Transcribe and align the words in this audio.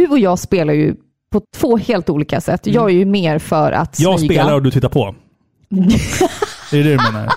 du 0.00 0.06
och 0.06 0.18
jag 0.18 0.38
spelar 0.38 0.74
ju 0.74 0.94
på 1.32 1.42
två 1.56 1.76
helt 1.76 2.10
olika 2.10 2.40
sätt. 2.40 2.60
Jag 2.66 2.90
är 2.90 2.94
ju 2.94 3.04
mer 3.04 3.38
för 3.38 3.72
att 3.72 3.96
smyga. 3.96 4.10
Jag 4.10 4.20
spelar 4.20 4.54
och 4.54 4.62
du 4.62 4.70
tittar 4.70 4.88
på. 4.88 5.14
är 6.72 6.76
det 6.76 6.82
det 6.82 6.82
du 6.82 6.96
menar? 6.96 7.28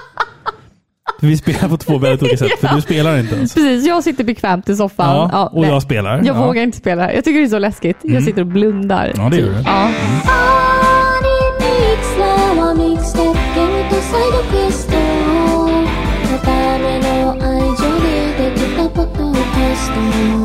Vi 1.21 1.38
spelar 1.38 1.70
på 1.70 1.78
två 1.78 1.97
väldigt 1.97 2.21
olika 2.21 2.38
sätt, 2.38 2.60
för 2.60 2.76
du 2.76 2.81
spelar 2.81 3.18
inte 3.20 3.36
ens. 3.36 3.54
Precis, 3.54 3.88
jag 3.88 4.04
sitter 4.04 4.23
bekvämt 4.23 4.70
i 4.70 4.76
soffan. 4.76 5.15
Ja, 5.15 5.29
Ja, 5.31 5.47
och 5.47 5.62
nej. 5.62 5.70
jag 5.70 5.81
spelar. 5.84 6.18
Jag 6.18 6.26
ja. 6.26 6.46
vågar 6.46 6.63
inte 6.63 6.78
spela. 6.78 7.13
Jag 7.13 7.23
tycker 7.23 7.39
det 7.39 7.46
är 7.46 7.49
så 7.49 7.60
läskigt. 7.60 7.97
Jag 8.02 8.23
sitter 8.23 8.41
och 8.41 8.47
blundar. 8.47 9.12
Ja, 9.16 9.30
det 9.30 9.38
gör 9.38 9.50
du. 9.50 9.64
Ja. 9.66 9.90
ア 19.86 20.42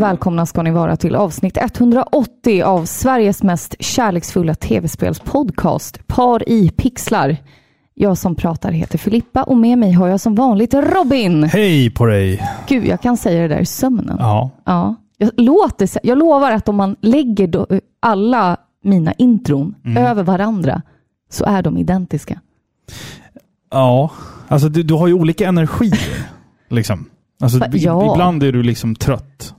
välkomna 0.00 0.46
ska 0.46 0.62
ni 0.62 0.70
vara 0.70 0.96
till 0.96 1.14
avsnitt 1.16 1.58
180 1.60 2.62
av 2.62 2.84
Sveriges 2.84 3.42
mest 3.42 3.76
kärleksfulla 3.80 4.54
tv-spelspodcast 4.54 6.06
Par 6.06 6.48
i 6.48 6.70
pixlar. 6.70 7.36
Jag 7.94 8.18
som 8.18 8.34
pratar 8.34 8.72
heter 8.72 8.98
Filippa 8.98 9.42
och 9.42 9.56
med 9.56 9.78
mig 9.78 9.92
har 9.92 10.08
jag 10.08 10.20
som 10.20 10.34
vanligt 10.34 10.74
Robin. 10.74 11.44
Hej 11.44 11.90
på 11.90 12.06
dig! 12.06 12.42
Gud, 12.68 12.86
jag 12.86 13.00
kan 13.02 13.16
säga 13.16 13.42
det 13.42 13.48
där 13.54 13.60
i 13.60 13.66
sömnen. 13.66 14.16
Ja. 14.18 14.50
Ja. 14.64 14.94
Jag, 15.18 15.30
låter, 15.36 15.88
jag 16.02 16.18
lovar 16.18 16.52
att 16.52 16.68
om 16.68 16.76
man 16.76 16.96
lägger 17.00 17.66
alla 18.00 18.56
mina 18.84 19.12
intron 19.12 19.74
Mm. 19.84 20.04
över 20.06 20.22
varandra 20.22 20.82
så 21.30 21.44
är 21.44 21.62
de 21.62 21.76
identiska. 21.78 22.40
Ja, 23.70 24.10
alltså 24.48 24.68
du, 24.68 24.82
du 24.82 24.94
har 24.94 25.06
ju 25.06 25.14
olika 25.14 25.48
energier. 25.48 26.26
liksom. 26.68 27.06
Alltså, 27.40 27.58
Va- 27.58 27.66
ja. 27.72 28.12
Ibland 28.14 28.42
är 28.42 28.52
du 28.52 28.62
liksom 28.62 28.94
trött. 28.94 29.54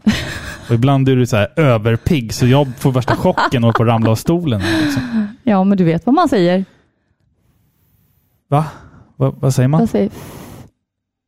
Och 0.69 0.75
ibland 0.75 1.09
är 1.09 1.15
du 1.15 1.25
så 1.25 1.35
här 1.35 1.47
överpigg, 1.59 2.33
så 2.33 2.47
jag 2.47 2.67
får 2.77 2.91
värsta 2.91 3.15
chocken 3.15 3.63
och 3.63 3.75
på 3.75 3.83
att 3.83 3.89
ramla 3.89 4.11
av 4.11 4.15
stolen. 4.15 4.61
Liksom. 4.83 5.27
Ja, 5.43 5.63
men 5.63 5.77
du 5.77 5.83
vet 5.83 6.05
vad 6.05 6.15
man 6.15 6.29
säger. 6.29 6.65
Va? 8.49 8.65
Va? 9.17 9.35
Vad 9.39 9.53
säger 9.53 9.67
man? 9.67 9.79
Vad 9.79 9.89
säger 9.89 10.09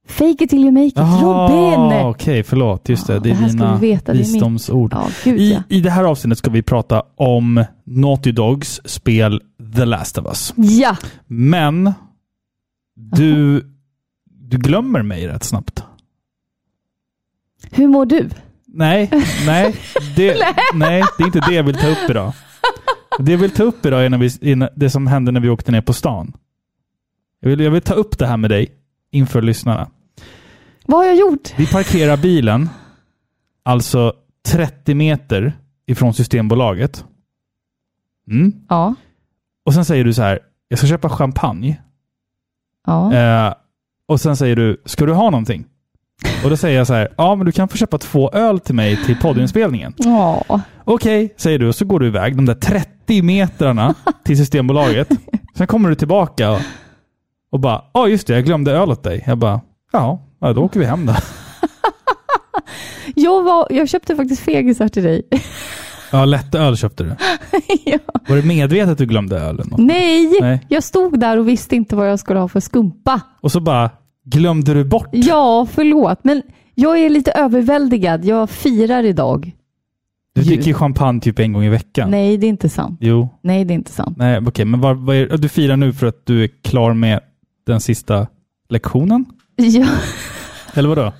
Fake 0.07 0.43
it 0.43 0.49
till 0.49 0.59
you 0.59 0.71
make 0.71 0.85
it. 0.85 0.97
Robin! 0.97 2.07
okej, 2.07 2.43
förlåt. 2.43 2.89
Just 2.89 3.07
det, 3.07 3.13
Ja, 3.13 3.19
det 3.19 3.29
är 3.31 3.35
dina 3.47 3.77
veta, 3.77 4.11
det 4.13 4.17
är 4.17 4.19
visdomsord. 4.19 4.93
Ja, 4.93 5.07
gud 5.23 5.39
I, 5.39 5.53
ja. 5.53 5.63
I 5.69 5.79
det 5.81 5.89
här 5.89 6.03
avsnittet 6.03 6.37
ska 6.37 6.51
vi 6.51 6.61
prata 6.61 7.03
om 7.15 7.65
Naughty 7.83 8.31
Dogs 8.31 8.81
spel 8.85 9.41
The 9.75 9.85
Last 9.85 10.17
of 10.17 10.25
Us. 10.25 10.53
Ja, 10.55 10.97
Men 11.27 11.93
du, 12.95 13.61
du 14.25 14.57
glömmer 14.57 15.01
mig 15.01 15.27
rätt 15.27 15.43
snabbt. 15.43 15.83
Hur 17.73 17.87
mår 17.87 18.05
du? 18.05 18.29
Nej, 18.65 19.09
nej, 19.45 19.75
det, 20.15 20.37
nej, 20.73 21.03
det 21.17 21.23
är 21.23 21.25
inte 21.25 21.39
det 21.39 21.53
jag 21.53 21.63
vill 21.63 21.75
ta 21.75 21.87
upp 21.87 22.09
idag. 22.09 22.33
Det 23.19 23.31
jag 23.31 23.39
vill 23.39 23.51
ta 23.51 23.63
upp 23.63 23.85
idag 23.85 24.05
är 24.05 24.09
när 24.09 24.17
vi, 24.17 24.67
det 24.75 24.89
som 24.89 25.07
hände 25.07 25.31
när 25.31 25.39
vi 25.39 25.49
åkte 25.49 25.71
ner 25.71 25.81
på 25.81 25.93
stan. 25.93 26.33
Jag 27.39 27.49
vill, 27.49 27.59
jag 27.59 27.71
vill 27.71 27.81
ta 27.81 27.93
upp 27.93 28.17
det 28.17 28.27
här 28.27 28.37
med 28.37 28.49
dig 28.49 28.67
inför 29.11 29.41
lyssnarna. 29.41 29.89
Vad 30.85 30.99
har 30.99 31.05
jag 31.05 31.15
gjort? 31.15 31.53
Vi 31.57 31.67
parkerar 31.67 32.17
bilen, 32.17 32.69
alltså 33.63 34.13
30 34.45 34.93
meter 34.95 35.53
ifrån 35.85 36.13
Systembolaget. 36.13 37.05
Mm. 38.31 38.53
Ja. 38.69 38.95
Och 39.65 39.73
sen 39.73 39.85
säger 39.85 40.03
du 40.03 40.13
så 40.13 40.21
här, 40.21 40.39
jag 40.67 40.79
ska 40.79 40.87
köpa 40.87 41.09
champagne. 41.09 41.81
ja. 42.87 43.13
Eh, 43.13 43.53
och 44.05 44.21
sen 44.21 44.37
säger 44.37 44.55
du, 44.55 44.81
ska 44.85 45.05
du 45.05 45.13
ha 45.13 45.29
någonting? 45.29 45.65
Och 46.43 46.49
då 46.49 46.57
säger 46.57 46.77
jag 46.77 46.87
så 46.87 46.93
här, 46.93 47.07
ja 47.17 47.35
men 47.35 47.45
du 47.45 47.51
kan 47.51 47.67
få 47.67 47.77
köpa 47.77 47.97
två 47.97 48.31
öl 48.31 48.59
till 48.59 48.75
mig 48.75 48.99
till 49.05 49.15
poddinspelningen. 49.19 49.93
Ja. 49.97 50.43
Okej, 50.85 51.33
säger 51.37 51.59
du, 51.59 51.67
och 51.67 51.75
så 51.75 51.85
går 51.85 51.99
du 51.99 52.07
iväg 52.07 52.35
de 52.35 52.45
där 52.45 52.55
30 52.55 53.21
metrarna 53.21 53.95
till 54.25 54.37
Systembolaget. 54.37 55.09
Sen 55.57 55.67
kommer 55.67 55.89
du 55.89 55.95
tillbaka 55.95 56.51
och, 56.51 56.59
och 57.51 57.59
bara, 57.59 57.81
ja 57.93 58.07
just 58.07 58.27
det, 58.27 58.33
jag 58.33 58.45
glömde 58.45 58.71
öl 58.71 58.91
åt 58.91 59.03
dig. 59.03 59.23
Jag 59.27 59.37
bara, 59.37 59.61
ja, 59.91 60.21
ja, 60.41 60.53
då 60.53 60.63
åker 60.63 60.79
vi 60.79 60.85
hem 60.85 61.05
då. 61.05 61.15
Jag, 63.15 63.43
var, 63.43 63.67
jag 63.69 63.89
köpte 63.89 64.15
faktiskt 64.15 64.41
fegisar 64.41 64.87
till 64.87 65.03
dig. 65.03 65.21
Ja, 66.11 66.25
lättöl 66.25 66.77
köpte 66.77 67.03
du. 67.03 67.09
ja. 67.85 67.97
Var 68.27 68.35
det 68.35 68.45
medvetet 68.45 68.89
att 68.91 68.97
du 68.97 69.05
glömde 69.05 69.39
ölen? 69.39 69.73
Nej, 69.77 70.37
Nej. 70.41 70.65
jag 70.69 70.83
stod 70.83 71.19
där 71.19 71.37
och 71.37 71.47
visste 71.47 71.75
inte 71.75 71.95
vad 71.95 72.09
jag 72.09 72.19
skulle 72.19 72.39
ha 72.39 72.47
för 72.47 72.59
skumpa. 72.59 73.21
Och 73.41 73.51
så 73.51 73.59
bara, 73.59 73.89
glömde 74.23 74.73
du 74.73 74.83
bort? 74.83 75.09
Ja, 75.11 75.67
förlåt, 75.71 76.19
men 76.23 76.41
jag 76.75 76.99
är 76.99 77.09
lite 77.09 77.31
överväldigad. 77.31 78.25
Jag 78.25 78.49
firar 78.49 79.03
idag. 79.03 79.51
Du 80.35 80.41
dricker 80.41 80.67
ju 80.67 80.73
champagne 80.73 81.21
typ 81.21 81.39
en 81.39 81.53
gång 81.53 81.63
i 81.63 81.69
veckan. 81.69 82.11
Nej, 82.11 82.37
det 82.37 82.47
är 82.47 82.49
inte 82.49 82.69
sant. 82.69 82.97
Jo. 83.01 83.29
Nej, 83.41 83.65
det 83.65 83.73
är 83.73 83.75
inte 83.75 83.91
sant. 83.91 84.17
Nej, 84.17 84.41
okej, 84.47 84.65
men 84.65 84.81
vad, 84.81 84.97
vad 84.97 85.15
är, 85.15 85.37
du 85.37 85.49
firar 85.49 85.77
nu 85.77 85.93
för 85.93 86.07
att 86.07 86.25
du 86.25 86.43
är 86.43 86.49
klar 86.61 86.93
med 86.93 87.19
den 87.65 87.81
sista 87.81 88.27
lektionen? 88.69 89.25
Ja, 89.55 89.87
Eller 90.73 90.89
vadå? 90.89 91.13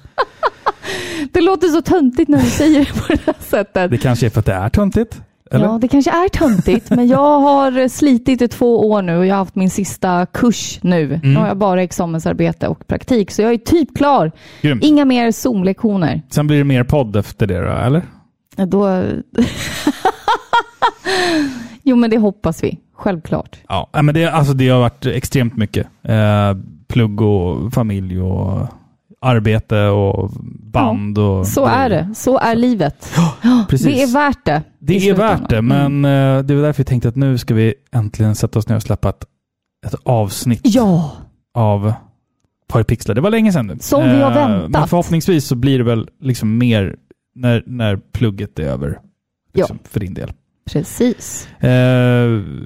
det 1.31 1.42
låter 1.42 1.68
så 1.68 1.81
töntigt 1.81 2.30
när 2.30 2.42
du 2.42 2.50
säger 2.50 2.80
det 2.80 2.94
på 3.02 3.08
det 3.08 3.19
här 3.25 3.36
sättet. 3.40 3.92
Det 3.92 3.97
kanske 3.97 4.25
är 4.25 4.30
för 4.30 4.40
att 4.40 4.46
det 4.46 4.53
är 4.53 4.69
töntigt? 4.69 5.22
Eller? 5.53 5.66
Ja, 5.66 5.78
det 5.81 5.88
kanske 5.88 6.12
är 6.12 6.30
töntigt, 6.30 6.90
men 6.90 7.08
jag 7.08 7.40
har 7.40 7.88
slitit 7.88 8.41
i 8.41 8.47
två 8.47 8.90
år 8.90 9.02
nu 9.02 9.18
och 9.18 9.25
jag 9.25 9.34
har 9.34 9.40
haft 9.40 9.56
min 9.56 9.69
sista 9.69 10.25
kurs 10.25 10.80
nu. 10.81 11.03
Mm. 11.06 11.19
Nu 11.34 11.40
har 11.40 11.47
jag 11.47 11.58
bara 11.58 11.84
examensarbete 11.84 12.68
och 12.68 12.88
praktik, 12.88 13.31
så 13.31 13.41
jag 13.41 13.53
är 13.53 13.58
typ 13.58 13.97
klar. 13.97 14.31
Grymt. 14.62 14.84
Inga 14.84 15.06
mer 15.06 15.31
Zoom-lektioner. 15.31 16.22
Sen 16.30 16.47
blir 16.47 16.58
det 16.58 16.63
mer 16.63 16.84
podd 16.84 17.16
efter 17.16 17.47
det 17.47 17.59
då, 17.59 17.72
eller? 17.72 18.02
Då... 18.56 19.03
jo, 21.84 21.96
men 21.96 22.09
det 22.09 22.18
hoppas 22.18 22.63
vi. 22.63 22.80
Självklart. 22.96 23.58
Ja, 23.68 23.90
men 23.94 24.16
det, 24.16 24.25
alltså, 24.25 24.53
det 24.53 24.69
har 24.69 24.80
varit 24.80 25.06
extremt 25.06 25.58
mycket. 25.58 25.88
Eh, 26.03 26.53
plugg 26.88 27.22
och 27.22 27.74
familj 27.74 28.22
och 28.22 28.68
arbete 29.24 29.86
och 29.88 30.32
band. 30.72 31.18
och 31.18 31.48
Så 31.48 31.66
är 31.66 31.90
det. 31.90 32.10
Så 32.16 32.38
är 32.40 32.56
livet. 32.56 33.14
Precis. 33.70 33.88
Det 33.88 34.04
är 34.04 34.14
värt 34.14 34.46
det. 34.46 34.62
Det 34.80 35.10
är 35.10 35.14
värt 35.16 35.50
det, 35.50 35.58
Mm. 35.58 36.02
men 36.02 36.38
eh, 36.38 36.44
det 36.44 36.56
var 36.56 36.62
därför 36.64 36.80
jag 36.82 36.88
tänkte 36.88 37.10
att 37.10 37.16
nu 37.16 37.38
ska 37.38 37.54
vi 37.54 37.74
äntligen 37.92 38.36
sätta 38.36 38.60
oss 38.60 38.68
ner 38.70 38.76
och 38.76 38.82
släppa 38.84 39.10
ett, 39.10 39.26
ett 39.88 39.96
avsnitt 40.04 40.62
Ja, 40.64 41.12
av 41.54 41.94
Paripixlar. 42.68 43.16
Det 43.16 43.22
var 43.22 43.30
länge 43.32 43.52
sedan 43.54 43.68
nu. 43.68 43.78
Som 43.80 44.04
vi 44.04 44.22
har 44.22 44.32
Eh, 44.32 44.36
väntat. 44.38 44.70
Men 44.70 44.88
förhoppningsvis 44.88 45.46
så 45.48 45.56
blir 45.56 45.78
det 45.78 45.84
väl 45.84 46.10
liksom 46.22 46.58
mer 46.58 46.96
när, 47.36 47.64
när 47.66 47.96
plugget 47.98 48.60
är 48.60 48.64
över. 48.64 49.00
Liksom, 49.54 49.80
För 49.84 50.00
din 50.00 50.14
del. 50.14 50.32
Precis. 50.66 51.47
Eh, 51.59 51.69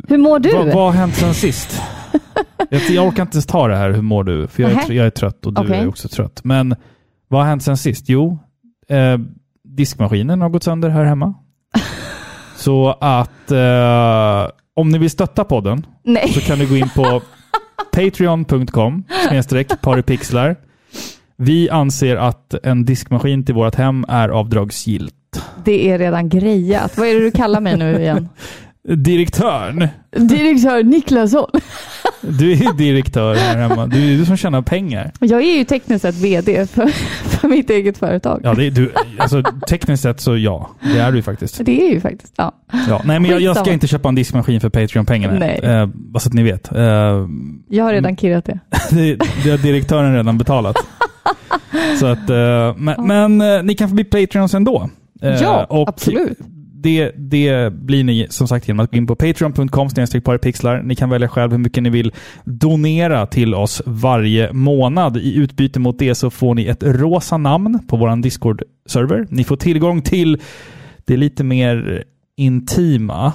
Hur 0.08 0.18
mår 0.18 0.40
du? 0.40 0.54
Vad, 0.54 0.66
vad 0.66 0.86
har 0.86 0.92
hänt 0.92 1.16
sen 1.16 1.34
sist? 1.34 1.82
jag, 2.70 2.82
jag 2.90 3.08
orkar 3.08 3.24
inte 3.24 3.42
ta 3.42 3.68
det 3.68 3.76
här, 3.76 3.92
hur 3.92 4.02
mår 4.02 4.24
du? 4.24 4.48
För 4.48 4.64
jag 4.64 4.72
är, 4.72 4.92
jag 4.94 5.06
är 5.06 5.10
trött 5.10 5.46
och 5.46 5.54
du 5.54 5.62
Okej. 5.62 5.78
är 5.80 5.88
också 5.88 6.08
trött. 6.08 6.42
Men 6.44 6.76
vad 7.28 7.42
har 7.42 7.48
hänt 7.48 7.64
sen 7.64 7.78
sist? 7.78 8.06
Jo, 8.10 8.40
eh, 8.90 9.18
diskmaskinen 9.64 10.42
har 10.42 10.50
gått 10.50 10.64
sönder 10.64 10.90
här 10.90 11.04
hemma. 11.04 11.34
Så 12.56 12.98
att 13.02 13.52
eh, 13.52 14.50
om 14.76 14.90
ni 14.90 14.98
vill 14.98 15.10
stötta 15.10 15.44
podden 15.44 15.86
Nej. 16.04 16.30
så 16.30 16.42
kan 16.42 16.60
ni 16.60 16.66
gå 16.66 16.76
in 16.78 16.90
på 16.96 17.22
patreon.com 17.94 19.04
snedstreck 19.28 19.82
paripixlar. 19.82 20.56
Vi 21.38 21.70
anser 21.70 22.16
att 22.16 22.54
en 22.64 22.86
diskmaskin 22.86 23.46
till 23.46 23.56
vårt 23.56 23.76
hem 23.76 24.06
är 24.08 24.30
avdragsgillt. 24.30 25.14
Det 25.66 25.90
är 25.92 25.98
redan 25.98 26.30
grejat. 26.30 26.98
Vad 26.98 27.08
är 27.08 27.14
det 27.14 27.20
du 27.20 27.32
kallar 27.32 27.62
mig 27.62 27.78
nu 27.78 28.00
igen? 28.00 28.30
Direktörn! 28.96 29.88
Direktör 30.18 30.84
Niklasson. 30.84 31.50
Du 32.22 32.52
är 32.52 32.56
ju 32.56 32.72
direktör 32.78 33.36
här 33.36 33.58
hemma. 33.58 33.88
Du 33.88 34.14
är 34.14 34.18
du 34.18 34.26
som 34.26 34.38
tjänar 34.38 34.62
pengar. 34.62 35.12
Jag 35.20 35.42
är 35.42 35.58
ju 35.58 35.64
tekniskt 35.64 36.02
sett 36.02 36.16
VD 36.16 36.68
för, 36.68 36.88
för 37.30 37.48
mitt 37.48 37.70
eget 37.70 37.98
företag. 37.98 38.42
Ja, 38.44 38.54
det 38.54 38.66
är, 38.68 38.72
du, 38.72 38.92
alltså, 39.18 39.44
tekniskt 39.70 40.04
sett 40.04 40.20
så 40.20 40.38
ja, 40.38 40.70
det 40.84 41.00
är 41.00 41.12
du 41.12 41.18
ju 41.18 41.24
faktiskt. 41.24 41.66
Det 41.66 41.82
är 41.90 41.94
ju 41.94 42.02
faktiskt, 42.02 42.34
ja. 42.38 42.52
Ja. 42.90 43.02
Nej, 43.06 43.20
men 43.20 43.32
jag, 43.32 43.42
jag 43.42 43.58
ska 43.58 43.72
inte 43.74 43.88
köpa 43.88 44.10
en 44.10 44.16
diskmaskin 44.16 44.62
för 44.62 44.70
Patreon-pengarna. 44.70 45.40
Nej. 45.40 45.60
Eh, 45.64 45.86
bara 45.86 46.20
så 46.20 46.30
att 46.30 46.34
ni 46.34 46.44
vet. 46.44 46.72
Eh, 46.72 46.82
Jag 47.70 47.84
har 47.84 47.94
redan 47.94 48.18
kirrat 48.18 48.46
det. 48.46 48.60
det, 48.92 49.16
det 49.44 49.50
har 49.50 49.58
direktören 49.58 50.16
redan 50.16 50.38
betalat. 50.38 50.78
så 52.00 52.06
att, 52.06 52.30
eh, 52.30 52.76
men, 52.78 53.08
men 53.08 53.42
eh, 53.42 53.64
ni 53.64 53.76
kan 53.76 53.90
få 53.90 53.96
bli 53.96 54.04
Patreons 54.04 54.54
ändå. 54.54 54.90
Eh, 55.22 55.42
Ja, 55.42 55.64
och 55.70 55.90
absolut. 55.90 56.38
Det, 56.80 57.12
det 57.18 57.74
blir 57.74 58.04
ni 58.04 58.28
som 58.30 58.48
sagt 58.48 58.68
genom 58.68 58.80
att 58.84 58.92
gå 58.92 58.98
in 58.98 59.08
på 59.08 59.16
patreon.com 59.16 59.90
paripixlar. 60.26 60.82
Ni 60.84 60.96
kan 60.96 61.10
välja 61.10 61.28
själv 61.28 61.52
hur 61.52 61.58
mycket 61.58 61.84
ni 61.84 61.90
vill 61.90 62.12
donera 62.46 63.26
till 63.26 63.56
oss 63.56 63.82
varje 63.86 64.54
månad. 64.54 65.18
I 65.18 65.36
utbyte 65.36 65.80
mot 65.80 66.00
det 66.00 66.16
så 66.16 66.30
får 66.30 66.56
ni 66.56 66.66
ett 66.66 66.84
rosa 66.84 67.38
namn 67.38 67.80
på 67.88 67.98
vår 67.98 68.22
Discord-server. 68.22 69.28
Ni 69.30 69.44
får 69.44 69.56
tillgång 69.56 70.02
till 70.02 70.42
det 71.06 71.18
lite 71.18 71.44
mer 71.44 72.04
intima 72.38 73.34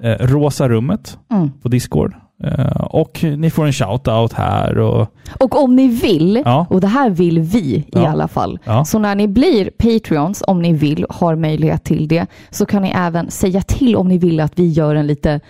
eh, 0.00 0.26
rosa 0.26 0.68
rummet 0.68 1.18
Mm. 1.30 1.50
på 1.62 1.68
Discord. 1.68 2.14
Eh, 2.44 2.80
och 2.80 3.24
ni 3.36 3.50
får 3.50 3.66
en 3.66 3.72
shout-out 3.72 4.32
här. 4.34 4.78
Och, 4.78 5.06
Och 5.40 5.62
om 5.64 5.76
ni 5.76 5.88
vill, 5.88 6.42
Ja. 6.44 6.66
och 6.70 6.80
det 6.80 6.86
här 6.86 7.10
vill 7.10 7.40
vi 7.40 7.58
i 7.58 7.84
Ja. 7.92 8.08
alla 8.08 8.28
fall, 8.28 8.58
Ja. 8.64 8.84
så 8.84 8.98
när 8.98 9.14
ni 9.14 9.28
blir 9.28 9.70
Patreons, 9.70 10.42
om 10.46 10.62
ni 10.62 10.72
vill, 10.72 11.06
har 11.10 11.36
möjlighet 11.36 11.84
till 11.84 12.08
det, 12.08 12.26
så 12.50 12.66
kan 12.66 12.82
ni 12.82 12.88
även 12.96 13.30
säga 13.30 13.62
till 13.62 13.96
om 13.96 14.08
ni 14.08 14.18
vill 14.18 14.40
att 14.40 14.58
vi 14.58 14.68
gör 14.68 14.94
en 14.94 15.06
lite 15.06 15.40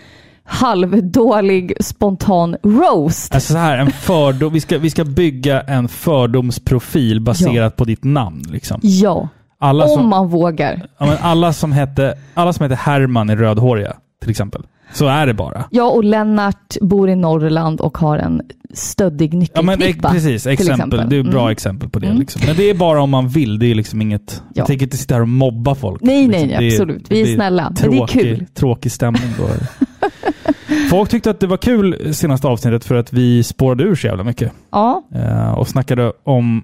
halvdålig 0.44 1.73
spontan 1.81 2.56
roast. 2.62 3.35
Alltså 3.35 3.52
så 3.52 3.58
här, 3.58 3.79
en 3.79 3.90
fördom, 3.90 4.52
vi, 4.52 4.61
ska, 4.61 4.79
vi 4.79 4.90
ska 4.90 5.05
bygga 5.05 5.61
en 5.61 5.88
fördomsprofil 5.88 7.20
baserat 7.20 7.76
på 7.76 7.85
ditt 7.85 8.05
namn. 8.05 8.43
Liksom. 8.50 8.81
Ja, 8.82 9.29
Alla, 9.58 9.85
om 9.85 9.90
som, 9.90 10.08
man 10.08 10.29
vågar. 10.29 10.87
alla, 11.20 11.52
som 11.52 11.73
hette, 11.73 12.14
alla 12.35 12.52
som 12.52 12.62
heter 12.62 12.76
Herman 12.76 13.31
är 13.31 13.37
rödhåriga, 13.37 13.93
till 14.20 14.31
exempel. 14.31 14.62
Så 14.93 15.06
är 15.06 15.26
det 15.26 15.35
bara. 15.35 15.64
Ja, 15.70 15.85
och 15.90 16.05
Lennart 16.05 16.76
bor 16.81 17.08
i 17.11 17.17
Norrland 17.17 17.81
och 17.81 17.99
har 17.99 18.19
en 18.19 18.43
stöddig 18.75 19.35
Ja, 19.35 19.38
nyckelknippa. 19.38 20.11
precis, 20.11 20.43
till 20.43 20.52
exempel. 20.52 21.08
Det 21.11 21.17
är 21.17 21.20
ett 21.20 21.31
bra 21.31 21.40
Mm. 21.40 21.52
exempel 21.52 21.88
på 21.88 21.99
det. 21.99 22.06
Mm. 22.06 22.19
Liksom. 22.19 22.43
Men 22.46 22.56
det 22.56 22.70
är 22.70 22.75
bara 22.75 23.02
om 23.02 23.11
man 23.11 23.29
vill. 23.29 23.58
Det 23.58 23.67
är 23.67 23.75
liksom 23.75 24.02
inget... 24.02 24.43
Ja. 24.46 24.52
Jag 24.55 24.67
tänker 24.67 24.87
inte 24.87 24.96
sitta 24.96 25.14
här 25.14 25.20
och 25.23 25.29
mobba 25.29 25.75
folk. 25.75 26.02
Nej, 26.02 26.29
nej, 26.29 26.40
liksom. 26.43 26.58
Det 26.58 26.67
är- 26.67 26.73
absolut. 26.73 27.11
Vi 27.11 27.20
är 27.23 27.26
det 27.26 27.35
snälla. 27.35 27.62
Men 27.81 27.90
det 27.90 27.96
är 27.96 27.99
Tråkig, 27.99 28.23
kul. 28.23 28.46
tråkig 28.55 28.93
stämning 28.93 29.23
då. 29.38 29.49
Folk 30.90 31.11
tyckte 31.11 31.31
att 31.31 31.40
det 31.40 31.46
var 31.46 31.56
kul 31.56 32.14
senaste 32.14 32.46
avsnittet 32.49 32.85
för 32.85 32.94
att 32.94 33.12
vi 33.12 33.43
spårade 33.43 33.85
ur 33.85 33.94
så 33.94 34.06
jävla 34.06 34.25
mycket. 34.25 34.52
Ja. 34.70 35.02
Eh, 35.14 35.50
och 35.50 35.69
snackade 35.69 36.12
om 36.25 36.62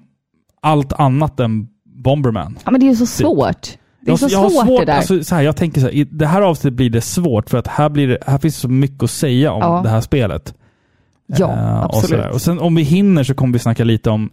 allt 0.61 0.93
annat 0.93 1.39
än 1.39 1.67
Bomberman. 2.03 2.57
ja, 2.65 2.71
men 2.71 2.79
det 2.79 2.85
är 2.85 2.89
ju 2.89 2.95
så 2.95 3.05
svårt. 3.05 3.67
Det 4.05 4.09
är 4.09 4.11
Jag, 4.11 4.19
så 4.19 4.27
jag 4.35 4.39
har 4.39 4.49
svårt, 4.49 4.79
det 4.79 4.85
där. 4.85 4.97
Alltså, 4.97 5.23
så 5.23 5.35
här, 5.35 5.41
jag 5.41 5.55
tänker 5.55 5.81
så 5.81 5.87
här, 5.87 5.93
i 5.93 6.03
det 6.03 6.27
här 6.27 6.41
avsnittet 6.41 6.73
blir 6.77 6.89
det 6.89 7.01
svårt 7.01 7.49
för 7.49 7.57
att 7.57 7.67
här, 7.67 7.89
blir 7.89 8.07
det, 8.07 8.17
här 8.27 8.37
finns 8.37 8.57
så 8.57 8.67
mycket 8.67 9.03
att 9.03 9.09
säga 9.11 9.51
om 9.51 9.61
Ja. 9.61 9.81
det 9.83 9.89
här 9.89 10.01
spelet. 10.01 10.53
ja, 11.27 11.51
Eh, 11.53 11.77
Och, 11.79 11.85
absolut. 11.85 12.09
sådär. 12.09 12.29
och 12.29 12.41
sen 12.41 12.59
om 12.59 12.75
vi 12.75 12.81
hinner 12.83 13.23
så 13.23 13.33
kommer 13.33 13.53
vi 13.53 13.59
snacka 13.59 13.83
lite 13.83 14.09
om 14.09 14.29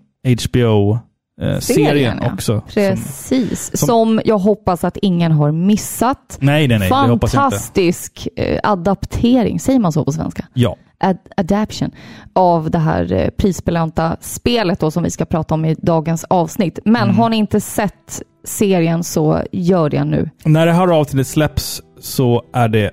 HBO-serien 0.47 1.61
Serien, 1.61 2.19
ja. 2.23 2.33
också. 2.33 2.53
Som, 2.53 2.69
Precis. 2.75 3.71
Som, 3.79 3.87
som- 3.89 4.21
jag 4.25 4.39
hoppas 4.39 4.85
att 4.85 4.97
ingen 5.03 5.33
har 5.33 5.53
missat. 5.53 6.39
nej, 6.41 6.69
nej, 6.69 6.79
nej. 6.79 6.89
Jag. 6.89 7.21
Fantastisk 7.31 8.29
eh, 8.37 8.61
adaptering, 8.63 9.61
säger 9.61 9.79
man 9.79 9.93
så 9.93 10.05
på 10.05 10.13
svenska? 10.13 10.47
Ja. 10.55 10.77
Ad 11.05 11.19
adaption 11.37 11.91
av 12.33 12.71
det 12.71 12.79
här 12.79 13.13
eh, 13.13 13.29
prisbelönta 13.31 14.17
spelet 14.21 14.81
då, 14.81 14.91
som 14.91 15.03
vi 15.03 15.11
ska 15.11 15.25
prata 15.25 15.55
om 15.55 15.65
i 15.65 15.75
dagens 15.83 16.25
avsnitt. 16.31 16.79
Men 16.85 17.03
Mm. 17.03 17.17
har 17.17 17.29
ni 17.29 17.37
inte 17.37 17.61
sett 17.61 18.23
serien 18.45 19.05
så 19.05 19.43
gör 19.53 19.91
det 19.91 20.05
nu. 20.05 20.31
När 20.45 20.67
det 20.67 20.73
här 20.73 20.89
avsnittet 20.89 21.27
släpps 21.27 21.83
så 22.01 22.43
är 22.53 22.69
det 22.69 22.91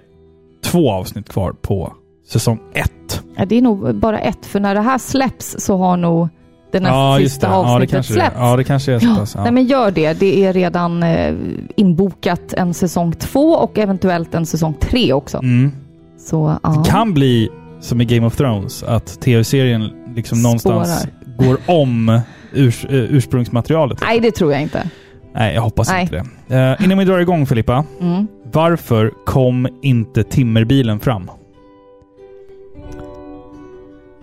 två 0.63 0.91
avsnitt 0.91 1.29
kvar 1.29 1.51
på 1.61 1.93
säsong 2.29 2.59
ett. 2.73 3.23
Ja, 3.35 3.45
det 3.45 3.57
är 3.57 3.61
nog 3.61 3.95
bara 3.95 4.19
ett, 4.19 4.45
för 4.45 4.59
när 4.59 4.75
det 4.75 4.81
här 4.81 4.97
släpps 4.97 5.55
så 5.59 5.77
har 5.77 5.97
nog 5.97 6.29
det 6.71 6.79
näst 6.79 6.91
Ja, 6.93 7.17
sista 7.19 7.47
det. 7.47 7.53
Ja, 7.53 7.75
avsnittet 7.75 8.07
det, 8.07 8.13
släppts. 8.13 8.35
ja, 8.39 8.55
det 8.57 8.63
kanske 8.63 8.93
är 8.93 8.99
så 8.99 9.15
pass. 9.15 9.35
Ja. 9.35 9.43
Nej 9.43 9.51
men 9.51 9.65
gör 9.65 9.91
det. 9.91 10.13
Det 10.13 10.45
är 10.45 10.53
redan 10.53 11.03
eh, 11.03 11.35
inbokat 11.75 12.53
en 12.53 12.73
säsong 12.73 13.11
två 13.13 13.51
och 13.51 13.77
eventuellt 13.77 14.35
en 14.35 14.45
säsong 14.45 14.73
tre 14.79 15.13
också. 15.13 15.37
Mm. 15.37 15.71
Så 16.19 16.57
ja. 16.63 16.69
Det 16.69 16.89
kan 16.89 17.13
bli 17.13 17.49
som 17.81 18.01
i 18.01 18.05
Game 18.05 18.27
of 18.27 18.35
Thrones, 18.35 18.83
att 18.83 19.21
tv-serien 19.21 19.89
liksom 20.15 20.41
någonstans 20.41 21.07
går 21.37 21.57
om 21.65 22.21
urs, 22.53 22.85
eh, 22.85 22.91
ursprungsmaterialet. 22.91 24.01
Nej, 24.01 24.19
det 24.19 24.31
tror 24.31 24.51
jag 24.51 24.61
inte. 24.61 24.89
Nej, 25.33 25.55
jag 25.55 25.61
hoppas 25.61 25.89
Nej. 25.91 26.01
inte 26.01 26.23
det. 26.47 26.55
Eh, 26.55 26.85
innan 26.85 26.97
vi 26.97 27.05
drar 27.05 27.19
igång 27.19 27.45
Filippa, 27.45 27.83
Mm. 28.01 28.27
varför 28.51 29.13
kom 29.25 29.67
inte 29.81 30.23
timmerbilen 30.23 30.99
fram? 30.99 31.31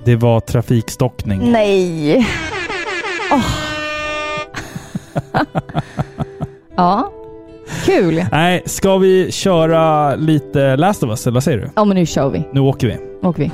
Det 0.05 0.17
var 0.17 0.41
trafikstockning. 0.41 1.53
Nej. 1.53 2.17
Åh. 3.33 3.47
ja, 6.77 7.11
kul. 7.85 8.25
Nej, 8.33 8.63
ska 8.67 8.97
vi 8.99 9.33
köra 9.33 10.15
lite 10.15 10.77
Last 10.77 11.03
of 11.03 11.11
Us, 11.11 11.27
eller 11.27 11.35
vad 11.35 11.43
säger 11.43 11.59
du? 11.59 11.71
Ja, 11.77 11.85
men 11.85 11.97
nu 11.97 12.07
kör 12.07 12.31
vi. 12.31 12.43
Nu 12.53 12.61
åker 12.61 12.87
vi. 12.87 12.97
åker 13.29 13.43
vi. 13.43 13.51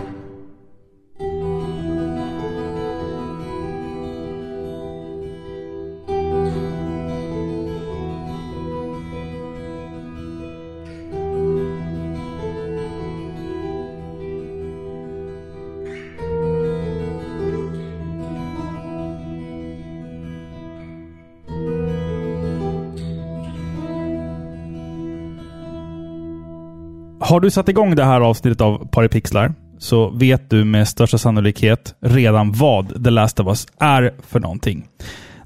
Har 27.32 27.40
du 27.40 27.50
satt 27.50 27.68
igång 27.68 27.94
det 27.94 28.04
här 28.04 28.20
avsnittet 28.20 28.60
av 28.60 28.88
Paripixlar 28.88 29.54
så 29.78 30.10
vet 30.10 30.50
du 30.50 30.64
med 30.64 30.88
största 30.88 31.18
sannolikhet 31.18 31.94
redan 32.00 32.52
vad 32.52 33.04
The 33.04 33.10
Last 33.10 33.40
of 33.40 33.46
Us 33.46 33.66
är 33.80 34.14
för 34.26 34.40
någonting. 34.40 34.86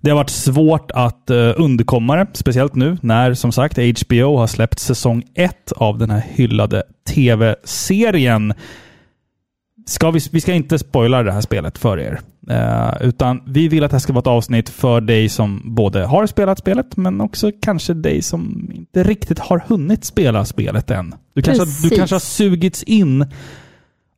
Det 0.00 0.10
har 0.10 0.16
varit 0.16 0.30
svårt 0.30 0.90
att 0.90 1.30
eh, 1.30 1.52
undkomma 1.56 2.16
det, 2.16 2.26
speciellt 2.32 2.74
nu 2.74 2.98
när 3.00 3.34
som 3.34 3.52
sagt 3.52 3.78
HBO 3.78 4.36
har 4.36 4.46
släppt 4.46 4.78
säsong 4.78 5.22
ett 5.34 5.72
av 5.76 5.98
den 5.98 6.10
här 6.10 6.24
hyllade 6.30 6.82
tv-serien. 7.08 8.54
Ska 9.88 10.10
vi, 10.10 10.20
vi 10.32 10.40
ska 10.40 10.52
inte 10.52 10.78
spoila 10.78 11.22
det 11.22 11.32
här 11.32 11.40
spelet 11.40 11.78
för 11.78 11.98
er. 11.98 12.20
Eh, 12.50 13.08
utan 13.08 13.42
vi 13.46 13.68
vill 13.68 13.84
att 13.84 13.90
det 13.90 13.94
här 13.94 14.00
ska 14.00 14.12
vara 14.12 14.20
ett 14.20 14.26
avsnitt 14.26 14.68
för 14.68 15.00
dig 15.00 15.28
som 15.28 15.62
både 15.64 16.04
har 16.04 16.26
spelat 16.26 16.58
spelet, 16.58 16.96
men 16.96 17.20
också 17.20 17.50
kanske 17.62 17.94
dig 17.94 18.22
som 18.22 18.70
inte 18.74 19.02
riktigt 19.02 19.38
har 19.38 19.64
hunnit 19.66 20.04
spela 20.04 20.44
spelet 20.44 20.90
än. 20.90 21.14
Du 21.34 21.42
kanske, 21.42 21.88
du 21.88 21.96
kanske 21.96 22.14
har 22.14 22.20
sugits 22.20 22.82
in 22.82 23.26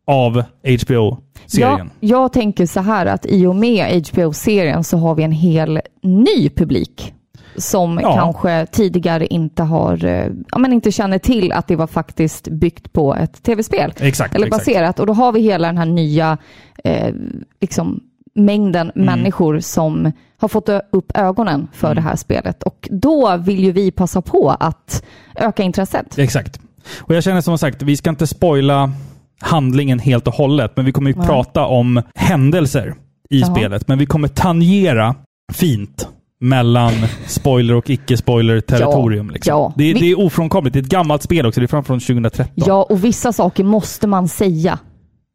av 0.06 0.42
HBO-serien. 0.62 1.10
Ja, 1.50 1.86
jag 2.00 2.32
tänker 2.32 2.66
så 2.66 2.80
här 2.80 3.06
att 3.06 3.26
i 3.26 3.46
och 3.46 3.56
med 3.56 4.06
HBO-serien 4.08 4.84
så 4.84 4.96
har 4.96 5.14
vi 5.14 5.22
en 5.22 5.32
hel 5.32 5.80
ny 6.02 6.50
publik 6.50 7.14
som 7.58 7.98
Ja. 8.02 8.14
kanske 8.14 8.66
tidigare 8.66 9.26
inte 9.26 9.62
har, 9.62 10.04
eh, 10.04 10.26
ja, 10.50 10.58
men 10.58 10.72
inte 10.72 10.92
känner 10.92 11.18
till 11.18 11.52
att 11.52 11.66
det 11.68 11.76
var 11.76 11.86
faktiskt 11.86 12.48
byggt 12.48 12.92
på 12.92 13.14
ett 13.14 13.42
tv-spel. 13.42 13.92
Exakt. 14.00 14.34
Eller 14.34 14.46
exakt. 14.46 14.66
baserat. 14.66 15.00
Och 15.00 15.06
då 15.06 15.12
har 15.12 15.32
vi 15.32 15.40
hela 15.40 15.66
den 15.68 15.78
här 15.78 15.86
nya 15.86 16.38
eh, 16.84 17.14
liksom, 17.60 18.00
mängden 18.34 18.90
Mm. 18.94 19.06
människor 19.06 19.60
som 19.60 20.12
har 20.40 20.48
fått 20.48 20.68
upp 20.92 21.12
ögonen 21.14 21.68
för 21.72 21.86
Mm. 21.92 21.96
det 22.04 22.08
här 22.08 22.16
spelet. 22.16 22.62
Och 22.62 22.88
då 22.92 23.36
vill 23.36 23.64
ju 23.64 23.72
vi 23.72 23.90
passa 23.90 24.22
på 24.22 24.56
att 24.60 25.04
öka 25.34 25.62
intresset. 25.62 26.18
Exakt. 26.18 26.60
Och 27.00 27.14
jag 27.14 27.22
känner 27.24 27.40
som 27.40 27.58
sagt, 27.58 27.82
vi 27.82 27.96
ska 27.96 28.10
inte 28.10 28.26
spoila 28.26 28.92
handlingen 29.40 29.98
helt 29.98 30.26
och 30.26 30.34
hållet, 30.34 30.72
men 30.76 30.84
vi 30.84 30.92
kommer 30.92 31.10
ju 31.10 31.16
Nej. 31.16 31.26
prata 31.26 31.66
om 31.66 32.02
händelser 32.14 32.94
i 33.30 33.40
Jaha. 33.40 33.54
spelet. 33.54 33.88
Men 33.88 33.98
vi 33.98 34.06
kommer 34.06 34.28
tangera 34.28 35.14
fint 35.52 36.08
mellan 36.40 36.92
spoiler 37.26 37.74
och 37.74 37.90
icke-spoiler 37.90 38.60
territorium. 38.60 39.30
liksom. 39.30 39.50
ja. 39.50 39.72
Det, 39.76 39.92
det 39.92 40.10
är 40.10 40.18
ofrånkomligt. 40.18 40.72
Det 40.72 40.78
är 40.78 40.82
ett 40.82 40.88
gammalt 40.88 41.22
spel 41.22 41.46
också. 41.46 41.60
Det 41.60 41.64
är 41.64 41.68
fram 41.68 41.84
från 41.84 42.00
2013. 42.00 42.52
Ja, 42.54 42.86
och 42.90 43.04
vissa 43.04 43.32
saker 43.32 43.64
måste 43.64 44.06
man 44.06 44.28
säga. 44.28 44.78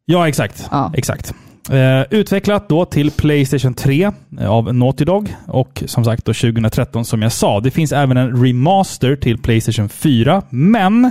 Ja, 0.04 0.28
exakt. 0.28 0.68
Ja. 0.70 0.92
exakt. 0.96 1.34
Eh, 1.70 2.02
utvecklat 2.10 2.68
då 2.68 2.84
till 2.84 3.10
Playstation 3.10 3.74
3 3.74 4.10
av 4.40 4.74
Naughty 4.74 5.04
Dog 5.04 5.34
och 5.46 5.82
som 5.86 6.04
sagt 6.04 6.24
då 6.24 6.34
2013 6.34 7.04
som 7.04 7.22
jag 7.22 7.32
sa. 7.32 7.60
Det 7.60 7.70
finns 7.70 7.92
även 7.92 8.16
en 8.16 8.44
remaster 8.44 9.16
till 9.16 9.38
Playstation 9.38 9.88
4, 9.88 10.42
men 10.50 11.10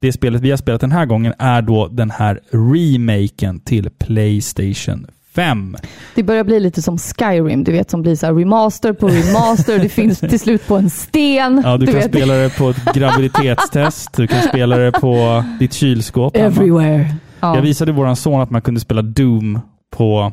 det 0.00 0.12
spelet 0.12 0.40
vi 0.40 0.50
har 0.50 0.56
spelat 0.56 0.80
den 0.80 0.92
här 0.92 1.06
gången 1.06 1.34
är 1.38 1.62
då 1.62 1.88
den 1.88 2.10
här 2.10 2.40
remaken 2.50 3.60
till 3.60 3.90
Playstation 3.90 5.06
5. 5.34 5.76
Det 6.14 6.22
börjar 6.22 6.44
bli 6.44 6.60
lite 6.60 6.82
som 6.82 6.98
Skyrim, 6.98 7.64
du 7.64 7.72
vet 7.72 7.90
som 7.90 8.02
blir 8.02 8.16
så 8.16 8.32
remaster 8.32 8.92
på 8.92 9.08
remaster. 9.08 9.78
det 9.78 9.88
finns 9.88 10.20
till 10.20 10.40
slut 10.40 10.66
på 10.66 10.76
en 10.76 10.90
sten. 10.90 11.62
Ja, 11.64 11.76
du, 11.76 11.86
kan 11.86 11.94
vet. 11.94 12.04
spela 12.04 12.34
det 12.34 12.58
på 12.58 12.70
ett 12.70 12.94
graviditetstest. 12.94 14.12
Du 14.16 14.26
kan 14.26 14.42
spela 14.42 14.76
det 14.76 14.92
på 14.92 15.44
ditt 15.58 15.72
kylskåp. 15.72 16.36
Everywhere. 16.36 17.14
Ja, 17.40 17.54
Jag 17.54 17.62
visade 17.62 17.92
våran 17.92 18.16
son 18.16 18.40
att 18.40 18.50
man 18.50 18.62
kunde 18.62 18.80
spela 18.80 19.02
Doom 19.02 19.60
på 19.96 20.32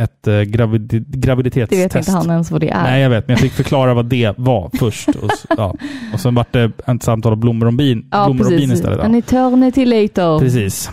ett 0.00 0.26
eh, 0.26 0.32
det 0.32 0.44
graviditetstest. 0.98 1.82
vet 1.84 1.96
inte 1.96 2.10
han 2.10 2.30
ens 2.30 2.50
vad 2.50 2.60
det 2.60 2.68
är. 2.70 2.82
Nej, 2.82 3.02
jag 3.02 3.10
vet, 3.10 3.28
men 3.28 3.32
jag 3.34 3.40
fick 3.40 3.52
förklara 3.52 3.94
vad 3.94 4.06
det 4.06 4.34
var 4.38 4.70
först. 4.78 5.08
Och, 5.08 5.30
ja. 5.56 5.74
och 6.14 6.20
sen 6.20 6.34
vart 6.34 6.52
det 6.52 6.72
ett 6.86 7.02
samtal 7.02 7.32
om 7.32 7.40
blommor 7.40 7.66
och 7.66 7.72
bin, 7.72 8.08
ja, 8.10 8.24
blommor 8.26 8.44
och 8.44 8.50
bin 8.50 8.58
precis. 8.58 8.72
istället. 8.74 9.00
An 9.00 9.12
Ja. 9.12 9.18
eternity 9.18 9.84
later. 9.84 10.38
Precis. 10.38 10.90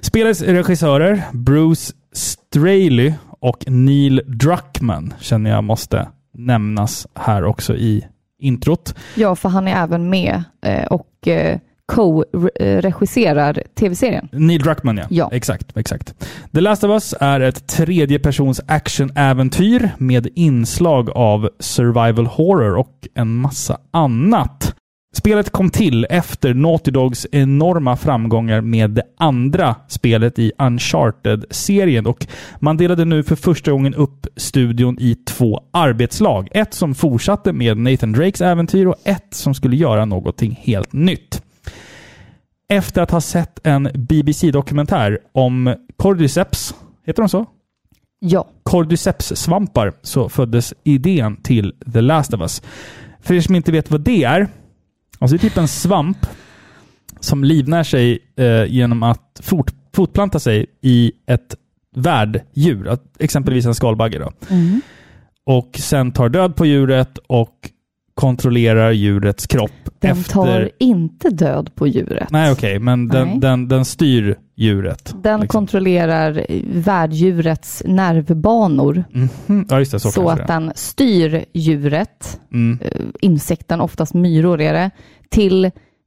Spelets 0.00 0.42
regissörer, 0.42 1.22
Bruce 1.32 1.92
Straley 2.12 3.12
och 3.40 3.64
Neil 3.66 4.22
Druckmann, 4.26 5.14
känner 5.20 5.50
jag 5.50 5.64
måste 5.64 6.08
nämnas 6.34 7.06
här 7.14 7.44
också 7.44 7.76
i 7.76 8.06
introt. 8.38 8.94
Ja, 9.14 9.36
för 9.36 9.48
han 9.48 9.68
är 9.68 9.82
även 9.82 10.10
med 10.10 10.42
eh, 10.62 10.84
och 10.84 11.28
eh, 11.28 11.58
co-regisserar 11.92 13.62
tv-serien. 13.74 14.28
Neil 14.32 14.62
Druckmann, 14.62 14.96
ja. 14.96 15.04
Ja. 15.10 15.30
Exakt, 15.32 15.76
exakt. 15.76 16.14
The 16.52 16.60
Last 16.60 16.84
of 16.84 16.90
Us 16.90 17.14
är 17.20 17.40
ett 17.40 17.68
tredjepersons 17.68 18.60
actionäventyr 18.66 19.90
med 19.98 20.28
inslag 20.34 21.10
av 21.10 21.50
survival 21.58 22.26
horror 22.26 22.76
och 22.76 23.08
en 23.14 23.36
massa 23.36 23.78
annat. 23.90 24.74
Spelet 25.12 25.50
kom 25.50 25.70
till 25.70 26.06
efter 26.10 26.54
Naughty 26.54 26.90
Dogs 26.90 27.26
enorma 27.32 27.96
framgångar 27.96 28.60
med 28.60 28.90
det 28.90 29.02
andra 29.18 29.76
spelet 29.88 30.38
i 30.38 30.52
Uncharted-serien 30.58 32.06
och 32.06 32.26
man 32.58 32.76
delade 32.76 33.04
nu 33.04 33.22
för 33.22 33.36
första 33.36 33.70
gången 33.70 33.94
upp 33.94 34.26
studion 34.36 34.96
i 35.00 35.14
två 35.14 35.62
arbetslag. 35.70 36.48
Ett 36.50 36.74
som 36.74 36.94
fortsatte 36.94 37.52
med 37.52 37.76
Nathan 37.76 38.12
Drakes 38.12 38.40
äventyr 38.40 38.86
och 38.86 38.96
ett 39.04 39.34
som 39.34 39.54
skulle 39.54 39.76
göra 39.76 40.04
någonting 40.04 40.60
helt 40.62 40.92
nytt 40.92 41.42
efter 42.70 43.02
att 43.02 43.10
ha 43.10 43.20
sett 43.20 43.66
en 43.66 43.88
BBC-dokumentär 43.94 45.18
om 45.32 45.74
Cordyceps, 45.96 46.74
heter 47.06 47.22
de 47.22 47.28
så? 47.28 47.46
Ja, 48.18 48.48
Cordyceps-svampar 48.62 49.92
så 50.02 50.28
föddes 50.28 50.74
idén 50.84 51.36
till 51.36 51.74
The 51.92 52.00
Last 52.00 52.34
of 52.34 52.40
Us. 52.40 52.62
För 53.20 53.34
er 53.34 53.40
som 53.40 53.54
inte 53.54 53.72
vet 53.72 53.90
vad 53.90 54.00
det 54.00 54.24
är, 54.24 54.48
alltså 55.20 55.36
det 55.36 55.38
är 55.38 55.48
typ 55.48 55.58
en 55.58 55.68
svamp 55.68 56.26
som 57.20 57.44
livnär 57.44 57.82
sig 57.82 58.18
eh, 58.36 58.64
genom 58.64 59.02
att 59.02 59.40
fort, 59.42 59.72
fortplanta 59.94 60.38
sig 60.38 60.66
i 60.80 61.12
ett 61.26 61.56
värddjur, 61.96 62.98
exempelvis 63.18 63.66
en 63.66 63.74
skalbagge. 63.74 64.18
Då. 64.18 64.32
Och 65.46 65.76
sen 65.78 66.12
tar 66.12 66.28
död 66.28 66.56
på 66.56 66.66
djuret 66.66 67.18
och 67.18 67.70
kontrollerar 68.20 68.90
djurets 68.92 69.46
kropp. 69.46 69.70
den 69.98 70.10
efter... 70.10 70.32
tar 70.32 70.70
inte 70.78 71.30
död 71.30 71.70
på 71.74 71.86
djuret. 71.86 72.30
Nej, 72.30 72.52
okej, 72.52 72.78
men 72.78 73.08
den, 73.08 73.28
Nej. 73.28 73.38
den, 73.38 73.68
den 73.68 73.84
styr 73.84 74.36
djuret. 74.56 75.14
Den 75.22 75.40
liksom. 75.40 75.58
kontrollerar 75.60 76.46
värddjurets 76.64 77.82
nervbanor 77.86 79.04
Mhm. 79.12 79.66
Ja, 79.70 79.78
just 79.78 79.92
det. 79.92 80.00
Så, 80.00 80.10
så, 80.10 80.28
att 80.28 80.46
den 80.46 80.72
styr 80.74 81.44
djuret, 81.54 82.40
Mm. 82.52 82.78
eh, 82.82 83.00
insekten, 83.20 83.80
oftast 83.80 84.14
myror 84.14 84.60
är 84.60 84.72
det, 84.72 84.90
till 85.30 85.64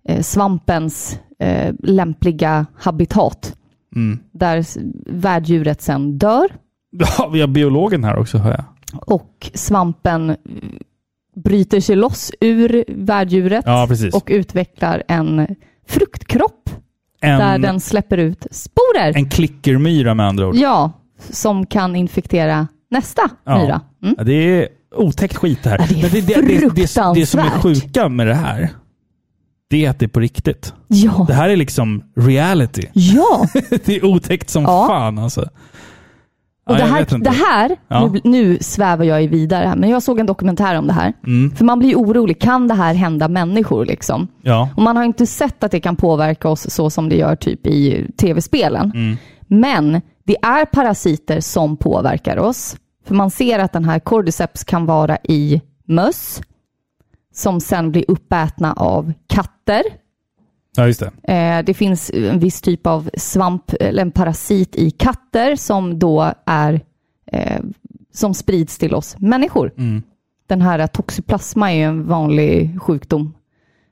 eh, 0.08 0.22
svampens 0.22 1.20
eh, 1.40 1.74
lämpliga 1.84 2.66
habitat. 2.76 3.56
Mm. 3.96 4.20
Där 4.32 4.66
värddjuret 5.14 5.82
sen 5.82 6.18
dör 6.18 6.48
Ja, 7.18 7.30
vi 7.34 7.42
har 7.42 7.48
biologen 7.48 8.04
här 8.04 8.18
också, 8.20 8.38
hör 8.38 8.52
jag. 8.52 8.64
och 9.08 9.52
svampen 9.54 10.36
bryter 11.36 11.80
sig 11.80 11.96
loss 11.96 12.32
ur 12.40 12.86
värddjuret 12.88 13.64
Ja, 13.68 13.88
och 14.14 14.28
utvecklar 14.28 15.04
en 15.08 15.48
fruktkropp 15.88 16.70
där 17.22 17.56
en, 17.56 17.62
den 17.62 17.80
släpper 17.80 18.18
ut 18.18 18.48
sporer. 18.52 19.14
en 19.18 19.30
klickermyra 19.30 20.14
med 20.14 20.28
andra 20.28 20.48
ord. 20.48 20.56
Ja, 20.56 20.92
som 21.30 21.66
kan 21.66 21.96
infektera 21.96 22.68
nästa 22.92 23.22
Ja. 23.46 23.58
myra. 23.64 23.82
Mm. 24.04 24.16
Ja, 24.18 24.24
Det 24.24 24.34
är 24.34 24.68
otäckt 24.96 25.36
skit 25.36 25.60
det 25.64 25.70
här. 25.70 25.78
Det 25.78 25.84
är 25.96 26.02
Men 26.02 26.12
det, 26.12 26.22
det, 26.22 26.70
det, 26.76 27.14
det, 27.16 27.26
som 27.26 27.40
är 27.40 27.50
sjuka 27.50 28.10
med 28.10 28.28
det 28.28 28.36
här, 28.36 28.70
det 29.70 29.86
är 29.86 29.90
att 29.90 30.00
det 30.00 30.06
är 30.06 30.08
på 30.08 30.20
riktigt. 30.20 30.74
Ja. 30.88 31.26
Det 31.28 31.34
här 31.34 31.50
är 31.50 31.56
liksom 31.56 32.04
reality. 32.16 32.84
ja, 32.94 33.48
det 33.86 33.96
är 33.96 34.06
otäckt 34.06 34.50
som 34.50 34.66
fan 34.66 35.20
alltså. 35.20 35.50
Och 36.66 36.74
Ja, 36.74 36.78
det 36.78 36.84
här, 36.84 37.18
det 37.20 37.30
här 37.30 37.78
Ja. 37.88 38.08
nu, 38.14 38.20
nu 38.24 38.58
svävar 38.62 39.06
jag 39.06 39.28
vidare, 39.28 39.74
men 39.76 39.90
jag 39.90 40.04
såg 40.04 40.20
en 40.20 40.26
dokumentär 40.26 40.78
om 40.78 40.88
det 40.88 40.94
här. 40.94 41.14
Mm. 41.28 41.56
För 41.56 41.66
man 41.66 41.80
blir 41.80 41.90
ju 41.90 41.96
orolig, 41.96 42.42
kan 42.42 42.68
det 42.68 42.74
här 42.74 42.94
hända 42.94 43.28
människor 43.28 43.86
liksom? 43.86 44.28
Ja. 44.42 44.70
Och 44.76 44.84
man 44.84 44.98
har 44.98 45.04
inte 45.04 45.26
sett 45.28 45.64
att 45.64 45.72
det 45.72 45.80
kan 45.80 45.96
påverka 45.96 46.50
oss 46.50 46.70
så 46.70 46.90
som 46.90 47.10
det 47.10 47.16
gör 47.16 47.36
typ 47.36 47.68
i 47.68 48.08
tv-spelen. 48.18 48.92
Mm. 48.96 49.18
Men 49.48 50.02
det 50.26 50.36
är 50.42 50.66
parasiter 50.66 51.40
som 51.40 51.78
påverkar 51.78 52.38
oss. 52.38 52.76
För 53.08 53.16
man 53.16 53.32
ser 53.32 53.60
att 53.60 53.74
den 53.74 53.86
här 53.86 54.00
cordyceps 54.00 54.64
kan 54.64 54.86
vara 54.86 55.18
i 55.24 55.62
möss, 55.88 56.42
som 57.34 57.60
sen 57.62 57.92
blir 57.92 58.06
uppätna 58.08 58.74
av 58.74 59.14
katter. 59.28 59.84
Ja, 60.76 60.88
just 60.88 61.00
det. 61.00 61.34
Eh, 61.34 61.66
det 61.66 61.74
finns 61.74 62.12
en 62.14 62.40
viss 62.40 62.62
typ 62.62 62.88
av 62.88 63.10
svamp 63.18 63.74
eller 63.80 64.02
en 64.02 64.12
parasit 64.12 64.76
i 64.76 64.92
katter 64.92 65.56
som 65.56 66.00
då 66.00 66.34
är 66.46 66.82
eh, 67.32 67.60
som 68.14 68.34
sprids 68.34 68.78
till 68.78 68.94
oss 68.96 69.16
människor. 69.20 69.72
Mm. 69.78 70.02
Den 70.48 70.62
här 70.62 70.88
toxoplasma 70.88 71.72
är 71.74 71.86
en 71.88 72.08
vanlig 72.08 72.82
sjukdom 72.82 73.34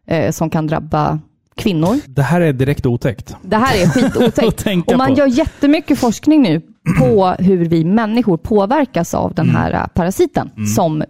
eh, 0.08 0.32
som 0.32 0.50
kan 0.50 0.68
drabba 0.68 1.20
kvinnor. 1.56 1.96
Det 2.06 2.22
här 2.22 2.42
är 2.42 2.54
direkt 2.54 2.86
otäckt. 2.86 3.36
Det 3.42 3.58
här 3.58 3.82
är 3.84 3.88
skitotäckt. 3.88 4.88
Och 4.92 4.98
man 4.98 5.08
på. 5.14 5.20
gör 5.20 5.28
jättemycket 5.28 6.00
forskning 6.00 6.42
nu 6.42 6.62
på 7.00 7.36
hur 7.40 7.66
vi 7.66 7.86
människor 7.86 8.38
påverkas 8.38 9.14
av 9.14 9.34
den 9.34 9.50
här 9.50 9.72
äh, 9.74 9.88
parasiten 9.88 10.50
Mm. 10.58 10.68
som 10.68 11.04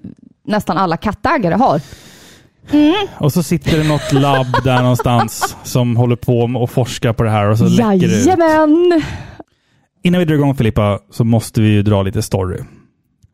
nästan 0.45 0.77
alla 0.77 0.97
kattägare 0.97 1.55
har. 1.55 1.81
Och 3.19 3.33
så 3.33 3.43
sitter 3.43 3.77
det 3.77 3.87
något 3.87 4.11
labb 4.11 4.47
där 4.63 4.81
någonstans 4.81 5.57
som 5.63 5.95
håller 5.95 6.15
på 6.15 6.39
och 6.39 6.69
forskar 6.69 7.13
på 7.13 7.23
det 7.23 7.29
här 7.29 7.49
och 7.49 7.57
så 7.57 7.67
läcker 7.67 8.07
det 8.07 8.19
ut. 8.19 8.25
Jajamän! 8.25 9.01
Innan 10.03 10.19
vi 10.19 10.25
drar 10.25 10.35
igång 10.35 10.55
Filippa 10.55 10.99
så 11.11 11.23
måste 11.23 11.61
vi 11.61 11.67
ju 11.67 11.83
dra 11.83 12.03
lite 12.03 12.21
story. 12.21 12.57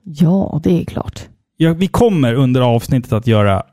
Ja, 0.03 0.61
det 0.63 0.81
är 0.81 0.85
klart. 0.85 1.21
Ja, 1.57 1.73
vi 1.73 1.87
kommer 1.87 2.33
under 2.33 2.61
avsnittet 2.61 3.13
att 3.13 3.27
göra 3.27 3.63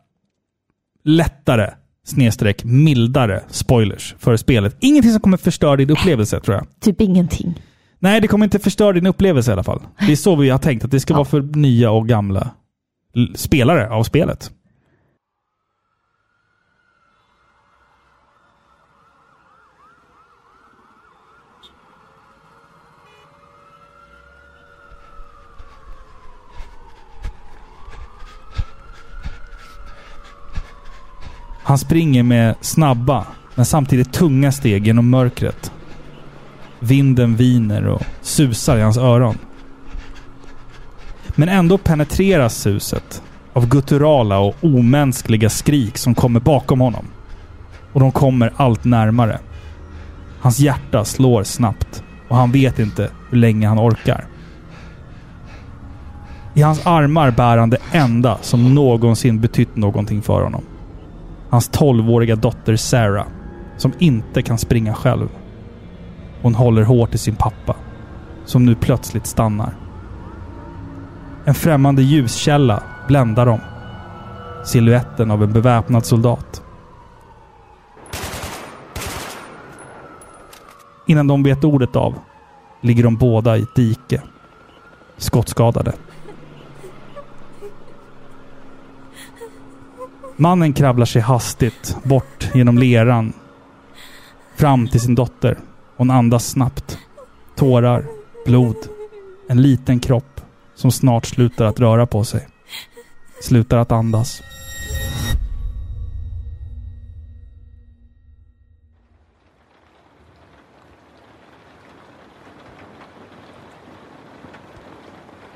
lättare 1.04 1.70
snedstreck 2.06 2.64
mildare 2.64 3.42
spoilers 3.48 4.14
för 4.18 4.36
spelet. 4.36 4.76
Ingenting 4.80 5.10
som 5.12 5.20
kommer 5.20 5.36
förstöra 5.36 5.76
din 5.76 5.90
upplevelse 5.90 6.40
tror 6.40 6.56
jag. 6.56 6.66
Typ 6.80 7.00
ingenting. 7.00 7.60
Nej, 7.98 8.20
det 8.20 8.28
kommer 8.28 8.44
inte 8.44 8.58
förstöra 8.58 8.92
din 8.92 9.06
upplevelse 9.06 9.50
i 9.50 9.52
alla 9.52 9.62
fall. 9.62 9.82
Det 10.06 10.12
är 10.12 10.16
så 10.16 10.36
vi 10.36 10.50
har 10.50 10.58
tänkt, 10.58 10.84
att 10.84 10.90
det 10.90 11.00
ska 11.00 11.14
vara 11.14 11.24
för 11.24 11.40
nya 11.40 11.90
och 11.90 12.08
gamla 12.08 12.50
spelare 13.34 13.90
av 13.90 14.02
spelet. 14.02 14.50
Han 31.66 31.78
springer 31.78 32.22
med 32.22 32.54
snabba, 32.60 33.26
men 33.54 33.64
samtidigt 33.64 34.12
tunga 34.12 34.52
steg 34.52 34.86
genom 34.86 35.10
mörkret. 35.10 35.72
Vinden 36.80 37.36
viner 37.36 37.86
och 37.86 38.02
susar 38.22 38.76
i 38.76 38.82
hans 38.82 38.96
öron. 38.96 39.38
Men 41.28 41.48
ändå 41.48 41.78
penetreras 41.78 42.56
suset 42.56 43.22
av 43.52 43.68
gutturala 43.68 44.38
och 44.38 44.56
omänskliga 44.60 45.50
skrik 45.50 45.98
som 45.98 46.14
kommer 46.14 46.40
bakom 46.40 46.80
honom. 46.80 47.04
Och 47.92 48.00
de 48.00 48.12
kommer 48.12 48.52
allt 48.56 48.84
närmare. 48.84 49.38
Hans 50.40 50.60
hjärta 50.60 51.04
slår 51.04 51.42
snabbt 51.42 52.02
och 52.28 52.36
han 52.36 52.52
vet 52.52 52.78
inte 52.78 53.10
hur 53.30 53.38
länge 53.38 53.68
han 53.68 53.78
orkar. 53.78 54.24
I 56.54 56.62
hans 56.62 56.86
armar 56.86 57.30
bär 57.30 57.56
han 57.56 57.70
det 57.70 57.78
enda 57.92 58.38
som 58.40 58.74
någonsin 58.74 59.40
betytt 59.40 59.76
någonting 59.76 60.22
för 60.22 60.42
honom. 60.42 60.64
Hans 61.54 61.70
12-åriga 61.70 62.36
dotter 62.36 62.76
Sarah, 62.76 63.26
som 63.76 63.92
inte 63.98 64.42
kan 64.42 64.58
springa 64.58 64.94
själv. 64.94 65.28
Hon 66.42 66.54
håller 66.54 66.82
hårt 66.82 67.14
i 67.14 67.18
sin 67.18 67.36
pappa, 67.36 67.76
som 68.44 68.64
nu 68.64 68.74
plötsligt 68.74 69.26
stannar. 69.26 69.76
En 71.44 71.54
främmande 71.54 72.02
ljuskälla 72.02 72.82
bländar 73.08 73.46
dem. 73.46 73.60
Siluetten 74.64 75.30
av 75.30 75.42
en 75.42 75.52
beväpnad 75.52 76.06
soldat. 76.06 76.62
Innan 81.06 81.26
de 81.26 81.42
vet 81.42 81.64
ordet 81.64 81.96
av 81.96 82.14
ligger 82.80 83.04
de 83.04 83.16
båda 83.16 83.56
i 83.56 83.62
ett 83.62 83.74
dike. 83.74 84.22
Skottskadade. 85.16 85.92
Mannen 90.36 90.72
kravlar 90.72 91.06
sig 91.06 91.22
hastigt 91.22 91.96
bort 92.02 92.50
genom 92.54 92.78
leran. 92.78 93.32
Fram 94.56 94.88
till 94.88 95.00
sin 95.00 95.14
dotter. 95.14 95.58
Hon 95.96 96.10
andas 96.10 96.46
snabbt. 96.48 96.98
Tårar, 97.56 98.06
blod, 98.46 98.76
en 99.48 99.62
liten 99.62 100.00
kropp 100.00 100.40
som 100.74 100.90
snart 100.92 101.26
slutar 101.26 101.64
att 101.64 101.80
röra 101.80 102.06
på 102.06 102.24
sig. 102.24 102.46
Slutar 103.42 103.78
att 103.78 103.92
andas. 103.92 104.42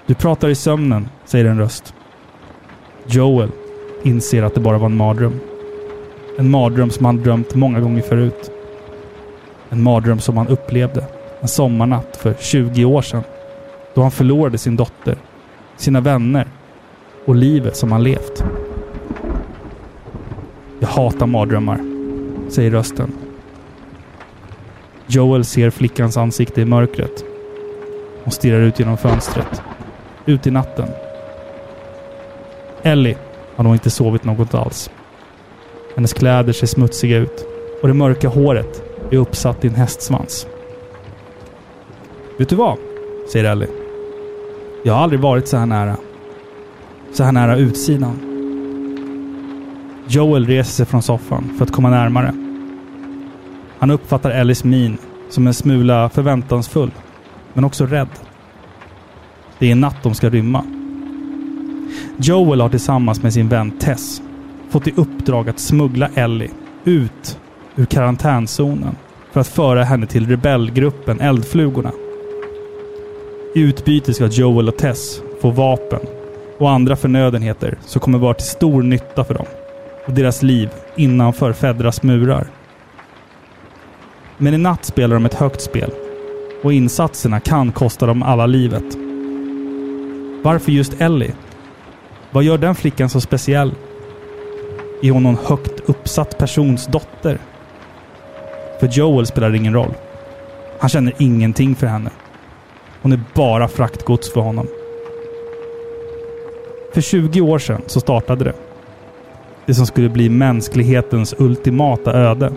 Du 0.07 0.15
pratar 0.15 0.49
i 0.49 0.55
sömnen, 0.55 1.09
säger 1.25 1.45
en 1.45 1.59
röst. 1.59 1.95
Joel 3.07 3.51
inser 4.03 4.43
att 4.43 4.55
det 4.55 4.61
bara 4.61 4.79
var 4.79 4.87
en 4.87 4.97
mardröm. 4.97 5.41
En 6.39 6.51
mardröm 6.51 6.91
som 6.91 7.05
han 7.05 7.23
drömt 7.23 7.55
många 7.55 7.81
gånger 7.81 8.03
förut. 8.03 8.51
En 9.69 9.83
mardröm 9.83 10.21
som 10.21 10.37
han 10.37 10.49
upplevde 10.49 11.05
en 11.41 11.49
sommarnatt 11.49 12.17
för 12.17 12.35
20 12.41 12.85
år 12.85 13.03
sedan. 13.03 13.23
Då 13.95 14.03
han 14.03 14.11
förlorade 14.11 14.59
sin 14.59 14.77
dotter, 14.77 15.17
sina 15.77 16.01
vänner 16.01 16.47
och 17.25 17.35
livet 17.35 17.77
som 17.77 17.93
han 17.93 18.03
levt. 18.03 18.45
Jag 20.79 20.89
hatar 20.89 21.27
mardrömmar, 21.27 21.81
säger 22.51 22.71
rösten. 22.71 23.13
Joel 25.07 25.45
ser 25.45 25.71
flickans 25.71 26.17
ansikte 26.17 26.61
i 26.61 26.65
mörkret. 26.65 27.25
Hon 28.25 28.33
stirrar 28.33 28.61
ut 28.61 28.79
genom 28.79 28.97
fönstret. 28.97 29.63
Ut 30.27 30.47
i 30.47 30.51
natten. 30.51 30.89
Ellie 32.83 33.17
har 33.59 33.65
nog 33.65 33.75
inte 33.75 33.91
sovit 33.91 34.25
något 34.25 34.55
alls. 34.55 34.91
Hennes 35.95 36.13
kläder 36.13 36.53
ser 36.53 36.67
smutsiga 36.67 37.17
ut 37.17 37.47
och 37.83 37.89
det 37.89 37.95
mörka 37.95 38.29
håret 38.29 38.83
är 39.11 39.17
uppsatt 39.17 39.65
i 39.65 39.69
en 39.69 39.75
hästsvans. 39.75 40.47
Vet 42.39 42.49
du 42.49 42.57
vad? 42.57 42.79
säger 43.33 43.45
Ellie. 43.53 43.69
Jag 44.85 44.95
har 44.95 45.03
aldrig 45.03 45.21
varit 45.21 45.49
så 45.49 45.57
här 45.57 45.67
nära. 45.67 45.97
Så 47.13 47.25
här 47.25 47.33
nära 47.33 47.57
utsidan. 47.57 48.19
Joel 50.09 50.47
reser 50.47 50.73
sig 50.73 50.87
från 50.87 51.03
soffan 51.03 51.55
för 51.59 51.65
att 51.65 51.73
komma 51.73 51.91
närmare. 51.91 52.35
Han 53.79 53.91
uppfattar 53.91 54.31
Ellies 54.31 54.65
min 54.65 54.99
som 55.29 55.47
en 55.47 55.55
smula 55.55 56.09
förväntansfull, 56.09 56.91
men 57.53 57.65
också 57.65 57.87
rädd. 57.87 58.09
Det 59.59 59.71
är 59.71 59.75
natt 59.75 60.03
de 60.03 60.15
ska 60.15 60.31
rymma. 60.31 60.78
Joel 62.17 62.61
har 62.61 62.69
tillsammans 62.69 63.23
med 63.23 63.33
sin 63.33 63.49
vän 63.49 63.71
Tess 63.71 64.23
fått 64.71 64.89
i 64.89 64.93
uppdrag 64.97 65.49
att 65.49 65.59
smuggla 65.59 66.09
Ellie 66.15 66.51
ut 66.85 67.39
ur 67.77 67.85
karantänzonen 67.85 68.97
för 69.33 69.41
att 69.41 69.49
föra 69.49 69.85
henne 69.85 70.07
till 70.07 70.29
rebellgruppen 70.29 71.21
Eldflugorna. 71.21 71.93
I 73.55 73.61
utbyte 73.61 74.15
ska 74.15 74.27
Joel 74.27 74.69
och 74.69 74.77
Tess 74.77 75.23
få 75.43 75.51
vapen 75.51 76.01
och 76.59 76.71
andra 76.71 76.97
förnödenheter 76.97 77.79
som 77.87 78.01
kommer 78.01 78.19
vara 78.19 78.35
till 78.35 78.47
stor 78.47 78.83
nytta 78.83 79.25
för 79.25 79.35
dem 79.35 79.47
och 80.07 80.13
deras 80.13 80.43
liv 80.43 80.71
innanför 80.97 81.53
Fedras 81.53 82.03
murar. 82.03 82.47
Men 84.39 84.55
i 84.55 84.59
natt 84.59 84.85
spelar 84.85 85.17
de 85.17 85.27
ett 85.27 85.35
högt 85.35 85.61
spel 85.61 85.91
och 86.63 86.73
insatserna 86.73 87.41
kan 87.41 87.73
kosta 87.73 88.07
dem 88.07 88.23
alla 88.23 88.47
livet. 88.47 88.97
Varför 90.43 90.73
just 90.73 91.01
Ellie? 91.01 91.35
Vad 92.31 92.45
gör 92.45 92.59
den 92.59 92.75
flickan 92.75 93.09
så 93.09 93.21
speciell? 93.21 93.75
Är 95.03 95.11
hon 95.11 95.23
någon 95.23 95.39
högt 95.45 95.81
uppsatt 95.87 96.39
persons 96.39 96.87
dotter? 96.87 97.39
För 98.81 98.87
Joel 98.87 99.27
spelar 99.27 99.51
det 99.51 99.57
ingen 99.57 99.75
roll. 99.75 99.95
Han 100.81 100.91
känner 100.91 101.15
ingenting 101.19 101.75
för 101.75 101.87
henne. 101.87 102.11
Hon 103.03 103.13
är 103.13 103.21
bara 103.35 103.69
fraktgods 103.69 104.33
för 104.33 104.41
honom. 104.41 104.67
För 106.95 107.01
20 107.01 107.41
år 107.41 107.59
sedan 107.59 107.83
så 107.87 108.01
startade 108.01 108.45
det. 108.45 108.55
Det 109.67 109.75
som 109.75 109.87
skulle 109.87 110.09
bli 110.09 110.29
mänsklighetens 110.29 111.35
ultimata 111.39 112.13
öde. 112.13 112.53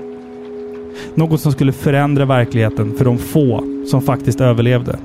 Något 1.16 1.42
som 1.42 1.52
skulle 1.52 1.72
förändra 1.72 2.26
verkligheten 2.26 2.98
för 2.98 3.06
de 3.06 3.18
få 3.18 3.64
som 3.88 4.02
faktiskt 4.02 4.42
överlevde. 4.42 5.00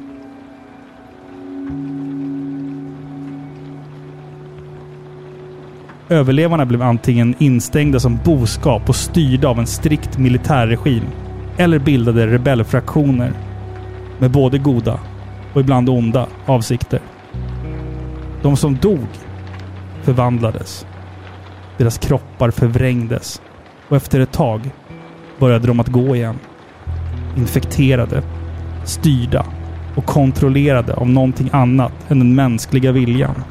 Överlevarna 6.09 6.67
blev 6.67 6.83
antingen 6.83 7.35
instängda 7.39 8.01
som 8.01 8.19
boskap 8.25 8.89
och 8.89 8.97
styrda 8.97 9.49
av 9.49 9.59
en 9.59 9.67
strikt 9.67 10.19
militärregim. 10.19 11.03
Eller 11.57 11.79
bildade 11.79 12.27
rebellfraktioner. 12.27 13.33
Med 14.19 14.31
både 14.31 14.59
goda 14.59 15.01
och 15.55 15.61
ibland 15.61 15.89
onda 15.89 16.27
avsikter. 16.47 17.01
De 18.43 18.57
som 18.57 18.77
dog 18.77 19.07
förvandlades. 20.03 20.87
Deras 21.79 21.99
kroppar 21.99 22.51
förvrängdes. 22.51 23.43
Och 23.89 23.97
efter 23.97 24.21
ett 24.21 24.33
tag 24.33 24.71
började 25.39 25.67
de 25.67 25.81
att 25.81 25.89
gå 25.89 26.17
igen. 26.17 26.39
Infekterade, 27.37 28.23
styrda 28.85 29.47
och 29.97 30.07
kontrollerade 30.07 30.95
av 30.95 31.09
någonting 31.09 31.51
annat 31.53 31.93
än 32.09 32.19
den 32.19 32.35
mänskliga 32.35 32.93
viljan. 32.93 33.45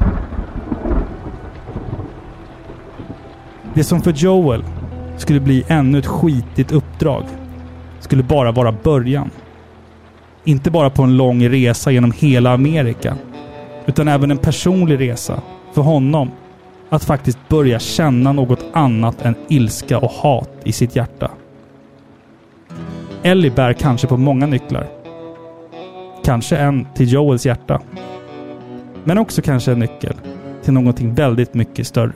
Det 3.76 3.84
som 3.84 4.02
för 4.02 4.12
Joel 4.12 4.64
skulle 5.16 5.40
bli 5.40 5.64
ännu 5.68 5.98
ett 5.98 6.06
skitigt 6.06 6.72
uppdrag 6.72 7.24
skulle 8.00 8.22
bara 8.22 8.52
vara 8.52 8.72
början. 8.72 9.30
Inte 10.44 10.70
bara 10.70 10.90
på 10.90 11.02
en 11.02 11.16
lång 11.16 11.48
resa 11.48 11.90
genom 11.90 12.12
hela 12.12 12.52
Amerika, 12.52 13.16
utan 13.86 14.08
även 14.08 14.30
en 14.30 14.38
personlig 14.38 15.00
resa 15.00 15.42
för 15.72 15.82
honom 15.82 16.30
att 16.88 17.04
faktiskt 17.04 17.38
börja 17.48 17.78
känna 17.78 18.32
något 18.32 18.64
annat 18.72 19.22
än 19.22 19.34
ilska 19.48 19.98
och 19.98 20.10
hat 20.10 20.50
i 20.64 20.72
sitt 20.72 20.96
hjärta. 20.96 21.30
Ellie 23.22 23.50
bär 23.50 23.72
kanske 23.72 24.06
på 24.06 24.16
många 24.16 24.46
nycklar. 24.46 24.86
Kanske 26.24 26.56
en 26.56 26.86
till 26.94 27.12
Joels 27.12 27.46
hjärta. 27.46 27.80
Men 29.04 29.18
också 29.18 29.42
kanske 29.42 29.72
en 29.72 29.78
nyckel 29.78 30.14
till 30.62 30.72
någonting 30.72 31.14
väldigt 31.14 31.54
mycket 31.54 31.86
större. 31.86 32.12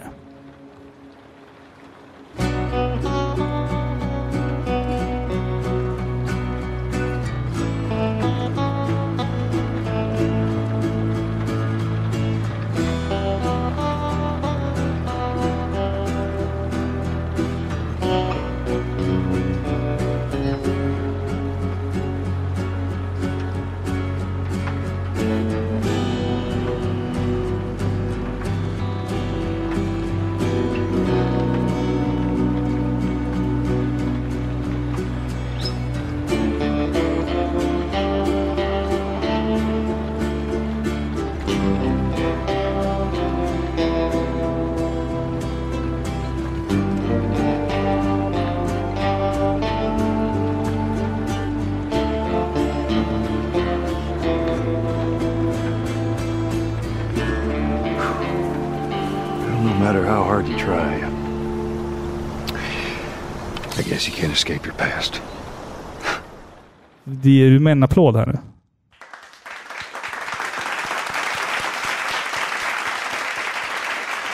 Det 67.31 67.35
ger 67.35 67.59
med 67.59 67.73
en 67.73 67.83
applåd 67.83 68.17
här 68.17 68.27
nu. 68.27 68.39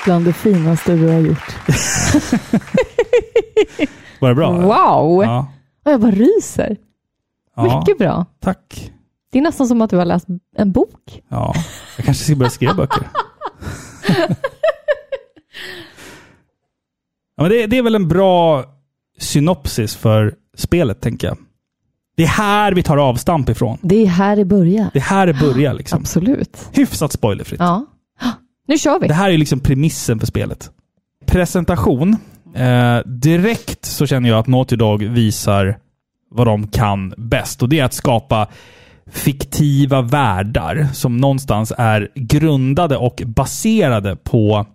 Bland 0.04 0.24
det 0.24 0.32
finaste 0.32 0.96
du 0.96 1.09
har 1.09 1.20
gjort. 1.20 1.38
Var 4.20 4.28
det 4.28 4.35
bra? 4.35 4.52
Wow! 4.52 5.24
Ja. 5.24 5.52
Jag 5.85 6.00
bara 6.00 6.11
ryser. 6.11 6.76
Ja. 7.56 7.78
Mycket 7.78 7.98
bra. 7.98 8.26
Tack. 8.40 8.92
Det 9.32 9.38
är 9.38 9.42
nästan 9.42 9.66
som 9.66 9.82
att 9.82 9.90
du 9.90 9.96
har 9.96 10.04
läst 10.04 10.26
en 10.56 10.72
bok. 10.72 11.22
Ja, 11.28 11.54
jag 11.96 12.04
kanske 12.04 12.24
ska 12.24 12.37
börja 12.37 12.50
skriva 12.50 12.74
böcker. 12.74 13.09
ja, 17.37 17.42
men 17.42 17.50
det, 17.50 17.66
det 17.66 17.78
är 17.78 17.82
väl 17.82 17.94
en 17.94 18.09
bra 18.09 18.64
synopsis 19.18 19.96
för 19.96 20.35
spelet, 20.54 21.00
tänker 21.00 21.28
jag. 21.28 21.38
Det 22.16 22.22
är 22.22 22.29
här 22.29 22.72
vi 22.72 22.83
tar 22.83 22.96
avstamp 22.96 23.48
ifrån. 23.48 23.79
Det 23.83 24.02
är 24.02 24.07
här 24.07 24.37
det 24.37 24.44
börjar. 24.44 24.90
Det 24.92 24.98
är 24.98 25.02
här 25.02 25.26
det 25.26 25.35
börjar. 25.35 25.74
Liksom. 25.74 26.00
Absolut. 26.00 26.68
Hyfsat 26.72 27.12
spoilerfritt. 27.12 27.61
Ja. 27.61 27.87
Nu 28.68 28.79
kör 28.79 29.00
vi. 29.00 29.09
Det 29.09 29.14
här 29.14 29.31
är 29.31 29.38
liksom 29.38 29.61
premissen 29.61 30.18
för 30.18 30.26
spelet. 30.26 30.70
Presentation. 31.26 32.16
Eh, 32.55 32.98
direkt 33.07 33.85
så 33.85 34.07
känner 34.07 34.29
jag 34.29 34.38
att 34.38 34.46
Naughty 34.46 34.76
Dog 34.76 35.02
visar 35.02 35.79
vad 36.31 36.46
de 36.46 36.68
kan 36.68 37.14
bäst. 37.16 37.62
Och 37.62 37.68
det 37.68 37.79
är 37.81 37.85
att 37.85 37.94
skapa 37.94 38.48
fiktiva 39.11 40.02
världar 40.02 40.88
som 40.92 41.16
någonstans 41.16 41.72
är 41.79 42.09
grundade 42.14 42.96
och 42.96 43.22
baserade 43.26 44.16
på 44.16 44.66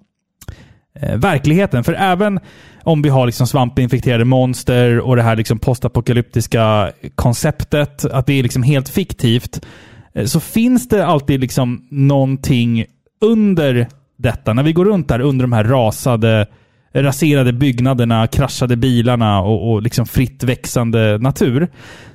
Eh, 1.00 1.18
verkligheten. 1.18 1.84
För 1.84 1.94
även 1.94 2.40
om 2.84 3.02
vi 3.02 3.10
har 3.10 3.26
liksom 3.26 3.48
svampinfekterade 3.48 4.26
monster 4.26 5.00
och 5.00 5.16
det 5.16 5.22
här 5.22 5.36
liksom 5.36 5.60
postapokalyptiska 5.60 6.92
konceptet, 7.16 8.06
att 8.06 8.28
det 8.28 8.34
är 8.34 8.44
liksom 8.44 8.64
helt 8.64 8.90
fiktivt, 8.90 9.66
eh, 10.14 10.26
så 10.26 10.40
finns 10.40 10.90
det 10.90 11.06
alltid 11.06 11.40
liksom 11.40 11.88
någonting 11.92 12.86
under 13.22 13.88
detta. 14.18 14.54
När 14.54 14.64
vi 14.64 14.74
går 14.74 14.86
runt 14.86 15.08
där 15.08 15.20
under 15.20 15.44
de 15.44 15.54
här 15.54 15.64
rasade, 15.64 16.48
raserade 16.94 17.54
byggnaderna, 17.54 18.28
kraschade 18.28 18.76
bilarna 18.76 19.42
och, 19.42 19.72
och 19.72 19.82
liksom 19.82 20.06
fritt 20.06 20.44
växande 20.44 21.18
natur, 21.18 21.68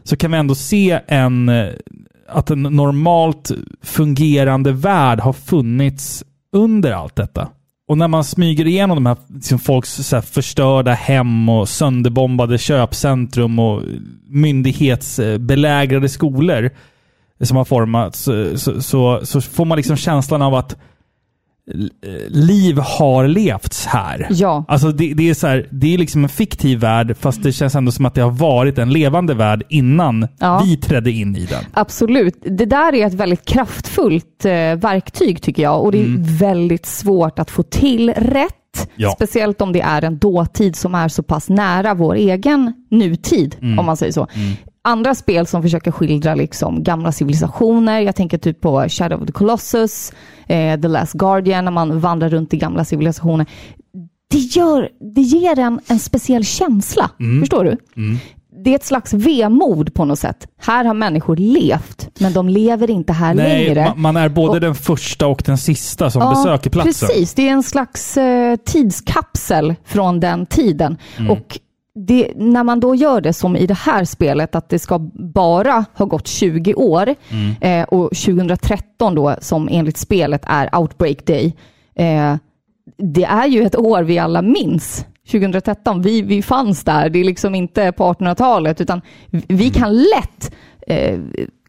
så 0.03 0.17
kan 0.17 0.31
vi 0.31 0.39
ändå 0.39 0.55
se 0.55 1.01
en 1.09 1.49
eh, 1.49 1.69
att 2.29 2.51
en 2.51 2.63
normalt 2.63 3.51
fungerande 3.83 4.73
värld 4.73 5.21
har 5.21 5.33
funnits 5.33 6.25
under 6.53 6.93
allt 6.93 7.17
detta. 7.17 7.49
Och 7.89 7.99
när 7.99 8.09
man 8.09 8.25
smyger 8.25 8.67
igenom 8.67 8.97
de 8.97 9.07
här 9.07 9.17
liksom 9.29 9.59
folks 9.59 9.91
så 9.95 10.17
här 10.17 10.23
förstörda 10.23 10.93
hem 10.93 11.49
och 11.49 11.69
sönderbombade 11.69 12.59
köpcentrum 12.59 13.59
och 13.59 13.83
myndighetsbelägrade 14.29 16.09
skolor 16.09 16.71
som 17.41 17.57
har 17.57 17.65
formats 17.65 18.21
så, 18.21 18.59
så, 18.59 18.83
så, 18.83 19.21
så 19.23 19.41
får 19.41 19.65
man 19.65 19.77
liksom 19.77 19.97
känslan 19.97 20.43
av 20.43 20.55
att 20.55 20.77
liv 22.29 22.79
har 22.79 23.29
levts 23.29 23.87
här. 23.87 24.27
Ja. 24.31 24.65
Alltså 24.69 24.93
det, 24.93 25.15
det, 25.15 25.31
är 25.31 25.35
så 25.35 25.47
här, 25.47 25.69
det 25.71 25.95
är 25.95 25.99
liksom 25.99 26.23
en 26.23 26.29
fiktiv 26.29 26.79
värld, 26.79 27.17
fast 27.21 27.43
det 27.43 27.53
känns 27.53 27.75
ändå 27.75 27.93
som 27.93 28.07
att 28.07 28.15
det 28.15 28.21
har 28.21 28.31
varit 28.31 28.79
en 28.79 28.91
levande 28.93 29.35
värld 29.35 29.63
innan 29.69 30.29
Ja. 30.39 30.63
vi 30.65 30.77
trädde 30.77 31.11
in 31.11 31.37
i 31.37 31.47
den. 31.47 31.65
Absolut. 31.73 32.35
Det 32.43 32.67
där 32.67 32.95
är 32.95 33.07
ett 33.07 33.15
väldigt 33.15 33.45
kraftfullt 33.45 34.45
eh, 34.45 34.51
verktyg 34.53 35.43
tycker 35.43 35.63
jag 35.63 35.83
och 35.85 35.93
det 35.93 36.03
är 36.03 36.39
väldigt 36.39 36.87
svårt 36.87 37.39
att 37.39 37.51
få 37.51 37.63
till 37.63 38.11
rätt. 38.11 38.53
Ja. 38.97 39.11
Speciellt 39.11 39.61
om 39.61 39.73
det 39.73 39.81
är 39.81 40.05
en 40.05 40.19
dåtid 40.19 40.77
som 40.77 40.95
är 40.95 41.09
så 41.09 41.23
pass 41.23 41.49
nära 41.49 41.95
vår 41.95 42.15
egen 42.15 42.73
nutid, 42.91 43.57
om 43.79 43.87
man 43.87 43.97
säger 43.97 44.13
så. 44.13 44.27
Andra 44.87 45.15
spel 45.15 45.47
som 45.47 45.63
försöker 45.63 45.91
skildra 45.91 46.35
liksom 46.35 46.83
gamla 46.83 47.13
civilisationer, 47.13 48.01
jag 48.01 48.17
tänker 48.17 48.39
typ 48.39 48.61
på 48.61 48.89
Shadow 48.89 49.21
of 49.21 49.27
the 49.27 49.33
Colossus, 49.33 50.13
eh, 50.47 50.81
The 50.81 50.89
Last 50.89 51.13
Guardian, 51.13 51.65
när 51.65 51.73
man 51.73 52.01
vandrar 52.01 52.29
runt 52.29 52.55
i 52.55 52.57
gamla 52.57 52.85
civilisationer. 52.85 53.47
Det, 54.31 54.39
gör, 54.39 54.89
det 55.15 55.21
ger 55.21 55.59
en 55.59 55.81
en 55.87 55.99
speciell 55.99 56.45
känsla, 56.45 57.11
förstår 57.41 57.65
du? 57.65 57.77
Det 58.65 58.71
är 58.71 58.75
ett 58.75 58.85
slags 58.85 59.13
vemod 59.13 59.95
på 59.95 60.05
något 60.05 60.19
sätt. 60.19 60.49
Här 60.61 60.85
har 60.85 60.95
människor 60.95 61.37
levt, 61.37 62.09
men 62.21 62.33
de 62.33 62.49
lever 62.49 62.91
inte 62.91 63.13
här 63.13 63.35
Nej, 63.35 63.65
längre. 63.67 63.81
ma- 63.89 63.97
man 63.97 64.17
är 64.17 64.29
både 64.29 64.53
Och- 64.53 64.61
den 64.61 64.75
första 64.75 65.27
och 65.27 65.43
den 65.47 65.59
sista 65.59 66.11
som 66.11 66.23
Ja, 66.23 66.31
besöker 66.31 66.71
platsen. 66.71 67.09
Precis, 67.09 67.35
det 67.35 67.49
är 67.49 67.53
en 67.53 67.63
slags 67.63 68.17
eh, 68.17 68.57
tidskapsel 68.57 69.75
från 69.85 70.21
den 70.21 70.47
tiden. 70.47 70.97
Mm. 71.19 71.31
Och 71.31 71.59
det, 71.99 72.33
när 72.37 72.65
man 72.65 72.81
då 72.81 72.95
gör 72.95 73.21
det 73.21 73.33
som 73.33 73.57
i 73.57 73.67
det 73.67 73.75
här 73.79 74.05
spelet, 74.05 74.55
att 74.55 74.69
det 74.69 74.79
ska 74.79 74.99
bara 75.15 75.85
ha 75.95 76.07
gått 76.07 76.27
20 76.27 76.75
år 76.75 77.15
Mm. 77.31 77.55
eh, 77.61 77.85
och 77.85 78.11
2013 78.11 79.15
då, 79.15 79.37
som 79.41 79.69
enligt 79.73 79.97
spelet 79.97 80.43
är 80.47 80.79
Outbreak 80.79 81.27
Day, 81.27 81.57
eh, 81.95 82.37
det 82.99 83.25
är 83.25 83.47
ju 83.47 83.63
ett 83.63 83.77
år 83.77 84.03
vi 84.03 84.19
alla 84.19 84.43
minns. 84.43 85.07
2013, 85.31 86.03
vi, 86.03 86.23
vi 86.23 86.43
fanns 86.43 86.85
där. 86.85 87.09
Det 87.09 87.19
är 87.19 87.25
liksom 87.25 87.55
inte 87.55 87.93
på 87.93 88.13
1800-talet, 88.13 88.81
utan 88.81 89.01
vi 89.31 89.71
kan 89.71 89.95
lätt 89.97 90.55
eh, 90.87 91.19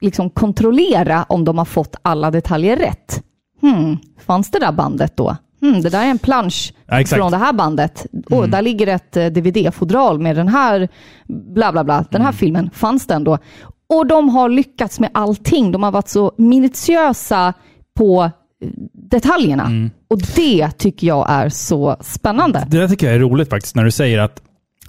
liksom 0.02 0.30
kontrollera 0.30 1.24
om 1.30 1.46
de 1.46 1.58
har 1.58 1.66
fått 1.66 1.96
alla 2.02 2.32
detaljer 2.32 2.76
rätt. 2.78 3.24
Hmm, 3.62 3.98
fanns 4.26 4.52
det 4.52 4.60
där 4.60 4.72
bandet 4.72 5.18
då? 5.18 5.36
Hmm, 5.62 5.82
det 5.82 5.89
där 5.89 6.06
är 6.06 6.10
en 6.10 6.20
plansch 6.20 6.74
Ja, 6.88 7.06
från 7.06 7.32
det 7.32 7.38
här 7.38 7.54
bandet. 7.54 8.06
Och 8.30 8.50
där 8.50 8.62
ligger 8.62 8.88
ett 8.88 9.17
eh, 9.17 9.26
DVD-fodral 9.26 10.20
med 10.20 10.36
den 10.36 10.48
här, 10.48 10.88
bla 11.28 11.72
bla 11.72 11.84
bla, 11.84 12.06
den 12.12 12.22
här 12.22 12.32
filmen. 12.32 12.70
Fanns 12.74 13.08
den 13.08 13.24
då? 13.24 13.38
Och 13.89 14.08
de 14.08 14.30
har 14.30 14.50
lyckats 14.50 15.00
med 15.00 15.10
allting. 15.13 15.72
De 15.72 15.84
har 15.84 15.91
varit 15.91 16.08
så 16.10 16.32
minutiösa 16.38 17.54
på 17.98 18.24
eh, 18.24 18.70
detaljerna. 18.93 19.89
Och 20.10 20.20
det 20.36 20.72
tycker 20.72 21.08
jag 21.08 21.26
är 21.30 21.50
så 21.50 21.98
spännande. 22.02 22.67
Det 22.70 22.78
där 22.78 22.88
tycker 22.88 23.08
jag 23.08 23.15
är 23.15 23.20
roligt 23.20 23.50
faktiskt, 23.50 23.76
när 23.76 23.84
du 23.84 23.91
säger 23.91 24.20
att 24.20 24.41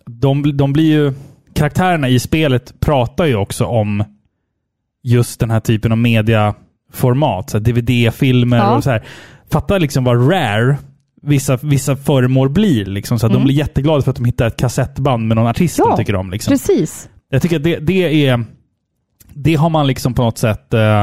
de, 0.06 0.56
de 0.56 0.72
blir 0.72 0.90
ju... 0.90 1.12
Karaktärerna 1.54 2.08
i 2.08 2.18
spelet 2.18 2.80
pratar 2.80 3.24
ju 3.24 3.36
också 3.36 3.64
om 3.64 4.04
just 5.02 5.40
den 5.40 5.50
här 5.50 5.60
typen 5.60 5.92
av 5.92 5.98
mediaformat. 5.98 7.48
DVD-filmer 7.48 8.56
Ja. 8.56 8.76
och 8.76 8.84
så 8.84 8.90
här. 8.90 9.04
Fatta 9.50 9.78
liksom 9.78 10.04
vad 10.04 10.30
rare 10.32 10.76
vissa, 11.22 11.56
vissa 11.62 11.96
föremål 11.96 12.50
blir. 12.50 12.84
Liksom, 12.84 13.18
så 13.18 13.26
att 13.26 13.32
De 13.32 13.44
blir 13.44 13.54
jätteglada 13.54 14.02
för 14.02 14.10
att 14.10 14.16
de 14.16 14.24
hittar 14.24 14.46
ett 14.46 14.56
kassettband 14.56 15.28
med 15.28 15.36
någon 15.36 15.46
artist 15.46 15.78
Mm. 15.78 15.90
Ja, 15.90 15.96
de 15.96 16.02
tycker 16.02 16.14
om. 16.16 16.30
Liksom. 16.30 16.50
Precis. 16.50 17.08
Jag 17.30 17.42
tycker 17.42 17.56
att 17.56 17.64
det, 17.64 17.76
det 17.78 18.26
är... 18.26 18.44
Det 19.34 19.54
har 19.54 19.70
man 19.70 19.86
liksom 19.86 20.14
på 20.14 20.22
något 20.22 20.38
sätt... 20.38 20.74
Eh, 20.74 21.00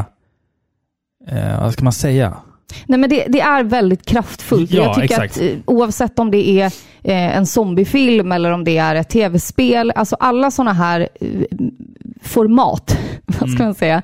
eh, 1.27 1.60
vad 1.62 1.73
ska 1.73 1.84
man 1.84 1.93
säga? 1.93 2.38
Nej, 2.86 2.99
men 2.99 3.10
det, 3.10 3.25
det 3.29 3.41
är 3.41 3.63
väldigt 3.63 4.05
kraftfullt. 4.05 4.71
Ja, 4.71 4.84
jag 4.84 4.95
tycker 4.95 5.05
exakt. 5.23 5.36
att 5.38 5.41
eh, 5.43 5.49
oavsett 5.65 6.19
om 6.19 6.31
det 6.31 6.49
är 6.49 6.65
eh, 7.03 7.38
en 7.38 7.45
zombiefilm 7.45 8.31
eller 8.31 8.51
om 8.51 8.63
det 8.63 8.77
är 8.77 8.95
ett 8.95 9.10
tv-spel, 9.10 9.91
alltså 9.95 10.15
alla 10.19 10.51
sådana 10.51 10.73
här 10.73 11.10
eh, 11.21 11.27
format, 12.21 12.97
vad 13.25 13.49
ska 13.49 13.63
Mm. 13.63 13.65
man 13.65 13.75
säga, 13.75 14.01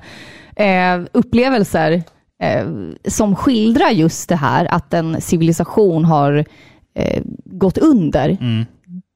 eh, 0.56 1.06
upplevelser 1.12 2.02
eh, 2.42 2.66
som 3.08 3.36
skildrar 3.36 3.90
just 3.90 4.28
det 4.28 4.36
här 4.36 4.64
att 4.74 4.94
en 4.94 5.20
civilisation 5.20 6.04
har 6.04 6.44
eh, 6.94 7.22
gått 7.44 7.78
under. 7.78 8.28
Mm. 8.40 8.64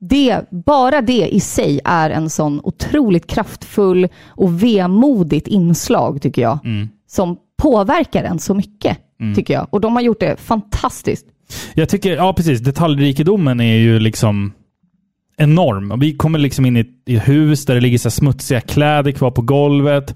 Det, 0.00 0.40
bara 0.50 1.00
det 1.00 1.28
i 1.34 1.40
sig 1.40 1.80
är 1.84 2.10
en 2.10 2.30
sån 2.30 2.60
otroligt 2.64 3.26
kraftfull 3.26 4.08
och 4.26 4.62
vemodigt 4.62 5.46
inslag, 5.48 6.22
tycker 6.22 6.42
jag, 6.42 6.58
Mm. 6.64 6.88
som 7.06 7.36
påverkar 7.62 8.24
en 8.24 8.38
så 8.38 8.54
mycket, 8.54 8.98
tycker 9.36 9.54
jag. 9.54 9.66
Och 9.70 9.80
de 9.80 9.94
har 9.94 10.02
gjort 10.02 10.20
det 10.20 10.40
fantastiskt. 10.40 11.26
Jag 11.74 11.88
tycker, 11.88 12.16
ja 12.16 12.32
precis, 12.32 12.60
detaljrikedomen 12.60 13.60
är 13.60 13.76
ju 13.76 13.98
liksom 13.98 14.52
enorm. 15.36 16.00
Vi 16.00 16.12
kommer 16.16 16.38
liksom 16.38 16.66
in 16.66 16.76
i 16.76 16.80
ett, 16.80 17.28
hus 17.28 17.64
där 17.66 17.74
det 17.74 17.80
ligger 17.80 17.98
så 17.98 18.10
smutsiga 18.10 18.60
kläder 18.60 19.12
kvar 19.12 19.30
på 19.30 19.42
golvet. 19.42 20.14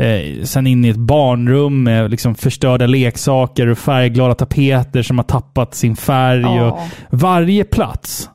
Eh, 0.00 0.42
sen 0.44 0.66
in 0.66 0.84
i 0.84 0.88
ett 0.88 0.96
barnrum 0.96 1.82
med 1.82 2.10
liksom 2.10 2.34
förstörda 2.34 2.86
leksaker 2.86 3.66
och 3.66 3.78
färgglada 3.78 4.34
tapeter 4.34 5.02
som 5.02 5.18
har 5.18 5.24
tappat 5.24 5.74
sin 5.74 5.96
färg. 5.96 6.40
Ja. 6.40 6.70
Och 6.72 6.78
varje 7.10 7.64
plats 7.64 8.30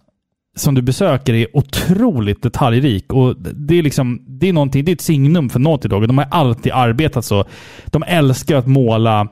som 0.58 0.76
du 0.76 0.82
besöker 0.82 1.34
är 1.34 1.58
otroligt 1.58 2.44
detaljrik. 2.44 3.14
Och 3.14 3.36
det 3.40 3.80
är 3.80 3.84
liksom, 3.84 4.22
det 4.28 4.50
är 4.50 4.54
någonting, 4.54 4.86
det 4.86 4.92
är 4.92 4.94
ett 4.94 5.02
signum 5.02 5.50
för 5.50 5.60
Naughty 5.60 5.88
Dog. 5.88 6.08
De 6.08 6.18
har 6.18 6.28
alltid 6.32 6.72
arbetat 6.72 7.26
så. 7.26 7.46
De 7.86 8.04
älskar 8.08 8.58
att 8.58 8.68
måla 8.68 9.28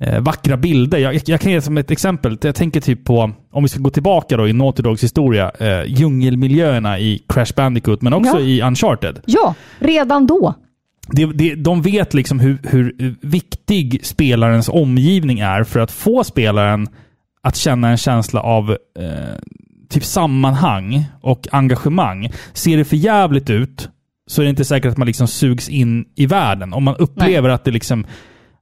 eh, 0.00 0.20
vackra 0.20 0.56
bilder. 0.56 0.98
Jag, 0.98 1.20
jag 1.26 1.40
kan 1.40 1.52
ge 1.52 1.60
som 1.60 1.78
ett 1.78 1.90
exempel. 1.90 2.38
Jag 2.42 2.54
tänker 2.54 2.80
typ 2.80 3.04
på, 3.04 3.30
om 3.52 3.62
vi 3.62 3.68
ska 3.68 3.80
gå 3.80 3.90
tillbaka 3.90 4.36
då 4.36 4.48
i 4.48 4.52
Naughty 4.52 4.82
Dogs 4.82 5.02
historia, 5.04 5.50
eh, 5.58 5.84
djungelmiljöerna 5.86 6.98
i 6.98 7.22
Crash 7.28 7.52
Bandicoot, 7.56 8.02
men 8.02 8.12
också 8.12 8.40
Ja. 8.40 8.40
i 8.40 8.62
Uncharted. 8.62 9.20
Ja, 9.26 9.54
redan 9.78 10.26
då. 10.26 10.54
Det, 11.08 11.26
det, 11.26 11.54
de 11.54 11.82
vet 11.82 12.14
liksom 12.14 12.40
hur, 12.40 12.58
hur 12.62 13.16
viktig 13.20 14.00
spelarens 14.02 14.68
omgivning 14.68 15.38
är 15.38 15.64
för 15.64 15.80
att 15.80 15.90
få 15.90 16.24
spelaren 16.24 16.88
att 17.42 17.56
känna 17.56 17.88
en 17.88 17.96
känsla 17.96 18.40
av 18.40 18.70
eh, 18.70 19.36
typ 19.88 20.04
sammanhang 20.04 21.04
och 21.20 21.48
engagemang. 21.52 22.30
Ser 22.52 22.76
det 22.76 22.84
för 22.84 22.96
jävligt 22.96 23.50
ut 23.50 23.88
så 24.26 24.42
är 24.42 24.44
det 24.44 24.50
inte 24.50 24.64
säkert 24.64 24.92
att 24.92 24.98
man 24.98 25.06
liksom 25.06 25.28
sugs 25.28 25.68
in 25.68 26.04
i 26.14 26.26
världen. 26.26 26.72
Om 26.72 26.84
man 26.84 26.96
upplever 26.96 27.48
att 27.48 27.64
det, 27.64 27.70
liksom, 27.70 28.06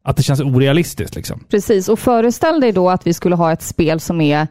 att 0.03 0.17
det 0.17 0.23
känns 0.23 0.41
orealistiskt. 0.41 1.17
Liksom. 1.17 1.45
Precis, 1.51 1.89
och 1.89 1.99
föreställ 1.99 2.61
dig 2.61 2.73
då 2.73 2.91
att 2.91 3.07
vi 3.07 3.15
skulle 3.15 3.35
ha 3.35 3.53
ett 3.53 3.63
spel 3.63 4.01
som 4.01 4.21
är 4.21 4.49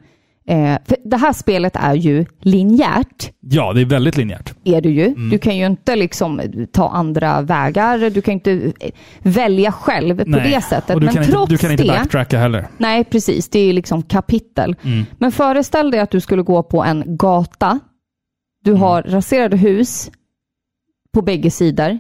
Eh, 0.48 0.78
för 0.86 0.98
det 1.06 1.18
här 1.18 1.34
spelet 1.34 1.76
är 1.76 1.94
ju 1.94 2.26
linjärt, 2.42 3.32
Ja, 3.40 3.74
det 3.74 3.82
är 3.82 3.86
väldigt 3.86 4.18
linjärt. 4.18 4.54
är 4.64 4.82
du 4.82 4.90
ju. 4.90 5.06
Mm. 5.06 5.30
Du 5.30 5.38
kan 5.40 5.58
ju 5.58 5.66
inte 5.66 5.96
liksom 5.96 6.42
ta 6.72 6.90
andra 6.90 7.42
vägar. 7.42 8.10
Du 8.10 8.22
kan 8.22 8.34
inte 8.34 8.52
eh, 8.80 8.92
välja 9.22 9.72
själv 9.72 10.18
på 10.18 10.40
det 10.40 10.62
sättet. 10.64 10.96
Och 10.96 11.02
du 11.02 11.06
Men 11.06 11.16
kan, 11.16 11.24
trots 11.24 11.42
inte, 11.42 11.54
du 11.54 11.58
kan 11.58 11.72
inte 11.72 11.84
det, 11.84 11.88
backtracka 11.90 12.40
heller. 12.40 12.68
Nej, 12.78 13.04
precis. 13.04 13.50
Det 13.50 13.60
är 13.60 13.74
liksom 13.74 14.04
kapitel. 14.04 14.76
Mm. 14.84 15.06
Men 15.18 15.32
föreställ 15.32 15.92
dig 15.92 16.00
att 16.00 16.12
du 16.12 16.20
skulle 16.20 16.42
gå 16.44 16.64
på 16.64 16.84
en 16.84 17.04
gata. 17.18 17.80
Du 18.64 18.72
Mm. 18.72 18.82
har 18.82 19.02
raserade 19.04 19.58
hus 19.58 20.12
på 21.14 21.22
bägge 21.22 21.52
sidor. 21.52 22.00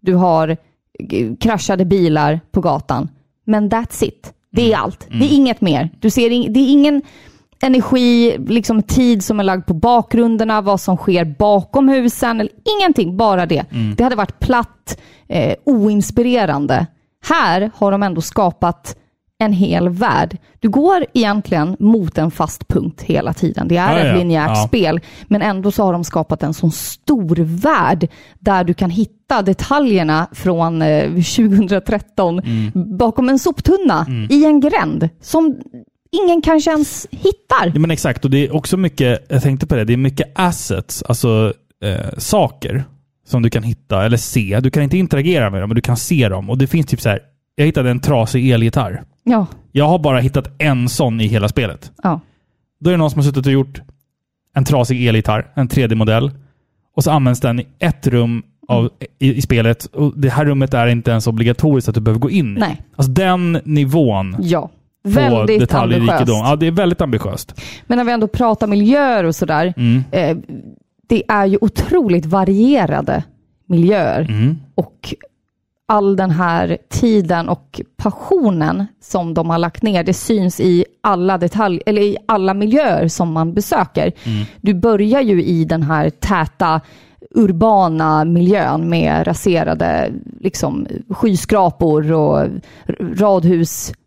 Du 0.00 0.14
har 0.14 0.48
eh, 0.48 1.34
kraschade 1.40 1.84
bilar 1.84 2.40
på 2.50 2.60
gatan. 2.60 3.08
Men 3.44 3.70
that's 3.70 4.04
it. 4.04 4.32
Det 4.52 4.62
Mm. 4.62 4.72
är 4.74 4.76
allt. 4.78 5.06
Det 5.10 5.24
är 5.24 5.34
inget 5.34 5.60
mer. 5.60 5.90
Du 6.00 6.10
ser 6.10 6.30
in, 6.30 6.52
det 6.52 6.60
är 6.60 6.72
ingen 6.72 7.02
energi, 7.66 8.36
liksom 8.46 8.82
tid 8.82 9.24
som 9.24 9.40
är 9.40 9.44
lagd 9.44 9.66
på 9.66 9.74
bakgrunderna, 9.74 10.60
vad 10.60 10.80
som 10.80 10.96
sker 10.96 11.24
bakom 11.24 11.88
husen. 11.88 12.40
Eller 12.40 12.52
ingenting, 12.80 13.16
bara 13.16 13.46
det. 13.46 13.64
Mm. 13.72 13.94
Det 13.94 14.04
hade 14.04 14.16
varit 14.16 14.38
platt, 14.40 14.98
eh, 15.28 15.54
oinspirerande. 15.66 16.86
Här 17.28 17.70
har 17.74 17.92
de 17.92 18.02
ändå 18.02 18.20
skapat 18.20 18.96
en 19.38 19.52
hel 19.52 19.88
värld. 19.88 20.36
Du 20.60 20.68
går 20.68 21.06
egentligen 21.14 21.76
mot 21.80 22.18
en 22.18 22.30
fast 22.30 22.68
punkt 22.68 23.02
hela 23.02 23.32
tiden. 23.32 23.68
Det 23.68 23.76
är 23.76 23.92
Ja, 23.92 23.98
ett 23.98 24.18
linjärt 24.18 24.48
Ja. 24.48 24.64
spel, 24.68 25.00
men 25.28 25.42
ändå 25.42 25.70
så 25.70 25.82
har 25.84 25.92
de 25.92 26.04
skapat 26.04 26.42
en 26.42 26.54
sån 26.54 26.70
stor 26.72 27.36
värld 27.40 28.08
där 28.40 28.64
du 28.64 28.74
kan 28.74 28.90
hitta 28.90 29.42
detaljerna 29.42 30.26
från 30.32 30.82
eh, 30.82 31.10
2013 31.36 32.38
Mm. 32.40 32.70
bakom 32.96 33.28
en 33.28 33.38
soptunna 33.38 34.06
i 34.30 34.44
en 34.44 34.60
gränd 34.60 35.08
som 35.20 35.56
ingen 36.24 36.42
kanske 36.42 36.70
ens 36.70 37.06
hittar. 37.10 37.66
Ja, 37.74 37.80
men 37.80 37.90
exakt, 37.90 38.24
och 38.24 38.30
det 38.30 38.38
är 38.46 38.54
också 38.54 38.76
mycket, 38.76 39.26
jag 39.28 39.42
tänkte 39.42 39.66
på 39.66 39.74
det, 39.76 39.84
det 39.84 39.92
är 39.92 39.96
mycket 39.96 40.32
assets, 40.34 41.02
alltså 41.02 41.52
eh, 41.84 42.18
saker 42.18 42.84
som 43.26 43.42
du 43.42 43.50
kan 43.50 43.62
hitta 43.62 44.04
eller 44.04 44.16
se. 44.16 44.60
Du 44.60 44.70
kan 44.70 44.82
inte 44.82 44.98
interagera 44.98 45.50
med 45.50 45.60
dem, 45.62 45.68
men 45.68 45.74
du 45.74 45.80
kan 45.82 45.96
se 45.96 46.28
dem. 46.28 46.50
Och 46.50 46.58
det 46.58 46.66
finns 46.66 46.86
typ 46.86 47.00
så 47.00 47.08
här, 47.08 47.20
jag 47.54 47.66
hittade 47.66 47.90
en 47.90 48.00
trasig 48.00 48.50
elgitarr. 48.50 49.02
Ja, 49.24 49.46
Jag 49.72 49.88
har 49.88 49.98
bara 49.98 50.18
hittat 50.20 50.50
en 50.58 50.88
sån 50.88 51.20
i 51.20 51.26
hela 51.26 51.48
spelet. 51.48 51.92
ja. 52.02 52.20
Då 52.80 52.90
är 52.90 52.92
det 52.92 52.98
någon 52.98 53.10
som 53.10 53.18
har 53.18 53.24
suttit 53.24 53.46
och 53.46 53.52
gjort 53.52 53.80
en 54.54 54.64
trasig 54.64 55.06
elgitarr, 55.06 55.46
en 55.54 55.68
3D-modell. 55.68 56.30
Och 56.96 57.04
så 57.04 57.10
används 57.10 57.40
den 57.40 57.60
i 57.60 57.66
ett 57.78 58.06
rum 58.06 58.42
av, 58.68 58.90
i, 59.18 59.34
i 59.34 59.42
spelet. 59.42 59.84
Och 59.84 60.12
det 60.16 60.28
här 60.30 60.44
rummet 60.44 60.74
är 60.74 60.86
inte 60.86 61.10
ens 61.10 61.26
obligatoriskt 61.26 61.88
att 61.88 61.94
du 61.94 62.00
behöver 62.00 62.20
gå 62.20 62.30
in 62.30 62.56
i. 62.56 62.60
Nej. 62.60 62.82
Alltså 62.96 63.12
den 63.12 63.60
nivån 63.64 64.36
ja. 64.40 64.70
Väldigt 65.14 65.60
detaljrikedom. 65.60 66.38
Ja, 66.38 66.56
det 66.56 66.66
är 66.66 66.70
väldigt 66.70 67.00
ambitiöst. 67.00 67.60
Men 67.86 67.98
när 67.98 68.04
vi 68.04 68.12
ändå 68.12 68.28
pratar 68.28 68.66
miljöer 68.66 69.24
och 69.24 69.34
sådär. 69.34 69.74
Mm. 69.76 70.04
Eh, 70.10 70.36
det 71.08 71.22
är 71.28 71.46
ju 71.46 71.58
otroligt 71.60 72.26
varierade 72.26 73.22
miljöer. 73.66 74.20
Mm. 74.20 74.56
Och 74.74 75.14
all 75.88 76.16
den 76.16 76.30
här 76.30 76.78
tiden 76.90 77.48
och 77.48 77.80
passionen 77.96 78.86
som 79.02 79.34
de 79.34 79.50
har 79.50 79.58
lagt 79.58 79.82
ner, 79.82 80.04
det 80.04 80.12
syns 80.14 80.60
i 80.60 80.84
alla 81.00 81.38
detaljer, 81.38 81.82
eller 81.86 82.02
i 82.02 82.16
alla 82.28 82.54
miljöer 82.54 83.08
som 83.08 83.32
man 83.32 83.54
besöker. 83.54 84.12
Du 84.60 84.74
börjar 84.74 85.20
ju 85.20 85.44
i 85.44 85.64
den 85.64 85.82
här 85.82 86.10
täta 86.10 86.80
urbana 87.34 88.24
miljön 88.24 88.88
med 88.88 89.26
raserade 89.26 90.12
liksom, 90.40 90.86
skyskrapor 91.10 92.12
och 92.12 92.40
r- 92.40 93.14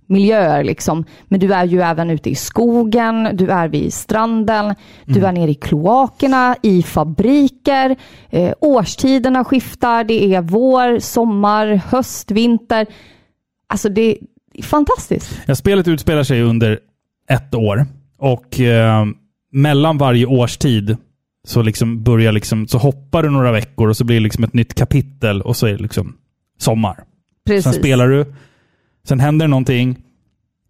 radhusmiljöer. 0.10 0.64
Liksom. 0.64 1.06
Men 1.28 1.40
du 1.40 1.54
är 1.54 1.66
ju 1.66 1.82
även 1.82 2.10
ute 2.10 2.30
i 2.30 2.36
skogen, 2.36 3.30
du 3.34 3.52
är 3.52 3.68
vid 3.68 3.94
stranden, 3.94 4.76
du 5.06 5.26
är 5.26 5.32
nere 5.32 5.52
i 5.52 5.56
kloakerna, 5.56 6.56
i 6.64 6.84
fabriker. 6.84 7.96
Eh, 8.30 8.54
årstiderna 8.62 9.44
skiftar, 9.44 10.04
det 10.04 10.36
är 10.36 10.42
vår, 10.42 11.00
sommar, 11.00 11.82
höst, 11.92 12.32
vinter. 12.32 12.86
Alltså 13.68 13.90
det 13.90 14.18
är 14.54 14.64
fantastiskt. 14.64 15.42
Ja, 15.46 15.56
spelet 15.56 15.88
utspelar 15.88 16.24
sig 16.24 16.42
under 16.42 16.80
ett 17.30 17.56
år 17.56 17.86
och 18.18 18.60
eh, 18.60 19.06
mellan 19.52 19.98
varje 19.98 20.26
årstid 20.26 20.98
så, 21.48 21.62
liksom 21.62 22.04
börjar 22.04 22.32
liksom, 22.32 22.68
så 22.68 22.78
hoppar 22.78 23.24
du 23.24 23.30
några 23.30 23.52
veckor 23.52 23.90
och 23.90 23.98
så 23.98 24.04
blir 24.04 24.16
det 24.16 24.24
liksom 24.24 24.44
ett 24.44 24.54
nytt 24.54 24.74
kapitel 24.74 25.42
och 25.42 25.56
så 25.56 25.68
är 25.68 25.72
det 25.72 25.84
liksom 25.84 26.18
sommar. 26.60 27.04
Precis. 27.46 27.64
Sen 27.64 27.74
spelar 27.74 28.08
du, 28.08 28.26
sen 29.08 29.20
händer 29.20 29.46
det 29.46 29.50
någonting 29.50 29.98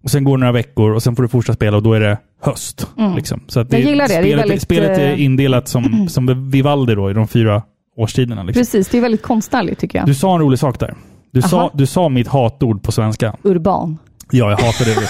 och 0.03 0.11
sen 0.11 0.23
går 0.23 0.37
det 0.37 0.39
några 0.41 0.51
veckor 0.51 0.91
och 0.91 1.03
sen 1.03 1.15
får 1.15 1.23
du 1.23 1.29
fortsätta 1.29 1.55
spela 1.55 1.77
och 1.77 1.83
då 1.83 1.93
är 1.93 1.99
det 1.99 2.17
höst. 2.41 2.87
Liksom. 3.15 3.41
Så 3.47 3.59
Mm. 3.59 3.69
Jag 3.71 3.81
gillar 3.81 4.07
det. 4.07 4.13
Det 4.13 4.19
är 4.19 4.21
Spelet, 4.23 4.39
väldigt, 4.39 4.61
spelet 4.61 4.97
är 4.97 5.11
eh, 5.11 5.21
indelat 5.21 5.67
som, 5.67 6.07
som 6.09 6.49
Vivaldi 6.51 6.95
då, 6.95 7.09
i 7.11 7.13
de 7.13 7.27
fyra 7.27 7.63
årstiderna. 7.97 8.43
Liksom. 8.43 8.59
Precis, 8.61 8.87
det 8.87 8.97
är 8.97 9.01
väldigt 9.01 9.21
konstnärligt 9.23 9.79
tycker 9.79 9.99
jag. 9.99 10.07
Du 10.07 10.13
sa 10.15 10.33
en 10.35 10.41
rolig 10.41 10.59
sak 10.59 10.79
där. 10.79 10.93
Du 11.31 11.41
sa, 11.41 11.71
du 11.73 11.85
sa 11.85 12.09
mitt 12.09 12.27
hatord 12.27 12.83
på 12.83 12.91
svenska. 12.91 13.35
Urban. 13.43 13.97
Ja, 14.31 14.49
jag 14.49 14.57
hatar 14.57 14.85
det. 14.85 14.95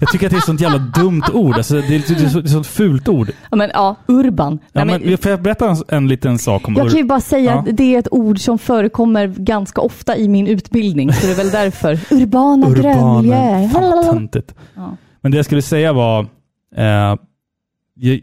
Jag 0.00 0.08
tycker 0.08 0.26
att 0.26 0.30
det 0.30 0.36
är 0.36 0.38
ett 0.38 0.44
sånt 0.44 0.60
jävla 0.60 0.78
dumt 0.78 1.22
ord. 1.32 1.54
Alltså, 1.56 1.74
det, 1.74 1.80
är, 1.80 1.88
det, 1.88 2.24
är 2.24 2.28
så, 2.28 2.38
det 2.38 2.40
är 2.40 2.44
ett 2.44 2.50
sånt 2.50 2.66
fult 2.66 3.08
ord. 3.08 3.30
Ja, 3.50 3.56
men 3.56 3.70
ja, 3.74 3.96
urban. 4.06 4.58
Ja, 4.72 4.84
Nej, 4.84 5.00
men, 5.04 5.18
får 5.18 5.30
jag 5.30 5.42
berätta 5.42 5.70
en, 5.70 5.76
en 5.88 6.08
liten 6.08 6.38
sak 6.38 6.68
om 6.68 6.74
jag 6.76 6.86
ur- 6.86 6.90
kan 6.90 6.98
ju 6.98 7.04
bara 7.04 7.20
säga 7.20 7.52
Ja. 7.52 7.58
att 7.58 7.76
det 7.76 7.94
är 7.94 7.98
ett 7.98 8.08
ord 8.10 8.38
som 8.40 8.58
förekommer 8.58 9.26
ganska 9.26 9.80
ofta 9.80 10.16
i 10.16 10.28
min 10.28 10.46
utbildning, 10.46 11.12
så 11.12 11.26
det 11.26 11.32
är 11.32 11.36
väl 11.36 11.50
därför. 11.50 11.92
Urbana, 12.10 12.70
grönmiljöer. 12.70 13.68
Fan 13.68 13.82
vad 13.82 14.04
töntigt. 14.04 14.54
Ja. 14.74 14.96
Men 15.20 15.32
det 15.32 15.36
jag 15.38 15.44
skulle 15.44 15.62
säga 15.62 15.92
var, 15.92 16.20
eh, 16.76 16.84
jag, 16.84 17.18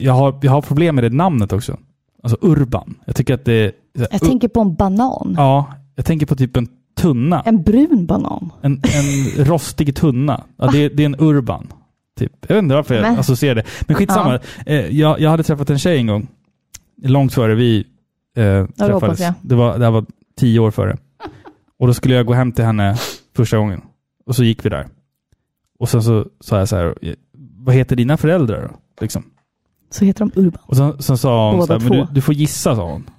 jag, 0.01 0.13
har, 0.13 0.39
jag 0.41 0.51
har 0.51 0.61
problem 0.61 0.95
med 0.95 1.03
det 1.03 1.09
namnet 1.09 1.53
också. 1.53 1.77
Alltså 2.23 2.37
Urban. 2.41 2.95
Jag 3.05 3.15
tycker 3.15 3.33
att 3.33 3.45
det 3.45 3.53
är... 3.53 3.71
Jag 4.11 4.21
tänker 4.21 4.47
på 4.47 4.61
en 4.61 4.75
banan. 4.75 5.33
Ja, 5.37 5.73
jag 5.95 6.05
tänker 6.05 6.25
på 6.25 6.35
typ 6.35 6.57
en 6.57 6.67
tunna. 6.95 7.41
En 7.41 7.63
brun 7.63 8.05
banan. 8.05 8.49
En, 8.61 8.73
en 8.73 9.45
rostig 9.45 9.95
tunna. 9.95 10.43
Ja, 10.57 10.69
det, 10.71 10.77
är- 10.77 10.89
det 10.89 11.03
är 11.03 11.05
en 11.05 11.15
Urban. 11.19 11.67
Typ. 12.17 12.31
Jag 12.47 12.55
vet 12.55 12.63
inte 12.63 12.75
varför 12.75 12.95
jag 12.95 13.01
Men- 13.01 13.19
associerar 13.19 13.55
det. 13.55 13.63
Men 13.87 13.95
skitsamma. 13.95 14.39
Eh, 14.65 14.75
jag, 14.99 15.19
jag 15.19 15.29
hade 15.29 15.43
träffat 15.43 15.69
en 15.69 15.79
tjej 15.79 15.97
en 15.97 16.07
gång. 16.07 16.27
Långt 17.03 17.33
före 17.33 17.55
vi 17.55 17.87
eh, 18.37 18.59
hoppas 18.61 18.75
träffades. 18.77 19.19
jag. 19.19 19.33
Det, 19.41 19.55
var, 19.55 19.77
det 19.77 19.83
här 19.85 19.91
var 19.91 20.05
tio 20.37 20.59
år 20.59 20.71
före. 20.71 20.97
Och 21.79 21.87
då 21.87 21.93
skulle 21.93 22.15
jag 22.15 22.25
gå 22.25 22.33
hem 22.33 22.51
till 22.51 22.65
henne 22.65 22.97
första 23.35 23.57
gången. 23.57 23.81
Och 24.25 24.35
så 24.35 24.43
gick 24.43 24.65
vi 24.65 24.69
där. 24.69 24.87
Och 25.79 25.89
sen 25.89 26.03
så 26.03 26.25
sa 26.39 26.59
jag 26.59 26.69
så 26.69 26.75
här, 26.75 26.95
vad 27.57 27.75
heter 27.75 27.95
dina 27.95 28.17
föräldrar? 28.17 28.71
Liksom. 29.01 29.23
Så 29.89 30.05
heter 30.05 30.25
de 30.25 30.41
Urban. 30.41 30.61
Och 30.65 30.77
sen, 30.77 31.01
sen 31.01 31.17
sa 31.17 31.49
hon 31.49 31.59
Båda 31.59 31.79
så 31.79 31.83
här, 31.85 31.89
men 31.89 32.07
du, 32.07 32.13
du 32.13 32.21
får 32.21 32.33
gissa, 32.33 32.75
sa 32.75 32.91
hon. 32.91 33.09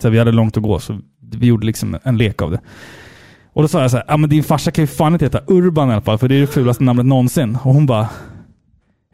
Så 0.00 0.08
här, 0.08 0.12
vi 0.12 0.18
hade 0.18 0.32
långt 0.32 0.56
att 0.56 0.62
gå, 0.62 0.78
så 0.78 0.98
vi 1.30 1.46
gjorde 1.46 1.66
liksom 1.66 1.96
en 2.02 2.16
lek 2.16 2.42
av 2.42 2.50
det. 2.50 2.60
Och 3.52 3.62
då 3.62 3.68
sa 3.68 3.80
jag 3.82 3.90
så 3.90 3.96
här, 3.96 4.04
ja 4.08 4.16
men 4.16 4.30
din 4.30 4.44
farsa 4.44 4.70
kan 4.70 4.82
ju 4.82 4.86
fan 4.86 5.12
inte 5.12 5.24
heta 5.24 5.40
Urban 5.46 5.88
i 5.90 5.92
alla 5.92 6.02
fall, 6.02 6.18
för 6.18 6.28
det 6.28 6.34
är 6.36 6.40
det 6.40 6.46
fulaste 6.46 6.84
namnet 6.84 7.06
någonsin. 7.06 7.58
Och 7.64 7.74
hon 7.74 7.86
bara, 7.86 8.08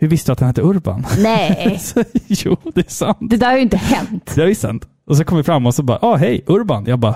hur 0.01 0.09
visste 0.09 0.31
du 0.31 0.33
att 0.33 0.41
han 0.41 0.47
hette 0.47 0.63
Urban? 0.63 1.07
Nej, 1.19 1.79
Så, 1.83 2.03
jo, 2.29 2.57
det 2.75 2.87
är 2.87 2.91
sant. 2.91 3.19
det 3.21 3.37
där 3.37 3.47
har 3.47 3.57
ju 3.57 3.63
inte 3.63 3.77
hänt. 3.77 4.33
Det 4.35 4.43
är 4.43 4.47
visst 4.47 4.61
sant. 4.61 4.89
Och 5.07 5.17
så 5.17 5.25
kom 5.25 5.37
vi 5.39 5.45
fram 5.45 5.67
och 5.67 5.75
så 5.75 5.83
bara, 5.83 5.99
ah 6.03 6.17
hej, 6.17 6.45
Urban. 6.47 6.85
Jag 6.87 6.99
bara, 6.99 7.15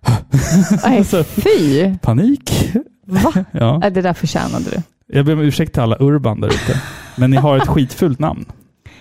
Nej, 0.86 1.04
Så- 1.04 1.24
fy. 1.24 1.94
panik. 2.02 2.72
Va? 3.06 3.32
Ja. 3.52 3.90
Det 3.94 4.02
där 4.02 4.12
förtjänade 4.12 4.64
du. 4.70 4.82
Jag 5.16 5.26
ber 5.26 5.32
om 5.32 5.40
ursäkt 5.40 5.72
till 5.72 5.82
alla 5.82 5.96
Urban 6.00 6.40
där 6.40 6.48
ute. 6.48 6.80
Men 7.16 7.30
ni 7.30 7.36
har 7.36 7.56
ett 7.56 7.66
skitfult 7.68 8.18
namn. 8.18 8.44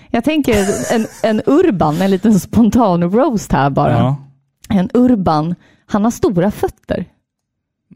Jag 0.10 0.24
tänker 0.24 0.66
en, 0.94 1.06
en 1.24 1.42
Urban, 1.46 2.02
en 2.02 2.12
liten 2.12 2.40
spontan 2.40 3.04
roast 3.04 3.52
här 3.52 3.70
bara. 3.70 3.92
Ja. 3.92 4.16
En 4.72 4.90
Urban, 4.94 5.56
han 5.86 6.04
har 6.04 6.12
stora 6.12 6.52
fötter. 6.52 7.06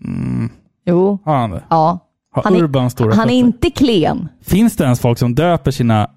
Mm. 0.06 0.50
Jo, 0.86 1.20
Har 1.26 1.36
han 1.36 1.50
det? 1.52 1.64
ja. 1.70 2.00
Har 2.32 2.44
Han 2.44 2.56
är- 2.56 2.60
Urban 2.64 2.90
stora 2.90 3.10
Han 3.16 3.20
är 3.20 3.24
fötter? 3.24 3.34
inte 3.36 3.70
klen. 3.70 4.28
Finns 4.42 4.76
det 4.76 4.84
ens 4.84 5.00
folk 5.00 5.18
som 5.20 5.36
döper 5.36 5.72
sina, 5.72 6.10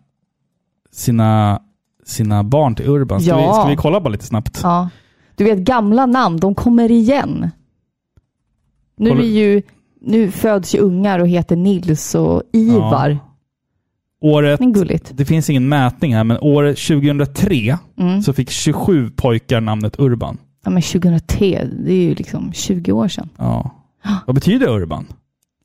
sina, 0.93 1.61
sina 2.05 2.45
barn 2.45 2.75
till 2.75 2.89
Urban? 2.89 3.21
Ska, 3.21 3.31
Ja. 3.31 3.37
vi, 3.47 3.53
ska 3.55 3.65
vi 3.69 3.77
kolla 3.77 4.01
bara 4.01 4.09
lite 4.09 4.25
snabbt? 4.25 4.61
Ja. 4.63 4.89
Du 5.37 5.45
vet, 5.45 5.59
gamla 5.59 6.07
namn, 6.07 6.37
de 6.37 6.55
kommer 6.55 6.91
igen. 6.91 7.51
Nu, 8.97 9.11
är 9.11 9.23
ju, 9.23 9.63
nu 10.01 10.31
föds 10.31 10.75
ju 10.75 10.79
ungar 10.79 11.19
och 11.19 11.29
heter 11.29 11.57
Nils 11.57 12.15
och 12.15 12.43
Ivar. 12.53 13.19
Året, 14.21 14.61
Men 14.61 14.73
gulligt. 14.73 15.11
det 15.15 15.25
finns 15.25 15.51
ingen 15.51 15.69
mätning 15.69 16.15
här, 16.15 16.25
men 16.25 16.39
året 16.41 16.79
2003 16.79 17.79
Mm. 17.99 18.23
så 18.23 18.33
fick 18.33 18.51
27 18.51 19.11
pojkar 19.11 19.61
namnet 19.61 20.01
Urban. 20.01 20.39
Ja, 20.69 20.73
men 20.73 20.83
2003, 20.83 21.69
det 21.85 21.93
är 21.93 22.03
ju 22.03 22.15
liksom 22.15 22.53
20 22.53 22.93
år 22.93 23.09
sedan. 23.09 23.29
Ja. 23.37 23.71
Vad 24.27 24.35
betyder 24.35 24.69
Urban? 24.69 25.07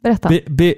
Berätta. 0.03 0.29
Be, 0.29 0.39
be, 0.47 0.73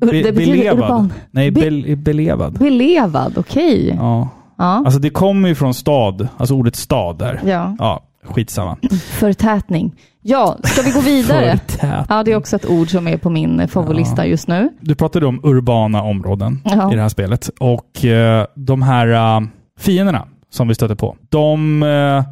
be, 0.00 0.06
det 0.06 0.06
betyder 0.06 0.32
belevad. 0.32 0.78
urban. 0.84 1.12
Nej, 1.30 1.50
Be- 1.50 1.60
be, 1.86 1.96
belevad. 1.96 2.58
Belevad, 2.58 3.38
okej. 3.38 3.88
Ja. 3.88 3.94
Ja. 3.96 4.28
Ja. 4.58 4.82
Alltså 4.84 5.00
det 5.00 5.10
kommer 5.10 5.48
ju 5.48 5.54
från 5.54 5.74
stad, 5.74 6.28
alltså 6.36 6.54
ordet 6.54 6.76
stad 6.76 7.18
där. 7.18 7.40
Ja, 7.46 8.02
skitsamma. 8.22 8.76
Förtätning. 9.18 9.94
Ja, 10.22 10.58
ska 10.64 10.82
vi 10.82 10.90
gå 10.90 11.00
vidare? 11.00 11.58
Ja, 12.08 12.22
det 12.22 12.32
är 12.32 12.36
också 12.36 12.56
ett 12.56 12.66
ord 12.70 12.90
som 12.90 13.08
är 13.08 13.16
på 13.16 13.30
min 13.30 13.68
favoritlista 13.68 14.26
just 14.26 14.48
nu. 14.48 14.68
Du 14.80 14.94
pratade 14.94 15.26
om 15.26 15.40
urbana 15.42 16.02
områden 16.02 16.60
Ja. 16.64 16.92
i 16.92 16.96
det 16.96 17.02
här 17.02 17.08
spelet. 17.08 17.50
Och 17.60 18.04
eh, 18.04 18.46
de 18.54 18.82
här 18.82 19.08
eh, 19.36 19.46
fienderna 19.78 20.26
som 20.50 20.68
vi 20.68 20.74
stöter 20.74 20.94
på, 20.94 21.16
de 21.28 21.82
eh, 21.82 22.24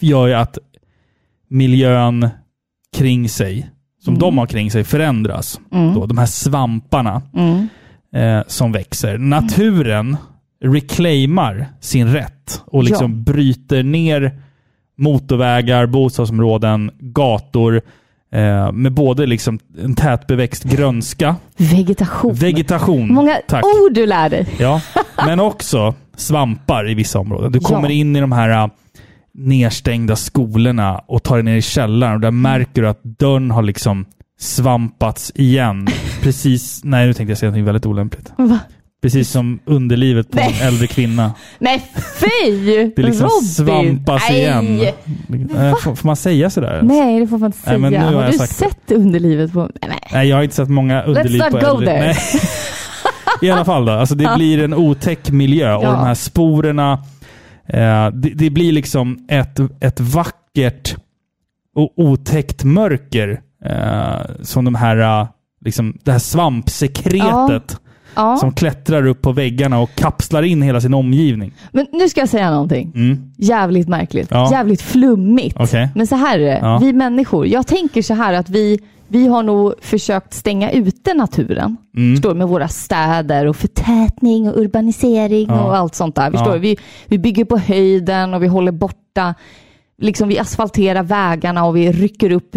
gör 0.00 0.26
ju 0.26 0.34
att 0.34 0.58
miljön 1.48 2.28
kring 2.96 3.28
sig, 3.28 3.70
som 4.04 4.18
de 4.18 4.38
har 4.38 4.46
kring 4.46 4.70
sig, 4.70 4.84
förändras. 4.84 5.60
Mm. 5.72 5.94
Då, 5.94 6.06
de 6.06 6.18
här 6.18 6.26
svamparna 6.26 7.22
Mm. 7.36 7.68
eh, 8.14 8.44
som 8.46 8.72
växer. 8.72 9.18
Naturen 9.18 10.16
reclaimar 10.64 11.66
sin 11.80 12.08
rätt 12.12 12.62
och 12.66 12.84
liksom 12.84 13.12
Ja. 13.12 13.32
bryter 13.32 13.82
ner 13.82 14.40
motorvägar, 14.98 15.86
bostadsområden, 15.86 16.90
gator 17.00 17.80
eh, 18.32 18.72
med 18.72 18.92
både 18.92 19.26
liksom 19.26 19.58
en 19.84 19.94
tätbeväxt 19.94 20.64
grönska, 20.64 21.36
Vegetation. 21.56 22.34
vegetation, 22.34 23.12
Många 23.14 23.36
tack. 23.48 23.64
ord 23.64 23.94
du 23.94 24.06
lär 24.06 24.28
dig. 24.30 24.46
Ja, 24.58 24.80
men 25.26 25.40
också 25.40 25.94
svampar 26.16 26.90
i 26.90 26.94
vissa 26.94 27.18
områden. 27.18 27.52
Du 27.52 27.58
Ja. 27.62 27.68
kommer 27.68 27.88
in 27.88 28.16
i 28.16 28.20
de 28.20 28.32
här 28.32 28.48
äh, 28.64 28.68
nerstängda 29.38 30.16
skolorna 30.16 30.98
och 31.08 31.22
tar 31.22 31.34
dig 31.36 31.42
ner 31.44 31.56
i 31.56 31.62
källaren 31.62 32.14
och 32.14 32.20
där 32.20 32.28
Mm. 32.28 32.40
märker 32.42 32.82
du 32.82 32.88
att 32.88 33.02
dörren 33.02 33.50
har 33.50 33.62
liksom 33.62 34.06
svampats 34.40 35.32
igen. 35.34 35.86
Precis, 36.22 36.80
nej 36.84 37.06
nu 37.06 37.14
tänkte 37.14 37.30
jag 37.30 37.38
säga 37.38 37.50
något 37.52 37.60
väldigt 37.60 37.86
olämpligt. 37.86 38.32
Va? 38.38 38.58
Precis 39.02 39.30
som 39.30 39.58
underlivet 39.64 40.30
på 40.30 40.36
Nej. 40.36 40.56
en 40.60 40.68
äldre 40.68 40.86
kvinna. 40.86 41.32
Nej, 41.58 41.82
fy! 42.20 42.52
Det 42.96 43.02
liksom 43.02 43.28
Robin! 43.28 43.48
svampas 43.48 44.22
Nej. 44.30 44.38
igen. 44.40 44.80
Eh, 45.56 45.74
Får, 45.76 45.94
får 45.94 46.06
man 46.06 46.16
säga 46.16 46.50
sådär? 46.50 46.80
Nej, 46.82 47.20
det 47.20 47.26
får 47.26 47.38
man 47.38 47.46
inte 47.46 47.58
säga. 47.58 47.78
Nej, 47.78 47.90
men 47.90 48.00
nu 48.00 48.06
har 48.16 48.22
har 48.24 48.32
du 48.32 48.38
sett 48.38 48.90
underlivet 48.92 49.52
på... 49.52 49.70
Nej. 49.88 49.98
Nej, 50.12 50.28
jag 50.28 50.36
har 50.36 50.42
inte 50.42 50.56
sett 50.56 50.68
många 50.68 51.02
underliv 51.02 51.38
not 51.42 51.50
på 51.50 51.58
go 51.58 51.66
äldre. 51.66 51.86
there. 51.86 52.00
Nej. 52.06 52.16
I 53.42 53.50
alla 53.50 53.64
fall 53.64 53.84
då, 53.84 53.92
alltså 53.92 54.14
det 54.14 54.32
blir 54.36 54.64
en 54.64 54.74
otäck 54.74 55.30
miljö 55.30 55.74
och 55.74 55.84
Ja. 55.84 55.90
de 55.92 56.06
här 56.06 56.14
sporerna. 56.14 56.98
Eh, 57.68 58.10
det, 58.10 58.30
det 58.34 58.50
blir 58.50 58.72
liksom 58.72 59.26
ett, 59.28 59.60
ett 59.80 60.00
vackert 60.00 60.96
och 61.74 61.92
otäckt 61.96 62.64
mörker. 62.64 63.40
Eh, 63.64 64.20
som 64.42 64.64
de 64.64 64.74
här, 64.74 64.96
eh, 65.20 65.28
liksom, 65.64 65.98
det 66.04 66.12
här 66.12 66.18
svampsekretet 66.18 67.80
Ja, 68.14 68.36
som 68.36 68.52
klättrar 68.52 69.06
upp 69.06 69.22
på 69.22 69.32
väggarna 69.32 69.78
och 69.78 69.90
kapslar 69.94 70.42
in 70.42 70.62
hela 70.62 70.80
sin 70.80 70.94
omgivning. 70.94 71.52
men 71.72 71.86
nu 71.92 72.08
ska 72.08 72.20
jag 72.20 72.28
säga 72.28 72.50
någonting. 72.50 72.92
Mm. 72.94 73.32
Jävligt 73.36 73.88
märkligt. 73.88 74.28
Ja. 74.30 74.48
Jävligt 74.52 74.82
flummigt. 74.82 75.56
Okej. 75.60 75.88
Men 75.94 76.06
så 76.06 76.16
här 76.16 76.38
är 76.38 76.44
det. 76.44 76.58
Ja. 76.62 76.78
Vi 76.78 76.92
människor. 76.92 77.46
Jag 77.46 77.66
tänker 77.66 78.02
så 78.02 78.14
här 78.14 78.32
att 78.34 78.50
vi, 78.50 78.80
vi 79.08 79.26
har 79.26 79.42
nog 79.42 79.74
försökt 79.80 80.34
stänga 80.34 80.70
ute 80.70 81.14
naturen. 81.14 81.76
Mm. 81.96 82.16
Förstår? 82.16 82.34
Med 82.34 82.48
våra 82.48 82.68
städer 82.68 83.46
och 83.46 83.56
förtätning 83.56 84.48
och 84.48 84.58
urbanisering 84.60 85.46
Ja. 85.48 85.64
och 85.64 85.76
allt 85.76 85.94
sånt 85.94 86.14
där. 86.16 86.30
Förstår 86.30 86.52
Ja. 86.54 86.58
Vi, 86.58 86.76
vi 87.06 87.18
bygger 87.18 87.44
på 87.44 87.58
höjden 87.58 88.34
och 88.34 88.42
vi 88.42 88.46
håller 88.46 88.72
borta 88.72 89.34
Liksom 90.00 90.28
vi 90.28 90.38
asfalterar 90.38 91.02
vägarna 91.02 91.64
och 91.66 91.76
vi 91.76 91.92
rycker 91.92 92.32
upp 92.32 92.56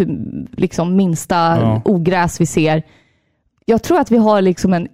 liksom 0.56 0.96
minsta 0.96 1.36
Ja. 1.36 1.82
ogräs 1.84 2.40
vi 2.40 2.46
ser. 2.46 2.82
Jag 3.64 3.82
tror 3.82 3.98
att 4.00 4.10
vi 4.10 4.16
har 4.16 4.42
liksom 4.42 4.72
en 4.72 4.88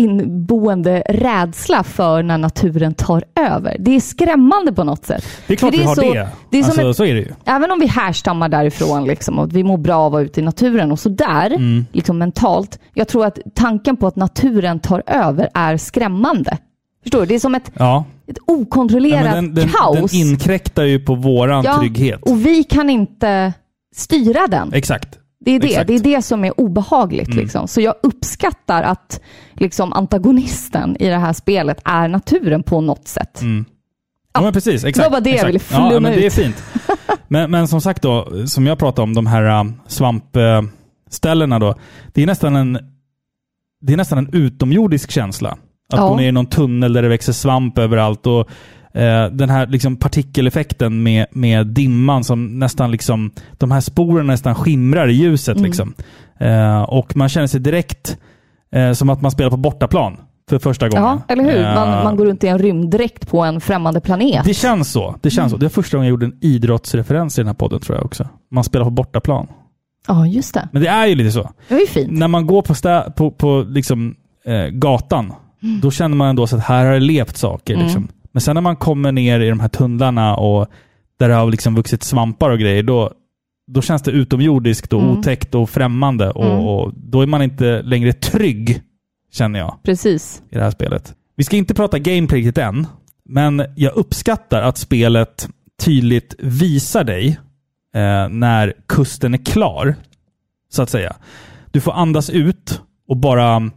inboende 0.00 1.02
rädsla 1.08 1.82
för 1.84 2.22
när 2.22 2.38
naturen 2.38 2.94
tar 2.94 3.24
över. 3.50 3.76
Det 3.78 3.96
är 3.96 4.00
skrämmande 4.00 4.72
på 4.72 4.84
något 4.84 5.04
sätt. 5.06 5.24
Det 5.46 5.52
är 5.54 5.56
klart 5.56 5.70
För 5.74 5.78
vi 5.78 5.84
har 5.84 5.94
så, 5.94 6.00
det. 6.00 6.28
det 6.50 6.58
är 6.60 6.64
alltså, 6.64 6.82
ett- 6.90 6.96
Så 6.96 7.04
är 7.04 7.14
det 7.14 7.20
ju. 7.20 7.32
Även 7.44 7.70
om 7.70 7.80
vi 7.80 7.86
härstammar 7.86 8.48
därifrån 8.48 9.04
liksom, 9.04 9.38
och 9.38 9.56
vi 9.56 9.64
mår 9.64 9.76
bra 9.78 9.96
av 9.96 10.06
att 10.06 10.12
vara 10.12 10.22
ute 10.22 10.40
i 10.40 10.42
naturen 10.42 10.92
och 10.92 10.98
sådär, 10.98 11.46
Mm. 11.50 11.86
liksom 11.92 12.18
mentalt. 12.18 12.78
Jag 12.94 13.08
tror 13.08 13.26
att 13.26 13.38
tanken 13.54 13.96
på 13.96 14.06
att 14.06 14.16
naturen 14.16 14.80
tar 14.80 15.02
över 15.06 15.48
är 15.54 15.76
skrämmande. 15.76 16.58
Förstår 17.02 17.20
du? 17.20 17.26
Det 17.26 17.34
är 17.34 17.38
som 17.38 17.54
ett, 17.54 17.70
Ja. 17.78 18.04
ett 18.26 18.38
Ja, 18.46 18.54
okontrollerat 18.54 19.24
men 19.34 19.44
den, 19.44 19.54
den, 19.54 19.68
kaos. 19.68 20.10
den 20.10 20.20
inkräktar 20.20 20.82
ju 20.84 20.98
på 20.98 21.14
våran 21.14 21.64
Ja, 21.64 21.78
trygghet. 21.78 22.22
Och 22.22 22.46
vi 22.46 22.64
kan 22.64 22.90
inte 22.90 23.52
styra 23.96 24.46
den. 24.46 24.72
Exakt. 24.72 25.18
Det 25.44 25.50
är 25.50 25.60
det, 25.60 25.66
exakt. 25.66 25.86
det, 25.86 25.94
är 25.94 26.00
det 26.00 26.22
som 26.22 26.44
är 26.44 26.60
obehagligt. 26.60 27.28
Mm. 27.28 27.38
Liksom. 27.38 27.68
Så 27.68 27.80
jag 27.80 27.94
uppskattar 28.02 28.82
att 28.82 29.20
liksom, 29.52 29.92
antagonisten 29.92 30.96
i 31.00 31.08
det 31.08 31.16
här 31.16 31.32
spelet 31.32 31.80
är 31.84 32.08
naturen 32.08 32.62
på 32.62 32.80
något 32.80 33.08
sätt. 33.08 33.40
Mm. 33.42 33.64
Ja, 34.32 34.40
men 34.40 34.52
precis. 34.52 34.84
Exakt. 34.84 35.08
Det 35.08 35.12
var 35.12 35.20
det 35.20 35.30
jag 35.30 35.36
exakt. 35.36 35.48
ville 35.48 35.82
ja, 35.82 35.88
flumma 35.90 36.00
men 36.08 36.18
Det 36.18 36.26
är 36.26 36.30
fint. 36.30 36.64
Men, 37.28 37.50
men 37.50 37.68
som 37.68 37.80
sagt 37.80 38.02
då, 38.02 38.46
som 38.46 38.66
jag 38.66 38.78
pratade 38.78 39.02
om, 39.02 39.14
de 39.14 39.26
här 39.26 39.60
um, 39.60 39.80
svampställena 39.86 41.58
då. 41.58 41.74
Det 42.12 42.22
är 42.22 42.26
nästan 42.26 42.56
en, 42.56 42.78
det 43.80 43.92
är 43.92 43.96
nästan 43.96 44.18
en 44.18 44.30
utomjordisk 44.32 45.10
känsla. 45.10 45.50
Att 45.92 45.98
Ja. 45.98 46.08
gå 46.08 46.16
ner 46.16 46.28
i 46.28 46.32
någon 46.32 46.46
tunnel 46.46 46.92
där 46.92 47.02
det 47.02 47.08
växer 47.08 47.32
svamp 47.32 47.78
överallt. 47.78 48.26
Och 48.26 48.48
eh, 48.94 49.24
den 49.26 49.50
här 49.50 49.66
liksom 49.66 49.96
partikeleffekten 49.96 51.02
med, 51.02 51.26
med 51.30 51.66
dimman 51.66 52.24
som 52.24 52.58
nästan 52.58 52.90
liksom, 52.90 53.30
de 53.58 53.70
här 53.70 53.80
sporerna 53.80 54.32
nästan 54.32 54.54
skimrar 54.54 55.08
i 55.08 55.12
ljuset. 55.12 55.56
Mm. 55.56 55.64
Liksom. 55.64 55.94
Eh, 56.40 56.82
och 56.82 57.16
man 57.16 57.28
känner 57.28 57.46
sig 57.46 57.60
direkt 57.60 58.18
eh, 58.72 58.92
som 58.92 59.10
att 59.10 59.20
man 59.22 59.30
spelar 59.30 59.50
på 59.50 59.56
bortaplan 59.56 60.16
för 60.48 60.58
första 60.58 60.88
gången. 60.88 61.04
Ja, 61.04 61.22
eller 61.28 61.44
hur? 61.44 61.62
Man, 61.62 61.88
Eh, 61.98 62.04
man 62.04 62.16
går 62.16 62.26
runt 62.26 62.44
i 62.44 62.48
en 62.48 62.58
rymddräkt 62.58 63.28
på 63.30 63.40
en 63.44 63.60
främmande 63.60 64.00
planet. 64.00 64.44
det 64.44 64.54
känns 64.54 64.92
så. 64.92 65.14
Det 65.20 65.30
känns 65.30 65.52
så. 65.52 65.58
Det 65.58 65.66
är 65.66 65.70
första 65.70 65.96
gången 65.96 66.06
jag 66.06 66.10
gjorde 66.10 66.26
en 66.26 66.38
idrottsreferens 66.40 67.38
i 67.38 67.40
den 67.40 67.46
här 67.46 67.54
podden 67.54 67.80
tror 67.80 67.96
jag 67.98 68.06
också. 68.06 68.28
Man 68.50 68.64
spelar 68.64 68.84
på 68.84 68.90
bortaplan. 68.90 69.46
Ja, 70.08 70.26
just 70.26 70.54
det. 70.54 70.68
Men 70.72 70.82
det 70.82 70.88
är 70.88 71.06
ju 71.06 71.14
lite 71.14 71.30
så. 71.32 71.50
Det 71.68 71.74
var 71.74 71.80
ju 71.80 71.86
fint. 71.86 72.12
När 72.12 72.28
man 72.28 72.46
går 72.46 72.62
på, 72.62 72.72
stä- 72.74 73.10
på, 73.12 73.30
på 73.30 73.64
liksom, 73.68 74.14
eh, 74.44 74.66
gatan, 74.66 75.32
då 75.82 75.90
känner 75.90 76.16
man 76.16 76.28
ändå 76.28 76.46
så 76.46 76.56
att 76.56 76.62
här 76.62 76.84
har 76.86 76.92
det 76.92 77.00
levt 77.00 77.36
saker. 77.36 77.74
Mm. 77.74 77.86
Liksom. 77.86 78.08
Men 78.32 78.40
sen 78.40 78.54
när 78.54 78.60
man 78.60 78.76
kommer 78.76 79.12
ner 79.12 79.40
i 79.40 79.48
de 79.48 79.60
här 79.60 79.68
tunnlarna 79.68 80.36
och 80.36 80.66
där 81.18 81.28
det 81.28 81.34
har 81.34 81.50
liksom 81.50 81.74
vuxit 81.74 82.02
svampar 82.02 82.50
och 82.50 82.58
grejer, 82.58 82.82
då, 82.82 83.12
då 83.66 83.82
känns 83.82 84.02
det 84.02 84.10
utomjordiskt 84.10 84.92
och 84.92 85.02
Mm. 85.02 85.18
otäckt 85.18 85.54
och 85.54 85.70
främmande. 85.70 86.30
Och, 86.30 86.44
Mm. 86.46 86.58
och 86.58 86.92
då 86.94 87.22
är 87.22 87.26
man 87.26 87.42
inte 87.42 87.82
längre 87.82 88.12
trygg, 88.12 88.82
känner 89.32 89.58
jag 89.58 89.78
Precis. 89.82 90.42
i 90.50 90.54
det 90.54 90.62
här 90.64 90.70
spelet. 90.70 91.14
Vi 91.36 91.44
ska 91.44 91.56
inte 91.56 91.74
prata 91.74 91.98
gameplay 91.98 92.40
riktigt 92.40 92.58
än, 92.58 92.86
men 93.24 93.62
jag 93.76 93.94
uppskattar 93.96 94.62
att 94.62 94.78
spelet 94.78 95.48
tydligt 95.82 96.34
visar 96.38 97.04
dig 97.04 97.28
eh, 97.94 98.28
när 98.28 98.72
kusten 98.88 99.34
är 99.34 99.38
klar, 99.44 99.94
så 100.72 100.82
att 100.82 100.90
säga. 100.90 101.16
Du 101.70 101.80
får 101.80 101.92
andas 101.92 102.30
ut 102.30 102.80
och 103.08 103.16
bara 103.16 103.70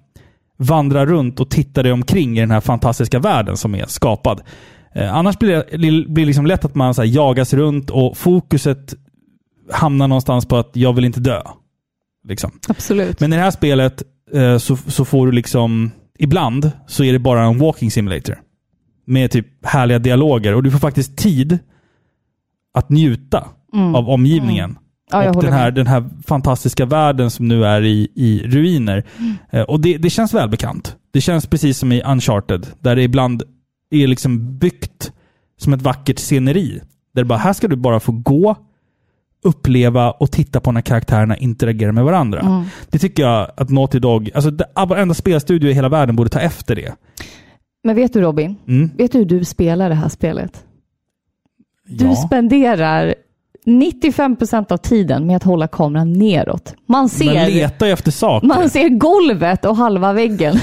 vandra 0.57 1.05
runt 1.05 1.39
och 1.39 1.49
titta 1.49 1.83
dig 1.83 1.91
omkring 1.91 2.37
i 2.37 2.39
den 2.39 2.51
här 2.51 2.61
fantastiska 2.61 3.19
världen 3.19 3.57
som 3.57 3.75
är 3.75 3.85
skapad. 3.85 4.41
Eh, 4.95 5.15
annars 5.15 5.39
blir 5.39 5.63
det 5.71 6.09
blir 6.09 6.25
liksom 6.25 6.45
lätt 6.45 6.65
att 6.65 6.75
man 6.75 6.93
så 6.93 7.03
jagas 7.03 7.53
runt 7.53 7.89
och 7.89 8.17
fokuset 8.17 8.93
hamnar 9.71 10.07
någonstans 10.07 10.45
på 10.45 10.57
att 10.57 10.71
jag 10.73 10.93
vill 10.93 11.05
inte 11.05 11.19
dö. 11.19 11.41
Liksom. 12.27 12.51
Absolut. 12.67 13.19
Men 13.19 13.33
i 13.33 13.35
det 13.35 13.41
här 13.41 13.51
spelet 13.51 14.03
eh, 14.33 14.57
så, 14.57 14.77
så 14.77 15.05
får 15.05 15.25
du 15.25 15.31
liksom... 15.31 15.91
Ibland 16.19 16.71
så 16.87 17.03
är 17.03 17.13
det 17.13 17.19
bara 17.19 17.43
en 17.43 17.59
walking 17.59 17.91
simulator. 17.91 18.39
Med 19.05 19.31
typ 19.31 19.65
härliga 19.65 19.99
dialoger. 19.99 20.55
Och 20.55 20.63
du 20.63 20.71
får 20.71 20.79
faktiskt 20.79 21.17
tid 21.17 21.59
att 22.73 22.89
njuta 22.89 23.47
Mm. 23.73 23.95
av 23.95 24.09
omgivningen. 24.09 24.77
Ja, 25.11 25.29
och 25.29 25.43
den 25.43 25.53
här, 25.53 25.65
med. 25.65 25.73
den 25.75 25.87
här 25.87 26.09
fantastiska 26.27 26.85
världen 26.85 27.29
som 27.31 27.47
nu 27.47 27.65
är 27.65 27.81
i, 27.81 28.07
i 28.15 28.41
ruiner. 28.45 29.03
Mm. 29.19 29.33
Eh, 29.51 29.61
och 29.61 29.79
det, 29.81 29.97
det 29.97 30.09
känns 30.09 30.33
välbekant. 30.33 30.95
Det 31.11 31.21
känns 31.21 31.47
precis 31.47 31.77
som 31.77 31.91
i 31.91 32.01
Uncharted. 32.03 32.67
Där 32.79 32.95
det 32.95 33.03
ibland 33.03 33.43
är 33.91 34.07
liksom 34.07 34.57
byggt 34.57 35.11
som 35.57 35.73
ett 35.73 35.81
vackert 35.81 36.19
sceneri. 36.19 36.81
Där 37.15 37.23
bara, 37.23 37.39
här 37.39 37.53
ska 37.53 37.67
du 37.67 37.75
bara 37.75 37.99
få 37.99 38.11
gå, 38.11 38.55
uppleva 39.43 40.11
och 40.11 40.31
titta 40.31 40.59
på 40.59 40.71
när 40.71 40.81
karaktärerna 40.81 41.37
interagerar 41.37 41.91
med 41.91 42.03
varandra. 42.03 42.39
Mm. 42.39 42.63
Det 42.89 42.99
tycker 42.99 43.23
jag 43.23 43.51
att 43.57 43.69
Naughty 43.69 43.99
Dog, 43.99 44.31
alltså 44.35 44.51
varenda 44.87 45.13
spelstudio 45.13 45.69
i 45.69 45.73
hela 45.73 45.89
världen 45.89 46.15
borde 46.15 46.29
ta 46.29 46.39
efter 46.39 46.75
det. 46.75 46.93
Men 47.83 47.95
vet 47.95 48.13
du 48.13 48.21
Robin? 48.21 48.55
Mm. 48.67 48.91
Vet 48.97 49.11
du 49.11 49.17
hur 49.17 49.25
du 49.25 49.43
spelar 49.45 49.89
det 49.89 49.95
här 49.95 50.09
spelet? 50.09 50.63
Du 51.87 52.05
Ja. 52.05 52.15
spenderar 52.15 53.15
95% 53.65 54.71
av 54.71 54.77
tiden 54.77 55.27
med 55.27 55.35
att 55.35 55.43
hålla 55.43 55.67
kameran 55.67 56.13
neråt. 56.13 56.73
Man 56.87 56.99
Man 56.99 57.09
ser, 57.09 57.49
letar 57.49 57.85
ju 57.85 57.91
efter 57.91 58.11
saker. 58.11 58.47
man 58.47 58.69
ser 58.69 58.89
golvet 58.89 59.65
och 59.65 59.75
halva 59.77 60.13
väggen. 60.13 60.55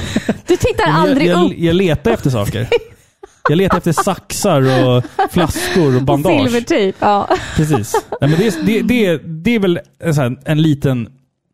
Du 0.47 0.57
tittar 0.57 0.87
Men 0.87 0.97
aldrig 0.97 1.29
jag, 1.29 1.45
upp. 1.47 1.53
jag, 1.59 1.77
letar 1.77 2.11
efter 2.11 2.31
saker. 2.31 2.69
Jag 3.49 3.57
letar 3.57 3.77
efter 3.79 3.93
saxar 3.93 4.87
och 4.87 5.05
flaskor 5.31 5.97
och 5.97 6.03
bandage. 6.03 6.47
Silvertejp. 6.51 6.99
Ja. 7.01 7.29
Precis. 7.57 7.95
Nej, 8.21 8.31
men 8.31 8.39
det, 8.39 8.47
är, 8.47 8.63
det, 8.67 8.83
det, 8.83 9.07
är, 9.07 9.19
det 9.19 9.55
är 9.55 9.59
väl 9.59 9.81
en, 10.21 10.39
en 10.45 10.63
liten 10.63 11.09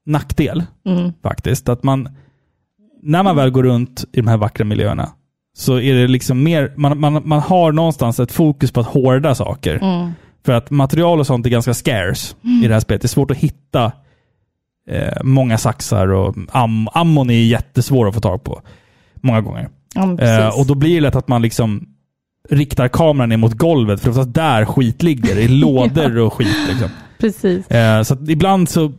nackdel 0.06 0.62
Mm. 0.86 1.12
faktiskt. 1.22 1.68
Att 1.68 1.82
man, 1.82 2.08
när 3.02 3.22
man 3.22 3.36
väl 3.36 3.50
går 3.50 3.62
runt 3.62 4.04
i 4.12 4.16
de 4.20 4.26
här 4.28 4.36
vackra 4.36 4.64
miljöerna 4.64 5.08
så 5.56 5.80
är 5.80 5.94
det 5.94 6.08
liksom 6.08 6.42
mer, 6.42 6.72
man, 6.76 7.00
man, 7.00 7.22
man 7.28 7.40
har 7.40 7.72
någonstans 7.72 8.20
ett 8.20 8.32
fokus 8.32 8.72
på 8.72 8.80
att 8.80 8.86
hårda 8.86 9.34
saker. 9.34 9.74
Mm. 9.82 10.10
För 10.46 10.52
att 10.52 10.70
material 10.70 11.20
och 11.20 11.26
sånt 11.26 11.46
är 11.46 11.50
ganska 11.50 11.74
scarce 11.74 12.34
Mm. 12.44 12.64
i 12.64 12.68
det 12.68 12.74
här 12.74 12.80
spelet. 12.80 13.02
Det 13.02 13.06
är 13.06 13.08
svårt 13.08 13.30
att 13.30 13.36
hitta 13.36 13.92
eh, 14.90 15.22
många 15.24 15.58
saxar 15.58 16.08
och 16.12 16.36
am 16.50 16.88
ammon 16.92 17.30
är 17.30 17.44
jättesvår 17.44 18.08
att 18.08 18.14
få 18.14 18.20
tag 18.20 18.44
på. 18.44 18.62
Många 19.20 19.40
gånger. 19.40 19.68
Ja. 19.94 20.18
Eh, 20.20 20.58
och 20.60 20.66
då 20.66 20.74
blir 20.74 20.94
det 20.94 21.00
lätt 21.00 21.16
att 21.16 21.28
man 21.28 21.42
liksom 21.42 21.88
riktar 22.50 22.88
kameran 22.88 23.28
ner 23.28 23.36
mot 23.36 23.52
golvet 23.52 24.00
för 24.00 24.20
att 24.20 24.34
där 24.34 24.64
skit 24.64 25.02
ligger. 25.02 25.38
I 25.38 25.48
lådor 25.60 26.18
och 26.18 26.32
skit. 26.32 26.56
Liksom. 26.68 26.88
precis. 27.18 27.70
Eh, 27.70 28.02
så 28.02 28.16
ibland 28.28 28.68
så 28.68 28.92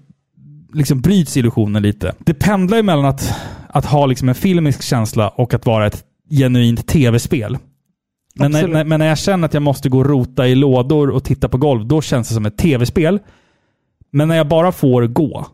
liksom 0.74 1.02
bryts 1.02 1.38
illusionen 1.38 1.84
lite. 1.84 2.14
Det 2.20 2.34
pendlar 2.34 2.78
ju 2.78 2.84
mellan 2.84 3.06
att, 3.06 3.34
att 3.68 3.86
ha 3.86 4.06
liksom 4.06 4.30
en 4.30 4.36
filmisk 4.36 4.82
känsla 4.82 5.30
och 5.30 5.54
att 5.54 5.66
vara 5.66 5.88
ett 5.88 6.04
genuint 6.30 6.88
tv-spel. 6.88 7.58
Men 8.40 8.52
när, 8.52 8.68
när, 8.68 8.86
men 8.86 9.00
när 9.00 9.08
jag 9.08 9.18
känner 9.18 9.46
att 9.46 9.54
jag 9.54 9.64
måste 9.64 9.90
gå 9.90 9.98
och 9.98 10.06
rota 10.06 10.48
i 10.48 10.56
lådor 10.56 11.10
och 11.10 11.24
titta 11.24 11.50
på 11.50 11.58
golv, 11.58 11.88
då 11.88 12.02
känns 12.02 12.28
det 12.28 12.34
som 12.34 12.46
ett 12.46 12.58
tv-spel. 12.58 13.20
Men 14.12 14.28
när 14.28 14.36
jag 14.36 14.48
bara 14.48 14.72
får 14.72 15.08
gå, 15.08 15.48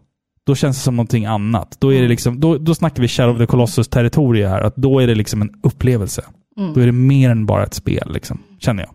då 0.45 0.55
känns 0.55 0.77
det 0.77 0.83
som 0.83 0.95
någonting 0.95 1.25
annat. 1.25 1.77
Då, 1.79 1.93
är 1.93 2.01
det 2.01 2.07
liksom, 2.07 2.39
då, 2.39 2.57
då 2.57 2.75
snackar 2.75 3.01
vi 3.01 3.07
Shadow 3.07 3.35
of 3.35 3.39
the 3.39 3.45
Colossus 3.45 3.87
territorium 3.87 4.49
här. 4.49 4.61
Att 4.61 4.75
då 4.75 4.99
är 4.99 5.07
det 5.07 5.15
liksom 5.15 5.41
en 5.41 5.49
upplevelse. 5.63 6.23
Då 6.75 6.81
är 6.81 6.85
det 6.85 6.91
mer 6.91 7.29
än 7.29 7.45
bara 7.45 7.63
ett 7.63 7.73
spel, 7.73 8.11
liksom, 8.13 8.39
känner 8.59 8.83
jag. 8.83 8.91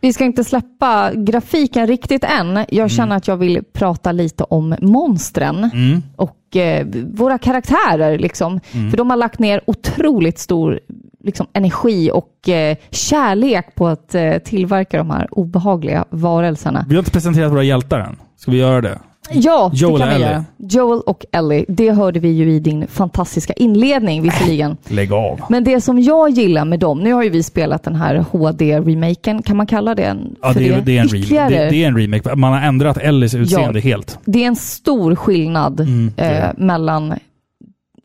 Vi 0.00 0.12
ska 0.12 0.24
inte 0.24 0.44
släppa 0.44 1.10
grafiken 1.14 1.86
riktigt 1.86 2.24
än. 2.24 2.64
Jag 2.68 2.90
känner 2.90 3.16
att 3.16 3.28
jag 3.28 3.36
vill 3.36 3.62
prata 3.72 4.12
lite 4.12 4.44
om 4.44 4.74
monstren 4.80 5.70
Mm. 5.74 6.02
och 6.16 6.56
eh, 6.56 6.86
våra 7.14 7.38
karaktärer. 7.38 8.18
Liksom. 8.18 8.60
För 8.90 8.96
de 8.96 9.10
har 9.10 9.16
lagt 9.16 9.38
ner 9.38 9.60
otroligt 9.66 10.38
stor 10.38 10.80
liksom, 11.24 11.46
energi 11.52 12.10
och 12.12 12.48
eh, 12.48 12.76
kärlek 12.90 13.74
på 13.74 13.86
att 13.86 14.14
eh, 14.14 14.38
tillverka 14.38 14.98
de 14.98 15.10
här 15.10 15.28
obehagliga 15.30 16.04
varelserna. 16.10 16.84
Vi 16.88 16.94
har 16.94 16.98
inte 16.98 17.10
presenterat 17.10 17.52
våra 17.52 17.62
hjältar 17.62 17.98
än. 17.98 18.16
Ska 18.36 18.50
vi 18.50 18.58
göra 18.58 18.80
det? 18.80 18.98
Ja, 19.32 19.70
Joel 19.74 19.92
det 20.00 20.06
kan 20.06 20.08
och 20.08 20.20
vi 20.20 20.24
Ellie. 20.24 20.32
göra. 20.32 20.44
Joel 20.56 21.00
och 21.00 21.26
Ellie. 21.32 21.64
Det 21.68 21.90
hörde 21.92 22.20
vi 22.20 22.28
ju 22.28 22.52
i 22.52 22.60
din 22.60 22.86
fantastiska 22.86 23.52
inledning 23.52 24.22
visserligen. 24.22 24.76
Lägg 24.88 25.12
av. 25.12 25.40
Men 25.48 25.64
det 25.64 25.80
som 25.80 25.98
jag 26.00 26.30
gillar 26.30 26.64
med 26.64 26.80
dem, 26.80 26.98
nu 27.00 27.12
har 27.12 27.22
ju 27.22 27.28
vi 27.30 27.42
spelat 27.42 27.82
den 27.82 27.94
här 27.96 28.24
HD-remaken, 28.30 29.42
kan 29.42 29.56
man 29.56 29.66
kalla 29.66 29.94
det 29.94 30.02
en, 30.04 30.36
Ja, 30.42 30.52
det 30.52 30.68
är, 30.68 30.80
det, 30.80 30.96
är 30.96 31.00
en 31.00 31.06
Ytterligare- 31.06 31.48
remake. 31.50 31.64
Det, 31.64 31.70
det 31.70 31.84
är 31.84 31.88
en 31.88 31.96
remake. 31.96 32.34
Man 32.36 32.52
har 32.52 32.60
ändrat 32.60 32.96
Ellies 32.98 33.34
utseende 33.34 33.78
Ja. 33.78 33.82
helt. 33.82 34.18
det 34.24 34.42
är 34.44 34.46
en 34.48 34.56
stor 34.56 35.14
skillnad 35.14 35.80
Mm, 35.80 36.12
det 36.16 36.24
eh, 36.38 36.50
mellan, 36.56 37.14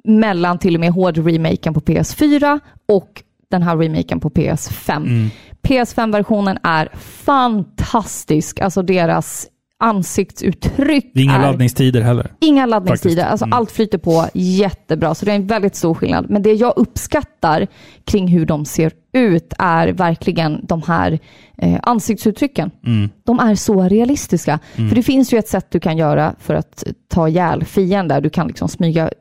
mellan 0.03 0.57
till 0.59 0.73
och 0.75 0.79
med 0.79 0.91
HD-remaken 0.91 1.73
på 1.73 1.79
PS4 1.81 2.59
och 2.87 3.23
den 3.51 3.63
här 3.63 3.77
remaken 3.77 4.19
på 4.19 4.29
PS5. 4.29 4.95
Mm. 4.95 5.29
PS5-versionen 5.67 6.57
är 6.63 6.89
fantastisk. 6.93 8.59
Alltså 8.59 8.81
deras 8.81 9.47
ansiktsuttryck 9.83 11.11
Det 11.13 11.19
är 11.19 11.23
inga 11.23 11.35
är 11.35 11.41
laddningstider 11.41 12.01
heller. 12.01 12.31
Inga 12.39 12.65
laddningstider. 12.65 13.15
Faktiskt. 13.15 13.31
Alltså 13.31 13.45
Mm. 13.45 13.57
Allt 13.57 13.71
flyter 13.71 13.97
på 13.97 14.25
jättebra, 14.33 15.15
så 15.15 15.25
det 15.25 15.31
är 15.31 15.35
en 15.35 15.47
väldigt 15.47 15.75
stor 15.75 15.93
skillnad. 15.93 16.29
Men 16.29 16.41
det 16.41 16.53
jag 16.53 16.73
uppskattar 16.75 17.67
kring 18.05 18.27
hur 18.27 18.45
de 18.45 18.65
ser 18.65 18.91
ut 19.13 19.53
är 19.59 19.87
verkligen 19.87 20.65
de 20.65 20.81
här 20.81 21.19
eh, 21.57 21.79
ansiktsuttrycken. 21.83 22.71
Mm. 22.85 23.09
De 23.23 23.39
är 23.39 23.55
så 23.55 23.83
realistiska. 23.83 24.59
För 24.75 24.95
det 24.95 25.03
finns 25.03 25.33
ju 25.33 25.37
ett 25.37 25.47
sätt 25.47 25.67
du 25.69 25.79
kan 25.79 25.97
göra 25.97 26.35
för 26.39 26.53
att 26.53 26.83
ta 27.07 27.27
ihjäl 27.27 27.65
fiender. 27.65 28.21
Du 28.21 28.29
kan 28.29 28.47
liksom 28.47 28.67
smyga, 28.69 29.03
eh, 29.03 29.11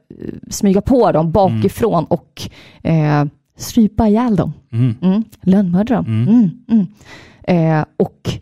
smyga 0.50 0.80
på 0.80 1.12
dem 1.12 1.32
bakifrån 1.32 2.04
och 2.04 2.42
eh, 2.82 3.24
strypa 3.56 4.08
ihjäl 4.08 4.36
dem. 4.36 4.52
Mm. 4.72 4.94
Mm. 5.02 5.24
Lönnmörda 5.42 5.94
dem. 5.94 6.06
Mm. 6.06 6.50
Mm. 6.68 6.86
Eh, 7.78 7.84
och 7.98 8.38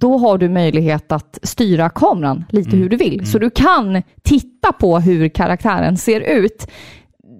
då 0.00 0.18
har 0.18 0.38
du 0.38 0.48
möjlighet 0.48 1.12
att 1.12 1.38
styra 1.42 1.88
kameran 1.88 2.44
lite 2.48 2.76
hur 2.76 2.88
du 2.88 2.96
vill. 2.96 3.26
Så 3.26 3.38
du 3.38 3.50
kan 3.50 4.02
titta 4.22 4.72
på 4.72 4.98
hur 4.98 5.28
karaktären 5.28 5.96
ser 5.96 6.20
ut. 6.20 6.66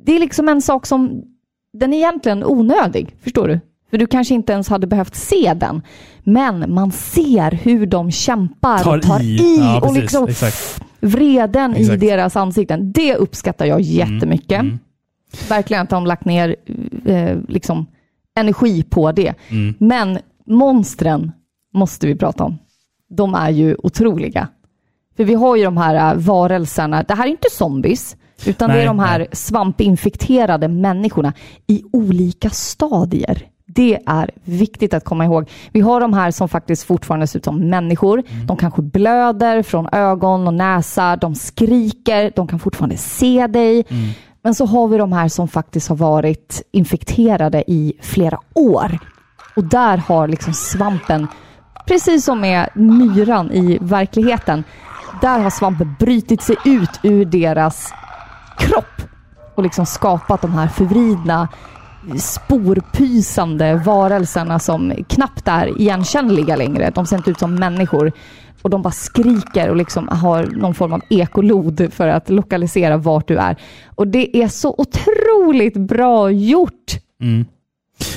Det 0.06 0.16
är 0.16 0.20
liksom 0.20 0.48
en 0.48 0.62
sak 0.62 0.86
som, 0.86 1.22
den 1.72 1.92
är 1.92 1.96
egentligen 1.96 2.44
onödig, 2.44 3.16
förstår 3.22 3.48
du? 3.48 3.60
För 3.90 3.98
du 3.98 4.06
kanske 4.06 4.34
inte 4.34 4.52
ens 4.52 4.68
hade 4.68 4.86
behövt 4.86 5.14
se 5.14 5.54
den. 5.56 5.82
Men 6.24 6.74
man 6.74 6.92
ser 6.92 7.50
hur 7.50 7.86
de 7.86 8.10
kämpar 8.10 8.78
Tar 8.78 8.96
och 8.96 9.02
tar 9.02 9.22
i. 9.22 9.24
i, 9.24 9.56
Ja, 9.58 9.80
och 9.80 9.94
liksom 9.94 10.28
Exakt. 10.28 10.84
vreden 11.00 11.76
i 11.76 11.80
Exakt. 11.80 12.00
deras 12.00 12.36
ansikten. 12.36 12.92
Det 12.92 13.14
uppskattar 13.14 13.66
jag 13.66 13.80
jättemycket. 13.80 14.60
Mm. 14.60 14.78
Verkligen 15.48 15.82
att 15.82 15.90
de 15.90 16.06
lagt 16.06 16.24
ner 16.24 16.56
eh, 17.04 17.38
liksom, 17.48 17.86
energi 18.36 18.82
på 18.82 19.12
det. 19.12 19.34
Mm. 19.48 19.74
Men 19.78 20.18
monstren 20.46 21.32
måste 21.74 22.06
vi 22.06 22.14
prata 22.16 22.44
om. 22.44 22.58
De 23.08 23.34
är 23.34 23.50
ju 23.50 23.76
otroliga. 23.82 24.48
För 25.16 25.24
vi 25.24 25.34
har 25.34 25.56
ju 25.56 25.64
de 25.64 25.76
här 25.76 26.12
äh, 26.12 26.18
varelserna. 26.20 27.02
Det 27.02 27.14
här 27.14 27.26
är 27.26 27.30
inte 27.30 27.50
zombies, 27.50 28.16
utan 28.46 28.68
det 28.68 28.74
Nej, 28.74 28.82
är 28.82 28.86
de 28.86 28.98
här 28.98 29.18
nej. 29.18 29.28
svampinfekterade 29.32 30.68
människorna 30.68 31.32
i 31.66 31.82
olika 31.92 32.50
stadier. 32.50 33.42
Det 33.66 33.98
är 34.06 34.30
viktigt 34.44 34.94
att 34.94 35.04
komma 35.04 35.24
ihåg. 35.24 35.50
Vi 35.72 35.80
har 35.80 36.00
de 36.00 36.12
här 36.12 36.30
som 36.30 36.48
faktiskt 36.48 36.84
fortfarande 36.84 37.26
ser 37.26 37.38
ut 37.38 37.44
som 37.44 37.68
människor. 37.68 38.22
Mm. 38.28 38.46
De 38.46 38.56
kanske 38.56 38.82
blöder 38.82 39.62
från 39.62 39.88
ögon 39.92 40.46
och 40.46 40.54
näsa. 40.54 41.16
De 41.16 41.34
skriker. 41.34 42.32
De 42.36 42.46
kan 42.46 42.58
fortfarande 42.58 42.96
se 42.96 43.46
dig. 43.46 43.84
Mm. 43.88 44.10
Men 44.42 44.54
så 44.54 44.66
har 44.66 44.88
vi 44.88 44.98
de 44.98 45.12
här 45.12 45.28
som 45.28 45.48
faktiskt 45.48 45.88
har 45.88 45.96
varit 45.96 46.62
infekterade 46.72 47.64
i 47.66 47.92
flera 48.00 48.38
år. 48.54 48.98
Och 49.56 49.64
där 49.64 49.96
har 49.96 50.28
liksom 50.28 50.52
svampen, 50.52 51.28
precis 51.86 52.24
som 52.24 52.40
med 52.40 52.68
myran 52.74 53.50
i 53.52 53.78
verkligheten, 53.80 54.64
där 55.20 55.38
har 55.38 55.50
svampen 55.50 55.96
brutit 55.98 56.42
sig 56.42 56.56
ut 56.64 57.00
ur 57.02 57.24
deras 57.24 57.92
kropp 58.58 59.02
och 59.54 59.62
liksom 59.62 59.86
skapat 59.86 60.42
de 60.42 60.52
här 60.52 60.68
förvridna 60.68 61.48
sporpysande 62.18 63.74
varelserna 63.74 64.58
som 64.58 64.92
knappt 65.08 65.48
är 65.48 65.80
igenkännliga 65.80 66.56
längre. 66.56 66.90
De 66.94 67.06
ser 67.06 67.16
inte 67.16 67.30
ut 67.30 67.38
som 67.38 67.54
människor. 67.54 68.12
Och 68.62 68.70
de 68.70 68.82
bara 68.82 68.92
skriker 68.92 69.70
och 69.70 69.76
liksom 69.76 70.08
har 70.08 70.46
någon 70.46 70.74
form 70.74 70.92
av 70.92 71.02
ekolod 71.10 71.88
för 71.92 72.08
att 72.08 72.30
lokalisera 72.30 72.96
vart 72.96 73.28
du 73.28 73.36
är. 73.36 73.56
Och 73.94 74.08
det 74.08 74.36
är 74.36 74.48
så 74.48 74.74
otroligt 74.78 75.76
bra 75.76 76.30
gjort. 76.30 76.98
Mm. 77.20 77.44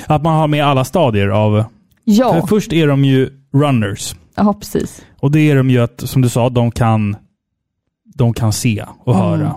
Att 0.05 0.23
man 0.23 0.35
har 0.35 0.47
med 0.47 0.65
alla 0.65 0.83
stadier 0.83 1.27
av... 1.27 1.63
Ja, 2.03 2.33
För 2.33 2.47
först 2.47 2.73
är 2.73 2.87
de 2.87 3.05
ju 3.05 3.29
runners. 3.53 4.15
ja 4.35 4.53
precis. 4.53 5.05
Och 5.19 5.31
det 5.31 5.39
är 5.39 5.55
de 5.55 5.69
ju 5.69 5.79
att, 5.79 6.01
som 6.09 6.21
du 6.21 6.29
sa, 6.29 6.49
de 6.49 6.71
kan, 6.71 7.15
de 8.15 8.33
kan 8.33 8.53
se 8.53 8.85
och 8.99 9.15
höra. 9.15 9.55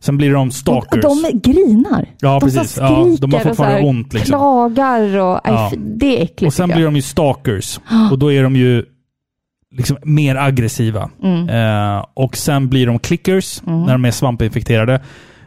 Sen 0.00 0.16
blir 0.16 0.28
de 0.28 0.34
Mm. 0.36 0.48
Och 0.48 0.54
stalkers. 0.54 1.02
de 1.02 1.40
grinar. 1.40 2.06
ja, 2.20 2.32
de 2.32 2.40
precis. 2.40 2.76
Ja, 2.80 3.06
de 3.20 3.32
har 3.32 3.40
och 3.40 3.46
fortfarande 3.46 3.76
här 3.78 3.86
ont. 3.88 4.12
Liksom. 4.12 4.30
klagar 4.30 5.16
och... 5.18 5.40
Ja. 5.44 5.72
Det 5.76 6.18
är 6.18 6.22
äckligt 6.22 6.42
Och 6.50 6.54
sen 6.54 6.68
blir 6.68 6.84
de 6.84 6.96
ju 6.96 7.02
stalkers. 7.02 7.80
Och 8.10 8.18
då 8.18 8.32
är 8.32 8.42
de 8.42 8.56
ju 8.56 8.84
liksom 9.74 9.96
mer 10.02 10.36
aggressiva. 10.36 11.10
Mm. 11.22 11.48
Eh, 11.48 12.04
och 12.14 12.36
sen 12.36 12.68
blir 12.68 12.86
de 12.86 12.98
clickers 12.98 13.62
när 13.64 13.92
de 13.92 14.04
är 14.04 14.10
svampinfekterade. 14.10 15.00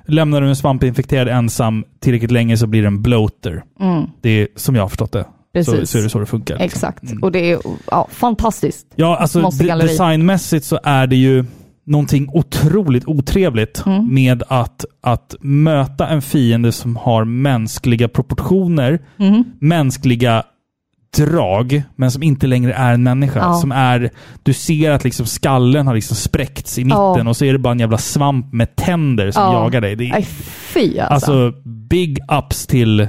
Lämnar 0.07 0.41
du 0.41 0.47
en 0.47 0.55
svampinfekterad 0.55 1.27
ensam 1.27 1.83
tillräckligt 1.99 2.31
länge 2.31 2.57
så 2.57 2.67
blir 2.67 2.83
den 2.83 3.01
bloater. 3.01 3.63
Mm, 3.79 4.03
Det 4.21 4.29
är 4.29 4.47
som 4.55 4.75
jag 4.75 4.81
har 4.83 4.89
förstått 4.89 5.11
det. 5.11 5.25
Så, 5.53 5.71
precis. 5.71 5.89
så 5.89 5.97
är 5.97 6.01
det 6.01 6.09
så 6.09 6.19
det 6.19 6.25
funkar. 6.25 6.53
liksom. 6.55 6.65
Exakt. 6.65 7.03
Mm. 7.03 7.23
Och 7.23 7.31
det 7.31 7.51
är 7.51 7.59
ja, 7.91 8.07
fantastiskt. 8.11 8.87
Ja, 8.95 9.17
alltså 9.17 9.49
designmässigt 9.81 10.65
så 10.65 10.79
är 10.83 11.07
det 11.07 11.15
ju 11.15 11.45
någonting 11.85 12.29
otroligt 12.33 13.07
otrevligt 13.07 13.83
Mm. 13.85 14.13
med 14.13 14.43
att, 14.47 14.85
att 15.01 15.35
möta 15.41 16.07
en 16.07 16.21
fiende 16.21 16.71
som 16.71 16.95
har 16.95 17.25
mänskliga 17.25 18.07
proportioner, 18.07 18.99
Mm. 19.19 19.43
mänskliga 19.59 20.43
drag, 21.17 21.83
men 21.95 22.11
som 22.11 22.23
inte 22.23 22.47
längre 22.47 22.73
är 22.73 22.93
en 22.93 23.03
människa. 23.03 23.39
Ja. 23.39 23.53
Som 23.53 23.71
är, 23.71 24.09
du 24.43 24.53
ser 24.53 24.91
att 24.91 25.03
liksom 25.03 25.25
skallen 25.25 25.87
har 25.87 25.95
liksom 25.95 26.15
spräckts 26.15 26.79
i 26.79 26.83
mitten 26.83 26.97
Ja. 26.99 27.29
och 27.29 27.37
så 27.37 27.45
är 27.45 27.53
det 27.53 27.59
bara 27.59 27.71
en 27.71 27.79
jävla 27.79 27.97
svamp 27.97 28.53
med 28.53 28.75
tänder 28.75 29.31
som 29.31 29.43
Ja. 29.43 29.53
jagar 29.63 29.81
dig. 29.81 29.95
Det 29.95 30.09
är, 30.09 30.15
Aj, 30.15 30.23
fy 30.73 30.99
alltså. 30.99 31.13
alltså, 31.33 31.59
big 31.89 32.19
ups 32.31 32.67
till 32.67 33.07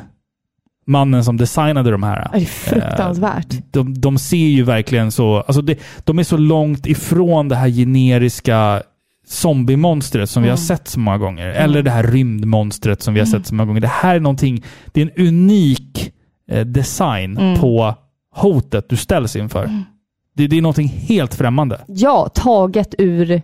mannen 0.86 1.24
som 1.24 1.36
designade 1.36 1.90
de 1.90 2.02
här. 2.02 2.28
Aj, 2.32 2.46
fruktansvärt. 2.46 3.54
de, 3.70 4.00
de 4.00 4.18
ser 4.18 4.36
ju 4.36 4.62
verkligen 4.62 5.12
så... 5.12 5.36
Alltså 5.36 5.62
det, 5.62 5.78
de 6.04 6.18
är 6.18 6.24
så 6.24 6.36
långt 6.36 6.86
ifrån 6.86 7.48
det 7.48 7.56
här 7.56 7.68
generiska 7.68 8.82
zombie-monstret 9.26 10.26
som 10.30 10.42
vi 10.42 10.48
har 10.48 10.56
sett 10.56 10.88
så 10.88 11.00
många 11.00 11.18
gånger. 11.18 11.46
Eller 11.46 11.82
det 11.82 11.90
här 11.90 12.02
rymdmonstret 12.02 13.02
som 13.02 13.14
vi 13.14 13.20
har 13.20 13.26
sett 13.26 13.46
så 13.46 13.54
många 13.54 13.66
gånger. 13.66 13.80
Det 13.80 13.88
här 13.88 14.14
är 14.16 14.20
någonting... 14.20 14.64
Det 14.92 15.02
är 15.02 15.10
en 15.16 15.26
unik 15.28 16.12
eh, 16.50 16.66
design 16.66 17.56
på 17.60 17.94
hotet 18.34 18.88
du 18.88 18.96
ställs 18.96 19.36
inför. 19.36 19.70
Det, 20.34 20.46
det 20.46 20.58
är 20.58 20.62
någonting 20.62 20.88
helt 20.88 21.34
främmande. 21.34 21.80
Ja, 21.86 22.28
taget 22.34 22.94
ur 22.98 23.42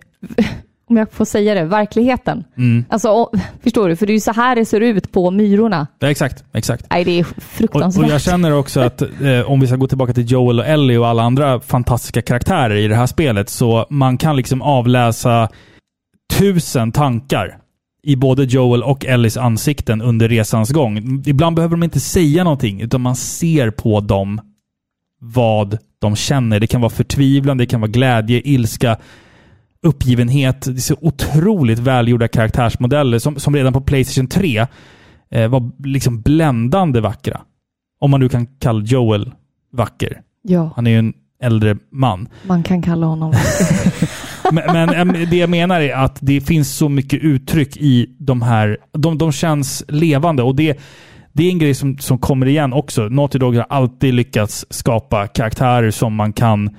om 0.89 0.97
jag 0.97 1.13
får 1.13 1.25
säga 1.25 1.55
det, 1.55 1.65
verkligheten. 1.65 2.45
Mm. 2.57 2.85
Alltså, 2.89 3.09
och, 3.09 3.33
förstår 3.63 3.89
du? 3.89 3.97
För 3.97 4.07
det 4.07 4.13
är 4.13 4.15
ju 4.15 4.21
så 4.21 4.33
här 4.33 4.57
det 4.57 4.65
ser 4.65 4.81
ut 4.81 5.13
på 5.13 5.31
Myrorna. 5.31 5.87
Ja, 5.99 6.11
exakt, 6.11 6.45
exakt. 6.53 6.87
Nej, 6.91 7.05
det 7.05 7.11
är 7.11 7.27
Och, 7.37 7.43
fruktansvärt. 7.43 8.05
och 8.05 8.11
jag 8.11 8.21
känner 8.21 8.53
också 8.53 8.81
att 8.81 9.03
eh, 9.03 9.41
om 9.47 9.61
vi 9.61 9.67
ska 9.67 9.77
gå 9.77 9.87
tillbaka 9.87 10.13
till 10.13 10.31
Joel 10.31 10.61
och 10.61 10.67
Ellie 10.67 10.97
och 10.99 11.07
alla 11.09 11.23
andra 11.23 11.61
fantastiska 11.61 12.23
karaktärer 12.23 12.77
i 12.77 12.89
det 12.89 12.97
här 12.97 13.07
spelet, 13.07 13.49
så 13.49 13.87
man 13.91 14.19
kan 14.19 14.37
liksom 14.37 14.63
avläsa 14.63 15.49
tusen 16.39 16.93
tankar 16.93 17.59
i 18.03 18.17
både 18.17 18.45
Joel 18.45 18.83
och 18.83 19.07
Ellies 19.07 19.37
ansikten 19.37 20.03
under 20.03 20.29
resans 20.29 20.71
gång. 20.71 21.23
Ibland 21.27 21.57
behöver 21.57 21.77
de 21.77 21.83
inte 21.83 22.01
säga 22.01 22.45
någonting, 22.45 22.81
utan 22.81 23.01
man 23.01 23.17
ser 23.17 23.71
på 23.71 24.01
dem 24.01 24.41
vad 25.21 25.79
de 25.99 26.17
känner. 26.17 26.61
Det 26.61 26.67
kan 26.67 26.81
vara 26.81 26.91
förtvivlan, 26.91 27.59
det 27.59 27.67
kan 27.67 27.81
vara 27.81 27.91
glädje, 27.91 28.41
ilska, 28.45 28.97
uppgivenhet. 29.83 30.63
Det 30.63 30.71
är 30.71 30.77
så 30.77 30.97
otroligt 31.01 31.79
välgjorda 31.79 32.29
karaktärsmodeller 32.29 33.19
som, 33.19 33.39
som 33.39 33.57
redan 33.57 33.73
på 33.73 33.81
Playstation 33.81 34.29
3 34.29 34.67
eh, 35.31 35.49
var 35.49 35.71
liksom 35.87 36.21
bländande 36.21 37.01
vackra. 37.01 37.41
Om 38.01 38.11
man 38.11 38.21
nu 38.21 38.29
kan 38.29 38.47
kalla 38.47 38.85
Joel 38.85 39.33
vacker. 39.73 40.21
Ja, 40.43 40.71
Han 40.77 40.87
är 40.87 40.91
ju 40.91 40.99
en 40.99 41.13
äldre 41.43 41.77
man. 41.93 42.29
man 42.43 42.63
kan 42.63 42.83
kalla 42.83 43.07
honom 43.07 43.35
Men, 44.53 44.65
men 44.73 44.89
äm, 44.89 45.31
det 45.31 45.37
jag 45.37 45.51
menar 45.51 45.81
är 45.81 45.95
att 45.95 46.19
det 46.21 46.41
finns 46.41 46.77
så 46.77 46.89
mycket 46.89 47.21
uttryck 47.23 47.77
i 47.77 48.17
de 48.19 48.43
här. 48.43 48.79
De, 48.93 49.19
de 49.19 49.33
känns 49.33 49.85
levande 49.89 50.43
och 50.43 50.57
det, 50.57 50.79
det 51.33 51.43
är 51.45 51.51
en 51.51 51.59
grej 51.59 51.75
som, 51.75 51.99
som 51.99 52.19
kommer 52.19 52.47
igen 52.47 52.73
också. 52.73 53.09
Naughty 53.09 53.39
Dog 53.39 53.55
har 53.57 53.67
alltid 53.69 54.15
lyckats 54.15 54.67
skapa 54.71 55.27
karaktärer 55.27 55.91
som 55.91 56.15
man 56.15 56.33
kan 56.33 56.77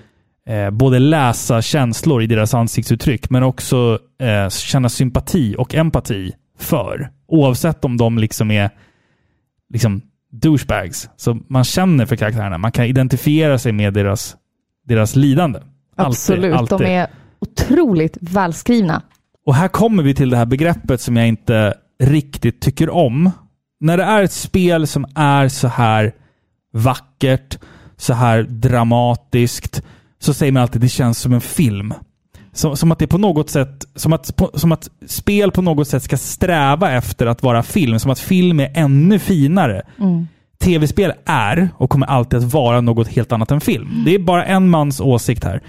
eh, 0.49 0.69
både 0.69 0.99
läsa 0.99 1.61
känslor 1.61 2.23
i 2.23 2.27
deras 2.27 2.53
ansiktsuttryck, 2.53 3.29
men 3.29 3.43
också 3.43 3.99
eh, 4.21 4.49
känna 4.49 4.89
sympati 4.89 5.55
och 5.57 5.75
empati 5.75 6.31
för. 6.59 7.09
Oavsett 7.27 7.85
om 7.85 7.97
de 7.97 8.17
liksom 8.17 8.51
är 8.51 8.69
liksom 9.73 10.01
douchebags. 10.31 11.09
Så 11.17 11.39
man 11.47 11.63
känner 11.63 12.05
för 12.05 12.15
karaktärerna. 12.15 12.57
Man 12.57 12.71
kan 12.71 12.85
identifiera 12.85 13.57
sig 13.59 13.71
med 13.71 13.93
deras, 13.93 14.35
deras 14.85 15.15
lidande. 15.15 15.59
Alltid, 15.59 16.09
Absolut, 16.09 16.53
alltid. 16.53 16.77
de 16.77 16.85
är 16.85 17.07
otroligt 17.39 18.17
välskrivna. 18.21 19.01
Och 19.45 19.55
här 19.55 19.67
kommer 19.67 20.03
vi 20.03 20.15
till 20.15 20.29
det 20.29 20.37
här 20.37 20.45
begreppet 20.45 21.01
som 21.01 21.17
jag 21.17 21.27
inte 21.27 21.73
riktigt 21.99 22.61
tycker 22.61 22.89
om. 22.89 23.31
När 23.79 23.97
det 23.97 24.03
är 24.03 24.23
ett 24.23 24.31
spel 24.31 24.87
som 24.87 25.05
är 25.15 25.47
så 25.47 25.67
här 25.67 26.13
vackert, 26.73 27.57
så 27.97 28.13
här 28.13 28.43
dramatiskt, 28.43 29.83
så 30.19 30.33
säger 30.33 30.51
man 30.51 30.61
alltid 30.61 30.81
det 30.81 30.89
känns 30.89 31.19
som 31.19 31.33
en 31.33 31.41
film. 31.41 31.93
Som, 32.53 32.77
som 32.77 32.91
att 32.91 32.99
det 32.99 33.07
på 33.07 33.17
något 33.17 33.49
sätt, 33.49 33.85
som 33.95 34.13
att, 34.13 34.35
på, 34.35 34.51
som 34.53 34.71
att 34.71 34.89
spel 35.07 35.51
på 35.51 35.61
något 35.61 35.87
sätt 35.87 36.03
ska 36.03 36.17
sträva 36.17 36.91
efter 36.91 37.25
att 37.25 37.43
vara 37.43 37.63
film. 37.63 37.99
Som 37.99 38.11
att 38.11 38.19
film 38.19 38.59
är 38.59 38.71
ännu 38.75 39.19
finare. 39.19 39.81
Tv-spel 40.59 41.13
är 41.25 41.69
och 41.77 41.89
kommer 41.89 42.07
alltid 42.07 42.39
att 42.39 42.53
vara 42.53 42.81
något 42.81 43.07
helt 43.07 43.31
annat 43.31 43.51
än 43.51 43.61
film. 43.61 44.03
Det 44.05 44.15
är 44.15 44.19
bara 44.19 44.45
en 44.45 44.69
mans 44.69 44.99
åsikt 44.99 45.43
här. 45.43 45.61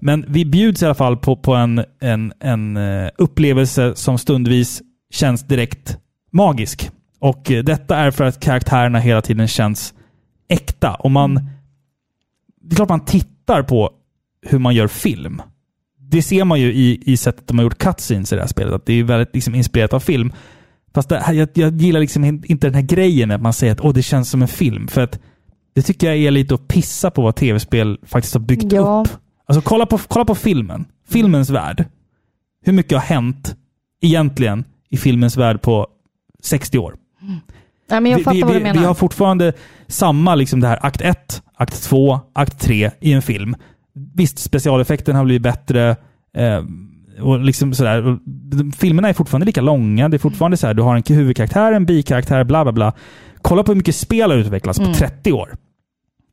Men 0.00 0.24
vi 0.28 0.44
bjuds 0.44 0.82
i 0.82 0.84
alla 0.84 0.94
fall 0.94 1.16
på, 1.16 1.36
på 1.36 1.54
en, 1.54 1.84
en, 2.00 2.32
en 2.40 2.76
eh, 2.76 3.08
upplevelse 3.18 3.92
som 3.96 4.18
stundvis 4.18 4.82
känns 5.10 5.42
direkt 5.42 5.98
magisk. 6.32 6.90
Och 7.20 7.50
eh, 7.50 7.64
detta 7.64 7.96
är 7.96 8.10
för 8.10 8.24
att 8.24 8.40
karaktärerna 8.40 8.98
hela 8.98 9.22
tiden 9.22 9.48
känns 9.48 9.94
äkta. 10.48 10.94
Och 10.94 11.10
man... 11.10 11.34
Det 12.60 12.74
är 12.74 12.76
klart 12.76 12.88
man 12.88 13.04
tittar 13.04 13.33
på 13.62 13.90
hur 14.46 14.58
man 14.58 14.74
gör 14.74 14.88
film. 14.88 15.42
Det 15.98 16.22
ser 16.22 16.44
man 16.44 16.60
ju 16.60 16.72
i, 16.72 17.02
i 17.12 17.16
sättet 17.16 17.48
de 17.48 17.58
har 17.58 17.62
gjort 17.62 17.78
cutscenes 17.78 18.32
i 18.32 18.36
det 18.36 18.42
här 18.42 18.48
spelet. 18.48 18.74
Att 18.74 18.86
det 18.86 18.92
är 18.92 19.04
väldigt 19.04 19.34
liksom, 19.34 19.54
inspirerat 19.54 19.92
av 19.92 20.00
film. 20.00 20.32
Fast 20.94 21.08
det, 21.08 21.24
jag, 21.32 21.48
jag 21.54 21.80
gillar 21.80 22.00
liksom 22.00 22.24
inte 22.24 22.66
den 22.66 22.74
här 22.74 22.82
grejen 22.82 23.30
att 23.30 23.42
man 23.42 23.52
säger 23.52 23.72
att 23.72 23.80
Åh, 23.80 23.92
det 23.92 24.02
känns 24.02 24.30
som 24.30 24.42
en 24.42 24.48
film. 24.48 24.88
För 24.88 25.00
att 25.00 25.20
det 25.74 25.82
tycker 25.82 26.06
jag 26.06 26.16
är 26.16 26.30
lite 26.30 26.54
att 26.54 26.68
pissa 26.68 27.10
på 27.10 27.22
vad 27.22 27.36
tv-spel 27.36 27.98
faktiskt 28.02 28.34
har 28.34 28.40
byggt 28.40 28.72
Ja. 28.72 29.04
upp. 29.06 29.12
Alltså 29.46 29.62
kolla 29.62 29.86
på, 29.86 29.98
kolla 29.98 30.24
på 30.24 30.34
filmen. 30.34 30.84
Filmens 31.08 31.50
värld. 31.50 31.84
Hur 32.64 32.72
mycket 32.72 32.92
har 32.98 33.04
hänt 33.04 33.56
egentligen 34.00 34.64
i 34.90 34.96
filmens 34.96 35.36
värld 35.36 35.62
på 35.62 35.86
60 36.42 36.78
år? 36.78 36.96
Nej, 37.90 38.00
men 38.00 38.12
jag 38.12 38.18
vi, 38.18 38.24
fattar 38.24 38.36
vi, 38.36 38.42
vad 38.42 38.54
du 38.54 38.60
menar. 38.60 38.80
vi 38.80 38.86
har 38.86 38.94
fortfarande 38.94 39.52
samma, 39.86 40.34
liksom 40.34 40.60
det 40.60 40.68
här 40.68 40.86
akt 40.86 41.00
1, 41.00 41.42
akt 41.56 41.82
2, 41.82 42.20
akt 42.34 42.60
3 42.60 42.90
i 43.00 43.12
en 43.12 43.22
film. 43.22 43.56
Visst, 44.14 44.38
specialeffekten 44.38 45.16
har 45.16 45.24
blivit 45.24 45.42
bättre. 45.42 45.96
Eh, 46.36 46.62
och 47.22 47.40
liksom 47.40 47.74
sådär. 47.74 48.06
Och 48.06 48.18
Filmerna 48.78 49.08
är 49.08 49.12
fortfarande 49.12 49.46
lika 49.46 49.60
långa. 49.60 50.08
Det 50.08 50.16
är 50.16 50.18
fortfarande 50.18 50.56
så 50.56 50.66
här, 50.66 50.74
du 50.74 50.82
har 50.82 50.96
en 50.96 51.02
huvudkaraktär, 51.16 51.72
en 51.72 51.86
bikaraktär, 51.86 52.44
bla 52.44 52.64
bla 52.64 52.72
bla. 52.72 52.92
Kolla 53.42 53.62
på 53.62 53.72
hur 53.72 53.76
mycket 53.76 53.96
spel 53.96 54.30
har 54.30 54.38
utvecklats 54.38 54.78
Mm. 54.78 54.92
på 54.92 54.98
30 54.98 55.32
år. 55.32 55.54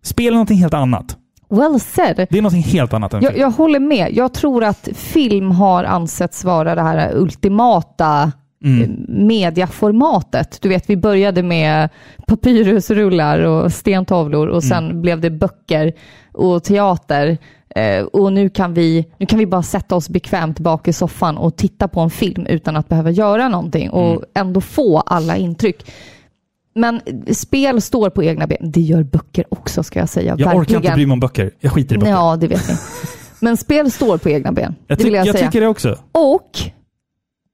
Spel 0.04 0.28
är 0.28 0.32
någonting 0.32 0.58
helt 0.58 0.74
annat. 0.74 1.18
Well 1.49 1.80
said. 1.80 2.16
Det 2.30 2.38
är 2.38 2.41
någonting 2.41 2.64
helt 2.64 2.93
annat 2.93 3.14
än 3.14 3.22
Jag, 3.24 3.32
film. 3.32 3.41
jag 3.41 3.52
håller 3.52 3.80
med. 3.80 4.10
Jag 4.14 4.34
tror 4.34 4.64
att 4.64 4.89
film 4.95 5.52
har 5.52 5.84
ansetts 5.84 6.43
vara 6.43 6.76
det 6.76 6.82
här 6.82 7.16
ultimata 7.18 8.32
Mm. 8.64 9.05
mediaformatet. 9.07 10.57
Du 10.62 10.70
vet, 10.70 10.89
vi 10.89 10.97
började 10.97 11.43
med 11.43 11.89
papyrusrullar 12.28 13.39
och 13.39 13.74
stentavlor 13.74 14.47
och 14.47 14.64
sen 14.64 14.86
Mm. 14.86 15.01
blev 15.01 15.22
det 15.22 15.30
böcker 15.30 15.93
och 16.32 16.64
teater. 16.64 17.38
Eh, 17.76 18.03
och 18.03 18.34
nu 18.34 18.49
kan, 18.49 18.74
vi, 18.74 19.05
nu 19.18 19.26
kan 19.26 19.39
vi 19.39 19.45
bara 19.45 19.64
sätta 19.64 19.95
oss 19.95 20.09
bekvämt 20.09 20.59
bak 20.59 20.88
i 20.88 20.93
soffan 20.93 21.38
och 21.38 21.55
titta 21.55 21.88
på 21.88 21.99
en 21.99 22.09
film 22.09 22.45
utan 22.45 22.76
att 22.76 22.89
behöva 22.89 23.12
göra 23.12 23.49
någonting 23.49 23.89
och 23.89 24.12
Mm. 24.12 24.24
ändå 24.36 24.62
få 24.62 24.99
alla 24.99 25.38
intryck. 25.38 25.91
Men 26.76 27.01
spel 27.34 27.82
står 27.82 28.09
på 28.09 28.24
egna 28.24 28.47
ben. 28.47 28.57
Det 28.72 28.82
gör 28.82 29.03
böcker 29.03 29.45
också 29.49 29.84
ska 29.84 29.99
jag 29.99 30.09
säga. 30.09 30.36
Jag 30.38 30.47
orkar 30.47 30.59
inte 30.59 30.74
Verkligen. 30.74 30.95
bry 30.95 31.05
mig 31.05 31.14
om 31.14 31.20
böcker. 31.20 31.51
Jag 31.59 31.72
skiter 31.72 31.95
i 31.95 31.97
böcker. 31.97 32.12
Ja, 32.12 32.36
det 32.36 32.47
vet 32.47 32.70
ni. 32.70 32.76
Men 33.39 33.57
spel 33.57 33.91
står 33.91 34.18
på 34.18 34.30
egna 34.30 34.51
ben. 34.51 34.76
jag, 34.88 34.97
det 34.97 35.01
ty- 35.01 35.05
vill 35.09 35.14
jag, 35.14 35.28
jag 35.28 35.36
säga. 35.36 35.47
tycker 35.47 35.62
det 35.62 35.68
också. 35.68 35.97
Och 36.12 36.59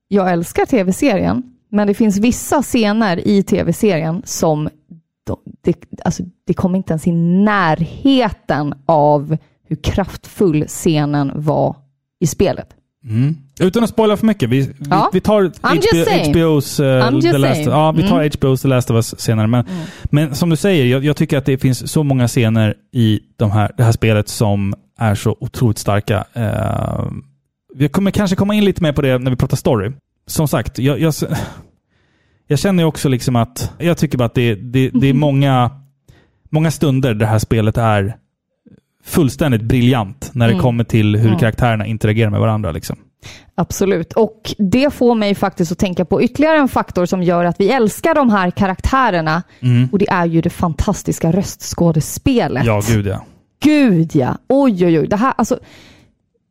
jag 0.08 0.32
älskar 0.32 0.66
tv-serien, 0.66 1.44
men 1.72 1.88
det 1.88 1.94
finns 1.94 2.18
vissa 2.18 2.62
scener 2.62 3.28
i 3.28 3.44
tv-serien 3.44 4.22
som 4.26 4.70
de, 5.28 5.38
det, 5.64 5.76
alltså, 6.06 6.24
det 6.48 6.54
kommer 6.54 6.78
inte 6.78 6.92
ens 6.94 7.08
i 7.08 7.12
närheten 7.12 8.74
av 8.86 9.38
hur 9.70 9.76
kraftfull 9.76 10.66
scenen 10.68 11.32
var 11.36 11.76
i 12.20 12.28
spelet. 12.28 12.68
Mm. 13.04 13.36
Utan 13.60 13.84
att 13.84 13.90
spoila 13.90 14.18
för 14.18 14.26
mycket. 14.26 14.50
Vi, 14.50 14.70
Ja. 14.90 15.10
vi, 15.14 15.18
vi 15.18 15.22
tar 15.22 15.44
HBO. 15.44 15.68
HBO's, 15.70 17.12
just 17.14 17.32
The 17.32 17.38
Last, 17.38 17.54
saying. 17.56 17.70
ja, 17.70 17.92
vi 17.92 18.02
tar 18.08 18.16
Mm. 18.20 18.30
HBO's 18.30 18.62
The 18.62 18.68
Last 18.68 18.92
of 18.92 18.96
Us 18.96 19.20
senare. 19.20 19.48
Men, 19.48 19.66
men 20.04 20.36
som 20.36 20.50
du 20.50 20.56
säger, 20.56 20.86
jag, 20.86 21.06
jag 21.06 21.16
tycker 21.16 21.38
att 21.38 21.46
det 21.46 21.58
finns 21.58 21.92
så 21.92 22.04
många 22.04 22.28
scener 22.28 22.76
i 22.94 23.20
de 23.38 23.52
här, 23.52 23.72
det 23.78 23.84
här 23.84 23.92
spelet 23.92 24.30
som 24.30 24.74
är 25.00 25.16
så 25.16 25.38
otroligt 25.40 25.78
starka. 25.78 26.26
Eh, 26.34 27.06
vi 27.78 27.90
kommer 27.90 28.12
kanske 28.12 28.36
komma 28.36 28.56
in 28.56 28.66
lite 28.66 28.84
mer 28.84 28.94
på 28.94 29.02
det 29.02 29.18
när 29.18 29.32
vi 29.32 29.38
pratar 29.38 29.58
story. 29.58 29.92
Som 30.28 30.48
sagt, 30.48 30.80
jag, 30.80 31.00
jag, 31.00 31.14
jag 32.48 32.60
känner 32.60 32.84
ju 32.84 32.88
också 32.88 33.10
liksom 33.10 33.36
att 33.36 33.72
jag 33.78 33.98
tycker 33.98 34.18
bara 34.18 34.26
att 34.26 34.34
det, 34.36 34.56
det, 34.56 34.90
det 34.90 35.08
är 35.08 35.14
många, 35.14 35.72
många 36.50 36.72
stunder 36.72 37.10
där 37.14 37.20
det 37.20 37.26
här 37.26 37.40
spelet 37.40 37.78
är 37.78 38.16
fullständigt 39.04 39.62
briljant 39.62 40.30
när 40.34 40.48
det 40.48 40.54
Mm. 40.54 40.64
kommer 40.64 40.84
till 40.84 41.16
hur 41.16 41.30
Ja. 41.32 41.38
karaktärerna 41.40 41.86
interagerar 41.86 42.30
med 42.30 42.40
varandra. 42.40 42.72
Liksom. 42.72 42.96
Absolut. 43.56 44.14
Och 44.14 44.54
det 44.58 44.94
får 44.94 45.16
mig 45.16 45.36
faktiskt 45.36 45.72
att 45.72 45.78
tänka 45.78 46.06
på 46.06 46.22
ytterligare 46.22 46.58
en 46.58 46.68
faktor 46.68 47.06
som 47.06 47.24
gör 47.24 47.46
att 47.46 47.56
vi 47.60 47.70
älskar 47.70 48.16
de 48.16 48.30
här 48.30 48.52
karaktärerna. 48.52 49.44
Mm. 49.60 49.90
Och 49.92 50.00
det 50.00 50.10
är 50.10 50.26
ju 50.26 50.42
det 50.42 50.50
fantastiska 50.50 51.32
röstskådespelet. 51.32 52.66
Ja, 52.66 52.82
gud 52.88 53.08
ja. 53.08 53.26
Gud 53.64 54.16
ja! 54.16 54.38
Oj, 54.50 54.86
oj, 54.86 55.00
oj. 55.00 55.08
Det 55.08 55.16
här, 55.16 55.34
alltså, 55.38 55.60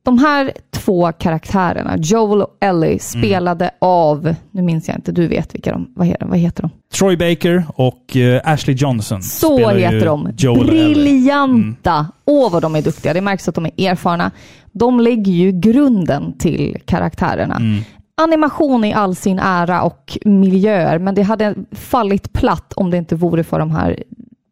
de 0.07 0.18
här 0.18 0.52
två 0.70 1.12
karaktärerna, 1.12 1.96
Joel 1.98 2.42
och 2.42 2.57
Ellie, 2.61 2.98
spelade 2.98 3.70
av, 3.78 4.34
nu 4.50 4.62
minns 4.62 4.88
jag 4.88 4.96
inte, 4.96 5.12
du 5.12 5.26
vet 5.26 5.54
vilka 5.54 5.72
de, 5.72 5.92
vad 5.96 6.07
heter, 6.07 6.26
vad 6.26 6.38
heter 6.38 6.62
de? 6.62 6.70
Troy 6.94 7.16
Baker 7.16 7.64
och 7.74 8.16
eh, 8.16 8.40
Ashley 8.44 8.76
Johnson 8.76 9.22
Så 9.22 9.68
heter 9.70 10.07
de. 10.07 10.32
Joel. 10.36 10.66
Briljanta! 10.66 12.07
Åh, 12.24 12.52
vad 12.52 12.62
de 12.62 12.76
är 12.76 12.82
duktiga. 12.82 13.14
Det 13.14 13.20
märks 13.20 13.48
att 13.48 13.54
de 13.54 13.66
är 13.66 13.72
erfarna. 13.78 14.30
De 14.72 15.00
lägger 15.00 15.32
ju 15.32 15.52
grunden 15.52 16.38
till 16.38 16.76
karaktärerna. 16.84 17.57
Mm. 17.57 17.82
Animation 18.16 18.84
i 18.84 18.92
all 18.94 19.16
sin 19.16 19.38
ära 19.38 19.82
och 19.82 20.18
miljöer, 20.24 20.98
men 20.98 21.14
det 21.14 21.22
hade 21.22 21.54
fallit 21.72 22.32
platt 22.32 22.72
om 22.72 22.90
det 22.90 22.96
inte 22.96 23.16
vore 23.16 23.44
för 23.44 23.59
de 23.59 23.70
här 23.70 24.02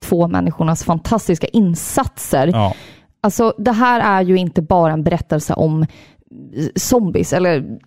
två 0.05 0.29
människornas 0.29 0.85
fantastiska 0.85 1.47
insatser. 1.47 2.47
Ja. 2.47 2.75
Alltså, 3.25 3.55
det 3.59 3.73
här 3.73 4.01
är 4.01 4.23
ju 4.23 4.37
inte 4.37 4.63
bara 4.63 4.93
en 4.93 5.05
berättelse 5.05 5.55
om 5.55 5.83
eh, 5.83 5.87
zombies, 6.77 7.33
eller 7.33 7.79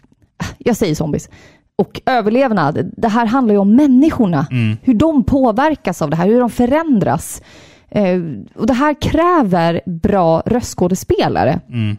jag 0.58 0.78
säger 0.78 0.96
zombies, 0.96 1.30
och 1.76 2.02
överlevnad. 2.06 2.92
Det 2.98 3.08
här 3.08 3.26
handlar 3.26 3.54
ju 3.54 3.60
om 3.60 3.76
människorna. 3.76 4.48
Mm. 4.52 4.78
Hur 4.82 4.94
de 4.94 5.24
påverkas 5.24 6.02
av 6.02 6.10
det 6.10 6.16
här, 6.16 6.28
hur 6.28 6.40
de 6.40 6.50
förändras. 6.50 7.42
Eh, 7.90 8.22
och 8.56 8.68
Det 8.68 8.74
här 8.74 9.02
kräver 9.02 9.82
bra 9.86 10.44
röstskådespelare. 10.46 11.60
Mm. 11.70 11.98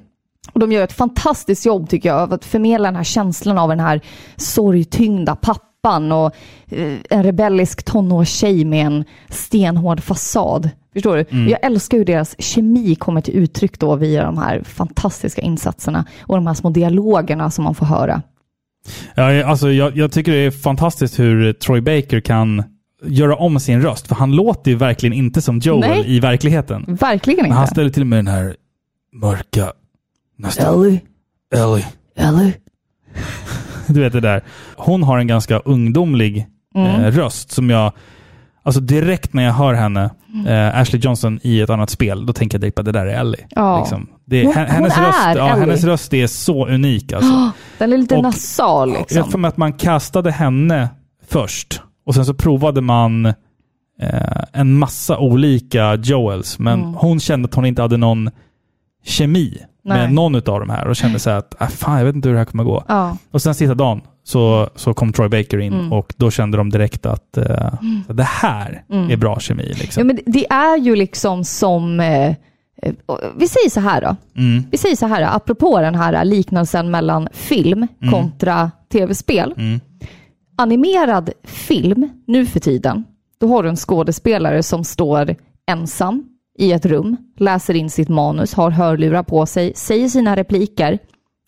Och 0.53 0.61
de 0.61 0.73
gör 0.73 0.85
ett 0.85 0.93
fantastiskt 0.93 1.67
jobb 1.67 1.89
tycker 1.89 2.09
jag 2.09 2.19
av 2.19 2.33
att 2.33 2.45
förmedla 2.45 2.89
den 2.89 2.97
här 2.97 3.05
känslan 3.05 3.59
av 3.59 3.69
den 3.69 3.81
här 3.81 4.01
sorgtyngda 4.37 5.37
pappan 5.37 5.68
och 6.13 6.35
eh, 6.69 6.99
en 7.11 7.23
rebellisk 7.23 7.83
tonårstjej 7.83 8.65
med 8.65 8.87
en 8.87 9.05
stenhård 9.29 10.01
fasad. 10.01 10.71
Förstår 10.93 11.17
du? 11.17 11.25
Mm. 11.31 11.49
Jag 11.49 11.65
älskar 11.65 11.99
hur 11.99 12.05
deras 12.05 12.37
kemi 12.39 12.95
kommer 12.95 13.21
till 13.21 13.35
uttryck 13.35 13.79
då 13.79 13.97
via 13.97 14.25
de 14.25 14.39
här 14.39 14.63
fantastiska 14.63 15.43
insatserna 15.43 16.05
och 16.21 16.37
de 16.37 16.47
här 16.47 16.55
små 16.55 16.71
dialogerna 16.71 17.51
som 17.51 17.65
man 17.65 17.75
får 17.75 17.87
höra. 17.87 18.23
Ja, 19.15 19.45
alltså, 19.47 19.73
jag, 19.73 19.97
jag 19.97 20.13
tycker 20.13 20.33
det 20.33 20.39
är 20.39 20.51
fantastiskt 20.51 21.19
hur 21.19 21.53
Troy 21.53 21.81
Baker 21.81 22.21
kan 22.21 22.63
göra 23.05 23.37
om 23.37 23.61
sin 23.61 23.83
röst. 23.83 24.07
För 24.07 24.15
han 24.15 24.33
låter 24.33 24.71
ju 24.71 24.77
verkligen 24.77 25.13
inte 25.13 25.43
som 25.43 25.59
Joel 25.59 25.81
Nej. 25.81 26.17
i 26.17 26.21
verkligheten. 26.21 26.85
Verkligen 26.89 27.43
Men 27.43 27.53
han 27.53 27.63
inte. 27.63 27.75
ställer 27.75 27.91
till 27.91 28.05
med 28.05 28.19
den 28.19 28.27
här 28.27 28.57
mörka, 29.13 29.73
nästan 30.37 30.75
Ellie, 30.75 31.01
Ellie. 31.55 31.87
Ellie. 32.17 32.53
Du 33.95 34.01
vet 34.01 34.13
det 34.13 34.21
där. 34.21 34.43
Hon 34.77 35.03
har 35.03 35.19
en 35.19 35.27
ganska 35.27 35.59
ungdomlig 35.59 36.47
Mm. 36.75 36.87
eh, 37.05 37.11
röst 37.11 37.51
som 37.53 37.71
jag... 37.71 37.93
Alltså 38.63 38.81
direkt 38.81 39.33
när 39.33 39.43
jag 39.43 39.53
hör 39.53 39.75
henne, 39.75 40.11
Mm. 40.35 40.47
eh, 40.47 40.81
Ashley 40.81 41.01
Johnson, 41.01 41.41
i 41.43 41.61
ett 41.61 41.71
annat 41.71 41.91
spel, 41.91 42.27
då 42.27 42.33
tänker 42.33 42.55
jag 42.57 42.61
direkt 42.61 42.75
på 42.77 42.81
att 42.81 42.85
det 42.87 42.93
där 42.93 43.07
är 43.07 43.21
Ellie. 43.21 43.47
Ja. 43.51 43.79
Liksom. 43.81 44.07
Det, 44.27 44.45
Hon- 44.45 44.55
hen- 44.55 44.67
hennes, 44.67 44.95
hon 44.95 45.03
är 45.05 45.07
röst, 45.09 45.19
ja, 45.25 45.31
Ellie. 45.51 45.61
hennes 45.61 45.85
röst 45.85 46.15
är 46.15 46.27
så 46.27 46.67
unik. 46.69 47.13
Alltså. 47.13 47.51
Den 47.79 47.93
är 47.93 47.99
lite 47.99 48.17
Och- 48.17 48.23
nasal 48.23 48.91
Jag 48.91 48.99
liksom. 49.01 49.31
får 49.31 49.39
med 49.39 49.49
att 49.49 49.57
man 49.57 49.73
kastade 49.73 50.31
henne 50.31 50.89
först 51.29 51.83
och 52.07 52.15
sen 52.15 52.25
så 52.25 52.35
provade 52.35 52.81
man 52.81 53.27
eh, 53.27 53.35
en 54.53 54.79
massa 54.79 55.19
olika 55.19 55.95
Joels, 55.95 56.59
men 56.59 56.81
Mm. 56.81 56.95
hon 56.95 57.21
kände 57.21 57.47
att 57.49 57.55
hon 57.55 57.67
inte 57.67 57.83
hade 57.83 57.97
någon 57.97 58.31
kemi 59.05 59.59
Nej. 59.89 59.99
med 59.99 60.13
någon 60.13 60.35
av 60.35 60.41
de 60.61 60.71
här 60.71 60.87
och 60.89 60.97
kände 60.97 61.19
så 61.19 61.31
att 61.31 61.61
äh, 61.63 61.69
fan, 61.69 61.99
jag 61.99 62.05
vet 62.07 62.15
inte 62.15 62.29
hur 62.29 62.35
det 62.35 62.41
här 62.41 62.45
kommer 62.45 62.65
gå. 62.65 62.85
Ja. 62.89 63.17
Och 63.31 63.43
sen 63.43 63.55
sista 63.55 63.75
dagen 63.75 64.01
så, 64.25 64.69
så 64.75 64.95
kom 64.95 65.13
Troy 65.13 65.29
Baker 65.29 65.59
in 65.59 65.73
Mm. 65.73 65.93
och 65.93 66.15
då 66.17 66.31
kände 66.31 66.57
de 66.57 66.71
direkt 66.71 67.07
att 67.07 67.37
eh, 67.37 67.73
det 68.09 68.23
här 68.23 68.83
Mm. 68.93 69.11
är 69.11 69.17
bra 69.17 69.41
kemi. 69.41 69.75
Liksom. 69.75 70.01
ja, 70.01 70.05
men 70.05 70.33
det 70.33 70.47
är 70.53 70.77
ju 70.77 70.97
liksom 70.97 71.45
som... 71.45 72.01
Eh, 72.01 72.35
vi 73.37 73.49
säger 73.49 73.71
så 73.71 73.81
här 73.81 74.01
då. 74.01 74.17
Mm. 74.41 74.65
Vi 74.71 74.79
säger 74.79 74.97
så 74.97 75.07
här, 75.07 75.23
apropå 75.37 75.81
den 75.81 75.95
här 75.95 76.25
liknelsen 76.25 76.91
mellan 76.91 77.29
film 77.33 77.87
kontra 78.11 78.71
tv-spel. 78.93 79.55
Mm. 79.57 79.81
Animerad 80.57 81.31
film 81.45 82.09
nu 82.27 82.47
för 82.47 82.61
tiden, 82.61 83.05
då 83.41 83.49
har 83.49 83.63
du 83.63 83.69
en 83.69 83.77
skådespelare 83.77 84.63
som 84.63 84.85
står 84.85 85.35
ensam 85.71 86.25
i 86.59 86.73
ett 86.73 86.87
rum, 86.87 87.17
läser 87.37 87.75
in 87.75 87.91
sitt 87.91 88.09
manus, 88.09 88.55
har 88.55 88.71
hörlurar 88.71 89.23
på 89.23 89.47
sig, 89.47 89.73
säger 89.77 90.09
sina 90.09 90.37
repliker, 90.37 90.99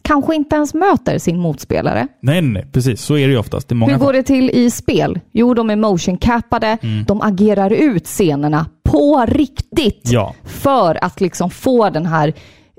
kanske 0.03 0.35
inte 0.35 0.57
ens 0.57 0.75
möter 0.75 1.19
sin 1.19 1.39
motspelare. 1.39 2.09
Nej, 2.23 2.43
nej, 2.43 2.67
precis. 2.73 3.01
Så 3.03 3.17
är 3.17 3.27
det 3.27 3.33
ju 3.33 3.39
oftast. 3.39 3.69
Det 3.69 3.75
många 3.75 3.93
Hur 3.93 3.99
går 4.01 4.13
det 4.13 4.23
till 4.23 4.51
i 4.51 4.71
spel? 4.71 5.21
Jo, 5.33 5.55
de 5.55 5.71
är 5.71 5.77
motion-cappade, 5.77 6.79
de 7.07 7.21
agerar 7.23 7.71
ut 7.71 8.07
scenerna 8.07 8.67
på 8.85 9.27
riktigt 9.29 10.01
Ja. 10.05 10.35
för 10.45 11.05
att 11.05 11.21
liksom 11.21 11.51
få 11.51 11.91
den 11.91 12.07
här 12.07 12.33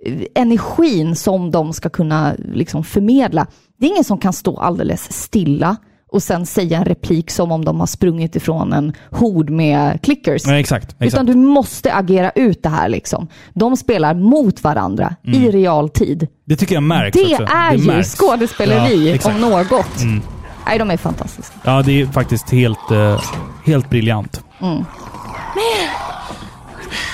eh, 0.06 0.14
energin 0.36 1.16
som 1.16 1.52
de 1.52 1.74
ska 1.74 1.90
kunna 1.90 2.34
liksom 2.54 2.84
förmedla. 2.84 3.48
Det 3.80 3.86
är 3.86 3.90
ingen 3.90 4.04
som 4.04 4.18
kan 4.18 4.34
stå 4.34 4.58
alldeles 4.60 5.12
stilla 5.14 5.78
och 6.12 6.24
sen 6.24 6.46
säga 6.46 6.78
en 6.78 6.86
replik 6.86 7.32
som 7.32 7.52
om 7.52 7.66
de 7.66 7.80
har 7.80 7.88
sprungit 7.88 8.36
ifrån 8.36 8.74
en 8.74 8.94
hord 9.12 9.50
med 9.50 10.02
clickers. 10.02 10.46
Nej, 10.46 10.60
exakt. 10.60 10.84
exakt. 10.90 11.04
Utan 11.14 11.26
du 11.26 11.36
måste 11.36 11.94
agera 11.94 12.32
ut 12.36 12.64
det 12.64 12.70
här. 12.70 12.90
Liksom. 12.90 13.28
De 13.54 13.78
spelar 13.78 14.14
mot 14.14 14.64
varandra 14.64 15.16
i 15.24 15.52
realtid. 15.52 16.28
Det 16.46 16.56
tycker 16.56 16.76
jag 16.76 16.84
märks 16.84 17.18
Det 17.18 17.34
också. 17.34 17.44
är 17.56 17.74
ju 17.74 17.86
märks. 17.86 18.16
skådespeleri 18.16 19.20
Ja, 19.24 19.30
om 19.32 19.42
något. 19.42 20.02
Mm. 20.02 20.22
Nej, 20.66 20.80
de 20.80 20.92
är 20.92 20.98
fantastiska. 20.98 21.54
Ja, 21.64 21.82
det 21.82 22.02
är 22.02 22.06
faktiskt 22.06 22.50
helt, 22.50 22.92
eh, 22.92 23.22
helt 23.66 23.90
briljant. 23.90 24.44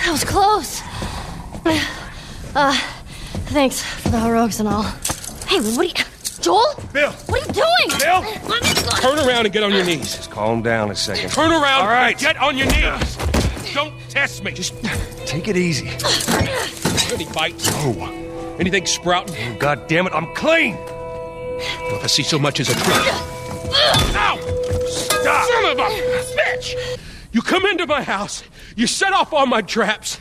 That 0.05 0.11
was 0.11 0.23
close. 0.23 0.83
Uh, 2.55 2.73
thanks 3.53 3.81
for 3.83 4.09
the 4.09 4.17
heroics 4.17 4.59
and 4.59 4.69
all. 4.69 4.85
Hey, 5.47 5.59
what 5.59 5.77
are 5.79 5.83
you... 5.85 6.16
Joel? 6.41 6.75
Bill! 6.93 7.11
What 7.11 7.43
are 7.43 7.47
you 7.47 7.53
doing? 7.53 7.99
Bill! 7.99 8.21
Let 8.49 8.63
me 8.63 8.73
go. 8.73 8.89
Turn 8.97 9.27
around 9.27 9.45
and 9.45 9.53
get 9.53 9.63
on 9.63 9.71
your 9.73 9.85
knees. 9.85 10.15
Just 10.15 10.31
calm 10.31 10.61
down 10.61 10.91
a 10.91 10.95
second. 10.95 11.29
Turn 11.31 11.51
around. 11.51 11.81
All 11.81 11.87
right. 11.87 12.17
Get 12.17 12.37
on 12.37 12.57
your 12.57 12.67
knees. 12.67 13.17
Don't 13.73 13.93
test 14.09 14.43
me. 14.43 14.51
Just 14.51 14.73
Take 15.25 15.47
it 15.47 15.57
easy. 15.57 15.87
any 17.13 17.25
bites. 17.33 17.67
Oh, 17.69 18.23
Anything 18.59 18.85
sprouting. 18.85 19.35
Oh, 19.37 19.57
God 19.59 19.87
damn 19.87 20.07
it, 20.07 20.13
I'm 20.13 20.33
clean! 20.33 20.75
If 20.79 22.03
I 22.03 22.07
see 22.07 22.23
so 22.23 22.39
much 22.39 22.59
as 22.59 22.69
a 22.69 22.73
twig. 22.73 22.87
Ow! 24.15 24.37
Stop! 24.87 25.47
Son 25.47 25.65
of 25.65 25.77
a 25.79 25.89
bitch! 26.35 26.97
You 27.33 27.41
come 27.43 27.65
into 27.67 27.85
my 27.85 28.01
house. 28.01 28.43
You 28.75 28.87
set 28.87 29.13
off 29.13 29.31
all 29.33 29.45
my 29.45 29.61
traps. 29.61 30.17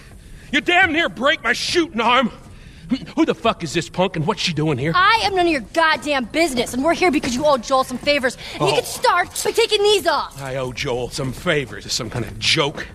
You 0.53 0.61
damn 0.61 0.93
near 0.93 1.09
break 1.09 1.43
my 1.43 1.53
shooting 1.55 2.01
arm. 2.01 2.31
Who 3.17 3.25
the 3.25 3.35
fuck 3.35 3.65
is 3.65 3.73
this 3.73 3.89
punk 3.89 4.15
and 4.17 4.27
what's 4.27 4.41
she 4.41 4.53
doing 4.53 4.79
here? 4.79 4.93
I 4.95 5.21
am 5.25 5.35
none 5.35 5.47
of 5.47 5.53
your 5.53 5.63
goddamn 5.73 6.27
business, 6.27 6.73
and 6.73 6.85
we're 6.85 6.95
here 6.95 7.11
because 7.11 7.35
you 7.35 7.45
owe 7.45 7.57
Joel 7.57 7.83
some 7.85 7.99
favors. 7.99 8.37
And 8.55 8.63
you 8.63 8.69
Oh. 8.69 8.75
can 8.77 8.85
start 8.85 9.29
by 9.45 9.51
taking 9.51 9.83
these 9.83 10.07
off. 10.07 10.41
I 10.41 10.57
owe 10.57 10.73
Joel 10.73 11.11
some 11.11 11.33
favors. 11.33 11.85
Is 11.85 11.93
some 11.93 12.11
kind 12.11 12.25
of 12.25 12.39
joke? 12.39 12.87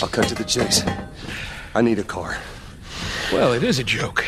I'll 0.00 0.08
cut 0.08 0.28
to 0.28 0.34
the 0.34 0.44
chase. 0.44 0.82
I 1.74 1.82
need 1.82 1.98
a 1.98 2.04
car. 2.04 2.38
Well, 3.32 3.52
it 3.52 3.62
is 3.62 3.78
a 3.78 3.84
joke. 3.84 4.24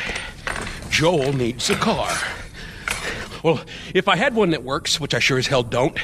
Joel 0.91 1.33
needs 1.33 1.71
a 1.71 1.77
car. 1.77 2.11
Well, 3.43 3.61
if 3.95 4.07
I 4.07 4.17
had 4.17 4.35
one 4.35 4.51
that 4.51 4.65
works, 4.65 5.01
which 5.01 5.15
I 5.15 5.19
sure 5.19 5.39
as 5.39 5.47
hell 5.47 5.63
don't, 5.63 5.99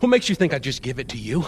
what 0.00 0.08
makes 0.08 0.28
you 0.28 0.34
think 0.34 0.52
I'd 0.52 0.64
just 0.64 0.82
give 0.82 0.98
it 0.98 1.08
to 1.10 1.16
you? 1.18 1.44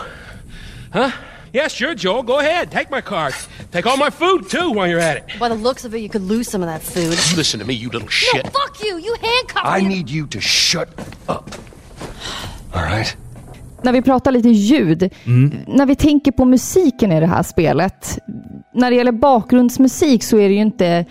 Huh? 0.93 1.11
Yeah, 1.55 1.69
sure, 1.69 1.95
Joel. 1.95 2.23
Go 2.25 2.41
ahead. 2.41 2.71
Take 2.73 2.91
my 2.91 3.01
car. 3.01 3.31
Take 3.71 3.87
all 3.87 3.97
my 3.97 4.11
food, 4.11 4.51
too, 4.51 4.71
while 4.73 4.89
you're 4.89 4.99
at 5.11 5.17
it. 5.19 5.25
By 5.41 5.49
the 5.49 5.55
looks 5.55 5.85
of 5.85 5.95
it, 5.95 6.01
you 6.01 6.09
could 6.09 6.29
lose 6.29 6.51
some 6.51 6.65
of 6.65 6.69
that 6.73 6.83
food. 6.83 7.37
Listen 7.37 7.61
to 7.61 7.67
me, 7.67 7.75
you 7.75 7.89
little 7.89 8.01
No, 8.01 8.09
shit. 8.11 8.43
fuck 8.47 8.81
you! 8.85 8.99
You 8.99 9.15
handcuffed 9.23 9.79
I 9.79 9.83
me. 9.83 9.89
need 9.95 10.11
you 10.11 10.27
to 10.27 10.41
shut 10.41 10.89
up. 11.29 11.51
All 12.75 12.83
right? 12.83 13.17
När 13.83 13.93
vi 13.93 14.03
pratar 14.03 14.33
lite 14.33 14.49
ljud, 14.49 15.11
när 15.67 15.87
vi 15.87 15.97
tänker 15.97 16.33
på 16.33 16.45
musiken 16.45 17.13
i 17.13 17.21
det 17.21 17.27
här 17.27 17.43
spelet. 17.43 18.19
När 18.75 18.91
det 18.91 18.97
gäller 18.97 19.13
bakgrundsmusik 19.13 20.23
så 20.25 20.39
är 20.39 20.49
det 20.49 20.55
ju 20.55 20.61
inte 20.61 21.05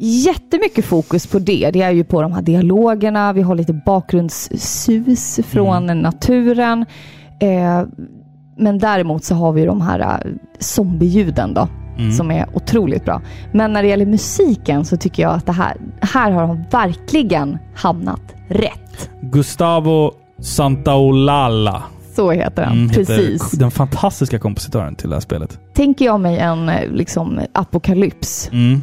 jättemycket 0.00 0.84
fokus 0.84 1.26
på 1.26 1.38
det. 1.38 1.70
Det 1.72 1.82
är 1.82 1.90
ju 1.90 2.04
på 2.04 2.22
de 2.22 2.32
här 2.32 2.42
dialogerna, 2.42 3.32
vi 3.32 3.42
har 3.42 3.54
lite 3.54 3.72
bakgrundssus 3.72 5.40
från 5.46 5.86
naturen. 6.02 6.84
Eh, 7.40 7.82
men 8.58 8.78
däremot 8.78 9.24
så 9.24 9.34
har 9.34 9.52
vi 9.52 9.64
de 9.64 9.80
här 9.80 10.00
eh, 10.00 10.32
zombieljuden 10.58 11.54
då, 11.54 11.68
som 12.16 12.30
är 12.30 12.46
otroligt 12.52 13.04
bra. 13.04 13.22
Men 13.52 13.72
när 13.72 13.82
det 13.82 13.88
gäller 13.88 14.06
musiken 14.06 14.84
så 14.84 14.96
tycker 14.96 15.22
jag 15.22 15.32
att 15.34 15.46
det 15.46 15.52
här, 15.52 15.76
här 16.00 16.30
har 16.30 16.42
de 16.42 16.64
verkligen 16.70 17.58
hamnat 17.74 18.20
rätt. 18.48 19.10
Gustavo 19.22 20.12
Santaolalla. 20.40 21.82
Så 22.14 22.30
heter 22.30 22.62
den, 22.62 22.72
Mm, 22.72 22.88
heter 22.90 23.04
precis. 23.04 23.50
Den 23.50 23.70
fantastiska 23.70 24.38
kompositören 24.38 24.94
till 24.94 25.08
det 25.10 25.16
här 25.16 25.20
spelet. 25.20 25.58
Tänker 25.74 26.04
jag 26.04 26.20
mig 26.20 26.38
en 26.38 26.68
eh, 26.68 26.90
liksom, 26.90 27.40
apokalyps, 27.52 28.48
Mm. 28.52 28.82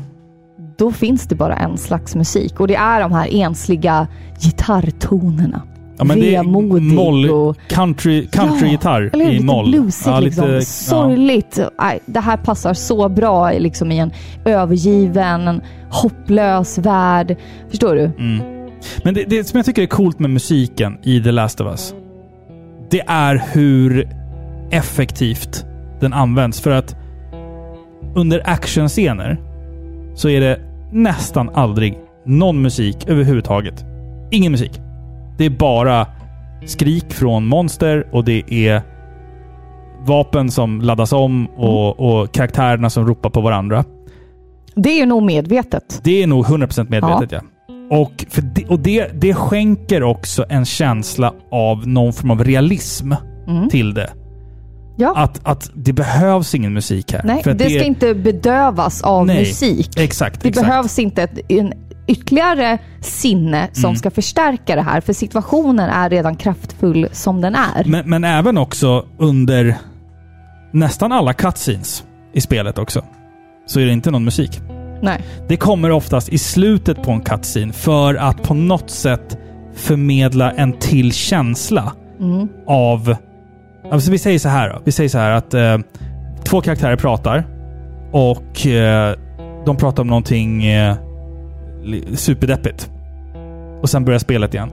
då 0.78 0.91
finns 0.91 1.28
det 1.28 1.36
bara 1.36 1.55
en 1.55 1.78
slags 1.78 2.15
musik. 2.15 2.59
Och 2.59 2.67
det 2.67 2.76
är 2.76 3.01
de 3.01 3.11
här 3.11 3.28
ensliga 3.36 4.07
gitarrtonerna. 4.39 5.61
Ja, 5.98 6.04
men 6.04 6.20
det 6.20 6.36
är 6.36 6.43
moll, 6.43 7.30
och- 7.30 7.58
country, 7.68 8.28
countrygitarr 8.28 9.10
hur? 9.14 9.32
i 9.32 9.39
moll. 9.39 9.70
bluesigt 9.72 10.08
Ja, 10.08 10.20
liksom. 10.20 10.43
lite- 10.46 10.56
ja. 10.56 10.62
Sorgligt. 10.62 11.60
Nej, 11.80 12.00
det 12.06 12.20
här 12.20 12.38
passar 12.38 12.74
så 12.74 13.10
bra 13.10 13.52
liksom, 13.52 13.91
i 13.91 14.00
en 14.00 14.12
övergiven, 14.46 15.48
en 15.48 15.62
hopplös 15.89 16.78
värld. 16.78 17.36
Förstår 17.70 17.96
du? 17.96 18.02
Mm. 18.04 18.46
Men 19.04 19.14
det, 19.14 19.24
det 19.24 19.43
som 19.43 19.58
jag 19.58 19.66
tycker 19.66 19.82
är 19.82 19.88
coolt 19.88 20.20
med 20.20 20.30
musiken 20.30 20.98
i 21.04 21.22
The 21.24 21.32
Last 21.32 21.62
of 21.62 21.68
Us, 21.68 21.93
det 22.89 23.02
är 23.08 23.43
hur 23.54 24.10
effektivt 24.72 25.66
den 26.00 26.14
används. 26.14 26.62
För 26.62 26.72
att 26.72 26.96
under 28.16 28.50
actionscener 28.50 29.41
så 30.16 30.30
är 30.30 30.41
det 30.41 30.60
nästan 30.91 31.50
aldrig 31.54 31.98
någon 32.26 32.62
musik 32.62 32.98
överhuvudtaget. 33.08 33.86
Ingen 34.32 34.52
musik. 34.52 34.82
Det 35.38 35.45
är 35.45 35.49
bara 35.49 36.07
skrik 36.65 37.13
från 37.13 37.45
monster 37.45 38.07
och 38.11 38.23
det 38.25 38.43
är 38.53 38.81
vapen 40.05 40.51
som 40.51 40.81
laddas 40.81 41.13
om 41.13 41.47
och, 41.47 41.99
och 41.99 42.31
karaktärerna 42.31 42.89
som 42.89 43.07
ropar 43.07 43.29
på 43.29 43.41
varandra. 43.41 43.83
Det 44.75 45.01
är 45.01 45.05
nog 45.05 45.23
medvetet. 45.23 46.01
Det 46.03 46.23
är 46.23 46.27
nog 46.27 46.45
100% 46.45 46.89
medvetet 46.89 47.31
ja. 47.31 47.41
Och, 47.89 48.25
för 48.29 48.41
det, 48.41 48.65
och 48.65 48.79
det, 48.79 49.21
det 49.21 49.33
skänker 49.33 50.03
också 50.03 50.45
en 50.49 50.65
känsla 50.65 51.33
av 51.51 51.88
någon 51.88 52.13
form 52.13 52.31
av 52.31 52.43
realism 52.43 53.13
till 53.69 53.93
det. 53.93 54.09
Ja. 54.97 55.13
Att, 55.15 55.39
att 55.43 55.71
det 55.75 55.93
behövs 55.93 56.55
ingen 56.55 56.73
musik 56.73 57.13
här. 57.13 57.21
Nej, 57.23 57.43
För 57.43 57.53
det 57.53 57.65
att 57.65 57.71
ska 57.71 57.83
inte 57.83 58.15
bedövas 58.15 59.01
av 59.01 59.25
Nej, 59.25 59.39
musik. 59.39 59.99
Exakt, 59.99 60.41
Det 60.41 60.49
exakt. 60.49 60.67
behövs 60.67 60.99
inte 60.99 61.23
ett, 61.23 61.51
en 61.51 61.73
ytterligare 62.08 62.78
sinne 63.01 63.68
som 63.74 63.86
Mm. 63.86 63.95
ska 63.95 64.12
förstärka 64.12 64.76
det 64.76 64.82
här. 64.82 65.01
För 65.01 65.14
situationen 65.14 65.89
är 65.89 66.10
redan 66.10 66.36
kraftfull 66.36 67.08
som 67.12 67.41
den 67.41 67.56
är. 67.56 67.84
Men, 67.86 68.10
men 68.10 68.24
även 68.24 68.58
också 68.58 69.06
under 69.18 69.76
nästan 70.72 71.12
alla 71.12 71.34
cutscenes 71.34 72.03
i 72.34 72.41
spelet 72.41 72.78
också. 72.78 73.01
Så 73.68 73.80
är 73.80 73.86
det 73.86 73.91
inte 73.91 74.12
någon 74.12 74.26
musik. 74.26 74.62
Nej. 75.01 75.22
Det 75.47 75.58
kommer 75.58 75.91
oftast 75.91 76.30
i 76.30 76.38
slutet 76.38 77.03
på 77.03 77.12
en 77.12 77.22
cutscene 77.22 77.74
för 77.74 78.16
att 78.16 78.43
på 78.43 78.53
något 78.53 78.89
sätt 78.89 79.38
förmedla 79.76 80.51
en 80.51 80.74
till 80.74 81.12
känsla 81.14 81.93
av... 82.68 83.16
Alltså 83.91 84.12
vi 84.12 84.18
säger 84.18 84.39
så 84.39 84.49
här 84.49 84.70
då. 84.70 84.82
Vi 84.84 84.91
säger 84.91 85.10
så 85.10 85.18
här 85.18 85.32
att 85.32 85.53
eh, 85.53 85.78
två 86.43 86.62
karaktärer 86.62 86.95
pratar 86.95 87.45
och 88.12 88.68
eh, 88.68 89.16
de 89.66 89.78
pratar 89.78 90.01
om 90.03 90.08
någonting 90.08 90.66
eh, 90.66 90.95
superdeppigt. 92.13 92.89
Och 93.81 93.89
sen 93.89 94.05
börjar 94.05 94.19
spelet 94.19 94.53
igen. 94.53 94.69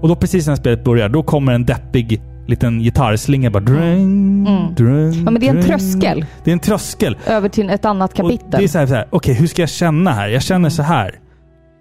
Och 0.00 0.08
då 0.08 0.16
precis 0.16 0.46
när 0.46 0.56
spelet 0.56 0.84
börjar, 0.84 1.08
då 1.08 1.22
kommer 1.22 1.52
en 1.52 1.64
deppig 1.64 2.20
liten 2.46 2.80
gitarrslinga 2.82 3.50
bara... 3.50 3.60
Dräng, 3.64 4.44
dräng, 4.76 5.24
Ja, 5.24 5.30
men 5.30 5.40
det 5.40 5.46
är 5.46 5.50
en 5.50 5.56
dräng. 5.56 5.64
tröskel. 5.66 6.24
Det 6.44 6.50
är 6.50 6.52
en 6.52 6.58
tröskel. 6.58 7.16
Över 7.26 7.48
till 7.48 7.70
ett 7.70 7.84
annat 7.84 8.10
Och 8.10 8.16
kapitel. 8.16 8.46
det 8.50 8.64
är 8.64 8.68
så 8.68 8.78
här, 8.78 8.86
så 8.86 8.94
här 8.94 9.06
okej 9.10 9.34
hur 9.34 9.46
ska 9.46 9.62
jag 9.62 9.68
känna 9.68 10.12
här? 10.12 10.28
Jag 10.28 10.42
känner 10.42 10.68
så 10.70 10.82
här. 10.82 11.14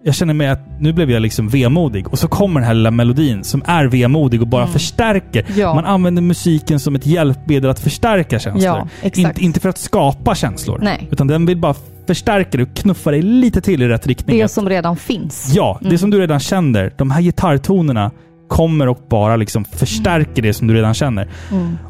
Jag 0.04 0.16
känner 0.16 0.34
mig 0.34 0.48
att 0.48 0.60
nu 0.80 0.93
blev 0.93 1.12
jag 1.12 1.22
liksom 1.22 1.50
vemodig 1.50 2.08
och 2.08 2.20
så 2.20 2.28
kommer 2.28 2.60
den 2.60 2.68
här 2.68 2.74
lilla 2.74 2.91
melodin 2.91 3.43
som 3.43 3.64
är 3.66 3.86
vemodig 3.86 4.41
och 4.41 4.48
bara 4.48 4.68
förstärker. 4.68 5.43
Mm. 5.48 5.60
Ja. 5.60 5.74
Man 5.76 5.86
använder 5.86 6.22
musiken 6.22 6.80
som 6.80 6.95
ett 6.95 7.06
hjälpmedel 7.06 7.70
att 7.70 7.80
förstärka 7.80 8.39
känslor. 8.39 8.78
Ja, 8.78 8.88
exakt. 9.02 9.39
inte, 9.39 9.60
för 9.60 9.70
att 9.70 9.78
skapa 9.78 10.36
känslor. 10.36 10.80
Nej. 10.82 11.08
Utan 11.12 11.28
den 11.28 11.45
vill 11.45 11.58
bara 11.58 11.76
förstärka 12.08 12.58
det 12.58 12.64
och 12.64 12.74
knuffa 12.74 13.12
dig 13.12 13.22
lite 13.22 13.62
till 13.62 13.82
i 13.82 13.88
rätt 13.88 14.08
riktning. 14.08 14.39
det 14.39 14.48
som 14.48 14.70
redan 14.70 14.98
finns. 14.98 15.52
Ja, 15.56 15.80
det 15.82 15.98
som 15.98 16.10
du 16.10 16.20
redan 16.20 16.39
känner. 16.39 16.93
De 16.98 17.12
här 17.12 17.22
gitarrtonerna 17.22 18.12
kommer 18.48 18.88
och 18.88 19.00
bara 19.10 19.36
liksom 19.36 19.66
förstärker 19.66 20.41
det 20.41 20.54
som 20.54 20.68
du 20.68 20.74
redan 20.74 20.93
känner. 20.93 21.30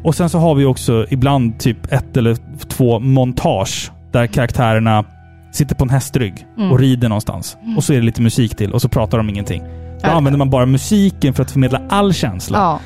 Och 0.02 0.14
sen 0.14 0.28
så 0.28 0.38
har 0.38 0.54
vi 0.54 0.64
också 0.64 1.06
ibland 1.10 1.58
typ 1.58 1.92
ett 1.92 2.16
eller 2.16 2.36
två 2.68 2.98
montage 2.98 3.90
där 4.12 4.26
karaktärerna 4.26 5.04
sitter 5.52 5.74
på 5.74 5.84
en 5.84 5.90
hästrygg 5.90 6.46
och 6.70 6.78
rider 6.78 7.08
någonstans. 7.08 7.56
Och 7.76 7.84
så 7.84 7.92
är 7.92 7.96
det 7.96 8.02
lite 8.02 8.22
musik 8.22 8.56
till 8.56 8.72
och 8.72 8.82
så 8.82 8.88
pratar 8.88 9.18
de 9.18 9.28
ingenting. 9.28 9.62
Då 9.62 9.68
Ja. 10.02 10.08
använder 10.10 10.38
man 10.38 10.50
bara 10.50 10.66
musiken 10.66 11.34
för 11.34 11.42
att 11.42 11.50
förmedla 11.50 11.80
all 11.88 12.12
känsla. 12.14 12.58
Ja. 12.58 12.80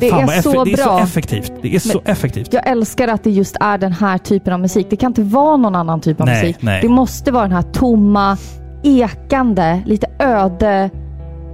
Det 0.00 0.10
Fan, 0.10 0.28
är 0.28 0.42
så 0.42 0.64
det 0.64 0.72
är 0.72 0.76
så 0.76 0.98
effektivt. 0.98 1.52
Det 1.62 1.74
är 1.74 1.78
så 1.78 2.02
effektivt. 2.04 2.52
Jag 2.52 2.68
älskar 2.68 3.08
att 3.08 3.24
det 3.24 3.30
just 3.30 3.56
är 3.60 3.78
den 3.78 3.92
här 3.92 4.18
typen 4.18 4.52
av 4.52 4.60
musik. 4.60 4.86
Det 4.90 4.96
kan 4.96 5.10
inte 5.10 5.22
vara 5.22 5.56
någon 5.56 5.74
annan 5.74 6.00
typ 6.00 6.20
av 6.20 6.26
Nej, 6.26 6.42
musik. 6.42 6.56
nej. 6.62 6.82
Det 6.82 6.88
måste 6.88 7.32
vara 7.32 7.42
den 7.42 7.52
här 7.52 7.62
tomma, 7.62 8.36
ekande, 8.82 9.82
lite 9.86 10.06
öde 10.18 10.90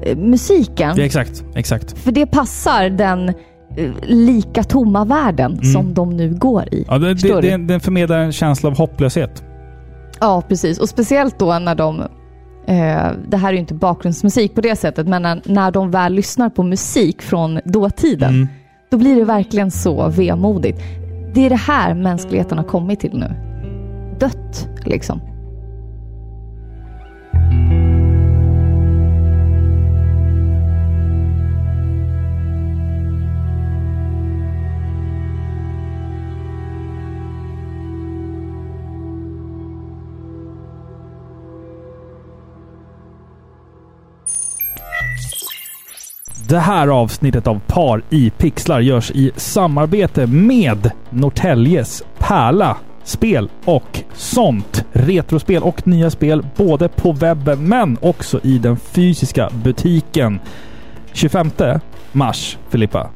eh, 0.07 0.17
musiken. 0.17 0.95
Ja, 0.97 1.03
exakt, 1.05 1.45
exakt. 1.55 1.99
För 1.99 2.13
det 2.13 2.27
passar 2.27 2.91
den 2.91 3.29
eh, 3.29 3.35
lika 4.03 4.63
tomma 4.63 5.05
världen 5.05 5.65
som 5.65 5.95
de 5.95 6.17
nu 6.17 6.35
går 6.35 6.65
i. 6.75 6.77
Mm. 6.77 6.85
Ja, 6.89 6.99
det, 6.99 7.15
det, 7.15 7.41
det, 7.41 7.57
den 7.57 7.81
förmedlar 7.81 8.19
en 8.19 8.33
känsla 8.33 8.69
av 8.71 8.77
hopplöshet. 8.79 9.43
Ja, 10.21 10.43
precis. 10.49 10.79
Och 10.79 10.89
speciellt 10.89 11.39
då 11.39 11.59
när 11.59 11.75
de... 11.75 12.01
Eh, 12.67 13.11
det 13.29 13.37
här 13.37 13.49
är 13.49 13.53
ju 13.53 13.59
inte 13.59 13.75
bakgrundsmusik 13.75 14.55
på 14.55 14.61
det 14.61 14.77
sättet, 14.77 15.09
men 15.09 15.23
när, 15.23 15.43
när 15.45 15.71
de 15.71 15.91
väl 15.91 16.13
lyssnar 16.15 16.49
på 16.51 16.63
musik 16.63 17.23
från 17.23 17.61
dåtiden, 17.65 18.35
Mm. 18.35 18.49
då 18.91 18.97
blir 18.97 19.17
det 19.17 19.25
verkligen 19.25 19.71
så 19.71 20.09
vemodigt. 20.09 20.79
Det 21.35 21.47
är 21.47 21.51
det 21.51 21.57
här 21.57 21.95
mänskligheten 21.95 22.59
har 22.59 22.65
kommit 22.65 23.01
till 23.01 23.19
nu. 23.19 23.35
Dött, 24.21 24.69
liksom. 24.85 25.21
Det 46.51 46.59
här 46.59 46.89
avsnittet 46.89 47.47
av 47.47 47.61
Par 47.67 48.03
i 48.11 48.31
pixlar 48.31 48.81
görs 48.81 49.11
i 49.11 49.31
samarbete 49.37 50.27
med 50.27 50.91
Norrtäljes 51.11 52.03
Pärla 52.19 52.77
spel 53.05 53.51
och 53.65 54.01
sånt. 54.15 54.85
Retrospel 54.93 55.63
och 55.63 55.87
nya 55.87 56.11
spel 56.11 56.47
både 56.57 56.89
på 56.89 57.13
webben 57.13 57.69
men 57.69 57.99
också 58.01 58.41
i 58.43 58.59
den 58.59 58.77
fysiska 58.77 59.51
butiken. 59.65 60.41
25 61.13 61.51
mars, 62.13 62.59
Filippa. 62.69 63.11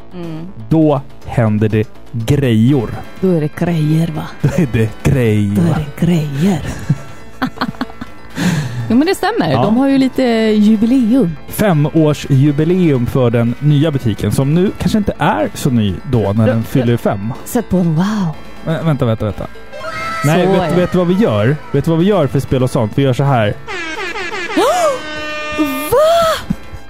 Då 0.69 1.01
händer 1.27 1.69
det 1.69 1.89
grejor. 2.13 2.91
Då 3.21 3.31
är 3.31 3.41
det 3.41 3.57
grejer, 3.57 4.09
va? 4.09 4.27
Då 4.43 4.49
är 4.63 4.69
det 4.73 4.91
grejor. 5.03 5.77
det 5.77 6.07
grejer. 6.07 6.63
jo, 8.89 8.97
men 8.97 9.07
det 9.07 9.15
stämmer. 9.15 9.53
Ja. 9.53 9.63
De 9.63 9.77
har 9.77 9.89
ju 9.89 9.99
lite 9.99 10.23
jubileum. 10.23 11.37
Femårsjubileum 11.49 13.07
för 13.07 13.31
den 13.31 13.55
nya 13.59 13.91
butiken 13.91 14.33
som 14.33 14.55
nu 14.55 14.71
kanske 14.79 14.99
inte 14.99 15.15
är 15.19 15.51
så 15.55 15.71
ny 15.71 15.95
då 16.11 16.33
när 16.33 16.47
den 16.47 16.65
fyller 16.65 16.97
fem. 16.97 17.33
Sätt 17.45 17.69
på 17.71 17.77
en 17.77 17.95
wow. 17.95 18.05
Vä- 18.67 18.85
vänta, 18.85 19.05
vänta, 19.05 19.25
vänta. 19.25 19.47
Nej, 20.25 20.47
vet, 20.47 20.79
vet 20.79 20.93
du 20.93 20.99
vad 20.99 21.07
vi 21.07 21.15
gör? 21.15 21.57
Vet 21.73 21.85
du 21.85 21.91
vad 21.91 22.01
vi 22.01 22.07
gör 22.07 22.27
för 22.27 22.41
spel 22.41 22.63
och 22.63 22.71
sånt? 22.71 22.93
Vi 22.95 23.03
gör 23.03 23.13
så 23.13 23.25
här. 23.25 23.55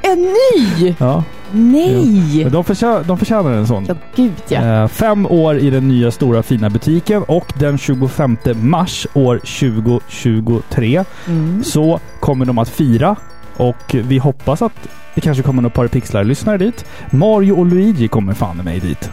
En 0.02 0.22
ny! 0.22 0.94
Ja. 0.98 1.24
Nej! 1.54 2.42
Men 2.44 2.52
de, 2.52 2.64
förtjä 2.64 3.02
de 3.06 3.18
förtjänar 3.18 3.52
en 3.52 3.66
sån. 3.66 3.84
Ja, 3.88 3.94
gud 4.16 4.32
ja. 4.48 4.82
Eh, 4.82 4.88
fem 4.88 5.26
år 5.26 5.56
i 5.58 5.70
den 5.70 5.88
nya 5.88 6.10
stora 6.10 6.42
fina 6.42 6.70
butiken 6.70 7.22
och 7.22 7.52
den 7.58 7.78
25 7.78 8.36
mars 8.62 9.06
år 9.14 9.38
2023 9.38 11.04
Mm. 11.28 11.64
så 11.64 12.00
kommer 12.20 12.44
de 12.44 12.58
att 12.58 12.68
fira 12.68 13.16
och 13.56 13.94
vi 13.94 14.18
hoppas 14.18 14.62
att 14.62 14.88
det 15.14 15.20
kanske 15.20 15.42
kommer 15.42 15.62
några 15.62 15.74
par 15.74 15.88
pixlar-lyssnare 15.88 16.58
dit. 16.58 16.84
Mario 17.10 17.52
och 17.52 17.66
Luigi 17.66 18.08
kommer 18.08 18.34
fan 18.34 18.56
mig 18.56 18.80
dit. 18.80 19.10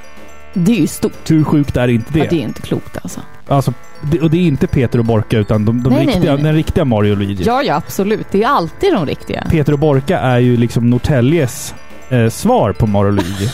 Det 0.53 0.71
är 0.71 0.75
ju 0.79 0.87
stort. 0.87 1.31
Hur 1.31 1.43
sjukt 1.43 1.77
är 1.77 1.87
inte 1.87 2.13
det? 2.13 2.19
Ja, 2.19 2.25
det 2.29 2.35
är 2.35 2.43
inte 2.43 2.61
klokt 2.61 2.97
alltså. 3.01 3.19
Alltså, 3.47 3.73
det, 4.11 4.19
och 4.21 4.29
det 4.29 4.37
är 4.37 4.41
inte 4.47 4.67
Peter 4.67 4.99
och 4.99 5.05
Borka 5.05 5.37
utan 5.37 5.65
de, 5.65 5.83
de 5.83 5.89
nej, 5.93 6.05
riktiga, 6.05 6.21
nej, 6.23 6.33
nej. 6.33 6.43
den 6.43 6.53
riktiga 6.55 6.85
Mario 6.85 7.11
och 7.11 7.17
Luigi. 7.17 7.43
Ja, 7.43 7.63
ja, 7.63 7.75
absolut. 7.75 8.27
Det 8.31 8.43
är 8.43 8.47
alltid 8.47 8.93
de 8.93 9.05
riktiga. 9.05 9.43
Peter 9.49 9.73
och 9.73 9.79
Borka 9.79 10.19
är 10.19 10.37
ju 10.39 10.57
liksom 10.57 10.89
Norrtäljes 10.89 11.75
eh, 12.11 12.29
svar 12.29 12.73
på 12.73 13.03
Luigi. 13.03 13.51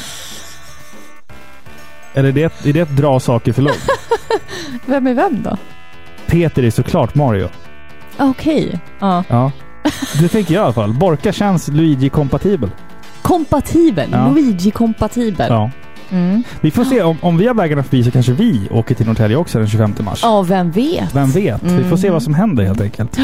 Eller 2.13 2.29
är 2.29 2.33
det, 2.33 2.65
är 2.65 2.73
det 2.73 2.81
att 2.81 2.97
dra 2.97 3.19
saker 3.19 3.53
för 3.53 3.61
långt? 3.61 3.89
Vem 4.85 5.07
är 5.07 5.13
vem 5.13 5.43
då? 5.43 5.57
Peter 6.27 6.63
är 6.63 6.71
såklart 6.71 7.15
Mario. 7.15 7.49
Okej. 8.17 8.79
Ja. 8.99 9.23
Ja. 9.27 9.51
Det 10.19 10.27
tänker 10.27 10.53
jag 10.53 10.61
i 10.61 10.63
alla 10.63 10.73
fall. 10.73 10.93
Borka 10.93 11.33
känns 11.33 11.67
Luigi-kompatibel. 11.67 12.69
Kompatibel. 13.21 14.09
Ja. 14.11 14.27
Luigi-kompatibel. 14.29 15.47
Ja. 15.49 15.71
Mm. 16.09 16.43
Vi 16.61 16.71
får 16.71 16.83
se. 16.83 17.01
Om, 17.01 17.17
om 17.21 17.37
vi 17.37 17.47
har 17.47 17.53
vägarna 17.53 17.83
förbi 17.83 18.03
så 18.03 18.11
kanske 18.11 18.31
vi 18.31 18.67
åker 18.71 18.95
till 18.95 19.05
Norrtälje 19.05 19.37
också 19.37 19.59
den 19.59 19.67
25 19.67 19.93
mars. 19.99 20.19
Ja, 20.23 20.41
vem 20.41 20.71
vet? 20.71 21.15
Vem 21.15 21.31
vet? 21.31 21.63
Vi 21.63 21.83
får 21.89 21.97
se 21.97 22.09
vad 22.09 22.23
som 22.23 22.33
händer 22.33 22.63
helt 22.63 22.81
enkelt. 22.81 23.19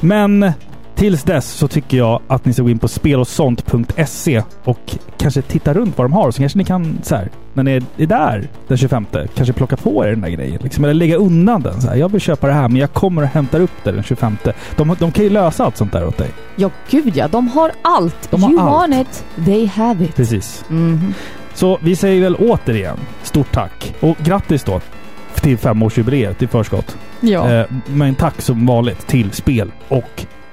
Men 0.00 0.52
tills 0.98 1.22
dess 1.22 1.50
så 1.50 1.68
tycker 1.68 1.96
jag 1.96 2.20
att 2.28 2.44
ni 2.44 2.52
ska 2.52 2.62
gå 2.62 2.70
in 2.70 2.78
på 2.78 2.88
spelosont.se 2.88 4.42
och 4.64 4.96
kanske 5.18 5.42
titta 5.42 5.74
runt 5.74 5.98
vad 5.98 6.04
de 6.04 6.12
har. 6.12 6.30
Så 6.30 6.38
kanske 6.38 6.58
ni 6.58 6.64
kan, 6.64 6.98
så 7.02 7.14
här, 7.16 7.28
när 7.54 7.62
ni 7.62 7.80
är 7.96 8.06
där 8.06 8.48
den 8.68 8.78
25, 8.78 9.06
kanske 9.34 9.52
plocka 9.52 9.76
på 9.76 10.04
er 10.04 10.10
den 10.10 10.20
där 10.20 10.28
grejen. 10.28 10.60
Liksom, 10.62 10.84
eller 10.84 10.94
lägga 10.94 11.16
undan 11.16 11.62
den. 11.62 11.80
Så 11.80 11.88
här, 11.88 11.96
jag 11.96 12.08
vill 12.12 12.20
köpa 12.20 12.46
det 12.46 12.52
här 12.52 12.68
men 12.68 12.76
jag 12.76 12.92
kommer 12.92 13.22
och 13.22 13.28
hämtar 13.28 13.60
upp 13.60 13.70
det 13.84 13.92
den 13.92 14.02
25. 14.02 14.36
De, 14.76 14.96
de 14.98 15.12
kan 15.12 15.24
ju 15.24 15.30
lösa 15.30 15.64
allt 15.64 15.76
sånt 15.76 15.92
där 15.92 16.06
åt 16.06 16.18
dig. 16.18 16.30
Ja, 16.56 16.70
gud 16.90 17.16
ja. 17.16 17.28
De 17.28 17.48
har 17.48 17.72
allt. 17.82 18.30
De 18.30 18.42
har 18.42 18.50
you 18.50 18.60
allt. 18.60 18.90
want 18.90 19.08
it, 19.08 19.24
they 19.44 19.66
have 19.66 20.04
it. 20.04 20.16
Precis. 20.16 20.64
Mhm. 20.68 21.14
Så 21.54 21.78
vi 21.82 21.96
säger 21.96 22.22
väl 22.22 22.34
återigen 22.36 22.96
stort 23.22 23.52
tack. 23.52 23.94
Och 24.00 24.16
grattis 24.16 24.64
då 24.64 24.80
till 25.34 25.58
femårsjubileet 25.58 26.42
i 26.42 26.46
förskott. 26.46 26.96
Ja, 27.20 27.50
Eh, 27.50 27.66
men 27.86 28.14
tack 28.14 28.40
som 28.40 28.66
vanligt 28.66 29.06
till 29.06 29.32
spel 29.32 29.72
och 29.88 30.26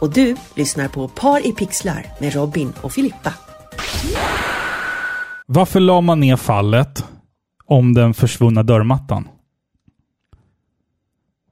Och 0.00 0.10
du 0.12 0.36
lyssnar 0.54 0.88
på 0.88 1.08
Par 1.08 1.46
i 1.46 1.52
pixlar 1.52 2.06
med 2.20 2.34
Robin 2.34 2.72
och 2.82 2.92
Filippa. 2.92 3.34
Varför 5.46 5.80
la 5.80 6.00
man 6.00 6.20
ner 6.20 6.36
fallet 6.36 7.04
om 7.66 7.94
den 7.94 8.14
försvunna 8.14 8.62
dörrmattan? 8.62 9.28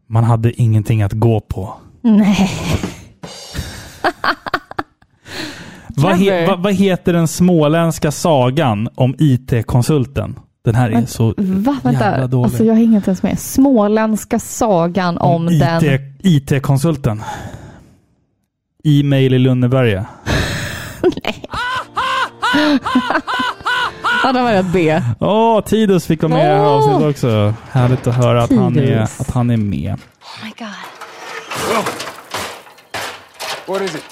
Man 0.06 0.24
hade 0.24 0.62
ingenting 0.62 1.02
att 1.02 1.12
gå 1.12 1.40
på. 1.40 1.74
Nej. 2.02 2.50
Vad, 5.96 6.16
he, 6.16 6.46
vad, 6.46 6.62
vad 6.62 6.74
heter 6.74 7.12
den 7.12 7.28
småländska 7.28 8.10
sagan 8.12 8.88
om 8.94 9.14
IT-konsulten? 9.18 10.38
Den 10.64 10.74
här 10.74 10.88
är 10.88 10.92
Men, 10.92 11.06
så 11.06 11.34
Va? 11.36 11.80
jävla 11.84 12.10
Vänta. 12.10 12.26
dålig. 12.26 12.44
Alltså, 12.44 12.64
jag 12.64 12.74
hänger 12.74 12.96
inte 12.96 13.10
ens 13.10 13.22
med. 13.22 13.38
Småländska 13.38 14.38
sagan 14.38 15.18
om, 15.18 15.46
den... 15.46 15.84
IT, 15.84 16.50
IT-konsulten. 16.50 17.22
E-mail 18.84 19.34
i 19.34 19.38
Lönneberga. 19.38 20.06
Ja, 24.22 24.32
den 24.32 24.44
var 24.44 24.52
rätt 24.52 24.66
B. 24.72 25.02
Åh, 25.20 25.60
Tidus 25.60 26.06
fick 26.06 26.22
vara 26.22 26.32
med 26.32 26.44
i 26.44 26.48
det 26.48 26.54
här 26.54 26.66
Åh! 26.66 26.72
avsnittet 26.72 27.10
också. 27.10 27.54
Härligt 27.70 28.06
att 28.06 28.14
höra 28.14 28.42
att 28.42 28.50
han, 28.52 28.76
är, 28.78 28.86
Tidus. 28.86 29.20
att 29.20 29.30
han 29.30 29.50
är 29.50 29.56
med. 29.56 29.92
Oh 29.94 30.44
my 30.44 30.52
god. 30.58 30.68
What 33.66 33.82
is 33.82 33.94
it? 33.94 34.02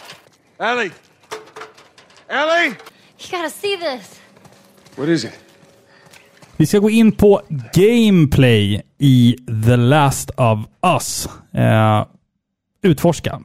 Ellie! 0.58 0.90
Ellie! 2.28 2.66
You 3.18 3.30
gotta 3.30 3.50
see 3.50 3.76
this. 3.76 4.20
What 4.96 5.08
is 5.08 5.24
it? 5.24 5.32
Vi 6.56 6.66
ska 6.66 6.78
gå 6.78 6.90
in 6.90 7.12
på 7.12 7.40
gameplay 7.74 8.82
i 8.98 9.36
The 9.66 9.76
Last 9.76 10.30
of 10.36 10.58
Us. 10.94 11.28
Eh, 11.54 12.06
utforska. 12.82 13.40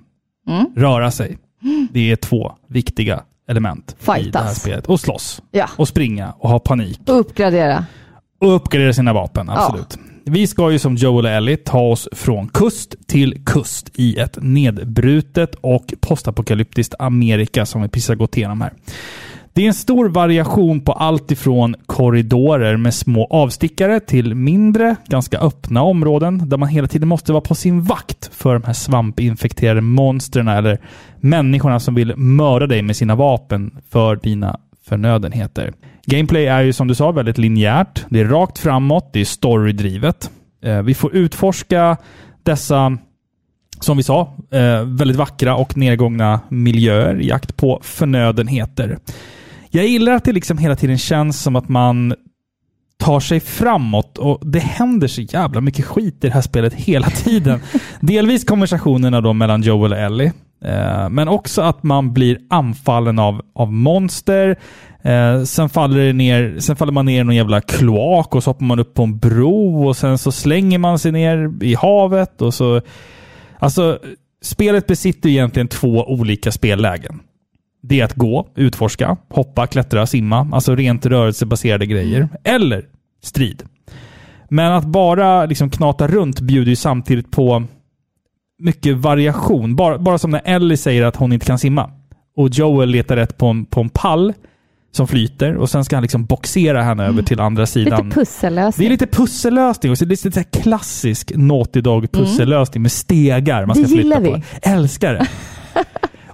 Mm. 0.48 0.66
Röra 0.76 1.12
sig. 1.12 1.38
Det 1.92 2.12
är 2.12 2.16
två 2.16 2.52
viktiga 2.68 3.24
element 3.48 3.96
i 4.00 4.06
det 4.06 4.12
här 4.12 4.22
Fightas. 4.22 4.62
spelet. 4.62 4.88
Och 4.88 5.00
slåss. 5.00 5.42
Ja. 5.52 5.70
Och 5.76 5.88
springa 5.88 6.34
och 6.40 6.50
ha 6.50 6.60
panik. 6.60 7.00
Och 7.08 7.20
uppgradera. 7.20 7.86
Och 8.40 8.56
uppgradera 8.56 8.94
sina 8.94 9.14
vapen, 9.14 9.50
absolut. 9.50 9.98
Vi 10.24 10.48
ska 10.48 10.72
ju 10.72 10.80
som 10.80 10.96
Joel 10.96 11.26
och 11.26 11.32
Ellie 11.32 11.58
ta 11.58 11.80
oss 11.80 12.10
från 12.12 12.48
kust 12.48 12.96
till 13.08 13.44
kust 13.46 13.90
i 13.96 14.20
ett 14.20 14.38
nedbrutet 14.42 15.56
och 15.56 15.94
postapokalyptiskt 16.00 16.94
Amerika 17.00 17.66
som 17.66 17.82
vi 17.82 17.88
precis 17.88 18.10
har 18.10 18.16
gått 18.16 18.38
igenom 18.38 18.62
här. 18.62 18.74
Det 19.58 19.64
är 19.64 19.68
en 19.68 19.74
stor 19.74 20.10
variation 20.10 20.82
på 20.82 20.92
allt 20.92 21.32
ifrån 21.32 21.76
korridorer 21.86 22.78
med 22.78 22.94
små 22.94 23.28
avstickare 23.30 24.00
till 24.00 24.36
mindre, 24.36 24.96
ganska 25.08 25.40
öppna 25.40 25.82
områden 25.82 26.50
där 26.50 26.58
man 26.58 26.70
hela 26.70 26.88
tiden 26.88 27.08
måste 27.08 27.32
vara 27.32 27.42
på 27.42 27.56
sin 27.56 27.82
vakt 27.82 28.30
för 28.34 28.54
de 28.54 28.64
här 28.64 28.74
svampinfekterade 28.74 29.82
monstren 29.82 30.48
eller 30.48 30.82
människorna 31.20 31.80
som 31.80 31.96
vill 31.96 32.18
mörda 32.18 32.68
dig 32.68 32.82
med 32.82 32.96
sina 32.96 33.16
vapen 33.16 33.78
för 33.90 34.16
dina 34.16 34.60
förnödenheter. 34.86 35.74
Gameplay 36.06 36.46
är 36.46 36.62
ju 36.62 36.74
som 36.74 36.88
du 36.88 36.96
sa 36.96 37.12
väldigt 37.12 37.38
linjärt. 37.38 38.06
Det 38.10 38.20
är 38.20 38.26
rakt 38.26 38.60
framåt, 38.60 39.10
det 39.14 39.20
är 39.22 39.26
storydrivet. 39.26 40.32
Eh, 40.64 40.82
vi 40.82 40.94
får 40.94 41.16
utforska 41.16 41.98
dessa 42.44 42.98
som 43.80 43.98
vi 43.98 44.04
sa, 44.04 44.36
eh, 44.52 44.84
väldigt 44.84 45.18
vackra 45.18 45.56
och 45.56 45.78
nedgångna 45.78 46.40
miljöer 46.50 47.22
i 47.22 47.28
jakt 47.28 47.58
på 47.58 47.80
förnödenheter. 47.84 48.98
Jag 49.78 49.88
gillar 49.88 50.12
att 50.12 50.24
det 50.24 50.32
liksom 50.32 50.58
hela 50.58 50.76
tiden 50.76 50.98
känns 50.98 51.42
som 51.42 51.56
att 51.56 51.70
man 51.70 52.14
tar 53.00 53.20
sig 53.20 53.40
framåt 53.40 54.18
och 54.18 54.42
det 54.52 54.60
händer 54.60 55.08
så 55.08 55.22
jävla 55.22 55.62
mycket 55.62 55.86
skit 55.86 56.16
i 56.24 56.28
det 56.28 56.34
här 56.34 56.42
spelet 56.42 56.74
hela 56.74 57.10
tiden. 57.10 57.60
Delvis 58.00 58.44
konversationerna 58.44 59.22
då 59.22 59.34
mellan 59.34 59.62
Joel 59.62 59.92
och 59.92 59.98
Ellie. 59.98 60.32
Eh, 60.66 61.10
men 61.10 61.28
också 61.28 61.62
att 61.62 61.84
man 61.84 62.14
blir 62.14 62.38
anfallen 62.50 63.20
av, 63.20 63.42
av 63.56 63.74
monster. 63.74 64.60
Eh, 65.02 65.44
sen, 65.44 65.70
faller 65.70 66.06
det 66.06 66.14
ner, 66.14 66.60
sen 66.60 66.76
faller 66.76 66.92
man 66.94 67.06
ner 67.06 67.22
i 67.22 67.24
någon 67.24 67.36
jävla 67.36 67.62
kloak 67.62 68.36
och 68.36 68.44
så 68.44 68.50
hoppar 68.50 68.66
man 68.66 68.80
upp 68.80 68.94
på 68.94 69.04
en 69.04 69.20
bro 69.20 69.88
och 69.88 69.98
sen 69.98 70.18
så 70.18 70.32
slänger 70.32 70.78
man 70.78 71.00
sig 71.00 71.12
ner 71.12 71.64
i 71.64 71.76
havet 71.76 72.42
och 72.42 72.54
så... 72.54 72.82
Alltså, 73.60 74.00
spelet 74.42 74.88
besitter 74.88 75.30
egentligen 75.30 75.68
två 75.68 76.04
olika 76.08 76.52
spellägen. 76.52 77.20
Det 77.88 78.00
är 78.00 78.06
att 78.06 78.14
gå, 78.14 78.48
utforska, 78.56 79.18
hoppa, 79.30 79.68
klättra, 79.68 80.06
simma. 80.06 80.50
Alltså 80.54 80.76
rent 80.76 81.06
rörelsebaserade 81.06 81.86
grejer. 81.86 82.30
Eller 82.44 82.86
strid. 83.24 83.64
Men 84.50 84.74
att 84.74 84.86
bara 84.86 85.46
liksom 85.46 85.70
knata 85.70 86.08
runt 86.08 86.40
bjuder 86.40 86.70
ju 86.70 86.76
samtidigt 86.76 87.32
på 87.32 87.64
mycket 88.60 88.98
variation. 88.98 89.76
Bara, 89.76 89.98
bara 89.98 90.18
som 90.18 90.32
när 90.32 90.42
Ellie 90.46 90.78
säger 90.78 91.04
att 91.04 91.16
hon 91.16 91.34
inte 91.34 91.46
kan 91.46 91.60
simma. 91.60 91.92
Och 92.38 92.50
Joel 92.50 92.90
letar 92.90 93.16
rätt 93.16 93.38
på 93.38 93.48
en, 93.48 93.66
på 93.66 93.82
en 93.82 93.90
pall 93.90 94.34
som 94.92 95.08
flyter 95.08 95.56
och 95.56 95.70
sen 95.70 95.86
ska 95.86 95.96
han 95.96 96.04
liksom 96.04 96.26
boxera 96.26 96.84
henne 96.84 97.06
över 97.06 97.24
till 97.24 97.40
andra 97.40 97.66
sidan. 97.66 98.06
Lite 98.06 98.20
pussellösning. 98.20 98.84
Det 98.84 98.88
är 98.88 98.92
lite 98.92 99.08
pussellösning 99.08 99.92
också. 99.92 100.06
Det 100.06 100.14
är 100.14 100.26
lite 100.26 100.44
så 100.44 100.62
klassisk 100.62 101.32
Naughty 101.36 101.82
Dog 101.82 102.12
pussellösning 102.12 102.82
med 102.82 102.92
stegar 102.92 103.66
man 103.66 103.78
Det 103.78 103.84
ska 103.84 103.96
flytta 103.96 104.20
gillar 104.20 104.22
på. 104.22 104.42
vi. 104.64 104.72
Älskar 104.72 105.14
det. 105.14 105.28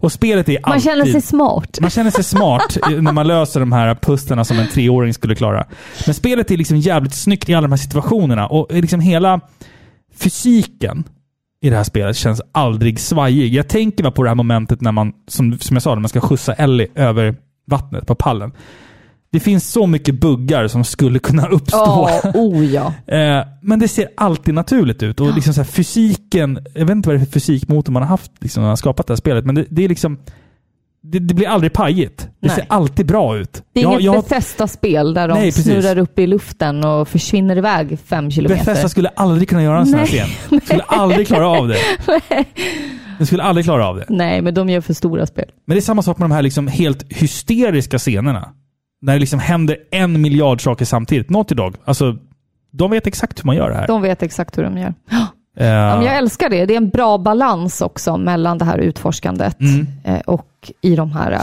Och 0.03 0.11
spelet 0.11 0.49
är 0.49 0.59
Man 0.61 0.71
alltid... 0.71 0.83
känner 0.83 1.05
sig 1.05 1.21
smart. 1.21 1.77
Man 1.81 1.89
känner 1.89 2.11
sig 2.11 2.23
smart 2.23 2.77
när 3.01 3.11
man 3.11 3.27
löser 3.27 3.59
de 3.59 3.71
här 3.71 3.95
pusslarna 3.95 4.43
som 4.43 4.59
en 4.59 4.67
treåring 4.67 5.13
skulle 5.13 5.35
klara. 5.35 5.67
Men 6.05 6.13
spelet 6.15 6.51
är 6.51 6.57
liksom 6.57 6.77
jävligt 6.77 7.13
snyggt 7.13 7.49
i 7.49 7.53
alla 7.53 7.61
de 7.67 7.71
här 7.71 7.77
situationerna 7.77 8.47
och 8.47 8.73
liksom 8.73 8.99
hela 8.99 9.41
fysiken 10.15 11.03
i 11.61 11.69
det 11.69 11.75
här 11.75 11.83
spelet 11.83 12.15
känns 12.17 12.41
aldrig 12.51 12.99
svajig. 12.99 13.53
Jag 13.53 13.67
tänker 13.67 14.11
på 14.11 14.23
det 14.23 14.29
här 14.29 14.35
momentet 14.35 14.81
när 14.81 14.91
man, 14.91 15.13
som, 15.27 15.59
som 15.59 15.75
jag 15.75 15.83
sa, 15.83 15.95
när 15.95 16.01
man 16.01 16.09
ska 16.09 16.21
skjutsa 16.21 16.53
Ellie 16.53 16.87
över 16.95 17.35
vattnet 17.67 18.07
på 18.07 18.15
pallen. 18.15 18.51
Det 19.33 19.39
finns 19.39 19.71
så 19.71 19.87
mycket 19.87 20.15
buggar 20.19 20.67
som 20.67 20.83
skulle 20.83 21.19
kunna 21.19 21.47
uppstå. 21.47 21.77
Ja, 21.77 22.31
oh 22.33 22.65
ja. 22.65 22.93
Eh, 23.15 23.45
Men 23.61 23.79
det 23.79 23.87
ser 23.87 24.07
alltid 24.17 24.53
naturligt 24.53 25.03
ut. 25.03 25.19
Och 25.19 25.33
liksom 25.35 25.53
så 25.53 25.61
här 25.61 25.65
fysiken, 25.67 26.59
jag 26.73 26.85
vet 26.85 26.91
inte 26.95 27.09
vad 27.09 27.17
det 27.17 27.21
är 27.21 27.25
för 27.25 27.31
fysikmotor 27.31 27.93
man 27.93 28.01
har 28.01 28.09
haft 28.09 28.31
liksom, 28.39 28.61
när 28.61 28.65
man 28.65 28.69
har 28.71 28.75
skapat 28.75 29.07
det 29.07 29.11
här 29.13 29.17
spelet, 29.17 29.45
men 29.45 29.55
det, 29.55 29.65
det 29.69 29.83
är 29.85 29.89
liksom... 29.89 30.17
Det, 31.05 31.19
det 31.19 31.33
blir 31.33 31.47
aldrig 31.47 31.73
pajigt. 31.73 32.17
Det 32.39 32.47
Nej. 32.47 32.55
ser 32.55 32.65
alltid 32.69 33.05
bra 33.05 33.37
ut. 33.37 33.63
Det 33.73 33.79
är 33.79 33.83
Jag- 33.83 34.01
inget 34.01 34.13
Bethesda-spel 34.29 35.13
där 35.13 35.27
de 35.27 35.33
Nej, 35.33 35.51
snurrar 35.51 35.97
upp 35.97 36.19
i 36.19 36.27
luften 36.27 36.83
och 36.83 37.07
försvinner 37.07 37.57
iväg 37.57 37.97
fem 38.05 38.31
kilometer. 38.31 38.65
Bethesda 38.65 38.89
skulle 38.89 39.09
aldrig 39.09 39.49
kunna 39.49 39.63
göra 39.63 39.79
en 39.79 39.85
sån 39.85 39.99
här 39.99 40.05
scen. 40.05 40.59
Skulle 40.65 40.83
aldrig 40.83 41.27
klara 41.27 41.47
av 41.47 41.67
det. 41.67 41.77
Den 43.17 43.27
skulle 43.27 43.43
aldrig 43.43 43.65
klara 43.65 43.87
av 43.87 43.95
det. 43.97 44.05
Nej, 44.09 44.41
men 44.41 44.53
de 44.53 44.69
gör 44.69 44.81
för 44.81 44.93
stora 44.93 45.25
spel. 45.25 45.45
Men 45.65 45.75
det 45.75 45.79
är 45.79 45.81
samma 45.81 46.01
sak 46.01 46.17
med 46.17 46.29
de 46.29 46.33
här 46.33 46.41
liksom 46.41 46.67
helt 46.67 47.13
hysteriska 47.13 47.99
scenerna. 47.99 48.49
När 49.03 49.13
det 49.13 49.19
liksom 49.19 49.39
händer 49.39 49.77
en 49.91 50.21
miljard 50.21 50.63
saker 50.63 50.85
samtidigt. 50.85 51.29
Naughty 51.29 51.55
Dog, 51.55 51.75
alltså, 51.85 52.17
de 52.71 52.91
vet 52.91 53.07
exakt 53.07 53.39
hur 53.39 53.45
man 53.45 53.55
gör 53.55 53.69
det 53.69 53.75
här. 53.75 53.87
De 53.87 54.01
vet 54.01 54.23
exakt 54.23 54.57
hur 54.57 54.63
de 54.63 54.77
gör. 54.77 54.93
Eh, 55.57 55.65
Ja, 55.67 55.95
men 55.95 56.05
jag 56.05 56.17
älskar 56.17 56.49
det. 56.49 56.65
Det 56.65 56.73
är 56.73 56.77
en 56.77 56.89
bra 56.89 57.17
balans 57.17 57.81
också 57.81 58.17
mellan 58.17 58.57
det 58.57 58.65
här 58.65 58.77
utforskandet 58.77 59.59
Mm. 59.59 59.87
eh, 60.03 60.19
och 60.19 60.71
i 60.81 60.95
de 60.95 61.11
här 61.11 61.31
eh, 61.31 61.39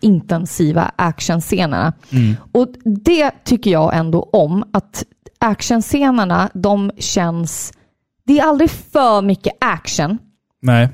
intensiva 0.00 0.90
actionscenerna. 0.96 1.92
Mm. 2.12 2.36
Och 2.52 2.68
det 2.84 3.30
tycker 3.44 3.70
jag 3.70 3.96
ändå 3.96 4.28
om, 4.32 4.64
att 4.72 5.04
actionscenerna, 5.38 6.50
de 6.54 6.90
känns... 6.98 7.72
Det 8.26 8.38
är 8.38 8.44
aldrig 8.44 8.70
för 8.70 9.22
mycket 9.22 9.52
action 9.60 10.18
Nej. 10.62 10.88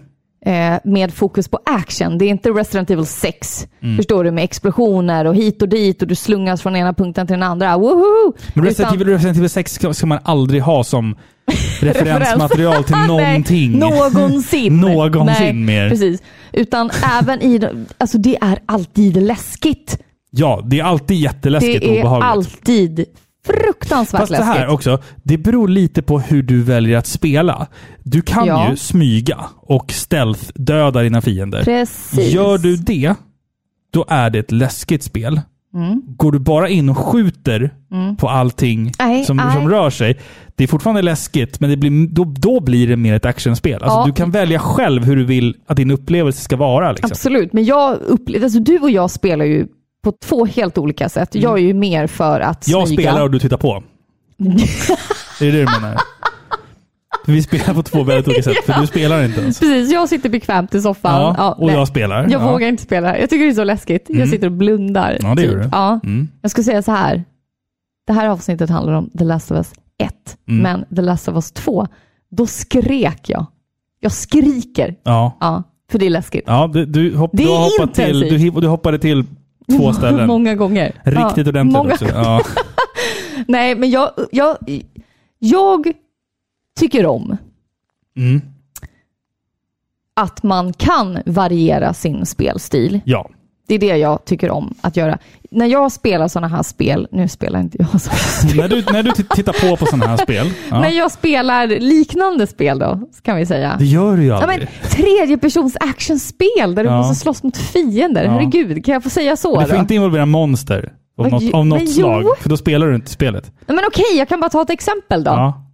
Eh, 0.47 0.75
med 0.85 1.15
fokus 1.15 1.49
på 1.49 1.59
action. 1.65 2.19
Det 2.19 2.25
är 2.25 2.29
inte 2.29 2.51
Resident 2.51 2.91
Evil 2.91 3.07
6, 3.07 3.67
Mm. 3.83 3.97
förstår 3.97 4.25
du, 4.25 4.31
med 4.31 4.45
explosioner 4.45 5.25
och 5.25 5.35
hit 5.35 5.63
och 5.63 5.69
dit 5.69 6.03
och 6.03 6.09
du 6.09 6.15
slungas 6.15 6.63
från 6.63 6.77
ena 6.77 6.93
punkten 6.93 7.27
till 7.27 7.35
den 7.35 7.43
andra. 7.43 7.77
Woho! 7.79 8.33
Men 8.55 8.65
Resident 8.65 8.95
Utan- 8.95 9.07
Resident 9.09 9.39
Evil 9.39 9.51
6 9.51 9.73
ska, 9.73 10.07
man 10.07 10.19
aldrig 10.23 10.63
ha 10.63 10.85
som 10.85 11.17
referensmaterial 11.81 12.85
till 12.85 12.95
Nej, 12.97 13.07
någonting. 13.09 13.79
någonsin. 13.79 14.77
Någonsin 14.81 15.27
Nej, 15.45 15.53
mer. 15.53 15.89
Precis. 15.91 16.23
Utan 16.53 16.91
även 17.21 17.43
i... 17.43 17.61
Alltså 17.99 18.19
det 18.19 18.37
är 18.41 18.59
alltid 18.67 19.23
läskigt. 19.23 19.99
Ja, 20.31 20.63
det 20.67 20.81
är 20.81 20.85
alltid 20.85 21.17
jätteläskigt 21.17 21.83
och 21.85 21.89
det 21.91 21.99
är 21.99 22.03
obehagligt. 22.03 22.27
alltid 22.31 23.05
fruktansvärt 23.47 24.21
Fast 24.21 24.33
det 24.33 24.39
läskigt. 24.39 24.57
här 24.57 24.69
också, 24.69 24.99
det 25.23 25.39
beror 25.39 25.69
lite 25.69 26.03
på 26.03 26.19
hur 26.21 26.43
du 26.43 26.63
väljer 26.63 26.99
att 26.99 27.07
spela. 27.07 27.67
Du 28.03 28.23
kan 28.23 28.47
Ja. 28.47 28.71
ju 28.71 28.77
smyga 28.77 29.39
och 29.57 29.93
stealth-döda 29.93 31.03
dina 31.03 31.21
fiender. 31.21 31.65
Precis. 31.65 32.33
Gör 32.33 32.59
du 32.59 32.77
det, 32.77 33.15
då 33.93 34.05
är 34.09 34.31
det 34.31 34.39
ett 34.39 34.53
läskigt 34.53 35.03
spel. 35.03 35.41
Mm. 35.75 36.03
Går 36.07 36.33
du 36.33 36.39
bara 36.39 36.69
in 36.69 36.89
och 36.89 36.99
skjuter 36.99 37.71
Mm. 37.93 38.17
på 38.17 38.29
allting 38.29 38.93
Nej, 38.99 39.25
som, 39.25 39.37
nej. 39.37 39.53
som 39.53 39.69
rör 39.69 39.91
sig, 39.91 40.19
det 40.57 40.65
är 40.65 40.69
fortfarande 40.69 41.03
läskigt, 41.03 41.61
men 41.61 41.71
det 41.71 41.77
blir, 41.77 42.07
då, 42.09 42.25
då 42.25 42.61
blir 42.61 42.87
det 42.89 42.97
mer 42.97 43.15
ett 43.15 43.25
actionspel. 43.25 43.83
Alltså, 43.83 43.99
Ja. 43.99 44.07
Du 44.07 44.13
kan 44.13 44.31
välja 44.31 44.59
själv 44.59 45.05
hur 45.05 45.17
du 45.17 45.25
vill 45.25 45.57
att 45.67 45.77
din 45.77 45.91
upplevelse 45.91 46.43
ska 46.45 46.57
vara. 46.57 46.93
Liksom. 46.93 47.11
Absolut, 47.11 47.53
men 47.53 47.65
jag 47.65 47.99
upplever... 48.01 48.45
Alltså 48.45 48.59
du 48.61 48.79
och 48.79 48.91
jag 48.91 49.11
spelar 49.11 49.45
ju 49.45 49.67
på 50.03 50.13
två 50.13 50.45
helt 50.47 50.79
olika 50.79 51.09
sätt. 51.09 51.35
Jag 51.35 51.59
är 51.59 51.63
ju 51.63 51.75
mer 51.75 52.07
för 52.07 52.41
att 52.41 52.69
Jag 52.69 52.89
smyga. 52.89 53.03
spelar 53.03 53.23
och 53.23 53.31
du 53.31 53.39
tittar 53.39 53.57
på. 53.57 53.83
är 55.41 55.45
det 55.45 55.51
det 55.51 55.59
du 55.59 55.65
menar? 55.81 55.97
Vi 57.27 57.43
spelar 57.43 57.75
på 57.75 57.83
två 57.83 58.03
väldigt 58.03 58.27
olika 58.29 58.43
sätt, 58.43 58.65
för 58.67 58.81
du 58.81 58.87
spelar 58.87 59.25
inte 59.25 59.41
ens. 59.41 59.61
Precis, 59.61 59.93
jag 59.93 60.09
sitter 60.09 60.29
bekvämt 60.29 60.75
i 60.75 60.81
soffan. 60.83 61.35
Ja, 61.39 61.53
och 61.53 61.67
nej. 61.67 61.77
jag 61.77 61.89
spelar. 61.89 62.23
Jag 62.23 62.43
Ja. 62.43 62.53
vågar 62.53 62.69
inte 62.69 62.83
spela. 62.83 63.19
Jag 63.19 63.31
tycker 63.31 63.45
det 63.45 63.51
är 63.51 63.55
så 63.55 63.65
läskigt. 63.65 64.09
Mm. 64.09 64.21
Jag 64.21 64.29
sitter 64.29 64.47
och 64.47 64.53
blundar. 64.53 65.19
Ja, 65.21 65.35
det 65.35 65.43
gör 65.43 65.53
typ. 65.53 65.63
du. 65.63 65.69
Ja. 65.73 66.01
Mm. 66.05 66.29
Jag 66.43 66.51
ska 66.51 66.63
säga 66.63 66.83
så 66.83 66.93
här. 66.93 67.25
Det 68.07 68.13
här 68.13 68.29
avsnittet 68.29 68.71
handlar 68.71 68.93
om 68.93 69.11
The 69.19 69.25
Last 69.25 69.51
of 69.51 69.57
Us 69.57 69.73
1, 69.99 70.13
Mm. 70.49 70.63
men 70.63 70.97
The 70.97 71.03
Last 71.03 71.29
of 71.29 71.35
Us 71.35 71.53
2, 71.53 71.87
då 72.31 72.47
skrek 72.47 73.29
jag. 73.29 73.47
Jag 74.01 74.13
skriker. 74.13 74.95
Ja. 75.03 75.37
Ja, 75.41 75.63
för 75.91 75.99
det 75.99 76.07
är 76.07 76.11
läskigt. 76.11 76.45
Ja, 76.47 76.71
du, 76.73 76.87
du, 76.87 77.17
hopp, 77.17 77.31
Det 77.35 77.43
är 77.43 77.47
du, 77.47 77.53
hoppat 77.53 77.95
till, 77.95 78.21
du, 78.21 78.61
du 78.61 78.67
hoppade 78.69 78.99
till 78.99 79.25
två 79.77 79.93
ställen. 79.93 80.27
Många 80.27 80.55
gånger. 80.55 80.87
Riktigt 81.05 81.47
ja, 81.47 81.51
ordentligt 81.51 81.73
många 81.73 81.93
också. 81.93 82.05
Ja. 82.09 82.43
Nej, 83.49 83.75
men 83.75 83.91
jag, 83.91 84.11
jag, 84.33 84.57
jag 85.39 85.93
tycker 86.79 87.07
om 87.07 87.37
Mm. 88.17 88.41
att 90.15 90.43
man 90.43 90.73
kan 90.73 91.19
variera 91.27 91.95
sin 91.95 92.27
spelstil. 92.27 93.01
ja. 93.05 93.31
Det 93.79 93.87
är 93.87 93.93
det 93.93 93.97
jag 93.99 94.25
tycker 94.25 94.51
om 94.51 94.75
att 94.81 94.97
göra. 94.97 95.19
När 95.51 95.67
jag 95.67 95.93
spelar 95.93 96.29
sådana 96.29 96.49
här 96.57 96.63
spel, 96.63 97.09
nu 97.13 97.29
spelar 97.29 97.61
inte 97.61 97.79
jag 97.81 98.01
så. 98.01 98.11
när, 98.57 98.69
du, 98.69 98.85
när 98.93 99.03
du 99.03 99.11
tittar 99.13 99.71
på 99.71 99.77
på 99.77 99.87
sådana 99.87 100.07
här 100.07 100.17
spel. 100.17 100.47
När 100.71 100.83
Ja. 100.85 100.91
jag 100.91 101.13
spelar 101.13 101.67
liknande 101.67 102.47
spel 102.47 102.79
då, 102.79 103.01
kan 103.23 103.37
vi 103.37 103.47
säga. 103.47 103.77
Det 103.79 103.85
gör 103.85 104.17
du 104.17 104.23
ju 104.23 104.29
Ja, 104.29 104.43
aldrig. 104.43 104.59
men, 104.83 104.91
tredje 104.91 105.39
persons 105.39 105.77
actionspel 105.81 106.75
där 106.75 106.85
du 106.85 106.91
Ja. 106.91 106.97
måste 106.97 107.15
slåss 107.15 107.43
mot 107.43 107.57
fiender. 107.57 108.25
Ja. 108.25 108.31
Herregud, 108.31 108.85
kan 108.85 108.93
jag 108.95 109.03
få 109.03 109.11
säga 109.11 109.37
så 109.37 109.61
du 109.61 109.67
får 109.67 109.75
då? 109.75 109.81
inte 109.81 109.95
involvera 109.95 110.27
monster 110.27 110.93
av 111.19 111.25
Men 111.25 111.31
något, 111.31 111.55
av 111.55 111.67
något 111.67 111.79
men 111.79 111.87
jo. 111.87 111.93
slag, 111.95 112.25
för 112.41 112.49
då 112.49 112.57
spelar 112.57 112.87
du 112.87 112.95
inte 112.95 113.11
spelet. 113.11 113.53
Men 113.67 113.79
okej, 113.89 114.05
jag 114.19 114.29
kan 114.29 114.41
bara 114.41 114.51
ta 114.51 114.63
ett 114.63 114.71
exempel 114.71 115.25
då. 115.25 115.31
Ja. 115.31 115.67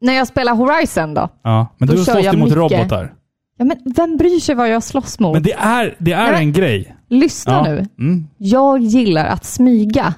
När 0.00 0.12
jag 0.12 0.28
spelar 0.28 0.54
Horizon 0.54 1.14
då. 1.14 1.28
Ja. 1.44 1.74
Men 1.78 1.88
Då 1.88 1.94
du 1.94 2.04
slåss 2.04 2.24
ju 2.24 2.32
mot 2.32 2.36
mycket. 2.36 2.56
robotar. 2.56 3.12
Ja, 3.58 3.64
men 3.64 3.76
vem 3.96 4.16
bryr 4.16 4.40
sig 4.40 4.54
vad 4.54 4.68
jag 4.70 4.82
slåss 4.82 5.18
mot? 5.18 5.32
Men 5.34 5.42
det 5.42 5.52
är, 5.52 5.94
det 5.98 6.12
är 6.12 6.22
Nej, 6.22 6.30
men- 6.32 6.40
en 6.40 6.52
grej. 6.52 6.94
Lyssna 7.08 7.52
Ja. 7.52 7.62
nu. 7.62 7.86
Mm. 7.98 8.26
Jag 8.38 8.80
gillar 8.80 9.26
att 9.26 9.44
smyga. 9.44 10.14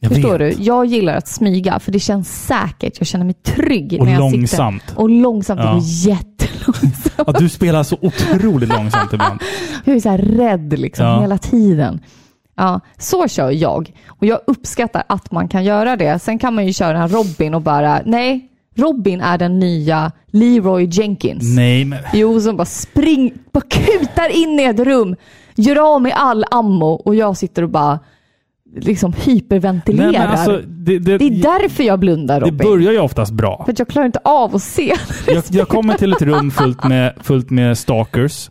Jag 0.00 0.12
Förstår 0.12 0.38
vet. 0.38 0.56
du? 0.58 0.62
Jag 0.64 0.86
gillar 0.86 1.14
att 1.16 1.28
smyga 1.28 1.78
för 1.78 1.92
det 1.92 2.00
känns 2.00 2.46
säkert. 2.46 2.94
Jag 2.98 3.06
känner 3.06 3.24
mig 3.24 3.34
trygg 3.34 3.96
Och 4.00 4.06
när 4.06 4.12
jag 4.12 4.20
långsamt. 4.32 4.82
sitter. 4.82 5.00
Och 5.00 5.10
långsamt. 5.10 5.60
Ja. 5.64 5.74
Och 5.74 5.82
jättelångsamt. 5.82 7.10
Ja, 7.26 7.32
du 7.38 7.48
spelar 7.48 7.82
så 7.82 7.96
otroligt 8.02 8.68
långsamt 8.68 9.12
ibland. 9.12 9.40
Jag 9.84 9.96
är 9.96 10.00
så 10.00 10.08
här 10.08 10.18
rädd 10.18 10.78
liksom 10.78 11.06
Ja. 11.06 11.20
hela 11.20 11.38
tiden. 11.38 12.00
Ja, 12.56 12.80
så 12.98 13.28
kör 13.28 13.50
jag. 13.50 13.92
Och 14.08 14.26
jag 14.26 14.40
uppskattar 14.46 15.02
att 15.08 15.30
man 15.32 15.48
kan 15.48 15.64
göra 15.64 15.96
det. 15.96 16.18
Sen 16.18 16.38
kan 16.38 16.54
man 16.54 16.66
ju 16.66 16.72
köra 16.72 17.02
en 17.02 17.08
Robin 17.08 17.54
och 17.54 17.62
bara, 17.62 18.00
nej, 18.04 18.48
Robin 18.76 19.20
är 19.20 19.38
den 19.38 19.58
nya 19.58 20.12
Leroy 20.26 20.88
Jenkins. 20.90 21.56
Nej, 21.56 21.84
men... 21.84 21.98
Jo, 22.12 22.40
som 22.40 22.56
bara 22.56 22.64
spring, 22.64 23.32
bara 23.52 23.60
kutar 23.68 24.28
in 24.36 24.60
i 24.60 24.64
ett 24.64 24.80
rum, 24.80 25.16
gör 25.54 25.94
av 25.94 26.02
med 26.02 26.12
all 26.16 26.44
ammo 26.50 26.86
och 26.86 27.14
jag 27.14 27.36
sitter 27.36 27.62
och 27.62 27.70
bara 27.70 27.98
liksom 28.76 29.12
hyperventilerar. 29.24 30.10
Nej, 30.12 30.16
alltså, 30.20 30.60
det, 30.66 30.98
det, 30.98 31.18
det 31.18 31.24
är 31.24 31.42
därför 31.42 31.82
jag 31.84 31.98
blundar 31.98 32.40
det 32.40 32.46
Robin. 32.46 32.56
börjar 32.70 32.92
ju 32.92 32.98
oftast 32.98 33.32
bra. 33.32 33.62
För 33.66 33.74
jag 33.78 33.88
klarar 33.88 34.06
inte 34.06 34.20
av 34.24 34.54
att 34.56 34.62
se. 34.62 34.94
Jag, 35.26 35.42
jag 35.50 35.68
kommer 35.68 35.94
till 35.94 36.12
ett 36.12 36.22
rum 36.22 36.50
fullt 36.50 36.84
med, 36.84 37.14
fullt 37.22 37.50
med 37.50 37.78
stalkers. 37.78 38.50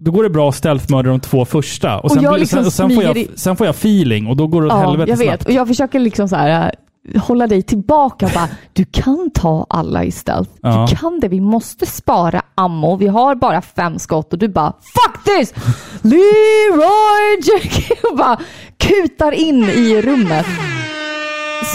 Då 0.00 0.10
går 0.10 0.22
det 0.22 0.30
bra 0.30 0.48
att 0.48 0.54
stealthmörda 0.54 1.10
de 1.10 1.20
två 1.20 1.44
första. 1.44 1.98
Och 1.98 2.04
Och 2.04 2.10
sen, 2.10 2.18
blir- 2.20 2.38
liksom 2.38 2.58
sen, 2.58 2.66
och 2.66 2.72
sen, 2.72 2.90
får 2.90 3.04
jag, 3.04 3.26
sen 3.34 3.56
får 3.56 3.66
jag 3.66 3.74
feeling 3.74 4.26
och 4.26 4.36
då 4.36 4.46
går 4.46 4.60
det 4.62 4.66
åt 4.66 4.72
Ja, 4.72 4.78
helvete 4.88 5.10
jag 5.10 5.16
vet. 5.16 5.26
snabbt. 5.28 5.44
Och 5.44 5.52
jag 5.52 5.68
försöker 5.68 5.98
liksom 6.00 6.28
så 6.28 6.36
här 6.36 6.74
hålla 7.20 7.46
dig 7.46 7.62
tillbaka 7.62 8.30
bara, 8.34 8.48
du 8.72 8.84
kan 8.84 9.30
ta 9.34 9.66
alla 9.70 10.04
i 10.04 10.10
stealth. 10.10 10.50
Ja. 10.62 10.86
Du 10.90 10.96
kan 10.96 11.20
det. 11.20 11.28
Vi 11.28 11.40
måste 11.40 11.86
spara 11.86 12.42
ammo. 12.54 12.96
Vi 12.96 13.06
har 13.06 13.34
bara 13.34 13.62
fem 13.62 13.98
skott 13.98 14.32
och 14.32 14.38
du 14.38 14.48
bara, 14.48 14.72
fuck 14.72 15.24
this! 15.24 15.54
Leroy 16.02 17.40
Jenkins! 17.42 18.00
Och 18.10 18.16
bara 18.18 18.40
kutar 18.78 19.32
in 19.32 19.64
i 19.64 20.02
rummet. 20.02 20.46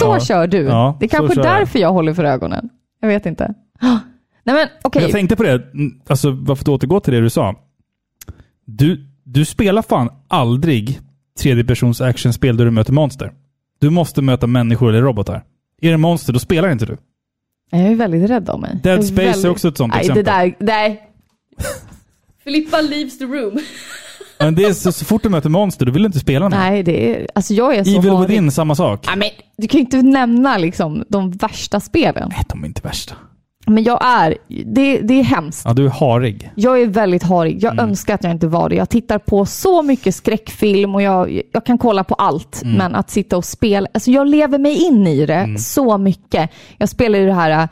Så 0.00 0.04
Ja. 0.04 0.20
kör 0.20 0.46
du. 0.46 0.58
Ja, 0.62 0.96
det 1.00 1.06
är 1.06 1.08
kanske 1.08 1.34
jag. 1.40 1.44
därför 1.46 1.78
jag 1.78 1.92
håller 1.92 2.14
för 2.14 2.24
ögonen. 2.24 2.68
Jag 3.00 3.08
vet 3.08 3.26
inte. 3.26 3.54
Nej 4.44 4.56
men 4.56 4.68
okej. 4.84 5.02
Jag 5.02 5.10
tänkte 5.10 5.36
på 5.36 5.42
det, 5.42 5.62
alltså 6.08 6.30
varför 6.30 6.62
att 6.62 6.68
återgå 6.68 7.00
till 7.00 7.12
det 7.14 7.20
du 7.20 7.30
sa. 7.30 7.54
Du, 8.64 9.06
du 9.24 9.44
spelar 9.44 9.82
fan 9.82 10.08
aldrig 10.28 11.00
tredjepersons 11.40 12.00
actionspel 12.00 12.56
där 12.56 12.64
du 12.64 12.70
möter 12.70 12.92
monster. 12.92 13.32
Du 13.80 13.90
måste 13.90 14.22
möta 14.22 14.46
människor 14.46 14.88
eller 14.88 15.02
robotar. 15.02 15.44
Är 15.80 15.90
det 15.90 15.96
monster, 15.96 16.32
då 16.32 16.38
spelar 16.38 16.70
inte 16.70 16.86
du. 16.86 16.96
Jag 17.70 17.80
är 17.80 17.94
väldigt 17.94 18.30
rädd 18.30 18.50
om 18.50 18.60
mig. 18.60 18.80
Dead 18.82 18.98
är 18.98 19.02
Space 19.02 19.22
är 19.22 19.26
väldigt- 19.26 19.50
också 19.50 19.68
ett 19.68 19.76
sånt 19.76 19.92
nej, 19.92 20.00
exempel. 20.00 20.24
Det 20.24 20.30
där, 20.30 20.56
nej. 20.58 21.02
Filippa 22.44 22.80
leaves 22.80 23.18
the 23.18 23.24
room. 23.24 23.58
Men 24.38 24.54
det 24.54 24.64
är 24.64 24.72
så, 24.72 24.92
så 24.92 25.04
fort 25.04 25.22
du 25.22 25.28
möter 25.28 25.48
monster, 25.48 25.86
då 25.86 25.92
vill 25.92 26.02
du 26.02 26.06
inte 26.06 26.18
spela 26.18 26.48
med. 26.48 26.58
Nej, 26.58 26.82
det 26.82 27.10
är, 27.10 27.26
alltså 27.34 27.54
jag 27.54 27.74
är 27.74 27.84
så 27.84 27.98
Evil 27.98 28.10
harig. 28.10 28.28
Within, 28.28 28.50
samma 28.50 28.74
sak. 28.74 29.04
Ja, 29.06 29.16
men, 29.16 29.28
du 29.56 29.68
kan 29.68 29.78
ju 29.78 29.84
inte 29.84 30.02
nämna 30.02 30.58
liksom, 30.58 31.04
de 31.08 31.30
värsta 31.30 31.80
spelen. 31.80 32.28
Nej, 32.28 32.44
de 32.48 32.62
är 32.62 32.66
inte 32.66 32.80
värsta. 32.82 33.14
Men 33.68 33.84
jag 33.84 33.98
är, 34.04 34.36
det, 34.66 35.00
det 35.00 35.14
är 35.14 35.22
hemskt. 35.22 35.62
Ja, 35.64 35.72
du 35.72 35.84
är 35.86 35.90
harig. 35.90 36.50
Jag 36.54 36.80
är 36.82 36.86
väldigt 36.86 37.22
harig. 37.22 37.62
Jag 37.62 37.72
Mm. 37.72 37.84
önskar 37.88 38.14
att 38.14 38.24
jag 38.24 38.32
inte 38.32 38.46
var 38.48 38.68
det. 38.68 38.74
Jag 38.76 38.88
tittar 38.88 39.18
på 39.18 39.46
så 39.46 39.82
mycket 39.82 40.14
skräckfilm 40.14 40.94
och 40.94 41.02
jag, 41.02 41.42
jag 41.52 41.66
kan 41.66 41.78
kolla 41.78 42.04
på 42.04 42.14
allt. 42.14 42.62
Mm. 42.62 42.74
Men 42.76 42.94
att 42.94 43.10
sitta 43.10 43.36
och 43.36 43.44
spela, 43.44 43.88
alltså 43.94 44.10
jag 44.10 44.26
lever 44.28 44.58
mig 44.58 44.84
in 44.86 45.06
i 45.06 45.26
det 45.26 45.34
Mm. 45.34 45.58
så 45.58 45.98
mycket. 45.98 46.50
Jag 46.78 46.88
spelar 46.88 47.18
ju 47.18 47.26
det 47.26 47.32
här 47.34 47.50
äh, 47.62 47.68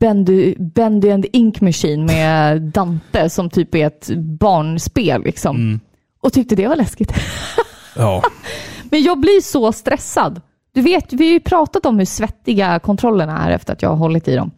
Bendy, 0.00 0.54
Bendy 0.58 1.10
and 1.10 1.26
Ink 1.32 1.60
Machine 1.60 2.04
med 2.06 2.62
Dante 2.74 3.30
som 3.30 3.50
typ 3.50 3.74
är 3.74 3.86
ett 3.86 4.10
barnspel 4.16 5.22
liksom. 5.22 5.56
Mm. 5.56 5.80
Och 6.22 6.32
tyckte 6.32 6.56
det 6.56 6.68
var 6.68 6.76
läskigt. 6.76 7.12
Ja. 7.96 8.22
Men 8.90 9.02
jag 9.02 9.20
blir 9.20 9.40
så 9.40 9.72
stressad. 9.72 10.40
Du 10.74 10.80
vet, 10.80 11.12
vi 11.12 11.24
har 11.26 11.32
ju 11.32 11.40
pratat 11.40 11.86
om 11.86 11.98
hur 11.98 12.04
svettiga 12.06 12.78
kontrollerna 12.78 13.46
är 13.46 13.50
efter 13.50 13.72
att 13.72 13.82
jag 13.82 13.88
har 13.88 13.96
hållit 13.96 14.28
i 14.28 14.36
dem. 14.36 14.50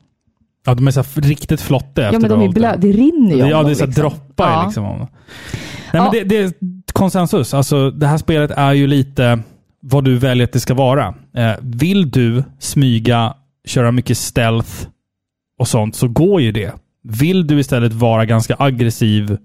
Ja, 0.67 0.75
de 0.75 0.87
är 0.87 0.91
så 0.91 1.05
riktigt 1.15 1.61
flotta 1.61 2.03
efter 2.03 2.13
Ja, 2.13 2.19
men 2.19 2.31
de 2.31 2.35
är 2.35 2.39
hållit 2.47 2.57
blö- 2.59 2.73
dem. 2.73 2.81
det 2.81 2.93
rinner 2.93 3.37
ju 3.37 3.43
om 3.43 3.49
Ja, 3.49 3.63
det 3.63 3.71
är 3.71 3.75
så 3.75 3.87
liksom. 3.87 4.03
droppar 4.03 4.51
Ja. 4.51 4.65
liksom. 4.65 4.85
Nej, 4.85 5.07
Ja. 5.93 6.03
men 6.03 6.13
det, 6.13 6.25
det 6.25 6.37
är 6.39 6.53
konsensus. 6.93 7.55
Alltså, 7.55 7.91
det 7.91 8.07
här 8.07 8.19
spelet 8.19 8.51
är 8.51 8.73
ju 8.73 8.87
lite 8.87 9.39
vad 9.81 10.05
du 10.05 10.19
väljer 10.19 10.45
att 10.45 10.53
det 10.53 10.61
ska 10.61 10.75
vara. 10.75 11.15
Eh, 11.37 11.53
vill 11.61 12.11
du 12.11 12.45
smyga, 12.59 13.35
köra 13.67 13.93
mycket 13.93 14.19
stealth 14.19 14.71
och 15.59 15.69
sånt, 15.69 15.97
så 15.97 16.09
går 16.09 16.41
ju 16.41 16.53
det. 16.53 16.73
Vill 17.05 17.47
du 17.47 17.59
istället 17.61 17.93
vara 17.93 18.25
ganska 18.25 18.57
aggressiv, 18.59 19.37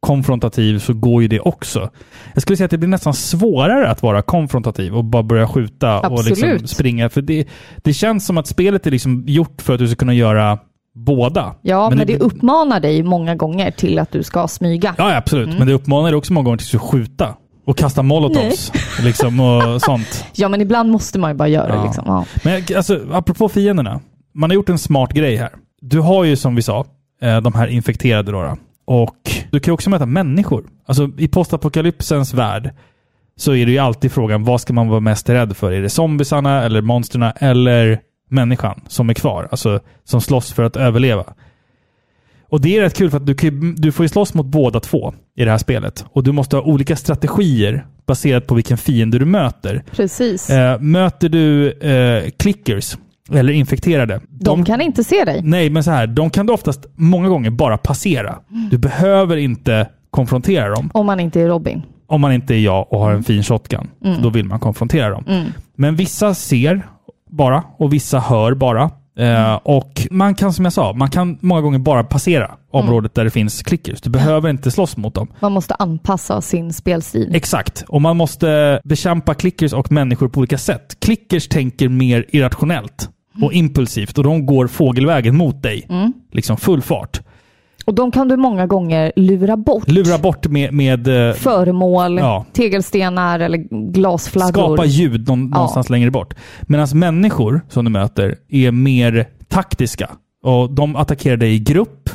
konfrontativ, 0.00 0.78
så 0.78 0.94
går 0.94 1.22
ju 1.22 1.28
det 1.28 1.40
också. 1.40 1.90
Jag 2.34 2.42
skulle 2.42 2.56
säga 2.56 2.64
att 2.64 2.70
det 2.70 2.78
blir 2.78 2.88
nästan 2.88 3.14
svårare 3.14 3.88
att 3.90 4.02
vara 4.02 4.22
konfrontativ 4.22 4.94
och 4.96 5.04
bara 5.04 5.22
börja 5.22 5.48
skjuta 5.48 6.00
och 6.00 6.24
liksom 6.24 6.48
Absolut. 6.48 6.70
springa. 6.70 7.08
För 7.08 7.22
det, 7.22 7.48
det 7.76 7.92
känns 7.92 8.26
som 8.26 8.38
att 8.38 8.46
spelet 8.46 8.86
är 8.86 8.90
liksom 8.90 9.24
gjort 9.26 9.62
för 9.62 9.72
att 9.72 9.78
du 9.78 9.86
ska 9.88 9.96
kunna 9.96 10.14
göra 10.14 10.58
båda. 10.94 11.54
Ja, 11.62 11.90
men, 11.90 12.06
det, 12.06 12.18
uppmanar 12.18 12.80
dig 12.80 13.02
många 13.02 13.34
gånger 13.34 13.70
till 13.70 13.98
att 13.98 14.12
du 14.12 14.22
ska 14.22 14.48
smyga. 14.48 14.94
Ja, 14.98 15.16
absolut. 15.16 15.46
Mm. 15.46 15.58
Men 15.58 15.68
det 15.68 15.74
uppmanar 15.74 16.10
dig 16.10 16.18
också 16.18 16.32
många 16.32 16.44
gånger 16.44 16.58
till 16.58 16.76
att 16.76 16.82
skjuta. 16.82 17.36
Och 17.66 17.76
kasta 17.78 18.02
molotovs. 18.02 18.72
liksom, 19.02 19.40
och 19.40 19.82
sånt. 19.82 20.24
Ja, 20.34 20.48
men 20.48 20.60
ibland 20.60 20.90
måste 20.90 21.18
man 21.18 21.30
ju 21.30 21.36
bara 21.36 21.48
göra 21.48 21.68
Ja. 21.68 21.80
det. 21.80 21.84
Liksom. 21.84 22.04
Ja. 22.06 22.24
Men 22.44 22.62
alltså, 22.76 23.06
apropå 23.12 23.48
fienderna. 23.48 24.00
Man 24.34 24.50
har 24.50 24.54
gjort 24.54 24.68
en 24.68 24.78
smart 24.78 25.12
grej 25.12 25.36
här. 25.36 25.50
Du 25.80 26.00
har 26.00 26.24
ju 26.24 26.36
som 26.36 26.54
vi 26.54 26.62
sa, 26.62 26.84
eh, 27.22 27.40
de 27.40 27.54
här 27.54 27.66
infekterade 27.66 28.32
då. 28.32 28.56
Och 28.92 29.30
du 29.50 29.60
kan 29.60 29.72
ju 29.72 29.74
också 29.74 29.90
möta 29.90 30.06
människor. 30.06 30.64
Alltså 30.86 31.10
i 31.18 31.28
postapokalypsens 31.28 32.34
värld 32.34 32.70
så 33.36 33.54
är 33.54 33.66
det 33.66 33.72
ju 33.72 33.78
alltid 33.78 34.12
frågan, 34.12 34.44
vad 34.44 34.60
ska 34.60 34.72
man 34.72 34.88
vara 34.88 35.00
mest 35.00 35.28
rädd 35.28 35.56
för? 35.56 35.72
Är 35.72 35.82
det 35.82 35.90
zombiesarna, 35.90 36.62
eller 36.62 36.82
monsterna, 36.82 37.30
eller 37.30 38.00
människan 38.28 38.80
som 38.88 39.10
är 39.10 39.14
kvar? 39.14 39.48
Alltså 39.50 39.80
som 40.04 40.20
slåss 40.20 40.52
för 40.52 40.62
att 40.62 40.76
överleva. 40.76 41.24
Och 42.48 42.60
det 42.60 42.76
är 42.76 42.80
rätt 42.80 42.96
kul 42.96 43.10
för 43.10 43.16
att 43.16 43.26
du, 43.26 43.34
kan, 43.34 43.74
du 43.74 43.92
får 43.92 44.04
ju 44.04 44.08
slåss 44.08 44.34
mot 44.34 44.46
båda 44.46 44.80
två 44.80 45.14
i 45.36 45.44
det 45.44 45.50
här 45.50 45.58
spelet. 45.58 46.04
Och 46.12 46.24
du 46.24 46.32
måste 46.32 46.56
ha 46.56 46.62
olika 46.62 46.96
strategier 46.96 47.86
baserat 48.06 48.46
på 48.46 48.54
vilken 48.54 48.78
fiende 48.78 49.18
du 49.18 49.24
möter. 49.24 49.84
Precis. 49.90 50.50
Eh, 50.50 50.80
möter 50.80 51.28
du 51.28 51.72
eh, 51.72 52.30
clickers, 52.30 52.96
eller 53.32 53.52
infekterade. 53.52 54.20
de, 54.28 54.64
kan 54.64 54.80
inte 54.80 55.04
se 55.04 55.24
dig. 55.24 55.40
Nej, 55.44 55.70
men 55.70 55.84
så 55.84 55.90
här. 55.90 56.06
De 56.06 56.30
kan 56.30 56.46
du 56.46 56.52
oftast 56.52 56.86
många 56.94 57.28
gånger 57.28 57.50
bara 57.50 57.78
passera. 57.78 58.38
Du 58.70 58.78
behöver 58.78 59.36
inte 59.36 59.88
konfrontera 60.10 60.68
dem. 60.74 60.90
Om 60.94 61.06
man 61.06 61.20
inte 61.20 61.40
är 61.40 61.48
Robin. 61.48 61.82
Om 62.06 62.20
man 62.20 62.32
inte 62.32 62.54
är 62.54 62.58
jag 62.58 62.92
och 62.92 63.00
har 63.00 63.12
en 63.12 63.22
fin 63.24 63.42
shotgun. 63.42 63.88
Mm. 64.04 64.22
Då 64.22 64.30
vill 64.30 64.44
man 64.44 64.60
konfrontera 64.60 65.10
dem. 65.10 65.24
Mm. 65.28 65.46
Men 65.76 65.96
vissa 65.96 66.34
ser 66.34 66.86
bara 67.30 67.62
och 67.78 67.92
vissa 67.92 68.18
hör 68.18 68.54
bara. 68.54 68.90
Eh, 69.18 69.54
och 69.54 70.06
man 70.10 70.34
kan, 70.34 70.52
som 70.52 70.64
jag 70.64 70.72
sa, 70.72 70.92
man 70.92 71.10
kan 71.10 71.38
många 71.40 71.60
gånger 71.60 71.78
bara 71.78 72.04
passera 72.04 72.50
området 72.70 73.14
där 73.14 73.24
det 73.24 73.30
finns 73.30 73.62
clickers. 73.62 74.00
Du 74.00 74.10
behöver 74.10 74.50
inte 74.50 74.70
slåss 74.70 74.96
mot 74.96 75.14
dem. 75.14 75.28
Man 75.40 75.52
måste 75.52 75.74
anpassa 75.74 76.40
sin 76.40 76.72
spelstil. 76.72 77.34
Exakt. 77.34 77.84
Och 77.88 78.02
man 78.02 78.16
måste 78.16 78.80
bekämpa 78.84 79.34
clickers 79.34 79.72
och 79.72 79.92
människor 79.92 80.28
på 80.28 80.38
olika 80.38 80.58
sätt. 80.58 80.96
Clickers 81.00 81.48
tänker 81.48 81.88
mer 81.88 82.24
irrationellt. 82.28 83.08
Och 83.42 83.52
impulsivt 83.52 84.18
och 84.18 84.24
de 84.24 84.46
går 84.46 84.66
fågelvägen 84.66 85.36
mot 85.36 85.62
dig. 85.62 85.86
Mm. 85.88 86.12
Liksom 86.32 86.56
full 86.56 86.82
fart. 86.82 87.20
Och 87.86 87.94
de 87.94 88.10
kan 88.10 88.28
du 88.28 88.36
många 88.36 88.66
gånger 88.66 89.12
lura 89.16 89.56
bort. 89.56 89.88
Lura 89.88 90.18
bort 90.18 90.46
med, 90.46 90.72
med 90.74 91.28
eh, 91.28 91.34
Föremål, 91.34 92.18
Ja. 92.18 92.46
tegelstenar 92.52 93.40
eller 93.40 93.58
glasflaggor. 93.92 94.52
skapa 94.76 94.84
ljud 94.84 95.28
någon, 95.28 95.46
någonstans 95.50 95.90
längre 95.90 96.10
bort. 96.10 96.34
Medan 96.62 96.88
människor 96.94 97.60
som 97.68 97.84
du 97.84 97.90
möter 97.90 98.36
är 98.48 98.70
mer 98.70 99.28
taktiska. 99.48 100.10
Och 100.42 100.70
de 100.74 100.96
attackerar 100.96 101.36
dig 101.36 101.54
i 101.54 101.58
grupp. 101.58 102.10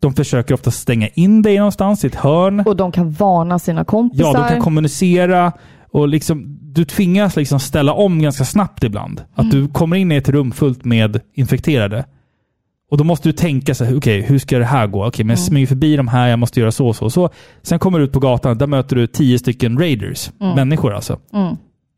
De 0.00 0.12
försöker 0.14 0.54
ofta 0.54 0.70
stänga 0.70 1.08
in 1.08 1.42
dig 1.42 1.56
någonstans 1.56 2.04
i 2.04 2.06
ett 2.06 2.14
hörn. 2.14 2.60
Och 2.66 2.76
de 2.76 2.92
kan 2.92 3.10
varna 3.10 3.58
sina 3.58 3.84
kompisar. 3.84 4.24
Ja, 4.24 4.32
de 4.32 4.48
kan 4.48 4.60
kommunicera. 4.60 5.52
Och 5.92 6.08
liksom, 6.08 6.57
du 6.74 6.84
tvingas 6.84 7.36
liksom 7.36 7.60
ställa 7.60 7.92
om 7.92 8.22
ganska 8.22 8.44
snabbt 8.44 8.84
ibland. 8.84 9.20
Att 9.34 9.44
Mm. 9.44 9.50
du 9.50 9.68
kommer 9.68 9.96
in 9.96 10.12
i 10.12 10.16
ett 10.16 10.28
rum 10.28 10.52
fullt 10.52 10.84
med 10.84 11.20
infekterade. 11.34 12.04
Och 12.90 12.98
då 12.98 13.04
måste 13.04 13.28
du 13.28 13.32
tänka 13.32 13.74
så 13.74 13.84
här, 13.84 13.98
okej, 13.98 14.22
hur 14.22 14.38
ska 14.38 14.58
det 14.58 14.64
här 14.64 14.86
gå? 14.86 15.06
Okej, 15.06 15.24
men 15.24 15.30
jag 15.30 15.38
Mm. 15.38 15.46
smyger 15.48 15.66
förbi 15.66 15.96
de 15.96 16.08
här, 16.08 16.28
jag 16.28 16.38
måste 16.38 16.60
göra 16.60 16.72
så 16.72 16.92
så 16.92 17.10
så. 17.10 17.30
Sen 17.62 17.78
kommer 17.78 17.98
du 17.98 18.04
ut 18.04 18.12
på 18.12 18.20
gatan, 18.20 18.58
där 18.58 18.66
möter 18.66 18.96
du 18.96 19.06
tio 19.06 19.38
stycken 19.38 19.78
raiders. 19.78 20.30
Mm. 20.40 20.54
Människor 20.54 20.94
alltså. 20.94 21.18
Mm. 21.34 21.56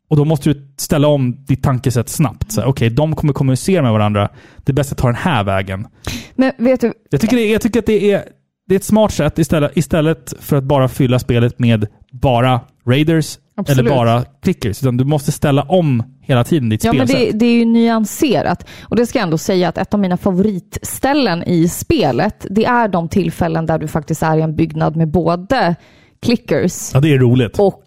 Och 0.09 0.17
då 0.17 0.25
måste 0.25 0.49
du 0.53 0.67
ställa 0.77 1.07
om 1.07 1.45
ditt 1.45 1.63
tankesätt 1.63 2.09
snabbt. 2.09 2.57
Okej, 2.65 2.89
de 2.89 3.15
kommer 3.15 3.33
kommunicera 3.33 3.81
med 3.81 3.91
varandra. 3.91 4.29
Det 4.57 4.71
är 4.71 4.73
bäst 4.73 4.91
att 4.91 4.97
ta 4.97 5.07
den 5.07 5.15
här 5.15 5.43
vägen. 5.43 5.87
Men 6.35 6.51
vet 6.57 6.81
du, 6.81 6.93
Jag 7.11 7.21
tycker, 7.21 7.35
det, 7.37 7.45
jag 7.51 7.61
tycker 7.61 7.79
att 7.79 7.85
det 7.85 8.11
är, 8.11 8.23
det 8.67 8.75
är 8.75 8.77
ett 8.77 8.83
smart 8.83 9.13
sätt 9.13 9.39
istället, 9.39 9.77
istället 9.77 10.33
för 10.39 10.55
att 10.55 10.63
bara 10.63 10.87
fylla 10.87 11.19
spelet 11.19 11.59
med 11.59 11.87
bara 12.11 12.59
raiders 12.87 13.37
Absolut. 13.55 13.79
eller 13.79 13.89
bara 13.89 14.23
clickers. 14.43 14.83
Utan 14.83 14.97
du 14.97 15.03
måste 15.05 15.31
ställa 15.31 15.61
om 15.63 16.03
hela 16.21 16.43
tiden 16.43 16.69
ditt 16.69 16.83
Ja, 16.83 16.93
men 16.93 17.07
spelsätt. 17.07 17.31
det, 17.31 17.37
det 17.37 17.45
är 17.45 17.55
ju 17.59 17.65
nyanserat. 17.65 18.67
Och 18.81 18.95
det 18.95 19.05
ska 19.05 19.19
jag 19.19 19.23
ändå 19.23 19.37
säga 19.37 19.69
att 19.69 19.77
ett 19.77 19.93
av 19.93 19.99
mina 19.99 20.17
favoritställen 20.17 21.43
i 21.43 21.67
spelet, 21.67 22.45
det 22.49 22.65
är 22.65 22.87
de 22.87 23.09
tillfällen 23.09 23.65
där 23.65 23.79
du 23.79 23.87
faktiskt 23.87 24.23
är 24.23 24.37
i 24.37 24.41
en 24.41 24.55
byggnad 24.55 24.95
med 24.95 25.07
både 25.11 25.75
clickers 26.21 26.91
Ja, 26.93 26.99
det 26.99 27.13
är 27.13 27.17
roligt. 27.19 27.59
och 27.59 27.85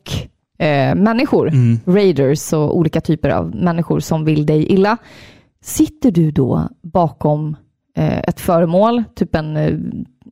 eh, 0.59 0.95
människor. 0.95 1.49
Mm. 1.49 1.79
Raiders 1.87 2.53
och 2.53 2.77
olika 2.79 3.01
typer 3.01 3.29
av 3.31 3.55
människor 3.55 4.01
som 4.01 4.25
vill 4.25 4.47
dig 4.47 4.67
illa. 4.73 4.97
Sitter 5.65 6.11
du 6.11 6.31
då 6.31 6.69
bakom 6.83 7.57
eh, 7.97 8.19
ett 8.19 8.41
föremål, 8.41 9.05
typ 9.15 9.35
en, 9.35 9.57
eh, 9.57 9.73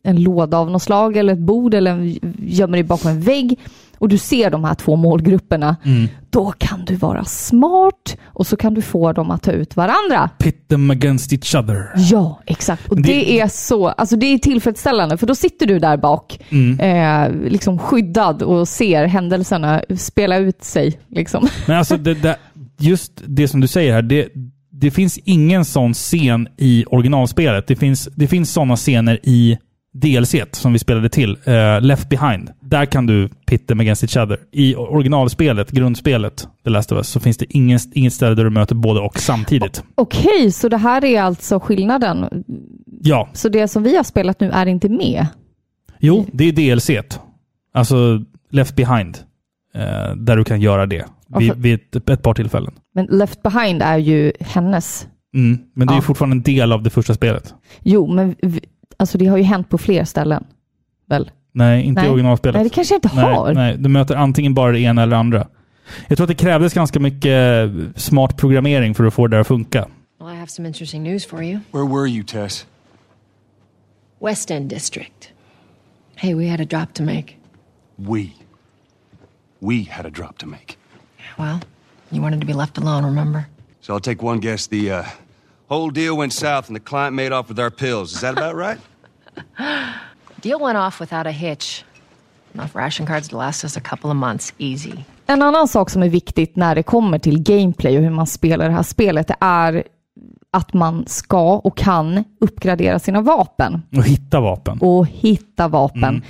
en 0.04 0.22
låda 0.22 0.58
av 0.58 0.70
något 0.70 0.82
slag 0.82 1.16
eller 1.16 1.32
ett 1.32 1.38
bord 1.38 1.74
eller 1.74 1.90
en- 1.90 2.18
gömmer 2.38 2.72
dig 2.72 2.82
bakom 2.84 3.10
en 3.10 3.20
vägg 3.20 3.58
och 4.02 4.08
du 4.08 4.18
ser 4.18 4.50
de 4.50 4.64
här 4.64 4.74
två 4.74 4.96
målgrupperna, 4.96 5.76
Mm. 5.84 6.08
då 6.30 6.52
kan 6.58 6.84
du 6.84 6.94
vara 6.94 7.24
smart 7.24 8.16
och 8.24 8.46
så 8.46 8.56
kan 8.56 8.74
du 8.74 8.82
få 8.82 9.12
dem 9.12 9.30
att 9.30 9.42
ta 9.42 9.52
ut 9.52 9.76
varandra. 9.76 10.30
Pit 10.38 10.68
them 10.68 10.90
against 10.90 11.32
each 11.32 11.54
other. 11.54 11.86
Ja, 11.96 12.40
exakt. 12.46 12.88
Och 12.88 12.96
det, 12.96 13.02
det- 13.02 13.40
är 13.40 13.48
så, 13.48 13.88
alltså 13.88 14.16
det 14.16 14.26
är 14.26 14.38
tillfredsställande 14.38 15.16
för 15.16 15.26
då 15.26 15.34
sitter 15.34 15.66
du 15.66 15.78
där 15.78 15.96
bak, 15.96 16.38
Mm. 16.50 16.80
eh, 16.80 17.50
liksom 17.50 17.78
skyddad 17.78 18.42
och 18.42 18.68
ser 18.68 19.04
händelserna 19.06 19.82
spela 19.98 20.36
ut 20.38 20.64
sig. 20.64 20.98
Liksom. 21.08 21.48
Men 21.66 21.76
alltså, 21.78 21.96
det, 21.96 22.14
det, 22.14 22.36
just 22.78 23.12
det 23.26 23.48
som 23.48 23.60
du 23.60 23.66
säger 23.66 23.92
här. 23.92 24.02
Det, 24.02 24.28
det 24.70 24.90
finns 24.90 25.18
ingen 25.24 25.64
sån 25.64 25.94
scen 25.94 26.48
i 26.58 26.84
originalspelet. 26.86 27.66
Det 27.66 27.76
finns, 27.76 28.08
det 28.16 28.26
finns 28.28 28.52
sådana 28.52 28.76
scener 28.76 29.18
i 29.22 29.58
DLC 29.94 30.34
som 30.52 30.72
vi 30.72 30.78
spelade 30.78 31.08
till. 31.08 31.36
eh, 31.44 31.80
Left 31.80 32.08
Behind. 32.08 32.50
Där 32.60 32.86
kan 32.86 33.06
du 33.06 33.28
pit 33.46 33.66
them 33.66 33.80
against 33.80 34.02
each 34.04 34.16
other. 34.16 34.38
I 34.52 34.74
originalspelet, 34.74 35.70
grundspelet, 35.70 36.48
The 36.64 36.70
Last 36.70 36.92
of 36.92 36.96
Us, 36.96 37.08
så 37.08 37.20
finns 37.20 37.36
det 37.38 37.46
ingen, 37.56 37.78
inget 37.92 38.12
ställe 38.12 38.34
där 38.34 38.44
du 38.44 38.50
möter 38.50 38.74
både 38.74 39.00
och 39.00 39.18
samtidigt. 39.18 39.84
Okej, 39.94 40.52
så 40.52 40.68
det 40.68 40.76
här 40.76 41.04
är 41.04 41.22
alltså 41.22 41.60
skillnaden. 41.60 42.44
Ja. 43.02 43.28
Så 43.32 43.48
det 43.48 43.68
som 43.68 43.82
vi 43.82 43.96
har 43.96 44.04
spelat 44.04 44.40
nu 44.40 44.50
är 44.50 44.66
inte 44.66 44.88
med? 44.88 45.26
Jo, 45.98 46.26
det 46.32 46.44
är 46.44 46.52
DLC. 46.52 46.90
Alltså 47.74 48.22
Left 48.50 48.76
Behind. 48.76 49.18
eh, 49.74 50.14
där 50.16 50.36
du 50.36 50.44
kan 50.44 50.60
göra 50.60 50.86
det. 50.86 51.04
Vid, 51.38 51.52
vid 51.56 51.74
ett, 51.96 52.10
ett 52.10 52.22
par 52.22 52.34
tillfällen. 52.34 52.72
Men 52.94 53.06
Left 53.06 53.42
Behind 53.42 53.82
är 53.82 53.98
ju 53.98 54.32
hennes. 54.40 55.06
Mm. 55.34 55.58
Men 55.74 55.86
det 55.86 55.92
är 55.92 55.94
Ja. 55.94 55.98
ju 55.98 56.02
fortfarande 56.02 56.34
en 56.36 56.42
del 56.42 56.72
av 56.72 56.82
det 56.82 56.90
första 56.90 57.14
spelet. 57.14 57.54
Jo, 57.82 58.14
men 58.14 58.34
vi, 58.42 58.60
alltså 59.02 59.18
det 59.18 59.26
har 59.26 59.36
ju 59.36 59.42
hänt 59.42 59.68
på 59.68 59.78
fler 59.78 60.04
ställen. 60.04 60.44
Väl? 61.06 61.30
Nej, 61.52 61.82
inte 61.82 62.00
Nej. 62.00 62.10
i 62.10 62.12
originalspelet. 62.12 62.54
Nej, 62.54 62.64
det 62.64 62.70
kanske 62.70 62.94
jag 62.94 62.98
inte 62.98 63.16
nej, 63.16 63.34
har. 63.34 63.54
Nej, 63.54 63.76
du 63.78 63.88
möter 63.88 64.16
antingen 64.16 64.54
bara 64.54 64.72
det 64.72 64.80
ena 64.80 65.02
eller 65.02 65.16
andra. 65.16 65.46
Jag 66.08 66.18
tror 66.18 66.24
att 66.24 66.28
det 66.28 66.44
krävdes 66.44 66.74
ganska 66.74 67.00
mycket 67.00 67.70
smart 67.96 68.36
programmering 68.36 68.94
för 68.94 69.04
att 69.04 69.14
få 69.14 69.26
det 69.26 69.36
där 69.36 69.40
att 69.40 69.46
funka. 69.46 69.88
Well, 70.20 70.34
I 70.34 70.36
have 70.36 70.46
some 70.46 70.68
interesting 70.68 71.02
news 71.02 71.26
for 71.26 71.42
you. 71.42 71.60
Where 71.72 71.86
were 71.86 72.08
you, 72.08 72.24
Tess? 72.24 72.66
West 74.20 74.50
End 74.50 74.70
District. 74.70 75.28
Hey, 76.14 76.34
we 76.34 76.50
had 76.50 76.60
a 76.60 76.64
drop 76.64 76.94
to 76.94 77.02
make. 77.02 77.36
We. 77.96 78.32
We 79.60 79.86
had 79.90 80.06
a 80.06 80.10
drop 80.10 80.38
to 80.38 80.46
make. 80.46 80.76
Well, 81.38 81.60
you 82.12 82.22
wanted 82.22 82.40
to 82.40 82.46
be 82.46 82.52
left 82.52 82.78
alone, 82.78 83.04
remember? 83.04 83.46
So 83.80 83.94
I'll 83.94 84.00
take 84.00 84.22
one 84.22 84.40
guess. 84.40 84.68
The 84.68 84.92
uh, 84.92 85.04
whole 85.68 85.90
deal 85.90 86.16
went 86.16 86.32
south 86.32 86.68
and 86.68 86.76
the 86.76 86.80
client 86.80 87.14
made 87.14 87.32
off 87.32 87.48
with 87.48 87.58
our 87.58 87.70
pills. 87.70 88.14
Is 88.14 88.20
that 88.20 88.38
about 88.38 88.54
right? 88.54 88.78
Deal 90.42 90.60
went 90.60 90.78
off 90.78 91.00
without 91.00 91.26
a 91.26 91.30
hitch. 91.30 91.84
Enough 92.54 92.76
ration 92.76 93.06
cards 93.06 93.28
to 93.28 93.36
last 93.36 93.64
us 93.64 93.76
a 93.76 93.80
couple 93.80 94.10
of 94.10 94.16
months, 94.16 94.54
easy. 94.58 94.92
En 95.26 95.42
annan 95.42 95.68
sak 95.68 95.90
som 95.90 96.02
är 96.02 96.08
viktigt 96.08 96.56
när 96.56 96.74
det 96.74 96.82
kommer 96.82 97.18
till 97.18 97.42
gameplay 97.42 97.96
och 97.96 98.02
hur 98.02 98.10
man 98.10 98.26
spelar 98.26 98.68
det 98.68 98.74
här 98.74 98.82
spelet, 98.82 99.28
det 99.28 99.36
är 99.40 99.84
att 100.50 100.72
man 100.72 101.04
ska 101.06 101.56
och 101.56 101.76
kan 101.76 102.24
uppgradera 102.40 102.98
sina 102.98 103.20
vapen 103.20 103.82
Och 103.96 104.04
hitta 104.04 104.40
vapen. 104.40 104.78
och 104.80 105.06
hitta 105.06 105.68
vapen. 105.68 106.04
Mm. 106.04 106.22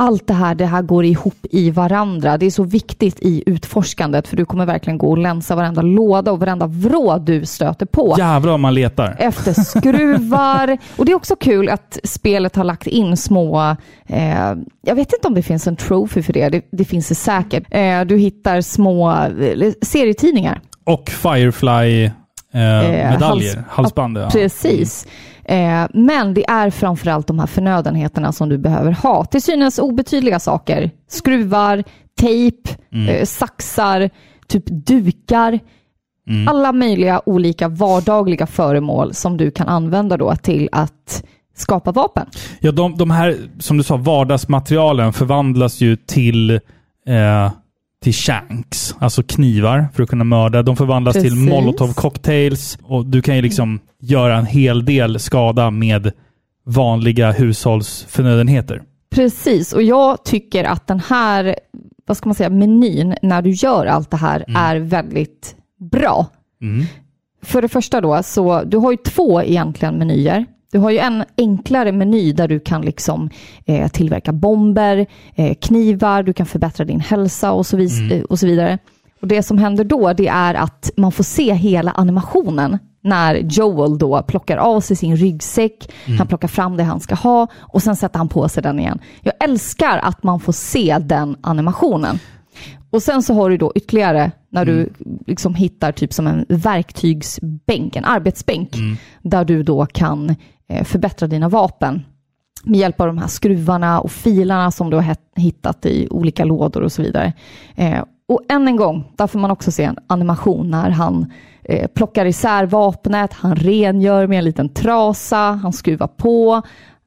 Allt 0.00 0.26
det 0.26 0.34
här, 0.34 0.54
det 0.54 0.66
här 0.66 0.82
går 0.82 1.04
ihop 1.04 1.34
i 1.50 1.70
varandra. 1.70 2.38
Det 2.38 2.46
är 2.46 2.50
så 2.50 2.64
viktigt 2.64 3.20
i 3.20 3.42
utforskandet 3.46 4.28
för 4.28 4.36
du 4.36 4.44
kommer 4.44 4.66
verkligen 4.66 4.98
gå 4.98 5.10
och 5.10 5.18
länsa 5.18 5.56
varenda 5.56 5.82
låda 5.82 6.32
och 6.32 6.40
varenda 6.40 6.66
vrå 6.66 7.18
du 7.18 7.46
stöter 7.46 7.86
på. 7.86 8.14
Jävlar 8.18 8.50
vad 8.50 8.60
man 8.60 8.74
letar. 8.74 9.16
efter 9.18 9.52
skruvar. 9.52 10.78
Och 10.96 11.04
det 11.04 11.12
är 11.12 11.16
också 11.16 11.36
kul 11.36 11.68
att 11.68 11.98
spelet 12.04 12.56
har 12.56 12.64
lagt 12.64 12.86
in 12.86 13.16
små, 13.16 13.76
eh, 14.06 14.54
jag 14.86 14.94
vet 14.94 15.12
inte 15.12 15.28
om 15.28 15.34
det 15.34 15.42
finns 15.42 15.66
en 15.66 15.76
trophy 15.76 16.22
för 16.22 16.32
det, 16.32 16.48
det, 16.48 16.64
det 16.72 16.84
finns 16.84 17.08
det 17.08 17.14
säkert. 17.14 17.64
Eh, 17.70 18.00
du 18.00 18.16
hittar 18.16 18.60
små 18.60 19.10
eh, 19.12 19.72
serietidningar. 19.82 20.60
Och 20.84 21.10
Firefly-medaljer. 21.10 23.18
hals- 23.18 23.58
Halsband. 23.68 24.18
ja, 24.18 24.22
Ja. 24.22 24.30
Precis. 24.30 25.06
Eh, 25.48 25.86
men 25.94 26.34
det 26.34 26.50
är 26.50 26.70
framförallt 26.70 27.26
de 27.26 27.38
här 27.38 27.46
förnödenheterna 27.46 28.32
som 28.32 28.48
du 28.48 28.58
behöver 28.58 28.92
ha. 28.92 29.24
Till 29.24 29.42
synes 29.42 29.78
obetydliga 29.78 30.38
saker. 30.40 30.90
Skruvar, 31.08 31.84
tejp, 32.20 32.70
Mm. 32.92 33.08
eh, 33.08 33.24
saxar, 33.24 34.10
typ 34.46 34.64
dukar. 34.66 35.58
Mm. 36.28 36.48
Alla 36.48 36.72
möjliga 36.72 37.20
olika 37.26 37.68
vardagliga 37.68 38.46
föremål 38.46 39.14
som 39.14 39.36
du 39.36 39.50
kan 39.50 39.68
använda 39.68 40.16
då 40.16 40.36
till 40.36 40.68
att 40.72 41.24
skapa 41.56 41.92
vapen. 41.92 42.26
Ja, 42.60 42.72
de, 42.72 42.96
de 42.96 43.10
här, 43.10 43.36
som 43.58 43.76
du 43.76 43.82
sa, 43.82 43.96
vardagsmaterialen 43.96 45.12
förvandlas 45.12 45.80
ju 45.80 45.96
till, 45.96 46.50
eh, 47.06 47.50
till 48.02 48.12
shanks, 48.14 48.94
alltså 48.98 49.22
knivar 49.22 49.88
för 49.94 50.02
att 50.02 50.08
kunna 50.08 50.24
mörda. 50.24 50.62
De 50.62 50.76
förvandlas 50.76 51.14
till 51.14 51.22
Precis. 51.22 51.48
molotov 51.48 51.92
cocktails 51.92 52.78
och 52.82 53.06
du 53.06 53.22
kan 53.22 53.36
ju 53.36 53.42
liksom 53.42 53.80
göra 54.00 54.36
en 54.36 54.46
hel 54.46 54.84
del 54.84 55.20
skada 55.20 55.70
med 55.70 56.12
vanliga 56.66 57.32
hushållsförnödenheter. 57.32 58.82
Precis, 59.10 59.72
och 59.72 59.82
jag 59.82 60.24
tycker 60.24 60.64
att 60.64 60.86
den 60.86 61.00
här, 61.00 61.56
vad 62.06 62.16
ska 62.16 62.28
man 62.28 62.34
säga, 62.34 62.50
menyn 62.50 63.14
när 63.22 63.42
du 63.42 63.50
gör 63.50 63.86
allt 63.86 64.10
det 64.10 64.16
här 64.16 64.44
är 64.56 64.76
väldigt 64.76 65.56
bra. 65.90 66.26
Mm. 66.62 66.86
För 67.42 67.62
det 67.62 67.68
första 67.68 68.00
då, 68.00 68.22
så 68.22 68.62
du 68.64 68.76
har 68.76 68.90
ju 68.90 68.96
två 68.96 69.42
egentligen 69.42 69.94
menyer. 69.94 70.46
Du 70.72 70.78
har 70.78 70.90
ju 70.90 70.98
en 70.98 71.24
enklare 71.36 71.92
meny 71.92 72.32
där 72.32 72.48
du 72.48 72.60
kan 72.60 72.82
liksom 72.82 73.30
eh, 73.66 73.88
tillverka 73.88 74.32
bomber, 74.32 75.06
eh, 75.34 75.54
knivar, 75.54 76.22
du 76.22 76.32
kan 76.32 76.46
förbättra 76.46 76.84
din 76.84 77.00
hälsa 77.00 77.52
och 77.52 77.66
så, 77.66 77.76
vis- 77.76 78.00
Mm. 78.00 78.24
och 78.24 78.38
så 78.38 78.46
vidare. 78.46 78.78
Och 79.22 79.28
Det 79.28 79.42
som 79.42 79.58
händer 79.58 79.84
då 79.84 80.12
det 80.12 80.28
är 80.28 80.54
att 80.54 80.90
man 80.96 81.12
får 81.12 81.24
se 81.24 81.52
hela 81.54 81.90
animationen 81.90 82.78
när 83.00 83.34
Joel 83.34 83.98
då 83.98 84.22
plockar 84.22 84.56
av 84.56 84.80
sig 84.80 84.96
sin 84.96 85.16
ryggsäck, 85.16 85.92
Mm. 86.06 86.18
han 86.18 86.26
plockar 86.26 86.48
fram 86.48 86.76
det 86.76 86.82
han 86.84 87.00
ska 87.00 87.14
ha 87.14 87.46
och 87.60 87.82
sen 87.82 87.96
sätter 87.96 88.18
han 88.18 88.28
på 88.28 88.48
sig 88.48 88.62
den 88.62 88.80
igen. 88.80 88.98
Jag 89.22 89.34
älskar 89.44 89.98
att 89.98 90.22
man 90.22 90.40
får 90.40 90.52
se 90.52 90.98
den 91.00 91.36
animationen. 91.40 92.18
Och 92.90 93.02
sen 93.02 93.22
så 93.22 93.34
har 93.34 93.50
du 93.50 93.56
då 93.56 93.72
ytterligare 93.74 94.30
när 94.50 94.64
du 94.64 94.92
liksom 95.26 95.54
hittar 95.54 95.92
typ 95.92 96.12
som 96.12 96.26
en 96.26 96.44
verktygsbänk, 96.48 97.96
en 97.96 98.04
arbetsbänk, 98.04 98.70
där 99.22 99.44
du 99.44 99.62
då 99.62 99.86
kan 99.86 100.34
förbättra 100.84 101.28
dina 101.28 101.48
vapen 101.48 102.04
med 102.64 102.80
hjälp 102.80 103.00
av 103.00 103.06
de 103.06 103.18
här 103.18 103.28
skruvarna 103.28 104.00
och 104.00 104.12
filarna 104.12 104.70
som 104.70 104.90
du 104.90 104.96
har 104.96 105.16
hittat 105.36 105.86
i 105.86 106.08
olika 106.10 106.44
lådor 106.44 106.82
och 106.82 106.92
så 106.92 107.02
vidare. 107.02 107.32
Eh, 107.74 108.04
och 108.28 108.42
än 108.48 108.68
en 108.68 108.76
gång, 108.76 109.12
där 109.16 109.26
får 109.26 109.38
man 109.38 109.50
också 109.50 109.72
se 109.72 109.84
en 109.84 109.98
animation 110.06 110.70
när 110.70 110.90
han 110.90 111.32
eh, 111.64 111.86
plockar 111.86 112.26
isär 112.26 112.66
vapnet, 112.66 113.32
han 113.32 113.56
rengör 113.56 114.26
med 114.26 114.38
en 114.38 114.44
liten 114.44 114.68
trasa, 114.68 115.36
han 115.36 115.72
skruvar 115.72 116.06
på 116.06 116.62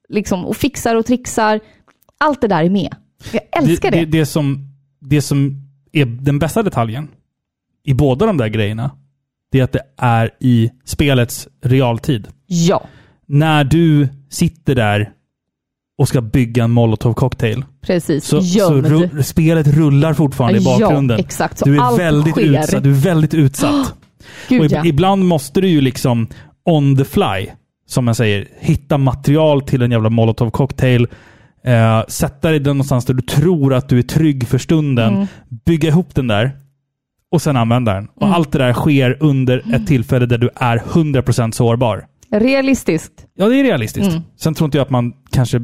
liksom, 0.09 0.45
och 0.45 0.55
fixar 0.55 0.95
och 0.95 1.05
trixar. 1.05 1.59
Allt 2.17 2.41
det 2.41 2.47
där 2.47 2.63
är 2.63 2.69
med. 2.69 2.95
Jag 3.31 3.43
älskar 3.63 3.91
det. 3.91 3.97
det, 3.97 4.05
det, 4.05 4.25
som, 4.25 4.67
det 4.99 5.21
som 5.21 5.67
är 5.91 6.05
den 6.05 6.39
bästa 6.39 6.63
detaljen 6.63 7.07
i 7.83 7.93
båda 7.93 8.25
de 8.25 8.37
där 8.37 8.47
grejerna, 8.47 8.91
det 9.51 9.59
är 9.59 9.63
att 9.63 9.71
det 9.71 9.83
är 9.97 10.29
i 10.39 10.71
spelets 10.85 11.47
realtid. 11.61 12.27
Ja. 12.45 12.83
När 13.31 13.63
du 13.63 14.07
sitter 14.29 14.75
där 14.75 15.09
och 15.97 16.07
ska 16.07 16.21
bygga 16.21 16.63
en 16.63 16.71
molotov 16.71 17.13
cocktail. 17.13 17.65
Precis, 17.81 18.25
Så, 18.25 18.41
så 18.41 18.71
ru- 18.81 19.21
spelet 19.21 19.67
rullar 19.67 20.13
fortfarande 20.13 20.59
i 20.59 20.63
Ja, 20.63 20.79
bakgrunden. 20.79 21.19
exakt. 21.19 21.57
Så 21.57 21.65
du, 21.65 21.75
är 21.77 21.81
allt 21.81 21.99
väldigt 21.99 22.33
sker. 22.33 22.41
utsatt, 22.61 22.83
du 22.83 22.89
är 22.89 22.93
väldigt 22.95 23.33
utsatt. 23.33 23.93
Gud, 24.49 24.61
och 24.61 24.67
ja. 24.71 24.85
Ibland 24.85 25.25
måste 25.25 25.61
du 25.61 25.67
ju 25.67 25.81
liksom 25.81 26.27
on 26.65 26.97
the 26.97 27.05
fly, 27.05 27.47
som 27.87 28.05
man 28.05 28.15
säger, 28.15 28.47
hitta 28.59 28.97
material 28.97 29.61
till 29.61 29.81
en 29.81 29.91
jävla 29.91 30.09
molotov 30.09 30.49
cocktail. 30.51 31.07
Eh, 31.65 32.01
sätta 32.07 32.49
dig 32.49 32.59
någonstans 32.59 33.05
där 33.05 33.13
du 33.13 33.21
tror 33.21 33.73
att 33.73 33.89
du 33.89 33.99
är 33.99 34.03
trygg 34.03 34.47
för 34.47 34.57
stunden. 34.57 35.13
Mm. 35.13 35.27
Bygga 35.65 35.89
ihop 35.89 36.15
den 36.15 36.27
där 36.27 36.51
och 37.31 37.41
sen 37.41 37.57
använda 37.57 37.93
den. 37.93 38.07
Och 38.15 38.21
Mm. 38.23 38.33
allt 38.35 38.51
det 38.51 38.57
där 38.59 38.73
sker 38.73 39.17
under 39.19 39.75
ett 39.75 39.87
tillfälle 39.87 40.25
där 40.25 40.37
du 40.37 40.49
är 40.55 40.77
100% 40.77 41.51
sårbar. 41.55 42.05
Realistiskt. 42.31 43.25
Ja, 43.35 43.47
det 43.49 43.59
är 43.59 43.63
realistiskt. 43.63 44.09
Mm. 44.11 44.21
Sen 44.39 44.53
tror 44.53 44.65
inte 44.65 44.77
jag 44.77 44.85
att 44.85 44.89
man 44.89 45.13
kanske 45.31 45.61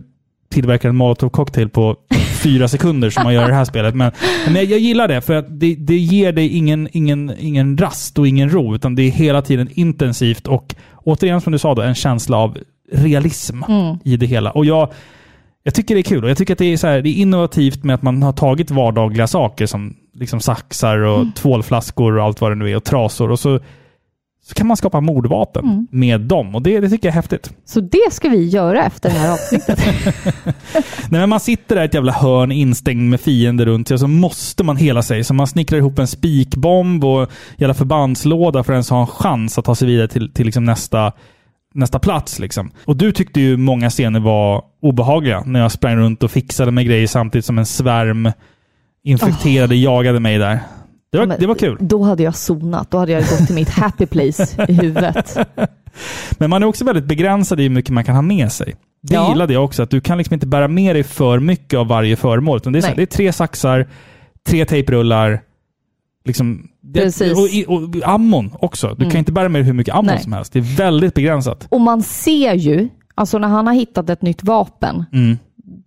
tillverkar 0.52 0.89
en 0.89 0.95
molotov 0.95 1.30
cocktail 1.30 1.69
på 1.69 1.95
fyra 2.44 2.68
sekunder 2.68 3.10
som 3.10 3.23
man 3.23 3.34
gör 3.34 3.44
i 3.45 3.48
det 3.48 3.53
här 3.53 3.65
spelet. 3.65 3.95
Men, 3.95 4.11
men 4.45 4.56
jag, 4.56 4.64
jag 4.65 4.80
gillar 4.80 5.07
det 5.07 5.22
för 5.22 5.34
att 5.34 5.60
det, 5.60 5.76
det 5.76 5.98
ger 5.98 6.31
dig 6.31 6.49
ingen, 6.49 6.89
ingen, 6.91 7.34
ingen 7.39 7.77
rast 7.77 8.19
och 8.19 8.27
ingen 8.27 8.49
ro, 8.49 8.76
utan 8.76 8.95
det 8.95 9.03
är 9.03 9.11
hela 9.11 9.41
tiden 9.41 9.69
intensivt 9.72 10.48
och 10.48 10.76
återigen 11.03 11.41
som 11.41 11.52
du 11.53 11.60
sa 11.60 11.76
då, 11.76 11.81
en 11.81 11.95
känsla 11.95 12.38
av 12.38 12.57
realism 12.94 13.64
Mm. 13.64 13.98
i 14.03 14.18
det 14.18 14.26
hela. 14.26 14.52
Och 14.52 14.65
jag, 14.65 14.91
jag 15.64 15.73
tycker 15.73 15.95
det 15.95 16.02
är 16.02 16.03
kul 16.03 16.23
och 16.23 16.30
jag 16.30 16.38
tycker 16.38 16.53
att 16.53 16.60
det 16.60 16.73
är, 16.73 16.77
så 16.77 16.88
här, 16.88 17.02
det 17.02 17.10
är 17.10 17.14
innovativt 17.22 17.84
med 17.84 17.94
att 17.95 18.02
man 18.02 18.23
har 18.23 18.34
tagit 18.34 18.72
vardagliga 18.72 19.27
saker 19.27 19.65
som 19.65 19.95
liksom 20.14 20.39
saxar 20.39 20.98
och 20.98 21.19
Mm. 21.19 21.31
tvålflaskor 21.31 22.18
och 22.18 22.23
allt 22.23 22.41
vad 22.41 22.52
det 22.52 22.56
nu 22.56 22.72
är 22.72 22.76
och 22.76 22.84
trasor 22.84 23.31
och 23.31 23.39
så, 23.39 23.60
så 24.48 24.53
kan 24.53 24.68
man 24.68 24.78
skapa 24.78 25.02
mordvapen 25.02 25.65
Mm. 25.65 25.88
med 25.91 26.22
dem 26.22 26.56
och 26.56 26.61
det, 26.61 26.80
det 26.80 26.90
tycker 26.90 27.07
jag 27.07 27.11
är 27.11 27.15
häftigt. 27.15 27.52
Så 27.65 27.80
det 27.80 28.11
ska 28.11 28.30
vi 28.30 28.45
göra 28.48 28.86
efter 28.86 29.10
det 29.10 29.15
här 29.15 29.32
avsnittet. 29.34 29.80
Nej, 31.10 31.22
men 31.22 31.30
man 31.30 31.40
sitter 31.40 31.76
där 31.76 31.82
i 31.82 31.86
ett 31.86 31.94
jävla 31.94 32.11
hörn 32.11 32.52
instängd 32.52 33.10
med 33.10 33.22
fiender 33.22 33.65
runt 33.65 33.88
sig 33.88 33.95
och 33.95 33.99
så 33.99 34.07
måste 34.07 34.64
man 34.64 34.78
hela 34.78 35.03
sig. 35.03 35.24
Så 35.24 35.34
man 35.34 35.48
snickrar 35.48 35.78
ihop 35.78 35.99
en 35.99 36.07
spikbomb 36.07 37.03
och 37.03 37.32
jävla 37.57 37.74
förbandslåda 37.74 38.64
för 38.64 38.74
att 38.74 38.76
ens 38.76 38.90
ha 38.90 39.02
en 39.02 39.07
chans 39.07 39.57
att 39.57 39.65
ta 39.65 39.76
sig 39.76 39.88
vidare 39.88 40.07
till, 40.07 40.34
till 40.34 40.45
liksom 40.45 40.64
nästa, 40.65 41.11
nästa 41.74 41.99
plats. 41.99 42.40
Liksom. 42.40 42.72
Och 42.86 42.98
du 42.98 43.11
tyckte 43.11 43.40
ju 43.41 43.57
många 43.57 43.90
scener 43.90 44.19
var 44.19 44.64
obehagliga 44.82 45.44
när 45.45 45.60
jag 45.60 45.72
sprang 45.72 45.95
runt 45.95 46.24
och 46.24 46.32
fixade 46.32 46.72
med 46.72 46.86
grejer 46.86 47.07
samtidigt 47.07 47.45
som 47.45 47.57
en 47.57 47.65
svärm 47.65 48.32
infekterade 49.03 49.76
jagade 49.76 50.19
mig 50.19 50.38
där. 50.38 50.60
Det 51.12 51.18
var, 51.18 51.26
det 51.40 51.48
var 51.48 51.56
kul. 51.56 51.78
Då 51.80 52.04
hade 52.04 52.24
jag 52.24 52.36
zonat. 52.36 52.92
Då 52.92 52.98
hade 52.98 53.12
jag 53.12 53.22
gått 53.24 53.46
till 53.46 53.56
mitt 53.56 53.70
happy 53.70 54.06
place 54.06 54.66
i 54.68 54.74
huvudet. 54.74 55.38
Men 56.38 56.50
man 56.50 56.64
är 56.64 56.68
också 56.68 56.86
väldigt 56.86 57.06
begränsad 57.06 57.60
i 57.60 57.64
hur 57.64 57.70
mycket 57.70 57.92
man 57.92 58.04
kan 58.04 58.16
ha 58.16 58.22
med 58.22 58.52
sig. 58.52 58.76
Det 59.04 59.14
Ja. 59.14 59.30
gillade 59.30 59.54
jag 59.54 59.64
också, 59.66 59.84
att 59.84 59.90
du 59.90 60.02
kan 60.02 60.18
liksom 60.18 60.34
inte 60.34 60.48
bära 60.48 60.68
med 60.68 60.96
dig 60.96 61.04
för 61.04 61.40
mycket 61.40 61.80
av 61.80 61.88
varje 61.88 62.16
föremål. 62.16 62.58
Utan 62.58 62.74
det, 62.74 62.80
är 62.80 62.82
så 62.82 62.94
det 62.96 63.02
är 63.02 63.06
tre 63.06 63.34
saxar, 63.34 63.88
tre 64.48 64.66
tejprullar, 64.66 65.42
liksom, 66.26 66.68
det, 66.82 67.22
och, 67.22 67.48
i- 67.48 67.66
och 67.68 68.10
ammon 68.10 68.52
också. 68.60 68.88
Du 68.88 68.94
Mm. 69.04 69.10
kan 69.12 69.20
inte 69.20 69.32
bära 69.32 69.50
med 69.50 69.62
dig 69.62 69.66
hur 69.66 69.74
mycket 69.74 69.94
ammon 69.94 70.06
Nej. 70.06 70.20
som 70.24 70.34
helst. 70.34 70.54
Det 70.54 70.60
är 70.60 70.78
väldigt 70.78 71.14
begränsat. 71.14 71.68
Och 71.70 71.82
man 71.82 72.04
ser 72.04 72.54
ju, 72.54 72.90
alltså 73.16 73.38
när 73.38 73.48
han 73.48 73.68
har 73.68 73.74
hittat 73.74 74.10
ett 74.10 74.22
nytt 74.22 74.44
vapen, 74.44 75.06
Mm. 75.14 75.38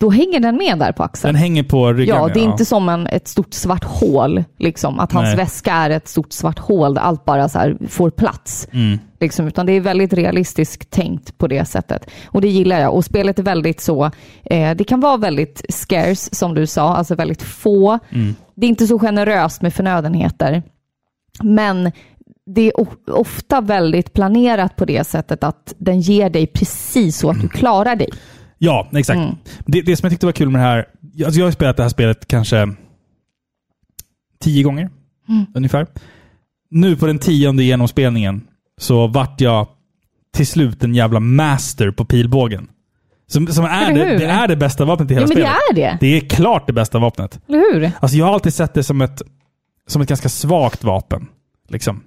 Då 0.00 0.10
hänger 0.10 0.40
den 0.40 0.56
med 0.56 0.78
där 0.78 0.92
på 0.92 1.02
axeln. 1.02 1.34
Den 1.34 1.42
hänger 1.42 1.62
på 1.62 1.92
ryggen. 1.92 2.16
Ja, 2.16 2.28
det 2.28 2.40
är 2.40 2.44
inte 2.44 2.64
som 2.64 2.88
en, 2.88 3.06
ett 3.06 3.28
stort 3.28 3.54
svart 3.54 3.84
hål. 3.84 4.44
Liksom, 4.58 5.00
att 5.00 5.12
hans 5.12 5.26
Nej. 5.26 5.36
väska 5.36 5.72
är 5.72 5.90
ett 5.90 6.08
stort 6.08 6.32
svart 6.32 6.58
hål 6.58 6.94
där 6.94 7.02
allt 7.02 7.24
bara 7.24 7.48
så 7.48 7.76
får 7.88 8.10
plats. 8.10 8.68
Mm. 8.72 8.98
Liksom, 9.20 9.46
utan 9.46 9.66
det 9.66 9.72
är 9.72 9.80
väldigt 9.80 10.12
realistiskt 10.12 10.90
tänkt 10.90 11.38
på 11.38 11.46
det 11.46 11.64
sättet. 11.64 12.10
Och 12.26 12.40
det 12.40 12.48
gillar 12.48 12.80
jag. 12.80 12.94
Och 12.94 13.04
spelet 13.04 13.38
är 13.38 13.42
väldigt 13.42 13.80
så, 13.80 14.10
eh, 14.44 14.74
det 14.74 14.84
kan 14.84 15.00
vara 15.00 15.16
väldigt 15.16 15.64
scarce 15.68 16.34
som 16.34 16.54
du 16.54 16.66
sa, 16.66 16.96
alltså 16.96 17.14
väldigt 17.14 17.42
få. 17.42 17.98
Mm. 18.10 18.34
Det 18.54 18.66
är 18.66 18.68
inte 18.68 18.86
så 18.86 18.98
generöst 18.98 19.62
med 19.62 19.74
förnödenheter. 19.74 20.62
Men 21.42 21.92
det 22.46 22.66
är 22.66 22.72
ofta 23.10 23.60
väldigt 23.60 24.12
planerat 24.12 24.76
på 24.76 24.84
det 24.84 25.06
sättet 25.06 25.44
att 25.44 25.74
den 25.78 26.00
ger 26.00 26.30
dig 26.30 26.46
precis 26.46 27.18
så 27.18 27.30
att 27.30 27.40
du 27.40 27.48
klarar 27.48 27.96
dig. 27.96 28.08
Ja, 28.62 28.88
exakt. 28.92 29.16
Mm. 29.18 29.34
Det, 29.66 29.82
det 29.82 29.96
som 29.96 30.06
jag 30.06 30.10
tyckte 30.12 30.26
var 30.26 30.32
kul 30.32 30.50
med 30.50 30.60
det 30.60 30.64
här, 30.64 30.86
alltså 31.24 31.40
jag 31.40 31.46
har 31.46 31.52
spelat 31.52 31.76
det 31.76 31.82
här 31.82 31.90
spelet 31.90 32.26
kanske 32.28 32.68
tio 34.40 34.62
gånger 34.62 34.90
Mm. 35.28 35.46
ungefär. 35.54 35.86
Nu 36.70 36.96
på 36.96 37.06
den 37.06 37.18
tionde 37.18 37.64
genomspelningen 37.64 38.40
så 38.80 39.06
vart 39.06 39.40
jag 39.40 39.66
till 40.34 40.46
slut 40.46 40.84
en 40.84 40.94
jävla 40.94 41.20
master 41.20 41.90
på 41.90 42.04
pilbågen. 42.04 42.68
Som, 43.26 43.46
som 43.46 43.64
är, 43.64 43.94
det, 43.94 44.18
det 44.18 44.24
är 44.26 44.48
det 44.48 44.56
bästa 44.56 44.84
vapnet 44.84 45.10
i 45.10 45.14
hela 45.14 45.26
Ja, 45.26 45.28
men 45.34 45.36
det 45.36 45.42
spelet. 45.42 45.70
är 45.70 45.74
det. 45.74 45.98
Det 46.00 46.16
är 46.16 46.20
klart 46.28 46.66
det 46.66 46.72
bästa 46.72 46.98
vapnet. 46.98 47.40
Eller 47.48 47.58
hur? 47.58 47.92
Alltså 48.00 48.16
jag 48.16 48.26
har 48.26 48.32
alltid 48.34 48.54
sett 48.54 48.74
det 48.74 48.82
som 48.82 49.00
ett, 49.00 49.22
som 49.86 50.02
ett 50.02 50.08
ganska 50.08 50.28
svagt 50.28 50.84
vapen. 50.84 51.26
Liksom. 51.68 52.02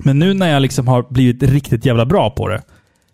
Men 0.00 0.18
nu 0.18 0.34
när 0.34 0.50
jag 0.52 0.62
liksom 0.62 0.88
har 0.88 1.06
blivit 1.10 1.42
riktigt 1.42 1.86
jävla 1.86 2.06
bra 2.06 2.30
på 2.30 2.48
det, 2.48 2.62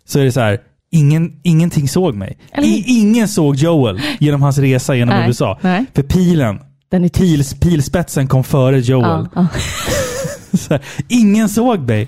så 0.05 0.19
är 0.19 0.23
det 0.23 0.31
så 0.31 0.39
här, 0.39 0.59
ingen, 0.91 1.33
ingenting 1.43 1.87
såg 1.87 2.15
mig. 2.15 2.37
I, 2.63 2.83
ingen 2.99 3.27
såg 3.27 3.55
Joel 3.55 4.01
genom 4.19 4.41
hans 4.41 4.57
resa 4.57 4.95
genom 4.95 5.15
Nej, 5.15 5.27
USA. 5.27 5.59
nej. 5.61 5.85
För 5.95 6.03
pilen, 6.03 6.59
Den 6.91 7.03
är 7.03 7.09
pils, 7.09 7.53
pilspetsen 7.53 8.27
kom 8.27 8.43
före 8.43 8.79
Joel. 8.79 9.03
Ja, 9.05 9.27
ja. 9.35 9.47
Här, 10.69 10.81
ingen 11.07 11.49
såg 11.49 11.79
mig. 11.79 12.07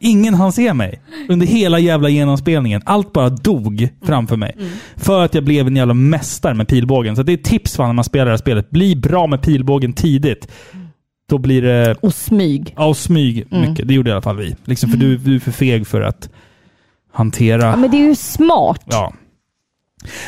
Ingen 0.00 0.34
hann 0.34 0.52
se 0.52 0.74
mig. 0.74 1.02
Under 1.28 1.46
hela 1.46 1.78
jävla 1.78 2.08
genomspelningen. 2.08 2.82
Allt 2.84 3.12
bara 3.12 3.28
dog 3.28 3.88
framför 4.04 4.36
mig. 4.36 4.56
För 4.96 5.24
att 5.24 5.34
jag 5.34 5.44
blev 5.44 5.66
en 5.66 5.76
jävla 5.76 5.94
mästare 5.94 6.54
med 6.54 6.68
pilbågen. 6.68 7.16
Så 7.16 7.22
det 7.22 7.32
är 7.32 7.38
ett 7.38 7.44
tips 7.44 7.76
för 7.76 7.86
när 7.86 7.92
man 7.92 8.04
spelar 8.04 8.24
det 8.24 8.30
här 8.30 8.36
spelet. 8.36 8.70
Bli 8.70 8.96
bra 8.96 9.26
med 9.26 9.42
pilbågen 9.42 9.92
tidigt. 9.92 10.48
Då 11.28 11.38
blir 11.38 11.62
det... 11.62 11.94
Och 12.02 12.14
smyg. 12.14 12.74
Ja, 12.76 12.86
och 12.86 12.96
smyg 12.96 13.46
Mm. 13.50 13.70
mycket. 13.70 13.88
Det 13.88 13.94
gjorde 13.94 14.10
i 14.10 14.12
alla 14.12 14.22
fall 14.22 14.36
vi. 14.36 14.56
Liksom, 14.64 14.90
för 14.90 14.96
du, 14.98 15.16
du 15.16 15.34
är 15.34 15.40
för 15.40 15.50
feg 15.52 15.86
för 15.86 16.00
att 16.00 16.28
hantera... 17.14 17.62
Ja, 17.62 17.76
men 17.76 17.90
det 17.90 17.96
är 17.96 18.08
ju 18.08 18.14
smart. 18.14 18.82
Ja. 18.84 19.12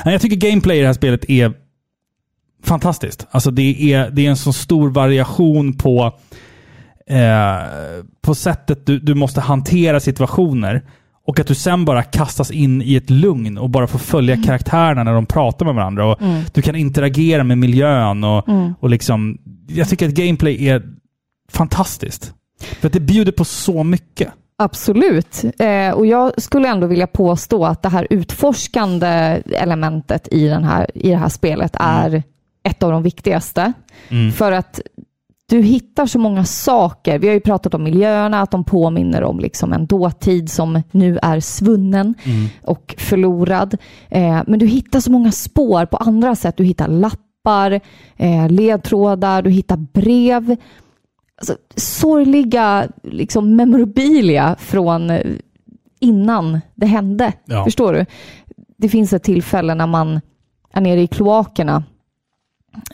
Jag 0.04 0.20
tycker 0.20 0.36
gameplay 0.50 0.78
i 0.78 0.80
det 0.80 0.86
här 0.86 0.94
spelet 0.94 1.30
är 1.30 1.52
fantastiskt. 2.64 3.26
Alltså 3.30 3.50
det 3.50 3.92
är, 3.92 4.10
det 4.10 4.26
är 4.26 4.30
en 4.30 4.36
så 4.36 4.52
stor 4.52 4.90
variation 4.90 5.72
på, 5.72 6.04
eh, 7.06 7.62
på 8.22 8.34
sättet 8.34 8.86
du, 8.86 8.98
du 8.98 9.14
måste 9.14 9.40
hantera 9.40 10.00
situationer. 10.00 10.82
Och 11.28 11.40
att 11.40 11.46
du 11.46 11.54
sen 11.54 11.84
bara 11.84 12.02
kastas 12.02 12.50
in 12.50 12.82
i 12.82 12.94
ett 12.96 13.10
lugn 13.10 13.58
och 13.58 13.70
bara 13.70 13.86
får 13.86 13.98
följa 13.98 14.42
karaktärerna 14.42 15.04
när 15.04 15.12
de 15.12 15.26
pratar 15.26 15.66
med 15.66 15.74
varandra. 15.74 16.06
Och 16.12 16.22
Mm. 16.22 16.42
Du 16.54 16.62
kan 16.62 16.76
interagera 16.76 17.44
med 17.44 17.58
miljön 17.58 18.24
och, 18.24 18.48
Mm. 18.48 18.74
och 18.80 18.90
liksom... 18.90 19.38
Jag 19.68 19.88
tycker 19.88 20.08
att 20.08 20.14
gameplay 20.14 20.68
är 20.68 20.82
fantastiskt. 21.52 22.32
För 22.80 22.86
att 22.86 22.92
det 22.92 23.00
bjuder 23.00 23.32
på 23.32 23.44
så 23.44 23.84
mycket. 23.84 24.28
Absolut. 24.58 25.44
Eh, 25.58 25.90
och 25.90 26.06
jag 26.06 26.42
skulle 26.42 26.68
ändå 26.68 26.86
vilja 26.86 27.06
påstå 27.06 27.64
att 27.64 27.82
det 27.82 27.88
här 27.88 28.06
utforskande 28.10 29.06
elementet 29.52 30.28
i, 30.30 30.48
den 30.48 30.64
här, 30.64 30.90
i 30.94 31.10
det 31.10 31.16
här 31.16 31.28
spelet 31.28 31.76
är 31.80 32.22
ett 32.62 32.82
av 32.82 32.90
de 32.90 33.02
viktigaste. 33.02 33.72
Mm. 34.08 34.32
För 34.32 34.52
att 34.52 34.80
du 35.48 35.62
hittar 35.62 36.06
så 36.06 36.18
många 36.18 36.44
saker. 36.44 37.18
Vi 37.18 37.26
har 37.26 37.34
ju 37.34 37.40
pratat 37.40 37.74
om 37.74 37.82
miljöerna, 37.82 38.40
att 38.40 38.50
de 38.50 38.64
påminner 38.64 39.22
om 39.22 39.40
liksom 39.40 39.72
en 39.72 39.86
dåtid 39.86 40.50
som 40.50 40.82
nu 40.90 41.18
är 41.22 41.40
svunnen 41.40 42.14
Mm. 42.24 42.48
och 42.62 42.94
förlorad. 42.98 43.76
Eh, 44.08 44.42
men 44.46 44.58
du 44.58 44.66
hittar 44.66 45.00
så 45.00 45.10
många 45.12 45.32
spår 45.32 45.86
på 45.86 45.96
andra 45.96 46.36
sätt. 46.36 46.56
Du 46.56 46.64
hittar 46.64 46.88
lappar, 46.88 47.80
eh, 48.16 48.48
ledtrådar, 48.48 49.42
du 49.42 49.50
hittar 49.50 49.76
brev. 49.76 50.56
Alltså, 51.38 51.56
sorgliga 51.76 52.88
liksom, 53.02 53.56
memorabilia 53.56 54.56
från 54.58 55.10
eh, 55.10 55.20
innan 56.00 56.60
det 56.74 56.86
hände. 56.86 57.32
Ja. 57.44 57.64
Förstår 57.64 57.92
du? 57.92 58.06
Det 58.76 58.88
finns 58.88 59.12
ett 59.12 59.22
tillfälle 59.22 59.74
när 59.74 59.86
man 59.86 60.20
är 60.72 60.80
nere 60.80 61.00
i 61.00 61.06
kloakerna 61.06 61.84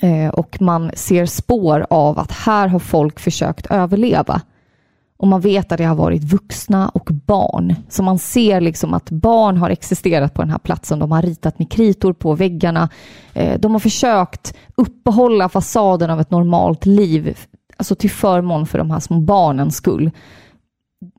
eh, 0.00 0.28
och 0.28 0.60
man 0.60 0.90
ser 0.94 1.26
spår 1.26 1.86
av 1.90 2.18
att 2.18 2.32
här 2.32 2.68
har 2.68 2.78
folk 2.78 3.20
försökt 3.20 3.66
överleva. 3.66 4.40
Och 5.16 5.28
man 5.28 5.40
vet 5.40 5.72
att 5.72 5.78
det 5.78 5.84
har 5.84 5.94
varit 5.94 6.24
vuxna 6.24 6.88
och 6.88 7.08
barn. 7.26 7.74
Så 7.88 8.02
man 8.02 8.18
ser 8.18 8.60
liksom 8.60 8.94
att 8.94 9.10
barn 9.10 9.56
har 9.56 9.70
existerat 9.70 10.34
på 10.34 10.42
den 10.42 10.50
här 10.50 10.58
platsen. 10.58 10.98
De 10.98 11.12
har 11.12 11.22
ritat 11.22 11.58
med 11.58 11.70
kritor 11.70 12.12
på 12.12 12.34
väggarna. 12.34 12.88
Eh, 13.34 13.60
de 13.60 13.72
har 13.72 13.78
försökt 13.78 14.54
uppehålla 14.74 15.48
fasaden 15.48 16.10
av 16.10 16.20
ett 16.20 16.30
normalt 16.30 16.86
liv, 16.86 17.38
alltså 17.82 17.94
till 17.94 18.10
förmån 18.10 18.66
för 18.66 18.78
de 18.78 18.90
här 18.90 19.00
små 19.00 19.20
barnens 19.20 19.76
skull. 19.76 20.10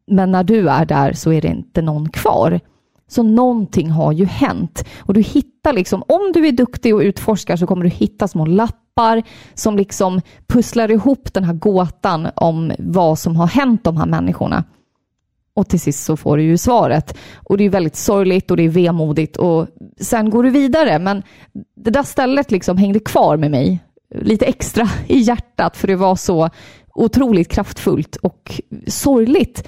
Men 0.08 0.32
när 0.32 0.44
du 0.44 0.70
är 0.70 0.86
där 0.86 1.14
så 1.14 1.32
är 1.32 1.42
det 1.42 1.48
inte 1.48 1.82
någon 1.82 2.10
kvar. 2.10 2.60
Så 3.08 3.24
någonting 3.24 3.90
har 3.90 4.12
ju 4.12 4.26
hänt. 4.26 4.86
Och 5.00 5.14
du 5.14 5.22
hittar 5.22 5.74
liksom, 5.74 6.04
om 6.08 6.32
du 6.34 6.48
är 6.48 6.52
duktig 6.52 6.96
och 6.96 7.02
utforskar 7.02 7.58
så 7.58 7.68
kommer 7.68 7.84
du 7.84 7.90
hitta 7.90 8.28
små 8.28 8.46
lappar 8.46 9.24
som 9.54 9.78
liksom 9.78 10.22
pusslar 10.48 10.92
ihop 10.92 11.34
den 11.34 11.44
här 11.44 11.54
gåtan 11.54 12.28
om 12.36 12.72
vad 12.80 13.20
som 13.20 13.36
har 13.36 13.48
hänt 13.48 13.84
de 13.84 13.98
här 13.98 14.06
människorna. 14.06 14.64
Och 15.56 15.70
till 15.70 15.80
sist 15.80 16.06
så 16.06 16.18
får 16.18 16.38
du 16.38 16.44
ju 16.44 16.58
svaret. 16.58 17.18
Och 17.36 17.58
det 17.58 17.64
är 17.64 17.70
väldigt 17.70 17.96
sorgligt 17.96 18.52
och 18.52 18.58
det 18.58 18.64
är 18.64 18.70
vemodigt 18.70 19.38
och 19.38 19.68
sen 20.00 20.30
går 20.30 20.44
du 20.44 20.50
vidare. 20.50 21.00
Men 21.00 21.24
det 21.76 21.92
där 21.92 22.04
stället 22.04 22.52
liksom 22.52 22.78
hängde 22.78 23.00
kvar 23.00 23.38
med 23.38 23.52
mig 23.52 23.80
lite 24.22 24.46
extra 24.46 24.90
i 25.08 25.18
hjärtat 25.20 25.78
för 25.78 25.88
det 25.88 25.96
var 25.96 26.16
så 26.16 26.50
otroligt 26.96 27.50
kraftfullt 27.52 28.16
och 28.16 28.62
sorgligt. 28.88 29.68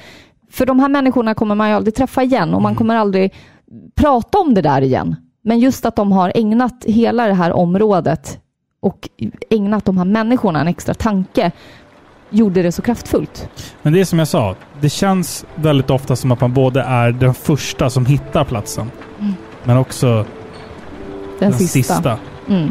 För 0.51 0.65
de 0.65 0.79
här 0.79 0.89
människorna 0.89 1.33
kommer 1.33 1.55
man 1.55 1.69
ju 1.69 1.75
aldrig 1.75 1.95
träffa 1.95 2.23
igen 2.23 2.53
och 2.53 2.61
man 2.61 2.75
kommer 2.75 2.95
aldrig 2.95 3.33
prata 3.95 4.37
om 4.37 4.53
det 4.53 4.61
där 4.61 4.81
igen. 4.81 5.15
Men 5.43 5.59
just 5.59 5.85
att 5.85 5.95
de 5.95 6.11
har 6.11 6.31
ägnat 6.35 6.85
hela 6.87 7.27
det 7.27 7.33
här 7.33 7.51
området 7.51 8.39
och 8.81 9.09
ägnat 9.49 9.85
de 9.85 9.97
här 9.97 10.05
människorna 10.05 10.61
en 10.61 10.67
extra 10.67 10.93
tanke 10.93 11.51
gjorde 12.29 12.61
det 12.63 12.71
så 12.71 12.81
kraftfullt. 12.81 13.49
Men 13.81 13.93
det 13.93 13.99
är 14.01 14.05
som 14.05 14.19
jag 14.19 14.27
sa, 14.27 14.55
det 14.81 14.89
känns 14.89 15.45
väldigt 15.55 15.89
ofta 15.89 16.15
som 16.15 16.31
att 16.31 16.41
man 16.41 16.53
både 16.53 16.81
är 16.81 17.11
den 17.11 17.33
första 17.33 17.89
som 17.89 18.05
hittar 18.05 18.43
platsen, 18.43 18.91
Mm. 19.19 19.33
men 19.63 19.77
också 19.77 20.07
Den, 21.39 21.49
den, 21.49 21.53
sista. 21.53 21.93
sista. 21.93 22.17
Mm. 22.49 22.69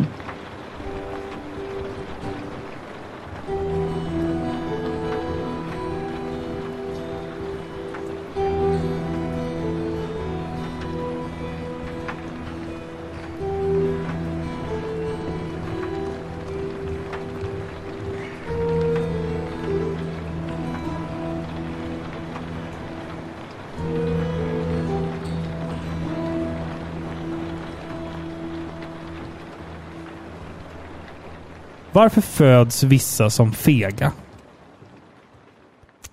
Varför 31.94 32.20
föds 32.20 32.82
vissa 32.82 33.30
som 33.30 33.52
fega? 33.52 34.12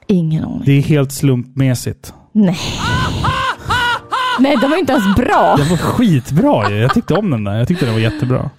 Ingen 0.08 0.44
aning. 0.44 0.62
Det 0.66 0.72
är 0.72 0.82
helt 0.82 1.12
slumpmässigt. 1.12 2.14
Nej. 2.32 2.58
Nej, 4.40 4.58
den 4.62 4.70
var 4.70 4.78
inte 4.78 4.94
ens 4.94 5.16
bra. 5.16 5.56
Den 5.58 5.70
var 5.70 5.78
skitbra 5.78 6.72
ju. 6.72 6.78
Jag 6.78 6.94
tyckte 6.94 7.14
om 7.14 7.30
den 7.30 7.44
där. 7.44 7.58
Jag 7.58 7.68
tyckte 7.68 7.86
den 7.86 7.94
var 7.94 8.02
jättebra. 8.02 8.50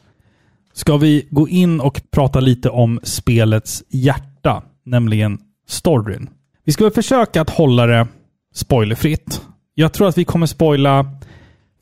Ska 0.75 0.97
vi 0.97 1.29
gå 1.31 1.49
in 1.49 1.81
och 1.81 2.03
prata 2.11 2.41
lite 2.41 2.71
om 2.71 3.01
spelets 3.03 3.85
hjärta, 3.89 4.63
nämligen 4.85 5.39
storyn. 5.69 6.31
Vi 6.65 6.73
ska 6.73 6.85
väl 6.85 6.93
försöka 6.93 7.41
att 7.41 7.51
hålla 7.51 7.87
det 7.87 8.07
spoilerfritt. 8.55 9.43
Jag 9.75 9.93
tror 9.93 10.09
att 10.09 10.19
vi 10.19 10.25
kommer 10.25 10.47
spoila 10.47 11.07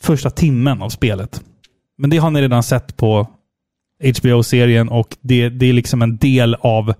första 0.00 0.30
timmen 0.30 0.82
av 0.82 0.88
spelet. 0.88 1.42
Men 1.98 2.10
det 2.10 2.16
har 2.16 2.30
ni 2.30 2.42
redan 2.42 2.62
sett 2.62 2.96
på 2.96 3.26
HBO-serien 4.02 4.88
och 4.88 5.16
det, 5.20 5.48
det 5.48 5.66
är 5.66 5.72
liksom 5.72 6.02
en 6.02 6.16
del 6.16 6.54
av 6.54 6.94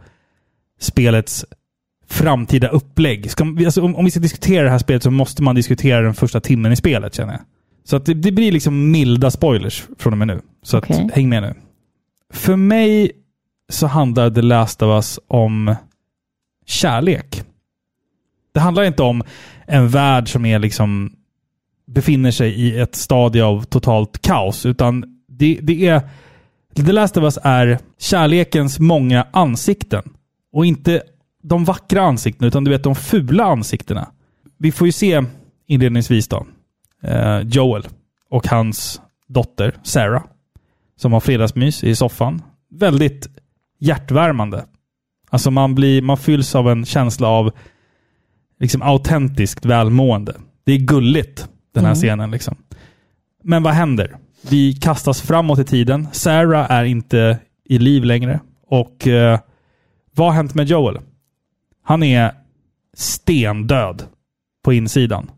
spelets 0.81 1.45
framtida 2.09 2.69
upplägg. 2.69 3.31
Ska, 3.31 3.45
alltså, 3.45 3.83
om, 3.83 3.97
om 3.97 4.05
vi 4.05 4.11
ska 4.11 4.21
diskutera 4.21 4.65
det 4.65 4.71
här 4.71 4.79
spelet 4.79 5.03
så 5.03 5.11
måste 5.11 5.43
man 5.43 5.55
diskutera 5.55 6.01
den 6.01 6.15
första 6.15 6.41
timmen 6.41 6.73
i 6.73 6.77
spelet 6.77 7.15
känner 7.15 7.33
jag. 7.33 7.41
Så 7.85 7.97
att 7.97 8.07
det, 8.07 8.15
det 8.15 8.33
blir 8.33 8.53
liksom 8.53 8.91
milda 8.91 9.31
spoilers 9.31 9.85
från 9.99 10.13
och 10.13 10.19
med 10.19 10.27
nu. 10.27 10.41
Så 10.63 10.79
Okej. 10.79 11.05
att, 11.05 11.13
häng 11.13 11.29
med 11.29 11.43
nu. 11.43 11.55
För 12.33 12.57
mig 12.57 13.13
så 13.69 13.87
handlar 13.87 14.31
The 14.31 14.43
Last 14.43 14.83
of 14.83 14.89
Us 14.89 15.19
om 15.27 15.75
kärlek. 16.67 17.43
Det 18.55 18.61
handlar 18.61 18.85
inte 18.85 19.03
om 19.03 19.23
en 19.67 19.89
värld 19.89 20.29
som 20.29 20.45
är 20.45 20.59
liksom 20.59 21.13
befinner 21.87 22.31
sig 22.31 22.61
i 22.61 22.79
ett 22.81 22.95
stadie 22.95 23.45
av 23.45 23.65
totalt 23.65 24.23
kaos, 24.23 24.67
utan 24.67 25.05
det, 25.29 25.59
det 25.63 25.87
är 25.87 26.03
The 26.77 26.93
Last 26.93 27.17
of 27.17 27.23
Us 27.25 27.39
är 27.43 27.79
kärlekens 27.99 28.81
många 28.81 29.27
ansikten. 29.33 30.03
Och 30.53 30.67
inte 30.67 31.03
de 31.43 31.65
vackra 31.65 32.03
ansiktena, 32.03 32.49
utan 32.49 32.65
du 32.65 32.71
vet 32.71 32.83
de 32.85 32.95
fula 32.95 33.45
ansiktena. 33.45 34.09
Vi 34.59 34.73
får 34.73 34.87
ju 34.89 34.93
se 34.93 35.25
inledningsvis 35.67 36.29
då, 36.29 36.47
eh, 37.03 37.41
Joel 37.41 37.87
och 38.31 38.47
hans 38.47 39.01
dotter 39.29 39.75
Sarah, 39.83 40.23
som 40.97 41.13
har 41.13 41.21
fredagsmys 41.21 41.85
i 41.85 41.95
soffan. 41.97 42.43
Väldigt 42.71 43.29
hjärtvärmande. 43.79 44.65
Alltså 45.31 45.51
man, 45.51 45.75
blir, 45.75 46.03
man 46.03 46.17
fylls 46.17 46.55
av 46.55 46.69
en 46.71 46.85
känsla 46.85 47.29
av 47.29 47.51
liksom 48.61 48.83
autentiskt 48.83 49.65
välmående. 49.65 50.35
Det 50.65 50.73
är 50.73 50.79
gulligt, 50.79 51.49
den 51.75 51.85
här 51.85 51.93
Mm. 51.93 52.01
scenen. 52.01 52.31
Liksom. 52.31 52.57
Men 53.45 53.63
vad 53.63 53.73
händer? 53.73 54.17
Vi 54.41 54.75
kastas 54.75 55.21
framåt 55.21 55.59
i 55.59 55.65
tiden. 55.65 56.09
Sarah 56.13 56.71
är 56.71 56.85
inte 56.85 57.39
i 57.65 57.79
liv 57.79 58.05
längre. 58.05 58.41
Och 58.67 59.07
eh, 59.07 59.39
vad 60.15 60.27
har 60.27 60.35
hänt 60.35 60.55
med 60.55 60.67
Joel? 60.67 60.99
Han 61.85 62.03
är 62.03 62.33
stendöd 62.95 64.03
på 64.65 64.73
insidan. 64.73 65.31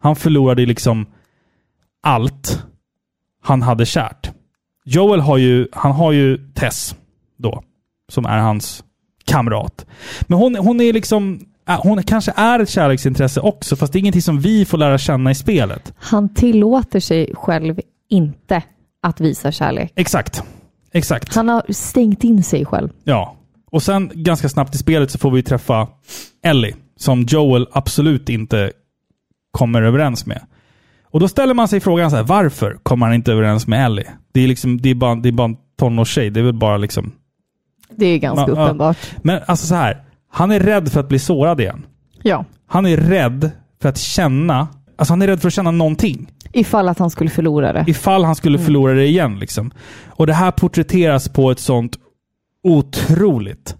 Han 0.00 0.16
förlorade 0.16 0.66
liksom 0.66 1.06
allt 2.02 2.62
han 3.42 3.62
hade 3.62 3.86
kärt. 3.86 4.30
Joel 4.84 5.20
har 5.20 5.36
ju, 5.36 5.68
han 5.72 5.92
har 5.92 6.12
ju 6.12 6.52
Tess 6.54 6.96
då, 7.36 7.62
som 8.08 8.26
är 8.26 8.38
hans 8.38 8.84
kamrat. 9.24 9.86
Men 10.22 10.38
hon, 10.38 10.56
hon 10.56 10.80
är 10.80 10.92
liksom, 10.92 11.40
äh, 11.68 11.80
hon 11.82 12.02
kanske 12.02 12.32
är 12.36 12.60
ett 12.60 12.68
kärleksintresse 12.68 13.40
också, 13.40 13.76
fast 13.76 13.92
det 13.92 13.98
är 13.98 14.00
ingenting 14.00 14.22
som 14.22 14.40
vi 14.40 14.64
får 14.64 14.78
lära 14.78 14.98
känna 14.98 15.30
i 15.30 15.34
spelet. 15.34 15.94
Han 15.98 16.34
tillåter 16.34 17.00
sig 17.00 17.32
själv 17.34 17.80
inte 18.08 18.62
att 19.02 19.20
visa 19.20 19.52
kärlek. 19.52 19.92
Exakt. 19.96 20.42
Exakt. 20.92 21.34
Han 21.34 21.48
har 21.48 21.72
stängt 21.72 22.24
in 22.24 22.42
sig 22.42 22.64
själv. 22.64 22.88
Ja. 23.04 23.36
Och 23.70 23.82
sen 23.82 24.10
ganska 24.14 24.48
snabbt 24.48 24.74
i 24.74 24.78
spelet 24.78 25.10
så 25.10 25.18
får 25.18 25.30
vi 25.30 25.42
träffa 25.42 25.88
Ellie, 26.42 26.74
som 26.96 27.22
Joel 27.22 27.68
absolut 27.72 28.28
inte 28.28 28.72
kommer 29.50 29.82
överens 29.82 30.26
med. 30.26 30.40
Och 31.04 31.20
då 31.20 31.28
ställer 31.28 31.54
man 31.54 31.68
sig 31.68 31.80
frågan 31.80 32.10
så 32.10 32.16
här, 32.16 32.22
varför 32.22 32.78
kommer 32.82 33.06
han 33.06 33.14
inte 33.14 33.32
överens 33.32 33.66
med 33.66 33.86
Ellie? 33.86 34.06
Det 34.32 34.40
är, 34.40 34.48
liksom, 34.48 34.80
det 34.80 34.90
är, 34.90 34.94
bara, 34.94 35.14
det 35.14 35.28
är 35.28 35.32
bara 35.32 35.44
en 35.44 35.56
tonårstjej. 35.78 36.30
Det 36.30 36.40
är 36.40 36.44
väl 36.44 36.54
bara 36.54 36.76
liksom... 36.76 37.12
Det 37.90 38.06
är 38.06 38.18
ganska 38.18 38.52
ja. 38.52 38.64
uppenbart. 38.64 38.98
Men 39.22 39.40
alltså 39.46 39.66
så 39.66 39.74
här, 39.74 40.04
han 40.30 40.50
är 40.50 40.60
rädd 40.60 40.92
för 40.92 41.00
att 41.00 41.08
bli 41.08 41.18
sårad 41.18 41.60
igen. 41.60 41.86
Ja. 42.22 42.44
Han 42.66 42.86
är 42.86 42.96
rädd 42.96 43.50
för 43.82 43.88
att 43.88 43.98
känna... 43.98 44.68
Alltså 44.96 45.12
han 45.12 45.22
är 45.22 45.26
rädd 45.26 45.40
för 45.40 45.48
att 45.48 45.54
känna 45.54 45.70
någonting. 45.70 46.30
Ifall 46.52 46.88
att 46.88 46.98
han 46.98 47.10
skulle 47.10 47.30
förlora 47.30 47.72
det. 47.72 47.84
Ifall 47.86 48.24
han 48.24 48.36
skulle 48.36 48.58
förlora 48.58 48.94
det 48.94 49.06
igen. 49.06 49.38
Liksom. 49.38 49.70
Och 50.06 50.26
det 50.26 50.34
här 50.34 50.50
porträtteras 50.50 51.28
på 51.28 51.50
ett 51.50 51.60
sånt 51.60 51.98
otroligt 52.62 53.76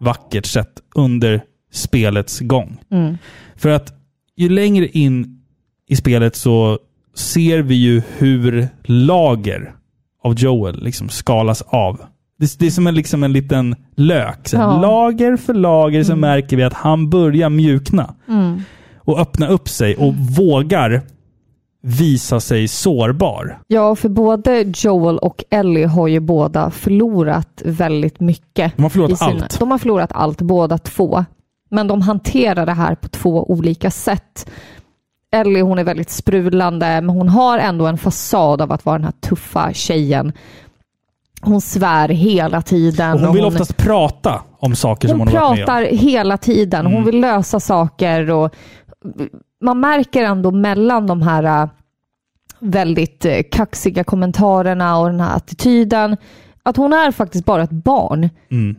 vackert 0.00 0.46
sätt 0.46 0.72
under 0.94 1.42
spelets 1.72 2.40
gång. 2.40 2.78
Mm. 2.90 3.18
För 3.56 3.68
att 3.68 3.92
ju 4.36 4.48
längre 4.48 4.86
in 4.88 5.42
i 5.88 5.96
spelet 5.96 6.36
så 6.36 6.78
ser 7.14 7.58
vi 7.58 7.74
ju 7.74 8.02
hur 8.18 8.68
lager 8.82 9.74
av 10.22 10.34
Joel 10.34 10.82
liksom 10.82 11.08
skalas 11.08 11.62
av. 11.62 12.00
Det, 12.38 12.58
det 12.58 12.66
är 12.66 12.70
som 12.70 12.86
en, 12.86 12.94
liksom 12.94 13.22
en 13.22 13.32
liten 13.32 13.76
lök. 13.96 14.48
Ja. 14.52 14.80
Lager 14.80 15.36
för 15.36 15.54
lager 15.54 16.04
så 16.04 16.16
märker 16.16 16.56
vi 16.56 16.62
att 16.62 16.72
han 16.72 17.10
börjar 17.10 17.50
mjukna 17.50 18.14
Mm. 18.28 18.62
Och 19.06 19.18
öppna 19.20 19.48
upp 19.48 19.68
sig 19.68 19.96
och 19.96 20.14
vågar 20.14 21.02
visa 21.82 22.40
sig 22.40 22.68
sårbar. 22.68 23.58
Ja, 23.66 23.94
för 23.96 24.08
både 24.08 24.64
Joel 24.76 25.18
och 25.18 25.44
Ellie 25.50 25.84
har 25.84 26.08
ju 26.08 26.20
båda 26.20 26.70
förlorat 26.70 27.62
väldigt 27.64 28.20
mycket. 28.20 28.76
De 28.76 28.82
har 28.82 28.90
förlorat 28.90 29.18
sina- 29.18 29.30
allt. 29.30 29.58
De 29.58 29.70
har 29.70 29.78
förlorat 29.78 30.12
allt, 30.12 30.40
båda 30.42 30.78
två. 30.78 31.24
Men 31.70 31.86
de 31.88 32.02
hanterar 32.02 32.66
det 32.66 32.72
här 32.72 32.94
på 32.94 33.08
två 33.08 33.50
olika 33.50 33.90
sätt. 33.90 34.50
Ellie 35.32 35.60
hon 35.60 35.78
är 35.78 35.84
väldigt 35.84 36.10
sprudlande, 36.10 36.86
men 37.00 37.08
hon 37.16 37.28
har 37.28 37.58
ändå 37.58 37.86
en 37.86 37.98
fasad 37.98 38.62
av 38.62 38.72
att 38.72 38.84
vara 38.84 38.98
den 38.98 39.04
här 39.04 39.12
tuffa 39.20 39.72
tjejen. 39.72 40.32
Hon 41.40 41.60
svär 41.60 42.08
hela 42.08 42.62
tiden. 42.62 43.12
Och 43.12 43.20
hon 43.20 43.34
vill 43.34 43.44
oftast 43.44 43.76
prata 43.76 44.42
om 44.58 44.74
saker 44.76 45.08
som 45.08 45.18
hon 45.20 45.28
hon 45.28 45.36
har 45.36 45.42
varit 45.48 45.58
med 45.58 45.66
pratar 45.66 45.90
om. 45.92 45.98
hela 45.98 46.36
tiden. 46.36 46.84
Hon 46.86 46.94
Mm. 46.94 47.04
vill 47.06 47.20
lösa 47.20 47.60
saker 47.60 48.30
och 48.30 48.54
man 49.60 49.80
märker 49.80 50.24
ändå 50.24 50.50
mellan 50.50 51.06
de 51.06 51.22
här 51.22 51.62
äh, 51.62 51.68
väldigt 52.58 53.24
äh, 53.24 53.42
kaxiga 53.50 54.04
kommentarerna 54.04 54.98
och 54.98 55.10
den 55.10 55.20
här 55.20 55.36
attityden 55.36 56.16
att 56.62 56.76
hon 56.76 56.92
är 56.92 57.10
faktiskt 57.10 57.44
bara 57.44 57.62
ett 57.62 57.70
barn. 57.70 58.30
Mm. 58.50 58.76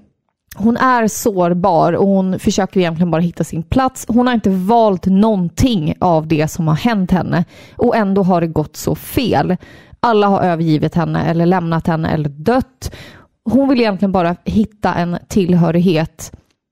hon 0.55 0.77
är 0.77 1.07
sårbar 1.07 1.93
och 1.93 2.07
hon 2.07 2.39
försöker 2.39 2.79
egentligen 2.79 3.11
bara 3.11 3.21
hitta 3.21 3.43
sin 3.43 3.63
plats. 3.63 4.05
Hon 4.07 4.27
har 4.27 4.33
inte 4.33 4.49
valt 4.49 5.05
någonting 5.05 5.93
av 5.99 6.27
det 6.27 6.47
som 6.47 6.67
har 6.67 6.75
hänt 6.75 7.11
henne 7.11 7.45
och 7.75 7.95
ändå 7.95 8.23
har 8.23 8.41
det 8.41 8.47
gått 8.47 8.75
så 8.75 8.95
fel. 8.95 9.57
Alla 9.99 10.27
har 10.27 10.41
övergivit 10.41 10.95
henne 10.95 11.23
eller 11.25 11.45
lämnat 11.45 11.87
henne 11.87 12.09
eller 12.09 12.29
dött. 12.29 12.95
Hon 13.43 13.69
vill 13.69 13.79
egentligen 13.79 14.11
bara 14.11 14.35
hitta 14.45 14.93
en 14.93 15.17
tillhörighet 15.27 16.31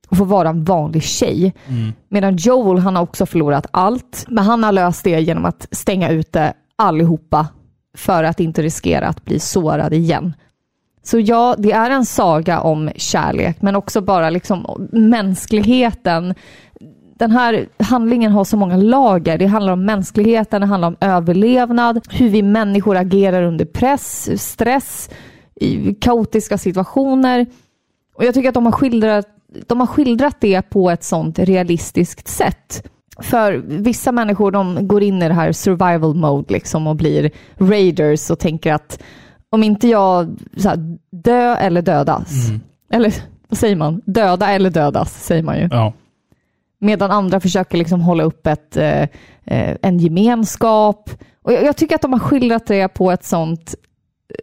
och 0.09 0.17
få 0.17 0.23
vara 0.23 0.49
en 0.49 0.63
vanlig 0.63 1.03
tjej. 1.03 1.53
Medan 2.09 2.35
Joel, 2.35 2.79
han 2.79 2.95
har 2.95 3.03
också 3.03 3.25
förlorat 3.25 3.67
allt, 3.71 4.25
men 4.27 4.43
han 4.43 4.63
har 4.63 4.71
löst 4.71 5.03
det 5.03 5.19
genom 5.19 5.45
att 5.45 5.67
stänga 5.71 6.09
ute 6.09 6.53
allihopa 6.75 7.47
för 7.97 8.23
att 8.23 8.39
inte 8.39 8.61
riskera 8.61 9.07
att 9.07 9.25
bli 9.25 9.39
sårad 9.39 9.93
igen. 9.93 10.33
Så 11.03 11.19
ja, 11.19 11.55
det 11.57 11.71
är 11.71 11.89
en 11.89 12.05
saga 12.05 12.59
om 12.59 12.91
kärlek, 12.95 13.61
men 13.61 13.75
också 13.75 14.01
bara 14.01 14.29
liksom 14.29 14.87
mänskligheten. 14.91 16.33
Den 17.19 17.31
här 17.31 17.67
handlingen 17.79 18.31
har 18.31 18.43
så 18.43 18.57
många 18.57 18.77
lager. 18.77 19.37
Det 19.37 19.45
handlar 19.45 19.73
om 19.73 19.85
mänskligheten, 19.85 20.61
det 20.61 20.67
handlar 20.67 20.87
om 20.87 20.97
överlevnad, 21.01 22.07
hur 22.09 22.29
vi 22.29 22.41
människor 22.41 22.95
agerar 22.95 23.43
under 23.43 23.65
press, 23.65 24.29
stress, 24.43 25.09
i 25.55 25.93
kaotiska 25.93 26.57
situationer. 26.57 27.45
Och 28.15 28.23
jag 28.23 28.33
tycker 28.33 28.49
att 28.49 28.55
de 28.55 28.65
har 28.65 28.71
skildrat, 28.71 29.27
de 29.67 29.79
har 29.79 29.87
skildrat 29.87 30.37
det 30.39 30.61
på 30.61 30.89
ett 30.89 31.03
sånt 31.03 31.39
realistiskt 31.39 32.27
sätt. 32.27 32.87
För 33.19 33.63
vissa 33.65 34.11
människor 34.11 34.51
de 34.51 34.87
går 34.87 35.03
in 35.03 35.21
i 35.21 35.27
det 35.27 35.33
här 35.33 35.51
survival 35.51 36.15
mode 36.15 36.53
liksom 36.53 36.87
och 36.87 36.95
blir 36.95 37.31
raiders 37.57 38.29
och 38.29 38.39
tänker 38.39 38.73
att 38.73 39.03
om 39.49 39.63
inte 39.63 39.87
jag 39.87 40.37
så 40.57 40.69
här, 40.69 40.97
dö 41.11 41.55
eller 41.55 41.81
dödas. 41.81 42.49
Mm. 42.49 42.61
Eller 42.91 43.13
vad 43.49 43.57
säger 43.57 43.75
man? 43.75 44.01
Döda 44.05 44.47
eller 44.49 44.69
dödas 44.69 45.23
säger 45.23 45.43
man 45.43 45.59
ju. 45.59 45.67
Ja. 45.71 45.93
Medan 46.79 47.11
andra 47.11 47.39
försöker 47.39 47.77
liksom 47.77 48.01
hålla 48.01 48.23
upp 48.23 48.47
ett, 48.47 48.77
eh, 48.77 49.01
eh, 49.43 49.77
en 49.81 49.99
gemenskap. 49.99 51.09
Och 51.41 51.53
jag, 51.53 51.63
jag 51.63 51.77
tycker 51.77 51.95
att 51.95 52.01
de 52.01 52.13
har 52.13 52.19
skildrat 52.19 52.67
det 52.67 52.87
på 52.87 53.11
ett 53.11 53.23
sånt 53.23 53.75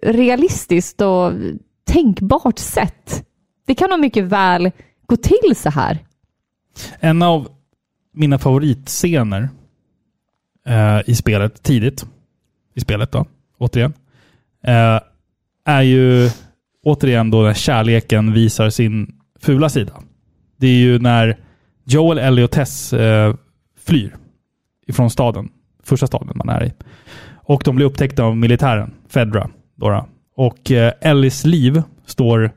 realistiskt 0.03 1.01
och 1.01 1.33
tänkbart 1.85 2.59
sätt. 2.59 3.25
Det 3.67 3.75
kan 3.75 3.91
nog 3.91 4.01
mycket 4.01 4.25
väl 4.25 4.71
gå 5.13 5.17
till 5.17 5.57
så 5.57 5.71
här. 5.71 5.99
En 7.01 7.23
av 7.23 7.49
mina 8.13 8.39
favoritscener 8.39 9.49
eh, 10.67 11.01
i 11.07 11.15
spelet, 11.15 11.63
tidigt 11.63 12.07
i 12.75 12.81
spelet 12.81 13.13
då, 13.13 13.27
återigen, 13.59 13.93
eh, 14.65 15.01
är 15.65 15.83
ju 15.83 16.31
återigen 16.85 17.31
då 17.31 17.43
när 17.43 17.55
kärleken 17.55 18.33
visar 18.33 18.71
sin 18.71 19.15
fula 19.41 19.69
sida. 19.69 19.93
Det 20.57 20.67
är 20.67 20.79
ju 20.79 20.99
när 20.99 21.39
Joel, 21.85 22.19
Ellie 22.19 22.45
och 22.45 22.51
Tess 22.51 22.93
eh, 22.93 23.35
flyr 23.79 24.17
ifrån 24.87 25.11
staden, 25.11 25.49
första 25.83 26.07
staden 26.07 26.33
man 26.35 26.49
är 26.49 26.65
i. 26.65 26.73
Och 27.35 27.63
de 27.65 27.77
blir 27.77 27.87
upptäckta 27.87 28.25
av 28.25 28.37
militären, 28.37 28.95
Fedra. 29.09 29.51
Dora. 29.75 30.07
Och 30.37 30.71
eh, 30.71 30.93
Ellies 31.01 31.45
liv 31.45 31.83
står 32.07 32.51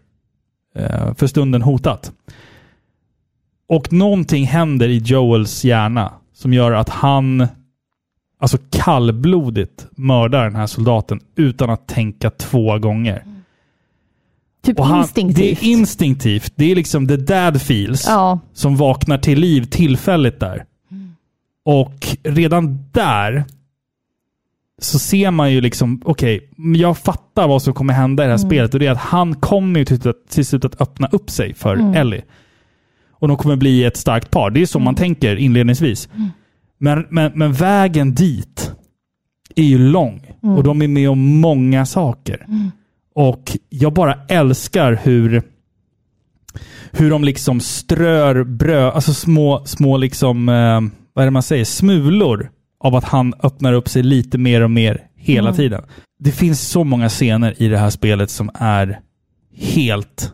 eh, 0.76 1.14
för 1.14 1.28
stunden 1.28 1.62
hotat. 1.62 2.12
Och 3.68 3.94
någonting 3.94 4.46
händer 4.46 4.88
i 4.90 4.98
Joels 4.98 5.64
hjärna 5.66 6.14
som 6.34 6.54
gör 6.54 6.72
att 6.72 6.90
han 6.90 7.48
alltså 8.40 8.58
kallblodigt 8.72 9.88
mördar 9.92 10.44
den 10.44 10.56
här 10.56 10.68
soldaten 10.68 11.20
utan 11.36 11.70
att 11.70 11.88
tänka 11.88 12.30
två 12.30 12.78
gånger. 12.80 13.24
Typ 14.64 14.80
han, 14.80 15.00
instinktivt. 15.00 15.60
Det 15.60 15.66
är 15.66 15.70
instinktivt. 15.72 16.54
Det 16.56 16.72
är 16.72 16.76
liksom 16.76 17.08
the 17.08 17.18
dad 17.18 17.62
feels 17.62 18.06
Ja. 18.08 18.40
som 18.54 18.76
vaknar 18.76 19.18
till 19.18 19.40
liv 19.40 19.64
tillfälligt 19.66 20.40
där. 20.40 20.66
Och 21.66 22.08
redan 22.24 22.80
där 22.92 23.44
så 24.82 25.00
ser 25.00 25.32
man 25.32 25.52
ju 25.52 25.62
liksom, 25.62 26.02
okej, 26.06 26.50
jag 26.76 26.98
fattar 26.98 27.48
vad 27.48 27.62
som 27.62 27.74
kommer 27.74 27.94
hända 27.94 28.24
i 28.24 28.28
det 28.28 28.32
här 28.34 28.40
Mm. 28.40 28.50
spelet 28.50 28.74
och 28.74 28.80
det 28.80 28.88
är 28.88 28.92
att 28.92 28.98
han 28.98 29.36
kommer 29.36 29.80
ju 29.80 29.86
till, 29.86 30.14
till 30.30 30.46
slut 30.46 30.66
att 30.66 30.82
öppna 30.82 31.08
upp 31.12 31.30
sig 31.30 31.54
för 31.54 31.74
Mm. 31.76 31.94
Ellie. 31.94 32.22
Och 33.26 33.30
de 33.30 33.38
kommer 33.38 33.56
bli 33.56 33.84
ett 33.84 33.98
starkt 33.98 34.32
par. 34.32 34.50
Det 34.50 34.62
är 34.62 34.66
så 34.66 34.80
man 34.80 34.96
tänker 34.96 35.36
inledningsvis. 35.36 36.10
Mm. 36.16 36.30
Men, 36.78 37.06
men, 37.10 37.32
men 37.36 37.54
vägen 37.54 38.16
dit 38.16 38.72
är 39.56 39.64
ju 39.64 39.78
lång 39.78 40.22
Mm. 40.44 40.58
och 40.58 40.64
de 40.64 40.82
är 40.82 40.88
med 40.88 41.10
om 41.10 41.40
många 41.40 41.86
saker. 41.86 42.46
Och 43.16 43.58
jag 43.70 43.94
bara 43.94 44.14
älskar 44.28 45.00
hur 45.04 45.42
hur 46.92 47.10
de 47.10 47.24
liksom 47.24 47.60
strör 47.60 48.44
bröd, 48.44 48.94
alltså 48.94 49.14
små, 49.14 49.62
små 49.66 49.98
liksom, 49.98 50.50
eh, 50.50 50.82
vad 51.14 51.24
är 51.24 51.26
det 51.26 51.32
man 51.32 51.44
säger, 51.44 51.66
smulor 51.66 52.50
av 52.80 52.96
att 52.96 53.04
han 53.04 53.34
öppnar 53.44 53.74
upp 53.74 53.90
sig 53.90 54.04
lite 54.04 54.38
mer 54.38 54.62
och 54.62 54.72
mer 54.72 55.02
hela 55.16 55.50
Mm. 55.50 55.58
tiden. 55.58 55.84
Det 56.20 56.32
finns 56.32 56.62
så 56.62 56.84
många 56.84 57.10
scener 57.10 57.62
i 57.62 57.68
det 57.68 57.78
här 57.78 57.90
spelet 57.90 58.30
som 58.30 58.50
är 58.54 59.00
helt 59.56 60.34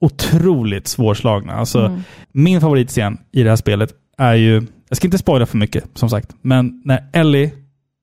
otroligt 0.00 0.88
svårslagna. 0.88 1.52
Alltså, 1.52 1.78
Mm. 1.86 2.02
Min 2.32 2.60
favoritscen 2.60 3.18
i 3.32 3.42
det 3.42 3.48
här 3.48 3.56
spelet 3.56 3.94
är 4.18 4.34
ju, 4.34 4.66
jag 4.88 4.96
ska 4.96 5.06
inte 5.06 5.18
spoila 5.18 5.46
för 5.46 5.56
mycket 5.58 5.84
som 5.94 6.10
sagt, 6.10 6.34
men 6.42 6.82
när 6.84 7.08
Ellie 7.12 7.52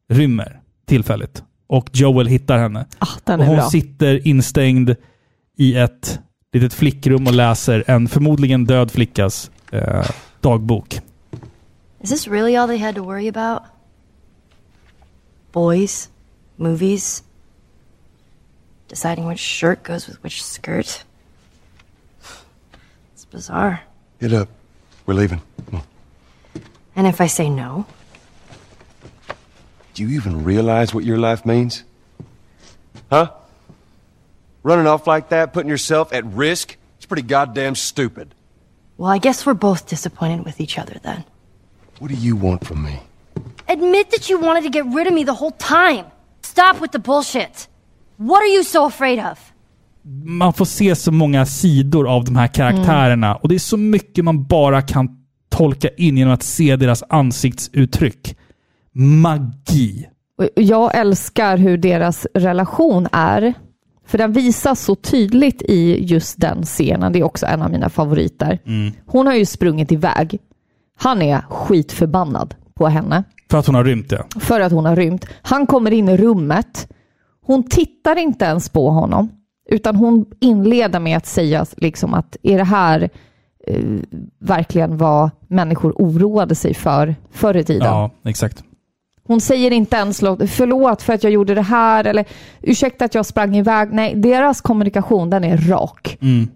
rymmer 0.10 0.60
tillfälligt 0.86 1.44
och 1.68 1.90
Joel 1.94 2.28
hittar 2.28 2.58
henne. 2.58 2.86
Ah, 3.00 3.08
den 3.24 3.40
och 3.40 3.46
hon 3.46 3.56
bra. 3.56 3.70
sitter 3.70 4.28
instängd 4.28 4.96
i 5.58 5.76
ett 5.76 6.20
litet 6.54 6.74
flickrum 6.74 7.28
och 7.28 7.34
läser 7.34 7.84
en 7.88 8.08
förmodligen 8.08 8.66
död 8.66 8.92
flickas 8.92 9.52
eh, 9.72 10.06
dagbok. 10.42 11.00
Is 12.02 12.10
this 12.10 12.28
really 12.28 12.56
all 12.56 12.68
they 12.68 12.78
had 12.78 12.96
to 12.96 13.04
worry 13.04 13.28
about? 13.28 13.62
Boys, 15.52 16.10
movies, 16.56 17.24
deciding 18.90 19.30
which 19.30 19.40
shirt 19.40 19.84
goes 19.88 20.10
with 20.10 20.20
which 20.24 20.42
skirt. 20.42 21.06
Bizarre. 23.42 23.82
Get 24.20 24.34
up. 24.34 24.50
We're 25.06 25.14
leaving. 25.14 25.44
And 26.96 27.06
if 27.06 27.22
I 27.22 27.28
say 27.28 27.52
no, 27.52 27.86
Do 29.94 30.02
you 30.02 30.10
even 30.18 30.44
realize 30.44 30.92
what 30.92 31.04
your 31.04 31.20
life 31.20 31.46
means? 31.46 31.84
Huh? 33.12 33.30
Running 34.64 34.88
off 34.88 35.06
like 35.06 35.30
that, 35.30 35.54
putting 35.54 35.70
yourself 35.70 36.12
at 36.14 36.26
risk? 36.26 36.78
It's 36.98 37.06
pretty 37.06 37.22
goddamn 37.22 37.76
stupid. 37.76 38.34
well, 38.98 39.12
I 39.12 39.20
guess 39.20 39.46
we're 39.46 39.54
both 39.54 39.86
disappointed 39.88 40.44
with 40.44 40.60
each 40.60 40.80
other 40.80 40.98
then. 41.04 41.24
What 42.00 42.08
do 42.10 42.16
you 42.16 42.36
want 42.36 42.66
from 42.66 42.84
me? 42.84 43.00
Admit 43.70 44.10
that 44.10 44.30
you 44.32 44.40
wanted 44.40 44.64
to 44.64 44.72
get 44.72 44.86
rid 44.88 45.06
of 45.06 45.14
me 45.14 45.24
the 45.24 45.36
whole 45.36 45.52
time. 45.52 46.08
Stop 46.42 46.82
with 46.82 46.92
the 46.92 46.98
bullshit. 47.00 47.68
What 48.18 48.42
are 48.42 48.48
you 48.48 48.64
so 48.64 48.86
afraid 48.86 49.20
of? 49.20 49.38
Man 50.26 50.54
får 50.54 50.66
se 50.66 50.96
så 50.96 51.12
många 51.12 51.46
sidor 51.46 52.10
av 52.10 52.26
de 52.26 52.36
här 52.36 52.48
karaktärerna 52.48 53.36
och 53.36 53.50
det 53.50 53.56
är 53.56 53.60
så 53.60 53.78
mycket 53.78 54.26
man 54.26 54.46
bara 54.46 54.82
kan 54.82 55.10
tolka 55.50 55.90
in 55.98 56.18
genom 56.18 56.34
att 56.34 56.44
se 56.44 56.76
deras 56.76 57.04
ansiktsuttryck. 57.10 58.38
Magi. 58.94 60.08
Jag 60.56 60.96
älskar 60.96 61.58
hur 61.58 61.78
deras 61.78 62.28
relation 62.34 63.08
är. 63.12 63.54
För 64.06 64.18
den 64.18 64.34
visas 64.34 64.82
så 64.82 64.96
tydligt 64.96 65.62
i 65.62 66.06
just 66.06 66.42
den 66.42 66.64
scenen. 66.64 67.14
Det 67.14 67.20
är 67.20 67.24
också 67.24 67.46
en 67.46 67.62
av 67.62 67.72
mina 67.72 67.90
favoriter. 67.90 68.60
Hon 69.06 69.28
har 69.28 69.34
ju 69.34 69.46
sprungit 69.46 69.92
iväg. 69.92 70.40
Han 71.00 71.22
är 71.22 71.42
skitförbannad 71.42 72.56
på 72.74 72.88
henne 72.88 73.24
För 73.50 73.58
att 73.58 73.66
hon 73.66 73.76
har 73.76 73.84
rymt 73.84 74.12
ja. 74.12 74.40
för 74.40 74.60
att 74.60 74.72
hon 74.72 74.86
har 74.86 74.96
rymt. 74.96 75.26
Han 75.42 75.68
kommer 75.68 75.92
in 75.92 76.10
i 76.10 76.18
rummet. 76.18 76.88
Hon 77.42 77.70
tittar 77.70 78.16
inte 78.16 78.46
ens 78.46 78.70
på 78.70 78.90
honom, 78.90 79.30
utan 79.70 79.96
hon 79.96 80.26
inleder 80.40 81.00
med 81.00 81.18
att 81.18 81.26
säga 81.26 81.66
liksom 81.78 82.14
att 82.14 82.38
är 82.44 82.58
det 82.58 82.64
här 82.64 83.10
eh, 83.68 83.84
verkligen 84.40 84.98
vad 84.98 85.30
människor 85.48 85.92
oroade 85.96 86.56
sig 86.56 86.74
för 86.74 87.16
förr 87.32 87.58
i 87.58 87.64
tiden? 87.64 87.88
Ja, 87.88 88.12
exakt. 88.26 88.64
Hon 89.28 89.42
säger 89.42 89.72
inte 89.72 89.96
ens 89.96 90.22
"Låt- 90.22 90.50
förlåt 90.50 91.02
för 91.02 91.14
att 91.14 91.24
jag 91.24 91.34
gjorde 91.34 91.56
det 91.56 91.62
här 91.62 92.06
eller 92.08 92.26
ursäkta 92.62 93.06
att 93.06 93.16
jag 93.16 93.26
sprang 93.26 93.56
iväg. 93.56 93.90
Nej, 93.94 94.16
deras 94.16 94.62
kommunikation 94.62 95.30
den 95.30 95.44
är 95.44 95.58
rak 95.58 96.18
Mm. 96.22 96.48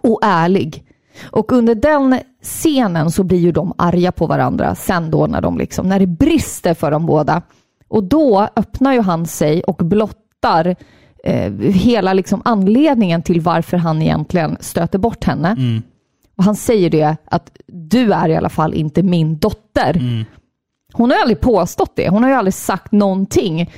och 0.00 0.18
ärlig. 0.22 0.84
Och 1.30 1.52
under 1.52 1.74
den 1.74 2.18
scenen 2.42 3.10
så 3.10 3.24
blir 3.24 3.38
ju 3.38 3.52
de 3.52 3.72
arga 3.78 4.12
på 4.12 4.26
varandra 4.26 4.74
sen 4.74 5.10
då 5.10 5.26
när, 5.26 5.40
de 5.40 5.58
liksom, 5.58 5.88
när 5.88 5.98
det 5.98 6.06
brister 6.06 6.74
för 6.74 6.90
dem 6.90 7.06
båda. 7.06 7.42
Och 7.88 8.04
då 8.04 8.48
öppnar 8.56 8.92
ju 8.92 9.00
han 9.00 9.26
sig 9.26 9.62
och 9.62 9.76
blottar 9.76 10.76
eh, 11.24 11.52
hela 11.60 12.12
liksom 12.12 12.42
anledningen 12.44 13.22
till 13.22 13.40
varför 13.40 13.76
han 13.76 14.02
egentligen 14.02 14.56
stöter 14.60 14.98
bort 14.98 15.24
henne. 15.24 15.48
Mm. 15.48 15.82
Och 16.36 16.44
han 16.44 16.56
säger 16.56 16.90
det 16.90 17.16
att 17.24 17.50
du 17.66 18.12
är 18.12 18.28
i 18.28 18.36
alla 18.36 18.48
fall 18.48 18.74
inte 18.74 19.02
min 19.02 19.38
dotter. 19.38 19.96
Mm. 19.96 20.24
Hon 20.92 21.10
har 21.10 21.18
aldrig 21.18 21.40
påstått 21.40 21.92
det. 21.96 22.08
Hon 22.08 22.22
har 22.22 22.30
ju 22.30 22.36
aldrig 22.36 22.54
sagt 22.54 22.92
någonting 22.92 23.70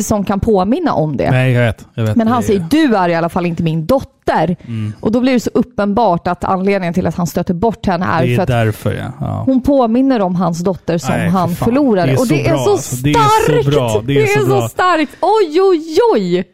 som 0.00 0.24
kan 0.24 0.40
påminna 0.40 0.92
om 0.92 1.16
det. 1.16 1.30
Nej, 1.30 1.52
jag 1.52 1.62
vet. 1.62 1.86
Jag 1.94 2.04
vet 2.04 2.16
Men 2.16 2.28
han 2.28 2.42
säger, 2.42 2.66
du 2.70 2.96
är 2.96 3.08
i 3.08 3.14
alla 3.14 3.28
fall 3.28 3.46
inte 3.46 3.62
min 3.62 3.86
dotter. 3.86 4.56
Mm. 4.66 4.92
Och 5.00 5.12
då 5.12 5.20
blir 5.20 5.32
det 5.32 5.40
så 5.40 5.50
uppenbart 5.54 6.26
att 6.26 6.44
anledningen 6.44 6.94
till 6.94 7.06
att 7.06 7.14
han 7.14 7.26
stöter 7.26 7.54
bort 7.54 7.86
henne 7.86 8.06
är, 8.06 8.26
Det 8.26 8.34
för 8.34 8.38
är 8.38 8.42
att 8.42 8.48
därför 8.48 8.94
ja. 8.94 9.12
ja. 9.20 9.42
hon 9.46 9.60
påminner 9.62 10.20
om 10.20 10.34
hans 10.34 10.58
dotter 10.64 10.98
som 10.98 11.14
Nej, 11.14 11.30
för 11.30 11.38
han 11.38 11.54
förlorade. 11.54 12.06
Det 12.06 12.12
är 12.12 12.20
och 12.20 12.26
så 12.26 12.34
det 12.34 12.46
är 12.46 12.56
så 12.56 12.72
alltså. 12.72 12.96
starkt! 12.96 13.06
Det 13.46 13.58
är 13.58 13.62
så 13.62 13.70
bra. 13.70 14.02
Det 14.06 14.22
är 14.22 14.40
så 14.40 14.46
bra. 14.46 14.68
starkt! 14.68 15.12
Oj, 15.20 15.60
oj, 15.60 15.98
oj! 16.14 16.44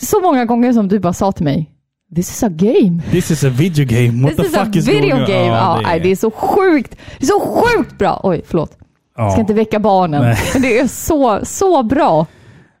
Så 0.00 0.20
många 0.20 0.44
gånger 0.44 0.72
som 0.72 0.88
du 0.88 0.98
bara 1.00 1.12
sa 1.12 1.32
till 1.32 1.44
mig, 1.44 1.68
This 2.14 2.30
is 2.30 2.42
a 2.42 2.48
game. 2.48 3.02
This 3.10 3.30
is 3.30 3.44
a 3.44 3.48
video 3.48 3.84
game. 3.86 4.22
What 4.22 4.36
This 4.36 4.36
the 4.36 4.46
is 4.46 4.54
fuck 4.64 4.76
is 4.76 4.88
video 4.88 5.10
going 5.10 5.22
on? 5.22 5.30
game. 5.30 5.46
Ja, 5.46 5.76
det 5.76 5.82
nej, 5.82 6.00
det 6.00 6.10
är 6.10 6.16
så 6.16 6.30
sjukt. 6.30 6.96
Det 7.18 7.24
är 7.24 7.26
så 7.26 7.40
sjukt 7.40 7.98
bra. 7.98 8.20
Oj, 8.22 8.42
förlåt. 8.46 8.78
Ja. 9.22 9.30
Ska 9.30 9.40
inte 9.40 9.54
väcka 9.54 9.78
barnen. 9.78 10.22
Nej. 10.22 10.36
Men 10.52 10.62
det 10.62 10.78
är 10.78 10.86
så, 10.86 11.40
så 11.42 11.82
bra. 11.82 12.26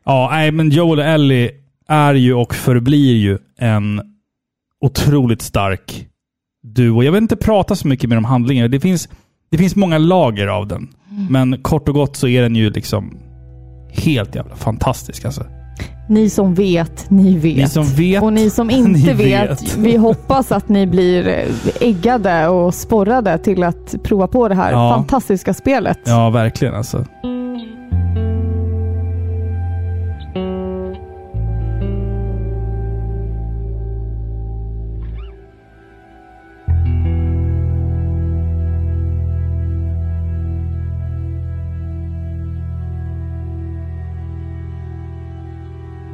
Ja, 0.04 0.28
nej, 0.32 0.50
men 0.50 0.70
Joel 0.70 0.98
och 0.98 1.04
Ellie 1.04 1.50
är 1.88 2.14
ju 2.14 2.34
och 2.34 2.54
förblir 2.54 3.16
ju 3.16 3.38
en 3.58 4.02
otroligt 4.80 5.42
stark 5.42 6.06
duo. 6.62 7.02
Jag 7.02 7.12
vill 7.12 7.22
inte 7.22 7.36
prata 7.36 7.76
så 7.76 7.88
mycket 7.88 8.10
mer 8.10 8.16
om 8.16 8.24
handlingen. 8.24 8.70
Det 8.70 8.80
finns, 8.80 9.08
det 9.50 9.58
finns 9.58 9.76
många 9.76 9.98
lager 9.98 10.46
av 10.46 10.66
den. 10.66 10.88
Mm. 11.10 11.26
Men 11.30 11.62
kort 11.62 11.88
och 11.88 11.94
gott 11.94 12.16
så 12.16 12.28
är 12.28 12.42
den 12.42 12.56
ju 12.56 12.70
liksom 12.70 13.18
helt 13.90 14.34
jävla 14.34 14.56
fantastisk 14.56 15.24
alltså. 15.24 15.46
Ni 16.08 16.30
som 16.30 16.54
vet, 16.54 17.10
ni 17.10 17.38
vet. 17.38 17.56
Ni 17.56 17.68
som 17.68 17.84
vet, 17.84 18.22
och 18.22 18.32
ni 18.32 18.50
som 18.50 18.70
inte 18.70 18.90
ni 18.90 19.12
vet, 19.12 19.50
vet. 19.62 19.76
vi 19.76 19.96
hoppas 19.96 20.52
att 20.52 20.68
ni 20.68 20.86
blir 20.86 21.44
äggade 21.80 22.48
och 22.48 22.74
sporrade 22.74 23.38
till 23.38 23.62
att 23.62 23.94
prova 24.02 24.26
på 24.26 24.48
det 24.48 24.54
här 24.54 24.72
Ja. 24.72 24.94
fantastiska 24.96 25.54
spelet. 25.54 25.98
Ja, 26.04 26.30
verkligen 26.30 26.74
alltså. 26.74 27.04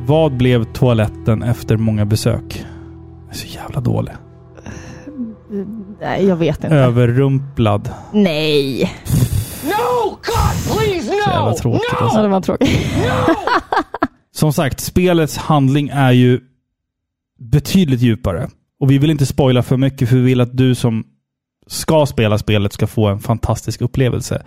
Vad 0.08 0.36
blev 0.36 0.64
toaletten 0.64 1.42
efter 1.42 1.76
många 1.76 2.04
besök? 2.06 2.64
Jag 3.26 3.30
är 3.30 3.38
så 3.38 3.46
jävla 3.46 3.80
dålig. 3.80 4.12
Nej, 6.00 6.26
jag 6.26 6.36
vet 6.36 6.64
inte. 6.64 6.76
Överrumplad. 6.76 7.90
Nej. 8.12 8.92
No! 9.64 10.10
God, 10.10 10.76
please, 10.76 11.06
Så 11.06 11.30
jävla 11.30 11.54
tråkigt 11.54 11.82
Ja, 11.92 11.98
alltså. 12.04 12.22
det 12.22 12.28
var 12.28 12.40
tråkigt. 12.40 12.78
Som 14.34 14.52
sagt, 14.52 14.80
spelets 14.80 15.36
handling 15.36 15.88
är 15.88 16.12
ju 16.12 16.40
betydligt 17.38 18.00
djupare. 18.00 18.48
Och 18.80 18.90
vi 18.90 18.98
vill 18.98 19.10
inte 19.10 19.26
spoila 19.26 19.62
för 19.62 19.76
mycket, 19.76 20.08
för 20.08 20.16
vi 20.16 20.22
vill 20.22 20.40
att 20.40 20.56
du 20.56 20.74
som 20.74 21.04
ska 21.66 22.06
spela 22.06 22.38
spelet 22.38 22.72
ska 22.72 22.86
få 22.86 23.06
en 23.06 23.18
fantastisk 23.20 23.80
upplevelse. 23.80 24.42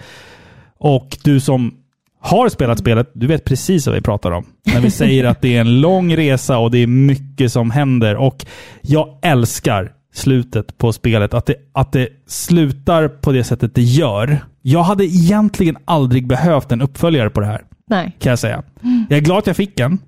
Och 0.80 1.18
du 1.24 1.40
som 1.40 1.74
har 2.22 2.50
spelat 2.50 2.80
spelet, 2.80 3.12
du 3.14 3.28
vet 3.28 3.46
precis 3.46 3.88
vad 3.88 3.96
vi 3.96 4.02
pratar 4.02 4.32
om. 4.32 4.46
När 4.66 4.82
vi 4.82 4.92
säger 4.92 5.24
att 5.24 5.42
det 5.42 5.58
är 5.58 5.62
en 5.62 5.82
lång 5.82 6.16
resa 6.18 6.58
och 6.58 6.72
det 6.72 6.78
är 6.78 6.88
mycket 6.88 7.52
som 7.52 7.72
händer. 7.72 8.16
Och 8.16 8.46
jag 8.82 9.20
älskar 9.22 9.92
slutet 10.14 10.78
på 10.78 10.94
spelet. 10.94 11.34
Att 11.34 11.46
det, 11.46 11.56
att 11.74 11.92
det 11.92 12.10
slutar 12.28 13.08
på 13.08 13.32
det 13.32 13.44
sättet 13.44 13.76
det 13.76 13.82
gör. 13.82 14.40
Jag 14.62 14.84
hade 14.84 15.06
egentligen 15.06 15.78
aldrig 15.86 16.28
behövt 16.28 16.72
en 16.72 16.82
uppföljare 16.82 17.30
på 17.30 17.40
det 17.40 17.46
här 17.46 17.64
Nej. 17.88 18.18
kan 18.20 18.30
jag 18.30 18.40
säga. 18.40 18.64
Jag 19.10 19.18
är 19.18 19.22
glad 19.22 19.38
att 19.38 19.48
jag 19.48 19.56
fick 19.56 19.80
en. 19.80 20.00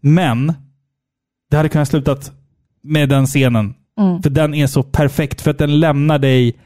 Men 0.00 0.52
det 1.50 1.56
hade 1.56 1.68
kunnat 1.68 1.88
slutat 1.88 2.32
med 2.82 3.08
den 3.08 3.26
scenen. 3.26 3.74
Mm. 4.00 4.22
För 4.22 4.30
den 4.30 4.54
är 4.54 4.66
så 4.66 4.82
perfekt. 4.82 5.40
För 5.40 5.50
att 5.50 5.58
den 5.58 5.80
lämnar 5.80 6.18
dig... 6.18 6.56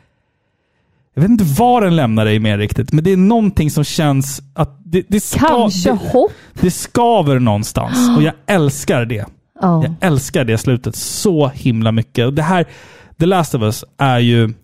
Jag 1.15 1.23
vet 1.23 1.31
inte 1.31 1.45
vad 1.59 1.83
den 1.83 1.97
lämnar 1.97 2.25
dig 2.25 2.39
med 2.39 2.59
riktigt, 2.59 2.93
men 2.93 3.05
det 3.05 3.11
är 3.13 3.17
någonting 3.17 3.71
som 3.71 3.85
känns 3.85 4.43
att 4.55 4.81
det, 4.85 5.05
det, 5.09 5.21
ska, 5.21 5.39
Kanske 5.39 5.91
det, 5.91 5.97
hopp? 5.97 6.33
det 6.61 6.71
skaver 6.71 7.39
någonstans. 7.39 8.17
Och 8.17 8.23
jag 8.23 8.35
älskar 8.47 9.05
det. 9.05 9.25
Ja. 9.61 9.83
Jag 9.85 9.95
älskar 10.01 10.45
det 10.45 10.59
slutet 10.59 10.97
så 10.97 11.49
himla 11.49 11.93
mycket. 11.93 12.27
Och 12.27 12.35
det 12.35 12.43
här, 12.43 12.67
The 13.21 13.27
Last 13.27 13.55
of 13.55 13.63
Us, 13.63 13.85
är 13.99 14.19
ju... 14.19 14.55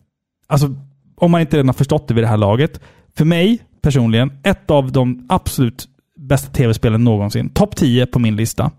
Alltså, 0.49 0.75
om 1.17 1.31
man 1.31 1.41
inte 1.41 1.57
redan 1.57 1.69
har 1.69 1.75
förstått 1.75 2.09
det 2.09 2.15
vid 2.15 2.25
det 2.25 2.29
här 2.29 2.37
laget. 2.37 2.81
För 3.17 3.25
mig 3.25 3.59
personligen, 3.83 4.33
ett 4.43 4.71
av 4.71 4.93
de 4.93 5.27
absolut 5.29 5.89
bästa 6.19 6.53
tv-spelen 6.53 7.05
någonsin. 7.05 7.49
Topp 7.49 7.77
10 7.77 8.07
på 8.07 8.19
min 8.19 8.37
lista, 8.37 8.71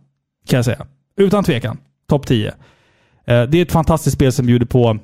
kan 0.48 0.58
jag 0.58 0.66
säga. 0.66 0.86
Utan 1.18 1.44
tvekan. 1.44 1.78
Topp 2.10 2.28
10. 2.28 2.48
Eh, 2.48 2.54
Det 3.26 3.58
är 3.58 3.62
ett 3.62 3.72
fantastiskt 3.72 4.16
spel 4.16 4.32
som 4.32 4.46
bjuder 4.46 4.66
på 4.66 4.98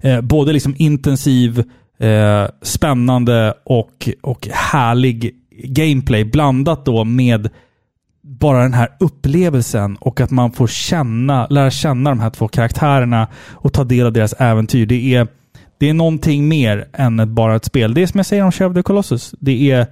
eh, 0.00 0.20
både 0.20 0.52
liksom 0.52 0.74
intensiv, 0.78 1.58
eh, 1.98 2.46
spännande 2.62 3.54
och, 3.64 4.08
och 4.20 4.48
härlig 4.52 5.34
gameplay 5.64 6.24
blandat 6.24 6.84
då 6.84 7.04
med 7.04 7.48
bara 8.22 8.62
den 8.62 8.74
här 8.74 8.88
upplevelsen 9.00 9.96
och 9.96 10.20
att 10.20 10.30
man 10.30 10.52
får 10.52 10.66
känna, 10.66 11.46
lära 11.46 11.70
känna 11.70 12.10
de 12.10 12.20
här 12.20 12.30
två 12.30 12.48
karaktärerna 12.48 13.28
och 13.50 13.72
ta 13.72 13.84
del 13.84 14.06
av 14.06 14.12
deras 14.12 14.32
äventyr. 14.32 14.86
Det 14.86 15.14
är, 15.14 15.28
det 15.78 15.88
är 15.88 15.94
någonting 15.94 16.48
mer 16.48 16.88
än 16.92 17.34
bara 17.34 17.56
ett 17.56 17.64
spel. 17.64 17.94
Det 17.94 18.02
är 18.02 18.06
som 18.06 18.18
jag 18.18 18.26
säger 18.26 18.44
om 18.44 18.52
Shadow 18.52 18.70
of 18.70 18.76
the 18.76 18.82
Colossus. 18.82 19.34
Det 19.40 19.70
är, 19.70 19.86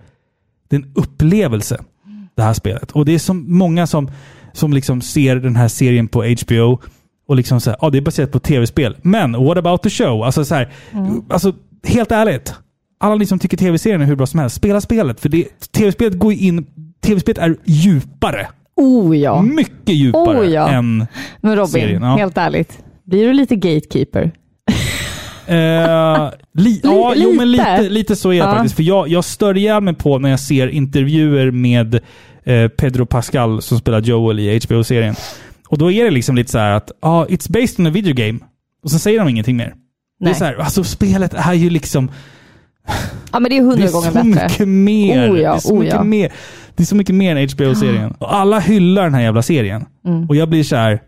det 0.68 0.76
är 0.76 0.80
en 0.80 0.92
upplevelse, 0.94 1.80
det 2.34 2.42
här 2.42 2.54
spelet. 2.54 2.90
Och 2.92 3.04
det 3.04 3.14
är 3.14 3.18
så 3.18 3.34
många 3.34 3.86
som, 3.86 4.10
som 4.52 4.72
liksom 4.72 5.00
ser 5.00 5.36
den 5.36 5.56
här 5.56 5.68
serien 5.68 6.08
på 6.08 6.24
HBO 6.24 6.80
och 7.28 7.36
liksom 7.36 7.60
säger 7.60 7.78
ja 7.80 7.90
det 7.90 7.98
är 7.98 8.02
baserat 8.02 8.32
på 8.32 8.38
tv-spel. 8.38 8.96
Men 9.02 9.44
what 9.44 9.58
about 9.58 9.82
the 9.82 9.90
show? 9.90 10.22
Alltså 10.22 10.44
så 10.44 10.54
här, 10.54 10.68
alltså 11.30 11.52
helt 11.86 12.12
ärligt. 12.12 12.54
Alla 13.00 13.14
ni 13.14 13.26
som 13.26 13.38
tycker 13.38 13.56
tv-serien 13.56 14.00
är 14.00 14.04
hur 14.06 14.16
bra 14.16 14.26
som 14.26 14.40
helst, 14.40 14.56
spela 14.56 14.80
spelet. 14.80 15.20
För 15.20 15.28
det- 15.28 15.70
tv-spelet 15.72 16.18
går 16.18 16.32
in... 16.32 16.66
Tv-spelet 17.04 17.38
är 17.38 17.56
djupare. 17.64 18.48
Oh 18.76 19.16
ja. 19.18 19.42
Mycket 19.42 19.94
djupare 19.94 20.38
Oh, 20.40 20.46
ja. 20.46 20.68
än 20.68 21.06
Men 21.40 21.56
Robin, 21.56 21.66
serien. 21.72 22.02
Ja. 22.02 22.16
helt 22.16 22.38
ärligt. 22.38 22.78
Blir 23.04 23.26
du 23.26 23.32
lite 23.32 23.56
gatekeeper? 23.56 24.30
Eh, 25.46 26.30
li, 26.54 26.80
ja, 26.84 27.12
jo, 27.16 27.32
men 27.36 27.52
lite, 27.52 27.88
lite 27.88 28.16
så 28.16 28.28
är 28.28 28.32
det 28.32 28.38
Ja. 28.38 28.52
faktiskt. 28.54 28.76
För 28.76 28.82
jag, 28.82 29.08
jag 29.08 29.24
stör 29.24 29.56
ihjäl 29.56 29.82
mig 29.82 29.94
på 29.94 30.18
när 30.18 30.30
jag 30.30 30.40
ser 30.40 30.68
intervjuer 30.68 31.50
med 31.50 31.94
eh, 32.44 32.68
Pedro 32.68 33.06
Pascal 33.06 33.62
som 33.62 33.78
spelar 33.78 34.00
Joel 34.00 34.38
i 34.38 34.60
HBO-serien. 34.66 35.14
Och 35.68 35.78
då 35.78 35.92
är 35.92 36.04
det 36.04 36.10
liksom 36.10 36.36
lite 36.36 36.50
så 36.50 36.58
här 36.58 36.72
att 36.72 36.92
ah, 37.00 37.24
it's 37.24 37.52
based 37.52 37.80
on 37.80 37.86
a 37.86 37.90
video 37.90 38.14
game. 38.14 38.38
Och 38.82 38.90
så 38.90 38.98
säger 38.98 39.18
de 39.18 39.28
ingenting 39.28 39.56
mer. 39.56 39.74
Det 40.20 40.24
är 40.24 40.30
Nej. 40.30 40.34
så 40.34 40.44
här, 40.44 40.54
alltså 40.54 40.84
spelet 40.84 41.34
är 41.34 41.54
ju 41.54 41.70
liksom... 41.70 42.10
Ja, 43.32 43.40
men 43.40 43.50
det 43.50 43.56
är 43.56 43.60
hundra 43.60 43.76
det 43.76 43.84
är 43.84 43.92
gånger 43.92 44.08
så 44.08 44.14
bättre. 44.14 44.24
mycket 44.24 44.68
mer. 44.68 45.32
Oh 45.32 45.40
ja, 45.40 45.50
det, 45.52 45.56
är 45.56 45.60
så 45.60 45.72
oh 45.72 45.78
mycket 45.78 45.94
ja. 45.94 46.04
mer. 46.04 46.32
det 46.76 46.82
är 46.82 46.86
så 46.86 46.96
mycket 46.96 47.14
mer 47.14 47.36
än 47.36 47.48
HBO-serien. 47.48 48.14
Och 48.18 48.34
alla 48.34 48.58
hyllar 48.58 49.02
den 49.02 49.14
här 49.14 49.22
jävla 49.22 49.42
serien. 49.42 49.86
Mm. 50.06 50.28
Och 50.28 50.36
jag 50.36 50.48
blir 50.48 50.64
så 50.64 50.76
här. 50.76 51.02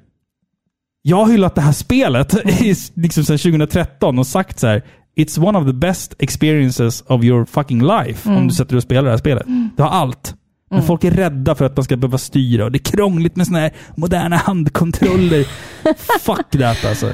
Jag 1.02 1.16
har 1.16 1.32
hyllat 1.32 1.54
det 1.54 1.60
här 1.60 1.72
spelet 1.72 2.34
i, 2.62 2.74
liksom 2.94 3.24
sedan 3.24 3.38
2013 3.38 4.18
och 4.18 4.26
sagt 4.26 4.58
så 4.58 4.66
här. 4.66 4.82
It's 5.16 5.48
one 5.48 5.58
of 5.58 5.66
the 5.66 5.72
best 5.72 6.14
experiences 6.18 7.04
of 7.06 7.24
your 7.24 7.44
fucking 7.44 7.82
life. 7.82 8.28
Mm. 8.28 8.40
Om 8.40 8.48
du 8.48 8.54
sätter 8.54 8.70
dig 8.70 8.76
och 8.76 8.82
spelar 8.82 9.02
det 9.02 9.10
här 9.10 9.18
spelet. 9.18 9.46
Du 9.76 9.82
har 9.82 9.90
allt. 9.90 10.34
Men 10.70 10.78
Mm. 10.78 10.86
folk 10.86 11.04
är 11.04 11.10
rädda 11.10 11.54
för 11.54 11.64
att 11.64 11.76
man 11.76 11.84
ska 11.84 11.96
behöva 11.96 12.18
styra 12.18 12.64
och 12.64 12.72
det 12.72 12.76
är 12.76 12.92
krångligt 12.92 13.36
med 13.36 13.46
såna 13.46 13.58
här 13.58 13.72
moderna 13.96 14.36
handkontroller. 14.36 15.44
Fuck 16.20 16.50
that 16.50 16.84
alltså. 16.84 17.06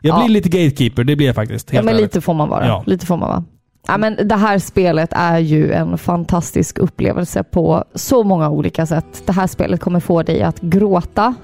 Jag 0.00 0.16
blir 0.16 0.24
Ja. 0.24 0.32
lite 0.32 0.48
gatekeeper, 0.48 1.04
det 1.04 1.16
blir 1.16 1.26
jag 1.26 1.34
faktiskt. 1.34 1.72
Ja, 1.72 1.82
men 1.82 1.88
ärligt. 1.94 2.02
lite 2.02 2.20
får 2.20 2.34
man 2.34 2.48
vara. 2.48 2.66
Ja. 2.66 2.82
Lite 2.86 3.06
får 3.06 3.16
man 3.16 3.28
vara. 3.28 3.44
Ja, 3.88 3.98
men 3.98 4.28
det 4.28 4.34
här 4.36 4.58
spelet 4.58 5.10
är 5.12 5.38
ju 5.38 5.72
en 5.72 5.98
fantastisk 5.98 6.78
upplevelse 6.78 7.42
på 7.42 7.84
så 7.94 8.22
många 8.24 8.50
olika 8.50 8.86
sätt. 8.86 9.22
Det 9.26 9.32
här 9.32 9.46
spelet 9.46 9.80
kommer 9.80 10.00
få 10.00 10.22
dig 10.22 10.42
att 10.42 10.60
gråta 10.60 11.34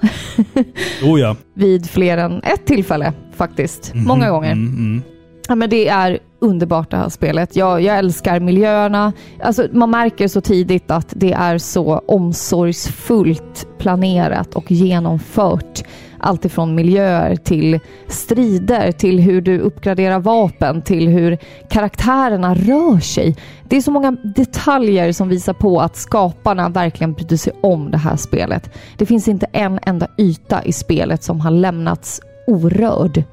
Oh 1.03 1.19
ja. 1.19 1.35
vid 1.53 1.89
fler 1.89 2.17
än 2.17 2.43
ett 2.43 2.65
tillfälle 2.65 3.13
faktiskt. 3.35 3.93
Mhm, 3.93 4.03
Många 4.03 4.29
gånger. 4.29 4.51
mm, 4.51 4.67
mm. 4.75 5.01
Ja, 5.47 5.55
men 5.55 5.69
det 5.69 5.87
är 5.87 6.19
underbart 6.39 6.91
det 6.91 6.97
här 6.97 7.09
spelet. 7.09 7.55
Jag, 7.55 7.81
jag 7.81 7.97
älskar 7.97 8.39
miljöerna. 8.39 9.13
Alltså, 9.41 9.67
man 9.71 9.89
märker 9.89 10.27
så 10.27 10.41
tidigt 10.41 10.91
att 10.91 11.13
det 11.15 11.33
är 11.33 11.57
så 11.57 12.01
omsorgsfullt 12.07 13.67
planerat 13.77 14.55
och 14.55 14.71
genomfört. 14.71 15.83
Allt 16.19 16.45
ifrån 16.45 16.75
miljöer 16.75 17.35
till 17.35 17.79
strider, 18.07 18.91
till 18.91 19.19
hur 19.19 19.41
du 19.41 19.59
uppgraderar 19.59 20.19
vapen, 20.19 20.81
till 20.81 21.07
hur 21.07 21.37
karaktärerna 21.69 22.55
rör 22.55 22.99
sig. 22.99 23.35
Det 23.69 23.77
är 23.77 23.81
så 23.81 23.91
många 23.91 24.11
detaljer 24.11 25.11
som 25.11 25.29
visar 25.29 25.53
på 25.53 25.81
att 25.81 25.95
skaparna 25.95 26.69
verkligen 26.69 27.13
brydde 27.13 27.37
sig 27.37 27.53
om 27.61 27.91
det 27.91 27.97
här 27.97 28.15
spelet. 28.15 28.77
Det 28.97 29.05
finns 29.05 29.27
inte 29.27 29.45
en 29.51 29.79
enda 29.81 30.07
yta 30.17 30.63
i 30.63 30.71
spelet 30.71 31.23
som 31.23 31.39
har 31.39 31.51
lämnats 31.51 32.21
orörd 32.47 33.23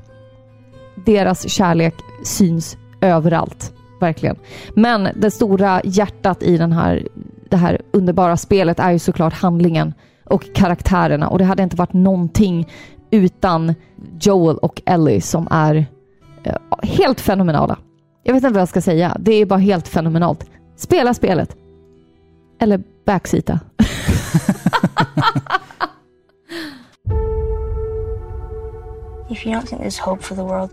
deras 1.06 1.48
kärlek 1.48 1.94
syns 2.24 2.76
överallt. 3.00 3.72
Verkligen. 4.00 4.36
Men 4.74 5.08
det 5.16 5.30
stora 5.30 5.80
hjärtat 5.84 6.42
i 6.42 6.56
den 6.56 6.72
här 6.72 7.08
det 7.50 7.56
här 7.56 7.80
underbara 7.90 8.36
spelet 8.36 8.78
är 8.78 8.90
ju 8.90 8.98
såklart 8.98 9.32
handlingen 9.32 9.94
och 10.24 10.54
karaktärerna 10.54 11.28
och 11.28 11.38
det 11.38 11.44
hade 11.44 11.62
inte 11.62 11.76
varit 11.76 11.92
någonting 11.92 12.68
utan 13.10 13.74
Joel 14.20 14.56
och 14.56 14.82
Ellie 14.86 15.20
som 15.20 15.48
är 15.50 15.86
eh, 16.42 16.54
helt 16.82 17.20
fenomenala. 17.20 17.78
Jag 18.22 18.32
vet 18.34 18.44
inte 18.44 18.54
vad 18.54 18.60
jag 18.60 18.68
ska 18.68 18.80
säga. 18.80 19.16
Det 19.20 19.32
är 19.32 19.46
bara 19.46 19.58
helt 19.58 19.88
fenomenalt. 19.88 20.50
Spela 20.76 21.14
spelet. 21.14 21.56
Eller 22.60 22.82
backseata. 23.06 23.60
If 29.30 29.46
you 29.46 29.54
don't 29.54 29.66
think 29.66 29.82
there's 29.82 30.00
hope 30.00 30.22
for 30.22 30.34
the 30.34 30.42
world, 30.42 30.70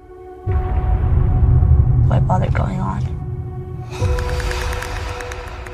why 2.07 2.19
bother 2.19 2.51
going 2.51 2.79
on? 2.79 3.01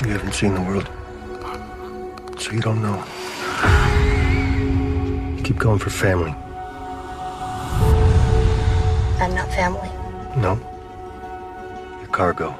You 0.05 0.11
haven't 0.11 0.33
seen 0.33 0.53
the 0.55 0.61
world, 0.61 0.89
so 2.39 2.51
you 2.51 2.61
don't 2.61 2.81
know. 2.81 3.03
You 5.37 5.43
keep 5.43 5.57
going 5.59 5.79
for 5.79 5.89
family. 5.89 6.33
I'm 9.21 9.35
not 9.35 9.49
family. 9.51 9.89
No. 10.35 10.57
You're 12.01 12.11
cargo. 12.11 12.53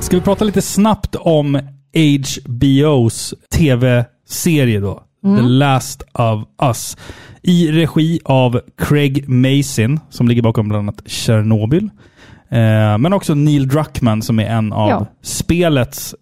Ska 0.00 0.16
vi 0.16 0.22
prata 0.22 0.44
lite 0.44 0.62
snabbt 0.62 1.16
om 1.16 1.60
HBOs 1.94 3.34
tv-serie 3.50 4.80
då? 4.80 5.03
Mm. 5.24 5.36
The 5.36 5.42
Last 5.42 6.02
of 6.12 6.44
Us. 6.62 6.96
I 7.42 7.72
regi 7.72 8.20
av 8.24 8.60
Craig 8.78 9.28
Mason, 9.28 10.00
som 10.10 10.28
ligger 10.28 10.42
bakom 10.42 10.68
bland 10.68 10.88
annat 10.88 11.02
Chernobyl. 11.10 11.90
Eh, 12.48 12.98
men 12.98 13.12
också 13.12 13.34
Neil 13.34 13.68
Druckmann 13.68 14.22
som 14.22 14.38
är 14.40 14.46
en 14.46 14.72
av 14.72 14.90
Ja. 14.90 15.06
spelets 15.22 16.14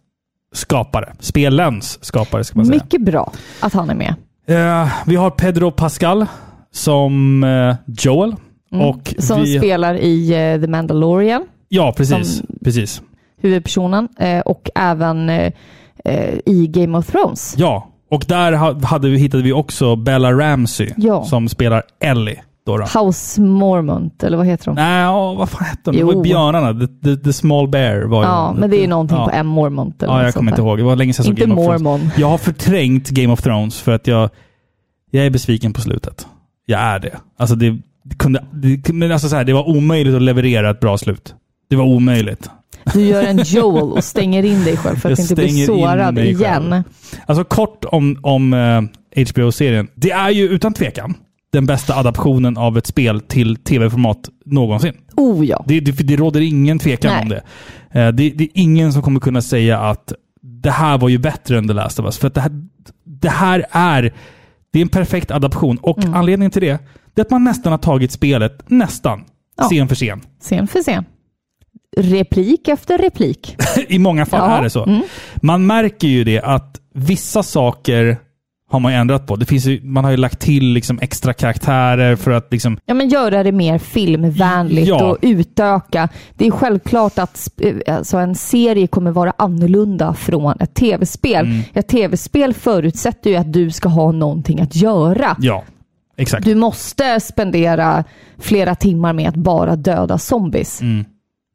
skapare. 0.54 1.12
Spelens 1.20 2.04
skapare, 2.04 2.44
ska 2.44 2.56
man 2.58 2.66
säga. 2.66 2.80
Mycket 2.84 3.02
bra 3.04 3.32
att 3.60 3.72
han 3.72 3.90
är 3.90 3.94
med. 3.94 4.14
Eh, 4.46 4.92
vi 5.06 5.16
har 5.16 5.30
Pedro 5.30 5.70
Pascal 5.70 6.26
som 6.72 7.44
eh, 7.44 7.74
Joel. 7.86 8.34
Mm. 8.72 8.86
Och 8.86 9.14
som 9.18 9.42
vi, 9.42 9.58
spelar 9.58 9.94
i 9.94 10.28
The 10.60 10.66
Mandalorian, 10.66 11.44
Ja, 11.68 11.94
precis. 11.96 12.36
som- 12.36 12.46
precis. 12.64 13.02
huvudpersonen, 13.40 14.08
och 14.44 14.70
även 14.74 15.30
i 16.46 16.66
Game 16.70 16.98
of 16.98 17.06
Thrones. 17.06 17.54
Ja, 17.58 17.88
och 18.12 18.24
där 18.28 18.52
ha- 18.52 18.80
hade 18.86 19.08
vi, 19.08 19.18
hittade 19.18 19.42
vi 19.42 19.52
också 19.52 19.96
Bella 19.96 20.32
Ramsey 20.32 20.90
Ja. 20.96 21.24
som 21.24 21.48
spelar 21.48 21.82
Ellie. 22.00 22.42
Då 22.66 22.76
då. 22.76 22.84
House 23.00 23.40
Mormont, 23.40 24.22
eller 24.22 24.36
vad 24.36 24.46
heter 24.46 24.64
de? 24.66 24.74
Nej, 24.74 25.02
ja, 25.02 25.34
vad 25.34 25.48
fan 25.48 25.64
hette 25.64 25.90
de? 25.90 25.96
Det 25.96 26.04
var 26.04 26.22
björnarna. 26.22 26.80
The, 26.80 26.86
the, 26.86 27.16
the 27.24 27.32
Small 27.32 27.68
Bear 27.68 28.02
var 28.04 28.24
Ja, 28.24 28.54
men 28.58 28.70
det 28.70 28.76
är 28.76 28.80
ju 28.80 28.86
någonting 28.86 29.16
ja. 29.16 29.24
på 29.24 29.30
M. 29.30 29.46
Mormont. 29.46 30.02
eller 30.02 30.12
Ja, 30.14 30.24
jag 30.24 30.34
kommer 30.34 30.52
inte 30.52 30.62
ihåg. 30.62 30.78
Det 30.78 30.84
var 30.84 30.96
länge 30.96 31.12
sedan 31.12 31.24
jag 31.26 31.38
såg 31.38 31.48
Game 31.48 31.60
of 31.60 31.66
Thrones. 31.66 31.82
Mormon. 31.82 32.10
Jag 32.16 32.28
har 32.28 32.38
förträngt 32.38 33.08
Game 33.10 33.32
of 33.32 33.42
Thrones 33.42 33.80
för 33.80 33.92
att 33.92 34.06
jag, 34.06 34.30
jag 35.10 35.26
är 35.26 35.30
besviken 35.30 35.72
på 35.72 35.80
slutet. 35.80 36.26
Jag 36.66 36.80
är 36.80 36.98
det. 36.98 37.16
Alltså 37.38 37.56
det, 37.56 37.78
det 38.04 38.16
kunde, 38.18 38.44
det, 38.52 38.92
men 38.92 39.12
alltså 39.12 39.28
så 39.28 39.36
här, 39.36 39.44
det 39.44 39.52
var 39.52 39.68
omöjligt 39.68 40.14
att 40.14 40.22
leverera 40.22 40.70
ett 40.70 40.80
bra 40.80 40.98
slut. 40.98 41.34
Det 41.70 41.76
var 41.76 41.84
omöjligt. 41.84 42.50
Du 42.94 43.00
gör 43.00 43.22
en 43.22 43.38
Joel 43.44 43.92
och 43.92 44.04
stänger 44.04 44.42
in 44.42 44.64
dig 44.64 44.76
själv 44.76 44.96
för 44.96 45.12
att 45.12 45.18
Jag 45.18 45.24
inte 45.24 45.34
bli 45.34 45.66
sårad 45.66 46.18
igen. 46.18 46.38
själv. 46.70 46.82
Alltså 47.26 47.44
kort 47.44 47.84
om, 47.84 48.18
om 48.22 48.52
eh, 48.54 48.82
HBO-serien. 49.30 49.88
Det 49.94 50.10
är 50.10 50.30
ju 50.30 50.48
utan 50.48 50.72
tvekan 50.74 51.14
den 51.52 51.66
bästa 51.66 51.94
adaptionen 51.94 52.56
av 52.56 52.78
ett 52.78 52.86
spel 52.86 53.20
till 53.20 53.56
tv-format 53.56 54.18
någonsin. 54.46 54.94
Oh 55.16 55.46
ja. 55.46 55.64
Det, 55.68 55.80
det, 55.80 55.92
det 55.92 56.16
råder 56.16 56.40
ingen 56.40 56.78
tvekan 56.78 57.12
Nej. 57.12 57.22
om 57.22 57.28
det. 57.28 57.42
Eh, 58.00 58.08
det. 58.12 58.30
Det 58.30 58.44
är 58.44 58.48
ingen 58.54 58.92
som 58.92 59.02
kommer 59.02 59.20
kunna 59.20 59.42
säga 59.42 59.78
att 59.78 60.12
det 60.42 60.70
här 60.70 60.98
var 60.98 61.08
ju 61.08 61.18
bättre 61.18 61.58
än 61.58 61.68
The 61.68 61.74
Last 61.74 61.98
of 62.00 62.04
Us. 62.06 62.18
För 62.18 62.26
att 62.26 62.34
det 62.34 62.40
här, 62.40 62.50
det 63.04 63.28
här 63.28 63.64
är, 63.70 64.14
det 64.72 64.78
är 64.78 64.82
en 64.82 64.88
perfekt 64.88 65.30
adaption. 65.30 65.78
Och 65.78 65.98
Mm. 65.98 66.14
anledningen 66.14 66.50
till 66.50 66.62
det, 66.62 66.78
det 67.14 67.20
är 67.20 67.24
att 67.24 67.30
man 67.30 67.44
nästan 67.44 67.72
har 67.72 67.78
tagit 67.78 68.12
spelet, 68.12 68.62
nästan, 68.70 69.24
Ja. 69.56 69.64
scen 69.64 69.88
för 69.88 69.94
scen. 69.94 70.20
Scen 70.40 70.66
för 70.68 70.82
scen. 70.82 71.04
Replik 71.96 72.68
efter 72.68 72.98
replik. 72.98 73.56
I 73.88 73.98
många 73.98 74.26
fall 74.26 74.50
Ja, 74.50 74.58
är 74.58 74.62
det 74.62 74.70
så. 74.70 74.84
mm. 74.86 75.02
Man 75.36 75.66
märker 75.66 76.08
ju 76.08 76.24
det 76.24 76.40
att 76.40 76.80
vissa 76.94 77.42
saker 77.42 78.16
har 78.70 78.80
man 78.80 78.92
ju 78.92 78.98
ändrat 78.98 79.26
på. 79.26 79.36
Det 79.36 79.46
finns 79.46 79.66
ju, 79.66 79.80
man 79.84 80.04
har 80.04 80.10
ju 80.10 80.16
lagt 80.16 80.40
till 80.40 80.64
liksom 80.64 80.98
extra 81.02 81.32
karaktärer 81.32 82.16
för 82.16 82.30
att 82.30 82.48
liksom... 82.52 82.78
Ja, 82.86 82.94
men 82.94 83.08
göra 83.08 83.42
det 83.42 83.52
mer 83.52 83.78
filmvänligt 83.78 84.88
Ja. 84.88 85.04
och 85.04 85.18
utöka. 85.22 86.08
Det 86.36 86.46
är 86.46 86.50
självklart 86.50 87.18
att 87.18 87.48
alltså 87.88 88.16
en 88.16 88.34
serie 88.34 88.86
kommer 88.86 89.10
vara 89.10 89.32
annorlunda 89.38 90.14
från 90.14 90.60
ett 90.60 90.74
tv-spel. 90.74 91.46
Mm. 91.46 91.60
Ett 91.74 91.88
tv-spel 91.88 92.54
förutsätter 92.54 93.30
ju 93.30 93.36
att 93.36 93.52
du 93.52 93.70
ska 93.70 93.88
ha 93.88 94.12
någonting 94.12 94.60
att 94.60 94.76
göra. 94.76 95.36
Ja, 95.40 95.64
exakt. 96.16 96.44
Du 96.44 96.54
måste 96.54 97.20
spendera 97.20 98.04
flera 98.38 98.74
timmar 98.74 99.12
med 99.12 99.28
att 99.28 99.36
bara 99.36 99.76
döda 99.76 100.18
zombies. 100.18 100.80
Mm. 100.80 101.04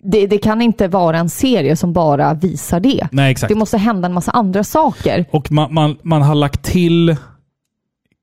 Det, 0.04 0.28
det 0.28 0.38
kan 0.38 0.62
inte 0.62 0.88
vara 0.88 1.18
en 1.18 1.30
serie 1.30 1.76
som 1.76 1.94
bara 1.94 2.34
visar 2.34 2.80
det. 2.80 3.08
Nej, 3.12 3.32
exakt. 3.32 3.50
Det 3.54 3.60
måste 3.60 3.78
hända 3.78 4.06
en 4.06 4.14
massa 4.14 4.32
andra 4.32 4.64
saker. 4.64 5.26
Och 5.32 5.52
man, 5.52 5.74
man, 5.74 5.98
man 6.02 6.22
har 6.22 6.36
lagt 6.36 6.64
till 6.64 7.16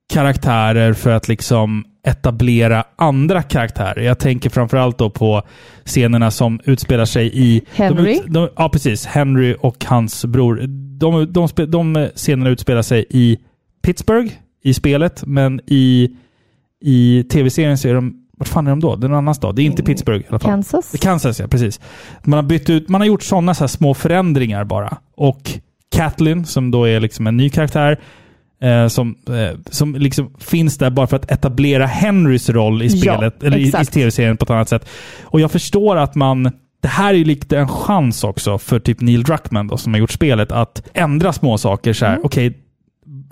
karaktärer 0.09 0.93
för 0.93 1.11
att 1.11 1.29
liksom 1.29 1.85
etablera 2.07 2.85
andra 2.97 3.43
karaktärer. 3.43 4.01
Jag 4.01 4.19
tänker 4.19 4.51
framförallt 4.51 4.99
då 4.99 5.11
på 5.11 5.43
scenerna 5.85 6.31
som 6.31 6.61
utspelar 6.65 7.05
sig 7.05 7.31
i... 7.35 7.63
Henry? 7.75 8.21
De, 8.25 8.33
de, 8.33 8.49
ja, 8.57 8.69
precis. 8.69 9.07
Henry 9.07 9.57
och 9.61 9.85
hans 9.85 10.25
bror. 10.25 10.67
De, 10.99 11.33
de, 11.33 11.49
de 11.69 12.09
scenerna 12.15 12.51
utspelar 12.51 12.83
sig 12.83 13.05
i 13.11 13.39
Pittsburgh 13.83 14.33
i 14.63 14.75
spelet, 14.75 15.27
men 15.27 15.61
i, 15.67 16.11
i 16.81 17.25
tv-serien 17.33 17.79
så 17.79 17.89
är 17.89 17.95
de... 17.95 18.21
Vart 18.39 18.49
fan 18.49 18.67
är 18.67 18.71
de 18.71 18.81
då? 18.81 18.97
Det 18.97 19.07
är 19.07 19.09
någon 19.09 19.19
annan 19.19 19.35
stad. 19.35 19.57
Det 19.57 19.63
är 19.63 19.67
inte 19.67 19.83
Pittsburgh 19.83 20.25
i 20.25 20.29
alla 20.29 20.39
fall. 20.39 20.51
Kansas? 20.51 20.95
Kansas, 21.01 21.41
ja. 21.41 21.49
Precis. 21.49 21.81
Man 22.25 22.37
har 22.37 22.43
bytt 22.43 22.71
ut, 22.71 22.89
man 22.89 23.01
har 23.01 23.07
gjort 23.09 23.23
sådana 23.23 23.55
så 23.55 23.69
små 23.69 23.95
förändringar 23.95 24.65
bara. 24.65 24.97
Och 25.17 25.51
Kathleen, 25.97 26.45
som 26.45 26.71
då 26.71 26.89
är 26.89 27.01
liksom 27.01 27.27
en 27.27 27.37
ny 27.37 27.51
karaktär, 27.51 28.01
eh, 28.63 28.89
som, 28.89 29.15
eh, 29.29 29.59
som 29.71 29.95
liksom 29.95 30.35
finns 30.39 30.79
där 30.79 30.91
bara 30.91 31.07
för 31.07 31.17
att 31.17 31.31
etablera 31.31 31.87
Henrys 31.87 32.51
roll 32.51 32.83
i 32.83 32.87
Ja, 32.87 32.91
spelet, 33.15 33.43
eller 33.43 33.57
i, 33.57 33.69
i 33.69 33.85
tv-serien 33.85 34.37
på 34.37 34.43
ett 34.45 34.51
annat 34.51 34.69
sätt. 34.69 34.89
Och 35.23 35.41
jag 35.41 35.51
förstår 35.51 35.97
att 35.97 36.15
man 36.15 36.53
det 36.85 36.89
här 36.89 37.15
är 37.15 37.19
ju 37.19 37.25
lite 37.25 37.59
en 37.59 37.69
chans 37.69 38.25
också 38.25 38.59
för 38.59 38.79
typ 38.79 39.01
Neil 39.01 39.23
Druckmann 39.23 39.67
då, 39.67 39.77
som 39.77 39.93
har 39.93 40.01
gjort 40.01 40.11
spelet, 40.13 40.53
att 40.53 40.83
ändra 40.95 41.33
små 41.33 41.59
saker. 41.59 41.93
Så 41.93 42.05
här, 42.07 42.13
Mm. 42.13 42.25
Okej, 42.25 42.59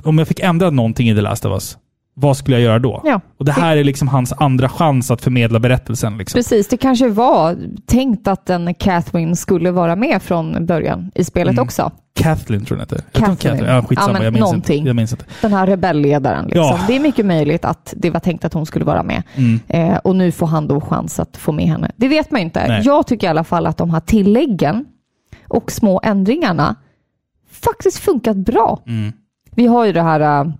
om 0.03 0.19
jag 0.19 0.29
fick 0.29 0.41
ändra 0.41 0.71
någonting 0.71 1.11
i 1.11 1.15
The 1.15 1.21
Last 1.21 1.45
of 1.45 1.53
Us, 1.53 1.79
vad 2.15 2.37
skulle 2.37 2.57
jag 2.57 2.65
göra 2.65 2.79
då? 2.79 3.01
Ja. 3.05 3.21
Och 3.39 3.45
det 3.45 3.53
här 3.53 3.77
är 3.77 3.85
liksom 3.85 4.09
hans 4.09 4.33
andra 4.33 4.69
chans 4.69 5.11
att 5.11 5.23
förmedla 5.23 5.59
berättelsen. 5.59 6.19
Liksom. 6.19 6.39
Precis, 6.39 6.69
det 6.69 6.77
kanske 6.77 7.09
var 7.09 7.57
tänkt 7.87 8.29
att 8.29 8.51
en 8.51 8.75
Catherine 8.75 9.37
skulle 9.37 9.71
vara 9.71 9.97
med 9.97 10.23
från 10.23 10.67
början 10.67 11.11
i 11.15 11.25
spelet 11.25 11.53
Mm. 11.53 11.63
också. 11.63 11.91
Kathleen 12.15 12.65
tror 12.65 12.79
jag 12.81 12.89
den 12.89 12.99
heter. 12.99 13.19
Kathleen. 13.21 13.37
Kathleen. 13.57 13.75
Ja, 13.75 13.83
skitsamma, 13.83 14.19
Ja, 14.19 14.25
jag, 14.25 14.33
minns 14.33 14.41
någonting. 14.45 14.79
inte. 14.79 14.89
jag 14.89 14.97
minns 14.97 15.13
inte. 15.13 15.25
Den 15.43 15.53
här 15.53 15.67
rebellledaren. 15.67 16.45
Liksom. 16.45 16.63
Ja. 16.63 16.81
Det 16.87 16.97
är 16.97 17.01
mycket 17.01 17.27
möjligt 17.27 17.65
att 17.65 17.95
det 17.97 18.11
var 18.11 18.21
tänkt 18.21 18.45
att 18.45 18.55
hon 18.55 18.67
skulle 18.67 18.85
vara 18.85 19.03
med. 19.03 19.23
Mm. 19.35 19.61
Eh, 19.69 19.97
och 19.97 20.17
nu 20.17 20.33
får 20.33 20.47
han 20.47 20.69
då 20.69 20.81
chans 20.81 21.21
att 21.21 21.37
få 21.37 21.53
med 21.53 21.67
henne. 21.67 21.91
Det 21.97 22.09
vet 22.09 22.31
man 22.31 22.41
inte. 22.41 22.69
Nej. 22.69 22.83
Jag 22.85 23.07
tycker 23.07 23.27
i 23.27 23.31
alla 23.31 23.45
fall 23.45 23.67
att 23.67 23.77
de 23.77 23.91
här 23.91 24.01
tilläggen 24.01 24.85
och 25.49 25.73
små 25.73 26.01
ändringarna 26.05 26.77
faktiskt 27.51 27.99
funkat 27.99 28.37
bra. 28.37 28.81
Mm. 28.87 29.13
Vi 29.55 29.67
har 29.67 29.85
ju 29.85 29.93
det 29.93 30.03
här 30.03 30.45
uh, 30.45 30.53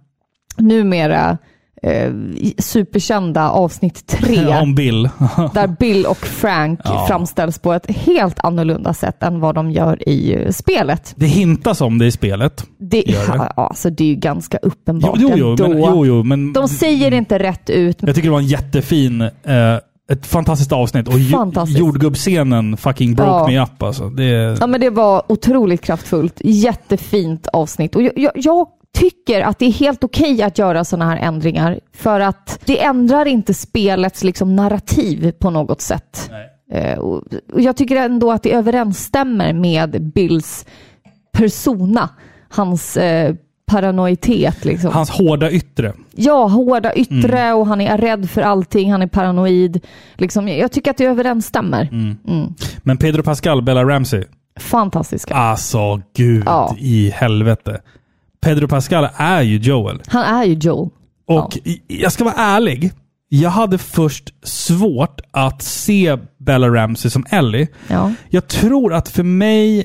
numera 0.59 1.39
uh, 1.87 2.13
superkända 2.59 3.51
avsnitt 3.51 4.07
tre. 4.07 4.47
Om 4.63 4.75
Bill. 4.75 5.09
där 5.55 5.77
Bill 5.79 6.07
och 6.07 6.17
Frank 6.17 6.81
Ja. 6.85 7.05
framställs 7.09 7.59
på 7.59 7.73
ett 7.73 7.91
helt 7.91 8.41
annorlunda 8.45 8.95
sätt 8.95 9.23
än 9.23 9.41
vad 9.41 9.55
de 9.55 9.71
gör 9.71 10.09
i 10.09 10.37
uh, 10.37 10.51
spelet. 10.51 11.13
Det 11.17 11.27
hintas 11.27 11.81
om 11.81 11.99
det 11.99 12.07
i 12.07 12.11
spelet. 12.11 12.65
Det, 12.79 13.03
det? 13.03 13.13
ja, 13.29 13.47
alltså, 13.57 13.91
det 13.91 14.05
är 14.05 14.09
ju 14.09 14.15
ganska 14.15 14.59
uppenbart 14.59 15.17
Jo, 15.19 15.31
jo, 15.37 15.51
ändå. 15.51 15.69
men, 15.69 15.79
jo, 15.79 16.07
jo, 16.07 16.23
men 16.23 16.53
De 16.53 16.69
säger 16.69 17.15
inte 17.15 17.39
rätt 17.39 17.71
ut. 17.71 17.97
jag 18.01 18.15
tycker 18.15 18.29
det 18.29 18.33
var 18.33 18.39
en 18.41 18.47
jättefin, 18.47 19.21
eh, 19.21 19.31
ett 20.13 20.27
fantastiskt 20.27 20.73
avsnitt. 20.73 21.09
Och 21.09 21.15
Fantastiskt. 21.31 21.79
jordgubbsscenen 21.79 22.77
fucking 22.77 23.15
broke 23.15 23.31
Ja. 23.31 23.47
me 23.47 23.61
up 23.63 23.83
alltså. 23.83 24.09
Det, 24.11 24.57
Ja, 24.61 24.67
men 24.67 24.81
det 24.81 24.91
var 24.91 25.23
otroligt 25.33 25.81
kraftfullt. 25.83 26.41
Jättefint 26.45 27.47
avsnitt. 27.53 27.97
Och 27.97 28.03
jag, 28.03 28.13
jag, 28.17 28.33
jag 28.35 28.67
tycker 28.95 29.41
att 29.41 29.59
det 29.59 29.67
är 29.67 29.73
helt 29.73 30.05
okej 30.05 30.43
att 30.43 30.59
göra 30.59 30.85
sådana 30.85 31.11
här 31.11 31.17
ändringar. 31.17 31.81
För 31.93 32.21
att 32.21 32.61
det 32.65 32.83
ändrar 32.85 33.27
inte 33.27 33.55
spelets 33.55 34.25
liksom, 34.25 34.57
narrativ 34.57 35.33
på 35.33 35.51
något 35.51 35.81
sätt. 35.81 36.31
Eh, 36.73 36.99
och, 36.99 37.23
och 37.53 37.61
jag 37.61 37.77
tycker 37.77 37.97
ändå 37.97 38.33
att 38.33 38.43
det 38.43 38.53
överensstämmer 38.53 39.53
med 39.53 40.03
Bills 40.13 40.67
persona. 41.33 42.09
Hans 42.49 42.97
eh, 42.97 43.35
paranoitet. 43.67 44.65
Liksom. 44.65 44.93
Hans 44.93 45.11
hårda 45.11 45.51
yttre. 45.51 45.93
Ja, 46.15 46.47
hårda 46.47 46.95
yttre 46.95 47.39
Mm. 47.41 47.57
och 47.59 47.67
han 47.67 47.81
är 47.81 47.99
rädd 47.99 48.31
för 48.31 48.43
allting. 48.43 48.93
Han 48.93 49.03
är 49.03 49.07
paranoid. 49.07 49.81
Liksom, 50.15 50.49
jag 50.49 50.73
tycker 50.73 50.91
att 50.91 50.97
det 50.97 51.05
överensstämmer. 51.05 51.89
Mm. 51.93 52.55
Men 52.83 52.97
Pedro 52.97 53.23
Pascal, 53.23 53.63
Bella 53.63 53.85
Ramsey. 53.85 54.25
Fantastiska. 54.61 55.35
Alltså, 55.35 56.01
gud 56.17 56.43
Ja. 56.47 56.77
i 56.79 57.11
helvete. 57.11 57.81
Pedro 58.43 58.69
Pascal 58.69 59.09
är 59.17 59.43
ju 59.43 59.57
Joel. 59.57 60.03
Han 60.07 60.23
är 60.23 60.45
ju 60.45 60.55
Joel. 60.55 60.89
Och 61.27 61.57
i- 61.65 61.83
jag 61.87 62.13
ska 62.13 62.25
vara 62.25 62.35
ärlig. 62.35 62.91
Jag 63.29 63.51
hade 63.51 63.79
först 63.79 64.35
svårt 64.43 65.21
att 65.31 65.63
se 65.63 66.17
Bella 66.39 66.69
Ramsey 66.69 67.11
som 67.11 67.25
Ellie. 67.31 67.69
Ja. 67.89 68.13
Jag 68.31 68.49
tror 68.49 68.95
att 68.95 69.09
för 69.09 69.23
mig 69.23 69.85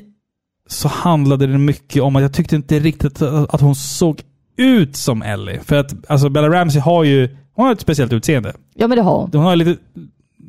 så 0.69 0.87
handlade 0.87 1.47
det 1.47 1.57
mycket 1.57 2.03
om 2.03 2.15
att 2.15 2.21
jag 2.21 2.33
tyckte 2.33 2.55
inte 2.55 2.79
riktigt 2.79 3.21
att 3.21 3.61
hon 3.61 3.75
såg 3.75 4.21
ut 4.57 4.95
som 4.95 5.21
Ellie. 5.21 5.59
För 5.65 5.75
att 5.75 5.93
alltså 6.11 6.29
Bella 6.29 6.49
Ramsey 6.49 6.81
har 6.81 7.03
ju 7.03 7.37
hon 7.53 7.65
har 7.65 7.73
ett 7.73 7.81
speciellt 7.81 8.13
utseende. 8.13 8.53
Ja, 8.75 8.87
men 8.87 8.97
det 8.97 9.03
har 9.03 9.17
hon. 9.21 9.29
Hon 9.33 9.41
har 9.43 9.55
lite... 9.55 9.75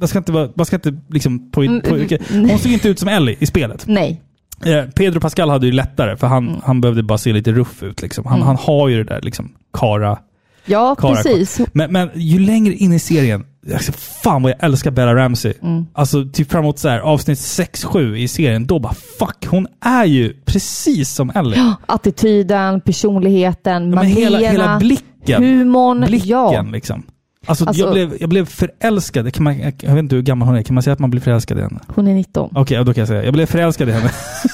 Man 0.01 0.09
ska 0.09 0.19
inte, 0.19 0.51
man 0.55 0.67
ska 0.67 0.77
inte 0.77 0.95
liksom... 1.11 1.51
På, 1.51 1.63
Mm, 1.63 1.81
på, 1.81 1.95
mm, 1.95 2.51
hon 2.51 2.59
såg 2.59 2.73
inte 2.73 2.89
ut 2.89 2.99
som 2.99 3.09
Ellie 3.09 3.37
i 3.39 3.47
spelet. 3.47 3.85
Nej. 3.87 4.23
Eh, 4.67 4.85
Pedro 4.85 5.21
Pascal 5.21 5.51
hade 5.51 5.67
ju 5.67 5.73
lättare, 5.73 6.17
för 6.17 6.27
han, 6.27 6.61
han 6.65 6.81
behövde 6.81 7.03
bara 7.03 7.19
se 7.19 7.33
lite 7.33 7.53
ruff 7.53 7.83
ut. 7.83 8.03
Liksom. 8.03 8.27
Han, 8.27 8.35
Mm. 8.37 8.47
han 8.47 8.57
har 8.57 8.89
ju 8.89 9.05
det 9.05 9.15
där 9.15 9.23
liksom, 9.23 9.53
kara... 9.73 10.19
Ja, 10.65 10.95
kara 10.95 11.15
precis. 11.15 11.61
Men, 11.73 11.93
men 11.93 12.11
ju 12.15 12.39
längre 12.39 12.75
in 12.75 12.93
i 12.93 12.99
serien, 12.99 13.45
alltså, 13.75 13.93
fan 13.93 14.43
vad 14.43 14.53
jag 14.53 14.65
älskar 14.65 14.91
Bella 14.91 15.15
Ramsey. 15.15 15.53
Mm. 15.63 15.87
Alltså 15.93 16.25
typ 16.33 16.51
framåt 16.51 16.79
så 16.79 16.89
här, 16.89 16.99
avsnitt 17.01 17.39
6-7 17.39 18.17
i 18.17 18.29
serien, 18.29 18.67
då 18.67 18.79
bara 18.79 18.95
fuck, 19.19 19.47
hon 19.47 19.67
är 19.81 20.05
ju 20.05 20.33
precis 20.45 21.11
som 21.15 21.31
Ellie. 21.35 21.73
Attityden, 21.87 22.81
personligheten, 22.81 23.83
men 23.83 23.95
manierna, 23.95 24.39
hela, 24.39 24.51
hela 24.51 24.79
blicken. 24.79 25.45
humorn. 25.45 26.01
Blicken 26.07 26.29
ja. 26.29 26.63
liksom. 26.73 27.03
Alltså, 27.49 27.65
Alltså- 27.65 27.83
jag, 27.85 27.93
blev, 27.93 28.17
jag 28.21 28.29
blev 28.29 28.47
förälskad. 28.47 29.35
Kan 29.35 29.45
man, 29.45 29.59
jag 29.59 29.73
vet 29.95 29.99
inte 29.99 30.15
hur 30.17 30.23
gammal 30.23 30.49
hon 30.49 30.57
är. 30.57 30.63
Kan 30.63 30.75
man 30.75 30.83
säga 30.83 30.93
att 30.95 30.99
man 30.99 31.11
blir 31.11 31.21
förälskad 31.21 31.59
i 31.59 31.63
henne? 31.63 31.81
Hon 31.95 32.09
är 32.09 32.15
19. 32.15 32.51
Okej, 32.55 32.77
ja, 32.77 32.85
då 32.85 32.95
kan 32.95 33.01
jag 33.01 33.09
säga. 33.09 33.25
Jag 33.25 33.33
blev 33.33 33.47
förälskad 33.47 33.89
i 33.89 33.93
henne. 33.93 34.11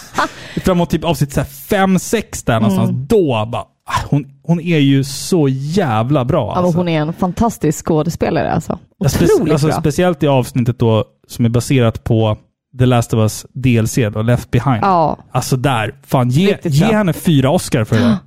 Framåt 0.64 0.90
typ 0.90 1.04
avsnitt 1.04 1.30
5-6 1.38 2.42
där 2.46 2.60
någonstans. 2.60 2.90
Mm. 2.90 3.06
Då 3.06 3.48
bara... 3.52 3.62
ah, 3.62 4.06
Hon, 4.10 4.24
hon 4.42 4.60
är 4.60 4.78
ju 4.78 5.04
så 5.04 5.48
jävla 5.48 6.24
bra. 6.24 6.46
Ja, 6.48 6.54
men 6.54 6.64
Alltså. 6.64 6.78
hon 6.78 6.88
är 6.88 7.00
en 7.00 7.12
fantastisk 7.12 7.84
skådespelare 7.86 8.52
alltså. 8.52 8.78
Ja, 8.98 9.06
spe- 9.08 9.24
Otroligt 9.34 9.52
alltså, 9.52 9.66
bra. 9.66 9.80
Speciellt 9.80 10.22
i 10.22 10.26
avsnittet 10.26 10.78
då 10.78 11.04
som 11.28 11.44
är 11.44 11.48
baserat 11.48 12.04
på 12.04 12.36
The 12.78 12.86
Last 12.86 13.14
of 13.14 13.18
Us 13.18 13.46
DLC, 13.54 13.98
då, 14.12 14.22
Left 14.22 14.50
Behind. 14.50 14.78
Ja. 14.82 15.18
Alltså 15.30 15.56
där, 15.56 15.94
fan 16.06 16.30
ge, 16.30 16.52
Riktigt 16.52 16.74
ge 16.74 16.86
bra. 16.86 16.96
henne 16.96 17.12
fyra 17.12 17.50
Oscar 17.50 17.84
för 17.84 17.96
det. 17.96 18.18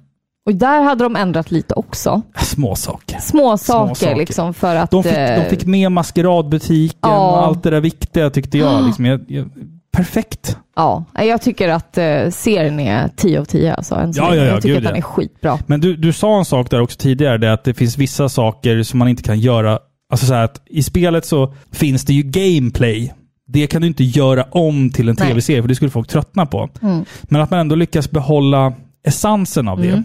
Och 0.48 0.56
där 0.56 0.82
hade 0.82 1.04
de 1.04 1.16
ändrat 1.16 1.52
lite 1.52 1.74
också. 1.74 2.22
Små 2.36 2.76
saker. 2.76 3.20
Små 3.20 3.58
saker, 3.58 3.96
saker. 3.96 4.16
liksom 4.16 4.54
för 4.54 4.76
att... 4.76 4.92
De 4.92 5.04
fick, 5.04 5.14
eh, 5.14 5.44
de 5.44 5.50
fick 5.50 5.66
med 5.66 5.92
maskeradbutiken 5.92 6.98
Ja. 7.02 7.32
och 7.32 7.46
allt 7.46 7.64
det 7.64 7.70
där 7.70 7.82
viktiga 7.82 8.30
tyckte 8.30 8.58
jag. 8.58 8.86
Liksom, 8.86 9.06
jag, 9.06 9.26
jag 9.28 9.50
perfekt. 9.92 10.58
Ja, 10.76 11.04
jag 11.14 11.42
tycker 11.42 11.70
att 11.70 11.98
eh, 11.98 12.30
serien 12.30 12.80
är 12.80 13.10
10 13.16 13.40
av 13.40 13.46
10 13.46 13.74
alltså. 13.76 13.96
Ja, 13.96 14.12
ja, 14.16 14.36
ja, 14.36 14.44
jag 14.44 14.62
tycker 14.62 14.76
gud, 14.76 14.78
att 14.78 14.94
den 14.94 14.96
är 14.96 15.02
skitbra. 15.02 15.60
Men 15.66 15.82
du, 15.82 15.96
du 15.96 16.14
sa 16.14 16.38
en 16.38 16.46
sak 16.46 16.70
där 16.70 16.82
också 16.82 16.98
tidigare, 16.98 17.38
det 17.38 17.54
att 17.54 17.64
det 17.64 17.74
finns 17.74 17.98
vissa 17.98 18.30
saker 18.30 18.84
som 18.84 19.00
man 19.00 19.08
inte 19.08 19.24
kan 19.24 19.40
göra. 19.40 19.80
Alltså 20.12 20.26
så 20.26 20.34
att 20.34 20.62
i 20.66 20.84
spelet 20.84 21.26
så 21.26 21.54
finns 21.72 22.06
det 22.06 22.14
ju 22.14 22.24
gameplay. 22.24 23.14
Det 23.48 23.68
kan 23.68 23.82
du 23.82 23.88
inte 23.88 24.04
göra 24.04 24.44
om 24.44 24.90
till 24.90 25.10
en 25.10 25.16
tv-serie, 25.16 25.62
för 25.62 25.70
det 25.70 25.76
skulle 25.76 25.92
folk 25.92 26.08
tröttna 26.08 26.46
på. 26.46 26.70
Mm. 26.82 27.06
Men 27.24 27.42
att 27.42 27.50
man 27.50 27.60
ändå 27.60 27.76
lyckas 27.76 28.12
behålla 28.12 28.74
essensen 29.04 29.68
av 29.68 29.82
det. 29.82 30.04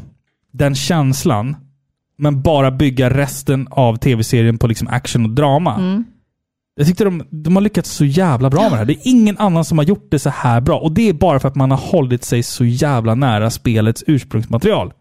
Mm. 0.54 0.58
Den 0.58 0.74
känslan. 0.74 1.56
Men 2.18 2.42
bara 2.42 2.70
bygga 2.70 3.10
resten 3.10 3.68
av 3.70 3.96
tv-serien 3.96 4.58
på 4.58 4.66
liksom 4.66 4.88
action 4.88 5.24
och 5.24 5.30
drama. 5.30 5.74
Mm. 5.76 6.04
Jag 6.74 6.86
tyckte 6.86 7.04
de, 7.04 7.22
de 7.30 7.56
har 7.56 7.62
lyckats 7.62 7.90
så 7.90 8.04
jävla 8.04 8.50
bra 8.50 8.62
med 8.62 8.70
det 8.72 8.76
här. 8.76 8.84
Det 8.84 8.92
är 8.92 9.00
ingen 9.10 9.38
annan 9.38 9.64
som 9.64 9.78
har 9.78 9.84
gjort 9.84 10.06
det 10.10 10.18
så 10.18 10.30
här 10.30 10.60
bra. 10.60 10.78
Och 10.78 10.92
det 10.92 11.08
är 11.08 11.12
bara 11.12 11.40
för 11.40 11.48
att 11.48 11.54
man 11.54 11.70
har 11.70 11.78
hållit 11.78 12.24
sig 12.24 12.42
så 12.42 12.64
jävla 12.64 13.14
nära 13.14 13.50
spelets 13.50 14.04
ursprungsmaterial. 14.06 14.92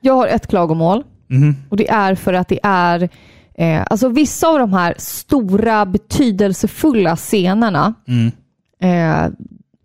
Jag 0.00 0.14
har 0.14 0.26
ett 0.26 0.46
klagomål. 0.46 1.04
Mhm. 1.26 1.56
Och 1.68 1.76
det 1.76 1.88
är 1.90 2.14
för 2.14 2.32
att 2.32 2.48
det 2.48 2.60
är... 2.62 3.08
Eh, 3.54 3.82
alltså 3.90 4.08
vissa 4.08 4.48
av 4.48 4.58
de 4.58 4.72
här 4.72 4.94
stora 4.98 5.86
betydelsefulla 5.86 7.16
scenerna 7.16 7.94
Mm. 8.08 8.30
eh, 8.80 9.30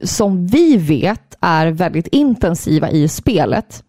som 0.04 0.48
vi 0.48 0.78
vet 0.78 1.36
är 1.41 1.68
väldigt 1.68 2.08
intensiva 2.08 2.90
i 2.90 3.08
spelet. 3.08 3.84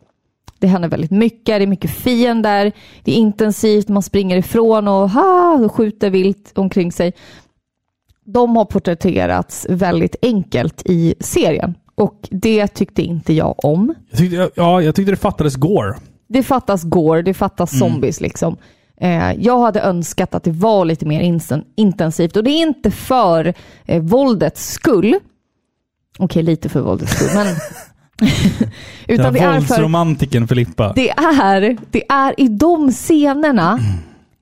Det 0.58 0.66
händer 0.66 0.88
väldigt 0.88 1.10
mycket, 1.10 1.58
det 1.58 1.62
är 1.62 1.66
mycket 1.66 1.90
fiender, 1.90 2.72
det 3.04 3.12
är 3.12 3.16
intensivt, 3.16 3.88
man 3.88 4.02
springer 4.02 4.36
ifrån 4.36 4.88
och, 4.88 5.10
ha, 5.10 5.54
och 5.64 5.72
skjuter 5.72 6.10
vilt 6.10 6.52
omkring 6.58 6.92
sig. 6.92 7.12
De 8.26 8.56
har 8.56 8.64
porträtterats 8.64 9.66
väldigt 9.68 10.16
enkelt 10.22 10.82
i 10.84 11.14
serien 11.20 11.74
och 11.94 12.28
det 12.30 12.66
tyckte 12.66 13.02
inte 13.02 13.32
jag 13.32 13.64
om. 13.64 13.94
Jag 14.10 14.18
tyckte, 14.18 14.50
ja, 14.54 14.82
jag 14.82 14.94
tyckte 14.94 15.12
det 15.12 15.16
fattades 15.16 15.54
gore. 15.56 15.94
Det 16.28 16.42
fattas 16.42 16.82
gore, 16.84 17.22
det 17.22 17.34
fattas 17.34 17.72
Mm. 17.72 17.78
zombies 17.92 18.20
liksom. 18.20 18.56
Eh, 19.00 19.32
jag 19.32 19.58
hade 19.58 19.80
önskat 19.80 20.34
att 20.34 20.44
det 20.44 20.50
var 20.50 20.84
lite 20.84 21.06
mer 21.06 21.38
intensivt 21.76 22.36
och 22.36 22.44
det 22.44 22.50
är 22.50 22.62
inte 22.62 22.90
för 22.90 23.54
eh, 23.84 24.02
våldets 24.02 24.72
skull. 24.72 25.14
Okej, 26.18 26.42
lite 26.42 26.68
för 26.68 26.80
våldets 26.80 27.12
skull, 27.12 27.30
men... 27.34 27.46
Utan 29.08 29.32
det 29.32 29.38
är, 29.40 29.60
för, 29.60 30.46
Filippa. 30.46 30.92
det, 30.96 31.10
är, 31.10 31.76
det 31.90 32.02
är 32.08 32.40
i 32.40 32.48
de 32.48 32.90
scenerna 32.92 33.78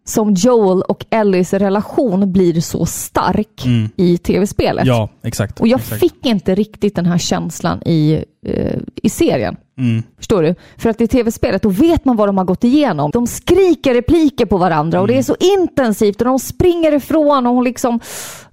som 0.04 0.34
Joel 0.34 0.82
och 0.82 1.04
Ellies 1.10 1.52
relation 1.52 2.32
blir 2.32 2.60
så 2.60 2.86
stark 2.86 3.62
Mm. 3.66 3.88
i 3.96 4.18
tv-spelet. 4.18 4.86
Ja, 4.86 5.08
exakt. 5.22 5.60
Och 5.60 5.68
jag 5.68 5.80
exakt. 5.80 6.00
fick 6.00 6.26
inte 6.26 6.54
riktigt 6.54 6.94
den 6.96 7.06
här 7.06 7.18
känslan 7.18 7.82
i, 7.82 8.24
eh, 8.46 8.78
i 9.02 9.08
serien. 9.10 9.56
Mm. 9.78 10.02
Förstår 10.18 10.42
du? 10.42 10.54
För 10.76 10.90
att 10.90 11.00
i 11.00 11.08
tv-spelet, 11.08 11.62
då 11.62 11.68
vet 11.68 12.04
man 12.04 12.16
vad 12.16 12.28
de 12.28 12.38
har 12.38 12.44
gått 12.44 12.64
igenom. 12.64 13.10
De 13.10 13.26
skriker 13.26 13.94
repliker 13.94 14.46
på 14.46 14.56
varandra 14.58 15.00
och 15.00 15.06
det 15.06 15.12
Mm. 15.12 15.18
är 15.18 15.22
så 15.22 15.36
intensivt 15.60 16.20
och 16.20 16.24
de 16.24 16.38
springer 16.38 16.92
ifrån 16.94 17.46
och 17.46 17.54
hon 17.54 17.64
liksom... 17.64 18.00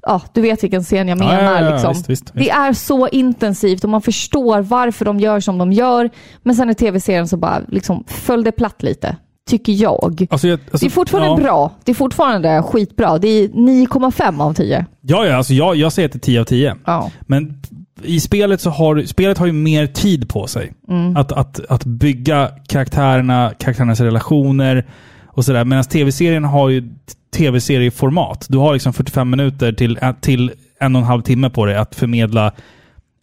Ja, 0.01 0.21
du 0.33 0.41
vet 0.41 0.63
vilken 0.63 0.83
scen 0.83 1.07
jag 1.07 1.17
Ja, 1.17 1.23
menar. 1.23 1.61
ja, 1.61 1.71
liksom. 1.71 1.93
visst, 1.93 2.09
visst, 2.09 2.23
visst. 2.23 2.33
Det 2.33 2.49
är 2.49 2.73
så 2.73 3.07
intensivt 3.07 3.83
och 3.83 3.89
man 3.89 4.01
förstår 4.01 4.61
varför 4.61 5.05
de 5.05 5.19
gör 5.19 5.39
som 5.39 5.57
de 5.57 5.71
gör. 5.71 6.09
Men 6.43 6.55
sen 6.55 6.69
i 6.69 6.75
tv-serien 6.75 7.27
så 7.27 7.37
bara 7.37 7.61
liksom 7.67 8.03
föll 8.07 8.43
det 8.43 8.51
platt 8.51 8.83
lite. 8.83 9.15
Tycker 9.49 9.73
jag. 9.73 10.27
Alltså, 10.29 10.47
jag 10.47 10.59
alltså, 10.71 10.77
det 10.77 10.85
är 10.85 10.89
fortfarande 10.89 11.29
ja. 11.29 11.35
bra. 11.35 11.71
Det 11.83 11.91
är 11.91 11.95
fortfarande 11.95 12.63
skitbra. 12.63 13.17
Det 13.17 13.27
är 13.27 13.47
9,5 13.47 14.41
av 14.41 14.53
10. 14.53 14.85
Ja, 15.01 15.25
ja 15.25 15.35
alltså 15.35 15.53
jag, 15.53 15.75
jag 15.75 15.93
säger 15.93 16.09
till 16.09 16.19
10 16.19 16.39
av 16.39 16.45
10. 16.45 16.75
Ja. 16.85 17.11
Men 17.21 17.61
i 18.03 18.19
spelet 18.19 18.61
så 18.61 18.69
har 18.69 19.01
spelet 19.01 19.37
har 19.37 19.45
ju 19.45 19.51
mer 19.51 19.87
tid 19.87 20.29
på 20.29 20.47
sig. 20.47 20.73
Mm. 20.89 21.17
Att, 21.17 21.31
att, 21.31 21.59
att 21.69 21.85
bygga 21.85 22.51
karaktärerna, 22.67 23.53
karaktärernas 23.59 23.99
relationer 23.99 24.87
och 25.25 25.45
sådär. 25.45 25.65
Medan 25.65 25.83
tv-serien 25.83 26.43
har 26.43 26.69
ju 26.69 26.89
tv-serieformat. 27.35 28.45
Du 28.49 28.57
har 28.57 28.73
liksom 28.73 28.93
45 28.93 29.29
minuter 29.29 29.73
till, 29.73 29.99
till 30.21 30.51
en 30.79 30.95
och 30.95 31.01
en 31.01 31.07
halv 31.07 31.21
timme 31.21 31.49
på 31.49 31.65
dig 31.65 31.75
att 31.75 31.95
förmedla 31.95 32.51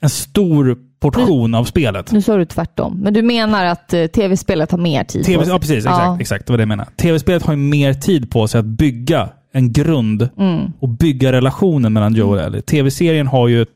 en 0.00 0.10
stor 0.10 0.76
portion 1.00 1.54
av 1.54 1.64
spelet. 1.64 2.12
Nu 2.12 2.22
sa 2.22 2.36
du 2.36 2.44
tvärtom. 2.44 2.98
Men 3.02 3.14
du 3.14 3.22
menar 3.22 3.64
att 3.64 3.92
eh, 3.94 4.06
tv-spelet 4.06 4.70
har 4.70 4.78
mer 4.78 5.04
tid 5.04 5.24
TV, 5.24 5.38
på 5.38 5.44
sig? 5.44 5.52
ja, 5.52 5.58
precis. 5.58 5.76
Exakt, 5.76 5.98
Ja. 5.98 6.16
exakt. 6.20 6.46
Det 6.46 6.52
var 6.52 6.58
det 6.58 6.62
jag 6.62 6.68
menade. 6.68 6.90
Tv-spelet 6.96 7.42
har 7.42 7.52
ju 7.52 7.56
mer 7.58 7.94
tid 7.94 8.30
på 8.30 8.48
sig 8.48 8.58
att 8.58 8.64
bygga 8.66 9.28
en 9.52 9.72
grund 9.72 10.28
Mm. 10.38 10.72
och 10.80 10.88
bygga 10.88 11.32
relationen 11.32 11.92
mellan 11.92 12.14
Joe 12.14 12.28
och 12.30 12.40
Ellie. 12.40 12.60
Tv-serien 12.62 13.26
har 13.26 13.48
ju 13.48 13.62
ett 13.62 13.68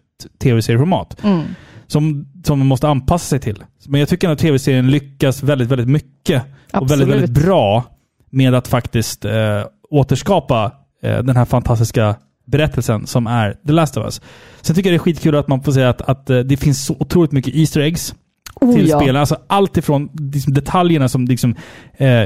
tv-serieformat 0.42 1.16
Mm. 1.24 1.40
som, 1.86 2.26
som 2.44 2.58
man 2.58 2.66
måste 2.68 2.88
anpassa 2.88 3.24
sig 3.26 3.40
till. 3.40 3.64
Men 3.86 4.00
jag 4.00 4.08
tycker 4.08 4.28
att 4.30 4.38
tv-serien 4.38 4.90
lyckas 4.90 5.42
väldigt, 5.42 5.68
väldigt 5.68 5.88
mycket 5.88 6.42
och 6.42 6.46
väldigt, 6.90 6.92
Absolut. 6.92 7.08
väldigt 7.08 7.44
bra 7.44 7.84
med 8.30 8.54
att 8.54 8.68
faktiskt 8.68 9.24
eh, 9.24 9.32
återskapa 9.90 10.72
eh, 11.02 11.18
den 11.18 11.36
här 11.36 11.44
fantastiska 11.44 12.14
berättelsen 12.46 13.06
som 13.06 13.26
är 13.26 13.56
The 13.66 13.72
Last 13.72 13.96
of 13.96 14.04
Us. 14.04 14.20
Sen 14.60 14.76
tycker 14.76 14.90
jag 14.90 14.94
det 14.94 15.02
är 15.02 15.04
skitkul 15.04 15.36
att 15.36 15.48
man 15.48 15.62
får 15.62 15.72
säga 15.72 15.88
att, 15.88 16.00
att 16.02 16.30
eh, 16.30 16.38
det 16.38 16.56
finns 16.56 16.84
så 16.86 16.96
otroligt 16.98 17.32
mycket 17.32 17.54
Easter 17.54 17.80
eggs 17.80 18.14
Oh, 18.60 18.74
till 18.74 18.88
ja. 18.88 18.98
spelen. 19.00 19.16
Alltså 19.16 19.36
allt 19.46 19.76
ifrån 19.76 20.08
liksom, 20.32 20.52
detaljerna 20.54 21.08
som 21.08 21.24
liksom, 21.24 21.54
eh, 21.96 22.24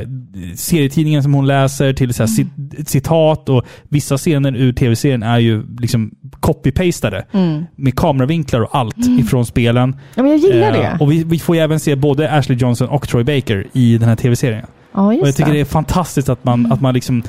serietidningen 0.57 1.23
som 1.23 1.35
hon 1.35 1.47
läser 1.47 1.93
till 1.93 2.15
så 2.15 2.23
här, 2.23 2.29
cit- 2.29 2.89
citat 2.89 3.49
och 3.49 3.65
vissa 3.89 4.17
scener 4.19 4.57
ur 4.57 4.73
tv-serien 4.73 5.23
är 5.23 5.39
ju 5.39 5.77
liksom 5.79 6.11
copy-pastade 6.41 7.25
Mm. 7.33 7.65
med 7.77 7.97
kameravinklar 7.97 8.61
och 8.61 8.69
allt 8.77 8.97
Mm. 8.97 9.19
ifrån 9.19 9.47
spelen. 9.47 9.97
Ja, 10.15 10.23
men 10.23 10.33
jag 10.33 10.41
gillar 10.41 10.69
Eh, 10.73 10.73
det. 10.81 10.97
Och 11.01 11.13
vi, 11.13 11.25
vi 11.25 11.39
får 11.39 11.57
ju 11.57 11.63
även 11.63 11.81
se 11.81 11.97
både 11.97 12.31
Ashley 12.33 12.59
Johnson 12.59 12.89
och 12.89 13.09
Troy 13.09 13.25
Baker 13.25 13.67
i 13.73 13.99
den 13.99 14.09
här 14.09 14.17
tv-serien. 14.17 14.67
Ja, 14.95 15.13
just 15.13 15.23
Och 15.23 15.29
jag 15.29 15.37
tycker 15.37 15.51
det. 15.51 15.57
det 15.57 15.61
är 15.61 15.65
fantastiskt 15.65 16.29
att 16.29 16.45
man, 16.45 16.73
att 16.73 16.81
man 16.81 16.95
liksom... 16.95 17.23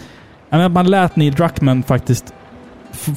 Menar, 0.50 0.70
man 0.70 0.88
lät 0.88 1.16
Neil 1.16 1.34
Druckmann 1.34 1.84
faktiskt 1.84 2.34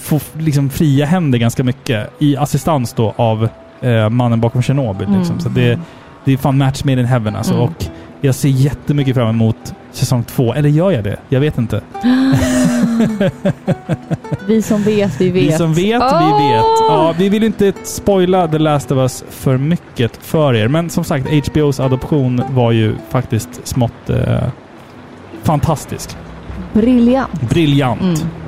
få 0.01 0.21
liksom 0.39 0.71
fria 0.71 1.07
händer 1.07 1.39
ganska 1.39 1.65
mycket 1.65 2.11
i 2.19 2.37
assistans 2.37 2.93
då 2.93 3.15
av 3.17 3.49
eh, 3.81 4.09
mannen 4.09 4.41
bakom 4.41 4.63
Tjernobyl. 4.63 5.07
Mm. 5.07 5.19
Liksom. 5.19 5.41
Så 5.41 5.49
det, 5.49 5.79
det 6.25 6.33
är 6.33 6.37
fan 6.37 6.59
match 6.59 6.85
made 6.85 7.01
in 7.01 7.07
heaven 7.07 7.37
alltså. 7.37 7.55
Mm. 7.55 7.65
Och 7.65 7.85
Jag 8.21 8.35
ser 8.35 8.49
jättemycket 8.49 9.15
fram 9.15 9.29
emot 9.29 9.75
säsong 9.93 10.25
två. 10.25 10.55
Eller 10.55 10.69
gör 10.69 10.91
jag 10.91 11.05
det? 11.05 11.17
Jag 11.29 11.41
vet 11.41 11.59
inte. 11.59 11.81
Vi 14.47 14.63
som 14.63 14.83
vet, 14.83 15.21
vi 15.21 15.31
vet. 15.31 15.43
Vi 15.43 15.53
som 15.53 15.75
vet, 15.75 15.85
vi 15.85 15.97
Åh! 15.97 16.53
vet. 16.53 16.65
Ja, 16.89 17.15
vi 17.19 17.29
vill 17.29 17.45
inte 17.45 17.73
spoila 17.83 18.49
The 18.49 18.59
Last 18.59 18.91
of 18.91 18.99
Us 18.99 19.25
för 19.31 19.59
mycket 19.59 20.17
för 20.17 20.55
er. 20.55 20.69
Men 20.69 20.91
som 20.91 21.05
sagt, 21.05 21.27
HBOs 21.29 21.81
adoption 21.81 22.43
var 22.51 22.73
ju 22.73 22.95
faktiskt 23.11 23.67
smått 23.67 24.11
eh, 24.11 24.43
fantastisk. 25.43 26.17
Briljant. 26.79 27.31
Briljant. 27.49 28.01
Mm. 28.01 28.48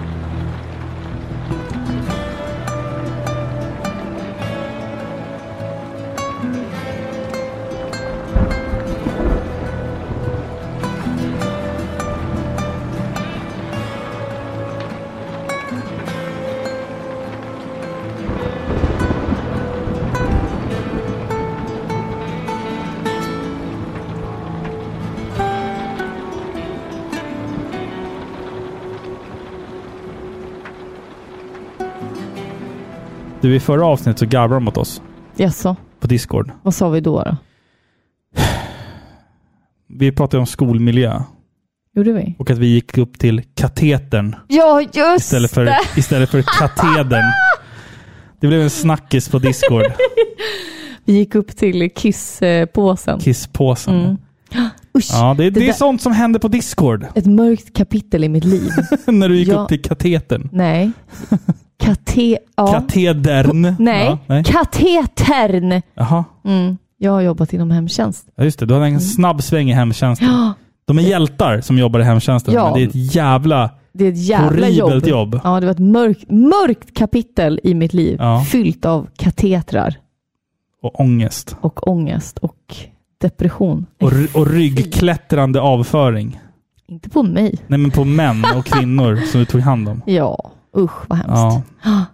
Du, 33.51 33.57
i 33.57 33.61
förra 33.61 33.87
avsnittet 33.87 34.19
så 34.19 34.27
garvade 34.27 34.55
de 34.55 34.65
mot 34.65 34.77
oss 34.77 35.03
Jaså, 35.37 35.77
på 36.01 36.07
Discord. 36.07 36.51
vad 36.63 36.75
sa 36.75 36.89
vi 36.89 37.01
då? 37.01 37.23
då? 37.23 37.37
Vi 39.89 40.13
pratade 40.13 40.41
om 40.41 40.47
skolmiljö 40.47 41.23
Gjorde 41.95 42.13
vi? 42.13 42.35
och 42.39 42.51
att 42.51 42.59
vi 42.59 42.67
gick 42.67 42.99
upp 42.99 43.19
till 43.19 43.43
katetern 43.55 44.37
Ja, 44.49 44.81
just 44.81 45.25
istället 45.25 45.51
för, 45.51 45.65
det! 45.65 45.79
istället 45.97 46.31
för 46.31 46.43
katedern. 46.59 47.25
Det 48.41 48.47
blev 48.47 48.61
en 48.61 48.71
snackis 48.71 49.29
på 49.29 49.39
Discord. 49.39 49.85
Vi 51.05 51.13
gick 51.13 51.35
upp 51.35 51.57
till 51.57 51.91
kisspåsen. 51.97 53.21
Kisspåsen. 53.21 53.95
Mm. 54.05 54.17
Usch, 54.99 55.09
Ja, 55.13 55.35
det, 55.39 55.51
det, 55.51 55.61
är 55.61 55.67
där- 55.67 55.73
sånt 55.73 56.03
som 56.03 56.13
händer 56.13 56.41
på 56.41 56.49
Discord. 56.49 57.07
Ett 57.15 57.27
mörkt 57.27 57.77
kapitel 57.77 58.25
i 58.25 58.29
mitt 58.29 58.45
liv. 58.45 58.71
När 59.07 59.29
du 59.29 59.37
gick 59.39 59.49
Ja. 59.49 59.55
upp 59.63 59.69
till 59.69 59.83
katetern. 59.83 60.49
Nej. 60.53 60.91
Kate... 61.81 62.39
Ja. 62.57 62.67
Katedern. 62.67 63.77
Nej. 63.79 64.07
Ja, 64.07 64.19
nej. 64.27 64.45
Katetern. 64.45 65.83
Jaha. 65.95 66.25
Mm. 66.45 66.79
Jag 66.99 67.13
har 67.13 67.21
jobbat 67.21 67.53
inom 67.53 67.71
hemtjänst. 67.71 68.27
Ja, 68.37 68.45
just 68.45 68.59
det. 68.59 68.67
Du 68.67 68.75
hade 68.75 68.87
en 68.87 69.01
snabb 69.01 69.43
sväng 69.43 69.71
i 69.71 69.73
hemtjänsten. 69.73 70.29
Ja, 70.29 70.53
De 70.85 70.99
är 70.99 71.03
hjältar 71.03 71.61
som 71.61 71.79
jobbar 71.79 72.01
i 72.01 72.03
hemtjänsten, 72.03 72.55
Ja. 72.55 72.65
men 72.65 72.75
det 72.75 72.81
är 72.83 72.89
ett 72.89 73.15
jävla... 73.15 73.71
det 73.93 74.05
är 74.05 74.09
ett 74.13 74.19
jävla 74.19 74.69
jobb. 74.69 75.07
jobb. 75.07 75.41
Ja, 75.45 75.61
det 75.61 75.67
var 75.67 75.73
ett 75.73 75.79
mörkt, 75.79 76.31
mörkt 76.31 76.97
kapitel 76.97 77.61
i 77.65 77.75
mitt 77.75 77.93
liv. 77.93 78.17
Ja. 78.21 78.45
Fyllt 78.51 78.85
av 78.85 79.07
katetrar 79.19 79.95
Och 80.83 81.01
ångest. 81.01 81.57
och 81.61 81.89
ångest 81.89 82.39
och 82.39 82.77
depression. 83.21 83.87
Och, 84.03 84.13
och 84.35 84.47
ryggklättrande 84.47 85.61
avföring. 85.61 86.41
Inte 86.89 87.11
på 87.11 87.23
mig. 87.23 87.55
Nej, 87.67 87.79
men 87.79 87.91
på 87.91 88.05
män 88.05 88.45
och 88.57 88.65
kvinnor 88.75 89.17
som 89.17 89.41
du 89.41 89.45
tog 89.47 89.61
hand 89.61 89.89
om. 89.89 90.03
Ja, 90.07 90.51
usch 90.77 90.93
vad 91.09 91.19
hemskt. 91.19 91.31
Ja. 91.85 92.05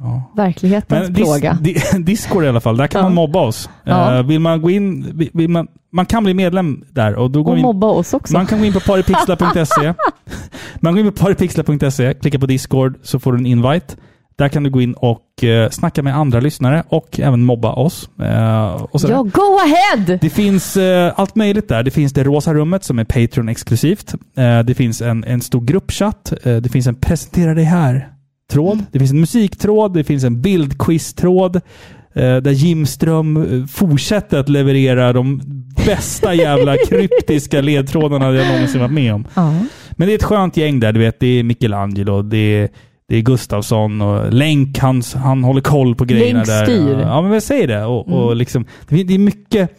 Ah, 0.00 0.20
Verklighetens 0.36 1.02
Men 1.04 1.12
dis, 1.12 1.24
plåga. 1.24 1.58
di, 1.60 1.76
Discord 1.98 2.44
i 2.44 2.48
alla 2.48 2.60
fall, 2.60 2.76
där 2.76 2.86
kan 2.86 2.98
Ja. 2.98 3.04
man 3.04 3.14
mobba 3.14 3.40
oss. 3.40 3.70
Ja. 3.84 4.16
Eh, 4.16 4.22
vill 4.22 4.40
man 4.40 4.62
gå 4.62 4.70
in, 4.70 5.12
vill- 5.34 5.48
man, 5.50 5.68
man 5.92 6.06
kan 6.06 6.24
bli 6.24 6.34
medlem 6.34 6.84
där 6.90 7.14
och 7.14 7.30
då 7.30 7.42
går 7.42 7.52
Och 7.52 7.58
in, 7.58 7.62
mobba 7.62 7.86
oss 7.86 8.14
också. 8.14 8.32
Man 8.34 8.46
kan 8.46 8.58
gå 8.58 8.64
in 8.64 8.72
på 8.72 8.80
paripixlar.se. 8.80 9.94
man 10.80 10.94
går 10.94 11.04
in 11.06 11.12
på 11.12 11.24
paripixlar.se, 11.24 12.14
klicka 12.14 12.38
på 12.38 12.46
Discord 12.46 12.98
så 13.02 13.18
får 13.18 13.32
du 13.32 13.38
en 13.38 13.46
invite. 13.46 13.96
Där 14.38 14.48
kan 14.48 14.62
du 14.62 14.70
gå 14.70 14.80
in 14.80 14.94
och 14.94 15.44
eh, 15.44 15.70
snacka 15.70 16.02
med 16.02 16.16
andra 16.16 16.40
lyssnare 16.40 16.82
och 16.88 17.20
även 17.20 17.44
mobba 17.44 17.72
oss. 17.72 18.10
Eh, 18.20 18.82
och. 18.90 19.00
Ja, 19.08 19.22
go 19.22 19.58
ahead! 19.64 20.18
Det 20.20 20.30
finns 20.30 20.76
eh, 20.76 21.12
allt 21.16 21.36
möjligt 21.36 21.68
där. 21.68 21.82
Det 21.82 21.90
finns 21.90 22.12
det 22.12 22.24
rosa 22.24 22.54
rummet 22.54 22.84
som 22.84 22.98
är 22.98 23.04
Patreon-exklusivt. 23.04 24.14
Eh, 24.36 24.60
det 24.60 24.74
finns 24.74 25.02
en, 25.02 25.24
en 25.24 25.40
stor 25.40 25.60
gruppchatt. 25.60 26.32
Det 26.42 26.72
finns 26.72 26.86
en 26.86 26.94
presentera 26.94 27.54
dig 27.54 27.64
här-tråd. 27.64 28.84
Det 28.92 28.98
finns 28.98 29.10
en 29.10 29.20
musiktråd. 29.20 29.94
Det 29.94 30.04
finns 30.04 30.24
en 30.24 30.42
bildquiz-tråd. 30.42 31.60
Där 32.14 32.50
Jim 32.50 32.86
Ström 32.86 33.68
fortsätter 33.68 34.38
att 34.38 34.48
leverera 34.48 35.12
de 35.12 35.40
bästa 35.86 36.34
jävla 36.34 36.76
kryptiska 36.88 37.60
ledtrådarna 37.60 38.34
jag 38.34 38.52
någonsin 38.52 38.80
varit 38.80 38.92
med 38.92 39.14
om. 39.14 39.26
Ja. 39.34 39.54
Men 39.90 40.08
det 40.08 40.12
är 40.12 40.14
ett 40.14 40.22
skönt 40.22 40.56
gäng 40.56 40.80
där. 40.80 40.92
Du 40.92 41.00
vet, 41.00 41.20
det 41.20 41.26
är 41.26 41.42
Michelangelo, 41.42 42.22
det 42.22 42.36
är, 42.36 42.68
det 43.08 43.16
är 43.16 43.20
Gustafsson 43.22 44.00
och 44.00 44.32
Länk, 44.32 44.78
han, 44.78 45.02
han 45.14 45.44
håller 45.44 45.60
koll 45.60 45.94
på 45.94 46.04
grejerna 46.04 46.38
Länk 46.38 46.46
där. 46.46 46.64
styr. 46.64 46.98
Ja, 47.00 47.22
men 47.22 47.32
jag 47.32 47.42
säger 47.42 47.66
det. 47.66 47.84
Och, 47.84 48.08
och 48.08 48.22
Mm. 48.26 48.38
liksom, 48.38 48.64
det 48.88 49.14
är- 49.14 49.18
mycket, 49.18 49.70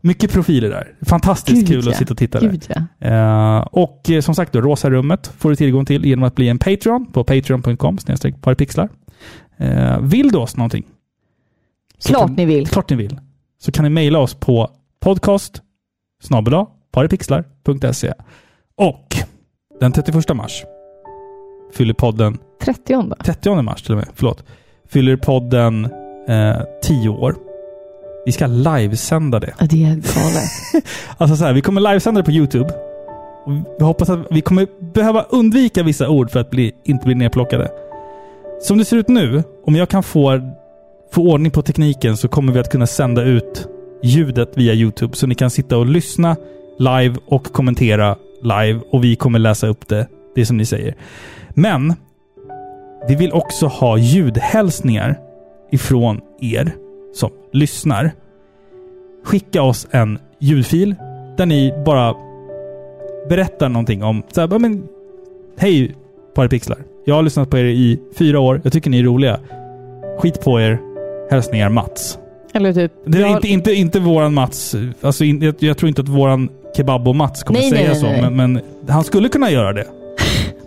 mycket 0.00 0.32
profiler 0.32 0.68
där. 0.70 0.94
Fantastiskt 1.02 1.58
Gud, 1.58 1.68
kul 1.68 1.82
ja. 1.84 1.90
att 1.90 1.96
sitta 1.96 2.12
och 2.14 2.18
titta 2.18 2.40
Gud, 2.40 2.64
där. 2.68 2.86
ja. 2.98 3.56
Eh, 3.56 3.60
och 3.60 4.10
eh, 4.10 4.20
som 4.20 4.34
sagt, 4.34 4.52
då, 4.52 4.60
Rosa 4.60 4.90
rummet 4.90 5.32
får 5.38 5.50
du 5.50 5.56
tillgång 5.56 5.84
till 5.84 6.04
genom 6.06 6.22
att 6.24 6.34
bli 6.34 6.48
en 6.48 6.58
Patreon 6.58 7.06
på 7.12 7.24
patreon.com 7.24 7.98
paripixlar. 8.40 8.88
Uh, 9.60 10.00
vill 10.00 10.28
du 10.32 10.38
oss 10.38 10.56
någonting? 10.56 10.84
Klart 12.04 12.26
kan- 12.26 12.34
ni 12.34 12.44
vill. 12.44 12.66
Klart 12.66 12.90
ni 12.90 12.96
vill. 12.96 13.18
Så 13.58 13.72
kan 13.72 13.82
ni 13.84 13.88
mejla 13.90 14.18
oss 14.18 14.34
på 14.34 14.70
podcast 15.00 15.62
paripixlar.se. 16.92 18.12
Och 18.76 19.16
den 19.80 19.92
31 19.92 20.34
mars 20.36 20.64
fyller 21.74 21.94
podden 21.94 22.38
30 22.64 23.14
30 23.24 23.62
mars 23.62 23.82
till 23.82 23.92
och 23.92 23.98
med, 23.98 24.08
förlåt. 24.14 24.44
Fyller 24.88 25.16
podden 25.16 25.84
eh, 26.28 26.56
10 26.82 27.08
år. 27.08 27.34
Vi 28.26 28.32
ska 28.32 28.46
livesända 28.46 29.40
det. 29.40 29.54
Ja, 29.58 29.66
det 29.70 29.84
är 29.84 29.88
galet. 29.88 30.84
Alltså 31.16 31.36
så 31.36 31.44
här, 31.44 31.52
vi 31.52 31.60
kommer 31.60 31.80
livesända 31.80 32.20
det 32.20 32.24
på 32.24 32.30
YouTube. 32.30 32.74
Vi 33.78 33.84
hoppas 33.84 34.10
att 34.10 34.20
vi 34.30 34.40
kommer 34.40 34.92
behöva 34.92 35.22
undvika 35.22 35.82
vissa 35.82 36.08
ord 36.08 36.30
för 36.30 36.40
att 36.40 36.50
bli, 36.50 36.72
inte 36.84 37.04
bli 37.04 37.14
nedplockade. 37.14 37.70
Som 38.62 38.78
det 38.78 38.84
ser 38.84 38.96
ut 38.96 39.08
nu, 39.08 39.42
om 39.66 39.76
jag 39.76 39.88
kan 39.88 40.02
få, 40.02 40.40
få 41.12 41.22
ordning 41.22 41.50
på 41.52 41.62
tekniken 41.62 42.16
så 42.16 42.28
kommer 42.28 42.52
vi 42.52 42.60
att 42.60 42.70
kunna 42.70 42.86
sända 42.86 43.22
ut 43.22 43.68
ljudet 44.02 44.52
via 44.54 44.74
YouTube. 44.74 45.16
Så 45.16 45.26
ni 45.26 45.34
kan 45.34 45.50
sitta 45.50 45.76
och 45.78 45.86
lyssna 45.86 46.36
live 46.78 47.16
och 47.26 47.44
kommentera 47.44 48.16
live 48.42 48.80
och 48.90 49.04
vi 49.04 49.16
kommer 49.16 49.38
läsa 49.38 49.66
upp 49.66 49.88
det, 49.88 50.06
det 50.34 50.46
som 50.46 50.56
ni 50.56 50.64
säger. 50.64 50.94
Men 51.50 51.94
vi 53.08 53.14
vill 53.14 53.32
också 53.32 53.66
ha 53.66 53.98
ljudhälsningar 53.98 55.18
ifrån 55.70 56.20
er 56.40 56.72
som 57.14 57.30
lyssnar. 57.52 58.12
Skicka 59.24 59.62
oss 59.62 59.86
en 59.90 60.18
ljudfil 60.38 60.94
där 61.36 61.46
ni 61.46 61.82
bara 61.86 62.14
berättar 63.28 63.68
någonting 63.68 64.02
om... 64.04 64.22
Så 64.32 64.40
här, 64.40 64.48
"Ja, 64.52 64.58
men, 64.58 64.88
Hej 65.58 65.94
Paripixlar. 66.34 66.78
Jag 67.04 67.14
har 67.14 67.22
lyssnat 67.22 67.50
på 67.50 67.58
er 67.58 67.64
i 67.64 68.00
fyra 68.16 68.40
år. 68.40 68.60
Jag 68.64 68.72
tycker 68.72 68.90
ni 68.90 68.98
är 68.98 69.04
roliga. 69.04 69.40
Skit 70.18 70.40
på 70.40 70.60
er. 70.60 70.78
Hälsningar 71.30 71.68
Mats. 71.68 72.18
Eller 72.54 72.72
typ... 72.72 72.92
Det 73.04 73.18
är 73.18 73.22
jag- 73.22 73.30
inte, 73.30 73.48
inte, 73.48 73.72
inte 73.72 74.00
våran 74.00 74.34
Mats. 74.34 74.74
Alltså, 75.00 75.24
jag, 75.24 75.54
jag 75.58 75.78
tror 75.78 75.88
inte 75.88 76.02
att 76.02 76.08
våran 76.08 76.48
Kebab-Mats 76.76 77.42
kommer 77.44 77.60
Nej, 77.60 77.70
säga 77.70 77.92
nej, 77.92 78.02
nej, 78.02 78.16
så. 78.20 78.30
Men, 78.30 78.52
men 78.52 78.60
han 78.88 79.04
skulle 79.04 79.28
kunna 79.28 79.50
göra 79.50 79.72
det. 79.72 79.84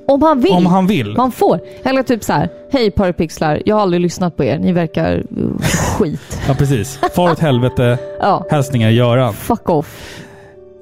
Om 0.07 0.21
han 0.21 0.41
vill. 0.41 0.51
Om 0.51 0.65
han 0.65 0.87
vill. 0.87 1.13
Man 1.17 1.31
får. 1.31 1.59
Eller 1.83 2.03
typ 2.03 2.23
så 2.23 2.33
här. 2.33 2.49
Hej 2.71 2.91
Paripixlar, 2.91 3.61
jag 3.65 3.75
har 3.75 3.81
aldrig 3.81 4.01
lyssnat 4.01 4.37
på 4.37 4.43
er. 4.43 4.59
Ni 4.59 4.71
verkar 4.71 5.17
uh, 5.17 5.59
skit. 5.97 6.39
Ja, 6.47 6.53
precis. 6.53 6.99
Far 7.15 7.31
åt 7.31 7.39
helvete. 7.39 7.97
Ja. 8.19 8.45
Hälsningar 8.49 8.89
Göran. 8.89 9.33
Fuck 9.33 9.69
off. 9.69 10.19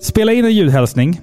Spela 0.02 0.34
in 0.34 0.46
en 0.46 0.52
ljudhälsning. 0.52 1.22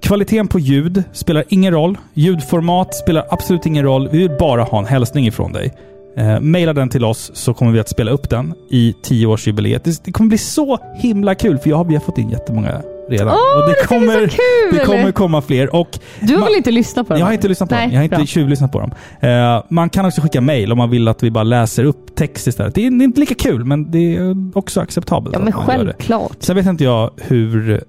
Kvaliteten 0.00 0.48
på 0.48 0.58
ljud 0.58 1.02
spelar 1.12 1.44
ingen 1.48 1.72
roll. 1.72 1.98
Ljudformat 2.14 2.94
spelar 2.94 3.26
absolut 3.30 3.66
ingen 3.66 3.84
roll. 3.84 4.08
Vi 4.12 4.18
vill 4.18 4.36
bara 4.38 4.62
ha 4.62 4.78
en 4.78 4.86
hälsning 4.86 5.26
ifrån 5.26 5.52
dig. 5.52 5.74
Eh, 6.16 6.40
maila 6.40 6.72
den 6.72 6.88
till 6.88 7.04
oss 7.04 7.30
så 7.34 7.54
kommer 7.54 7.72
vi 7.72 7.80
att 7.80 7.88
spela 7.88 8.10
upp 8.10 8.30
den 8.30 8.54
i 8.70 8.94
10-årsjubileet. 9.04 9.80
Det, 9.84 10.04
det 10.04 10.12
kommer 10.12 10.28
bli 10.28 10.38
så 10.38 10.78
himla 10.94 11.34
kul 11.34 11.58
för 11.58 11.70
jag 11.70 11.76
har, 11.76 11.84
vi 11.84 11.94
har 11.94 12.00
fått 12.00 12.18
in 12.18 12.30
jättemånga 12.30 12.82
redan. 13.08 13.28
Åh, 13.28 13.34
och 13.34 13.68
det, 13.68 13.72
det 13.72 13.72
bli 13.72 13.82
så 13.82 13.88
kommer, 13.88 14.26
kul! 14.28 14.78
det 14.78 14.84
kommer 14.84 15.12
komma 15.12 15.42
fler. 15.42 15.74
Och 15.74 15.98
Du 16.20 16.32
har 16.32 16.40
man- 16.40 16.48
väl 16.48 16.56
inte 16.56 16.70
lyssnat 16.70 17.06
på 17.08 17.12
dem? 17.12 17.20
jag 17.20 17.26
har 17.26 17.32
inte 17.32 17.48
lyssnat 17.48 17.68
på 17.68 17.74
Nej, 17.74 17.84
dem. 17.86 17.92
Jag 17.94 18.00
har 18.00 18.04
inte 18.20 18.26
tjuvlyssnat 18.32 18.72
på 18.72 18.80
dem. 18.80 18.92
Eh, 19.20 19.62
man 19.68 19.90
kan 19.90 20.06
också 20.06 20.20
skicka 20.20 20.40
mail 20.40 20.72
om 20.72 20.78
man 20.78 20.90
vill 20.90 21.08
att 21.08 21.22
vi 21.22 21.30
bara 21.30 21.44
läser 21.44 21.84
upp 21.84 22.14
text 22.14 22.46
istället. 22.46 22.74
Det 22.74 22.86
är, 22.86 22.90
det 22.90 23.02
är 23.02 23.04
inte 23.04 23.20
lika 23.20 23.34
kul, 23.34 23.64
men 23.64 23.90
det 23.90 24.16
är 24.16 24.58
också 24.58 24.80
acceptabelt. 24.80 25.36
Ja, 25.36 25.42
men 25.44 25.52
självklart. 25.52 26.36
Sen 26.40 26.56
vet 26.56 26.66
inte 26.66 26.84
jag 26.84 27.10
hur 27.16 27.84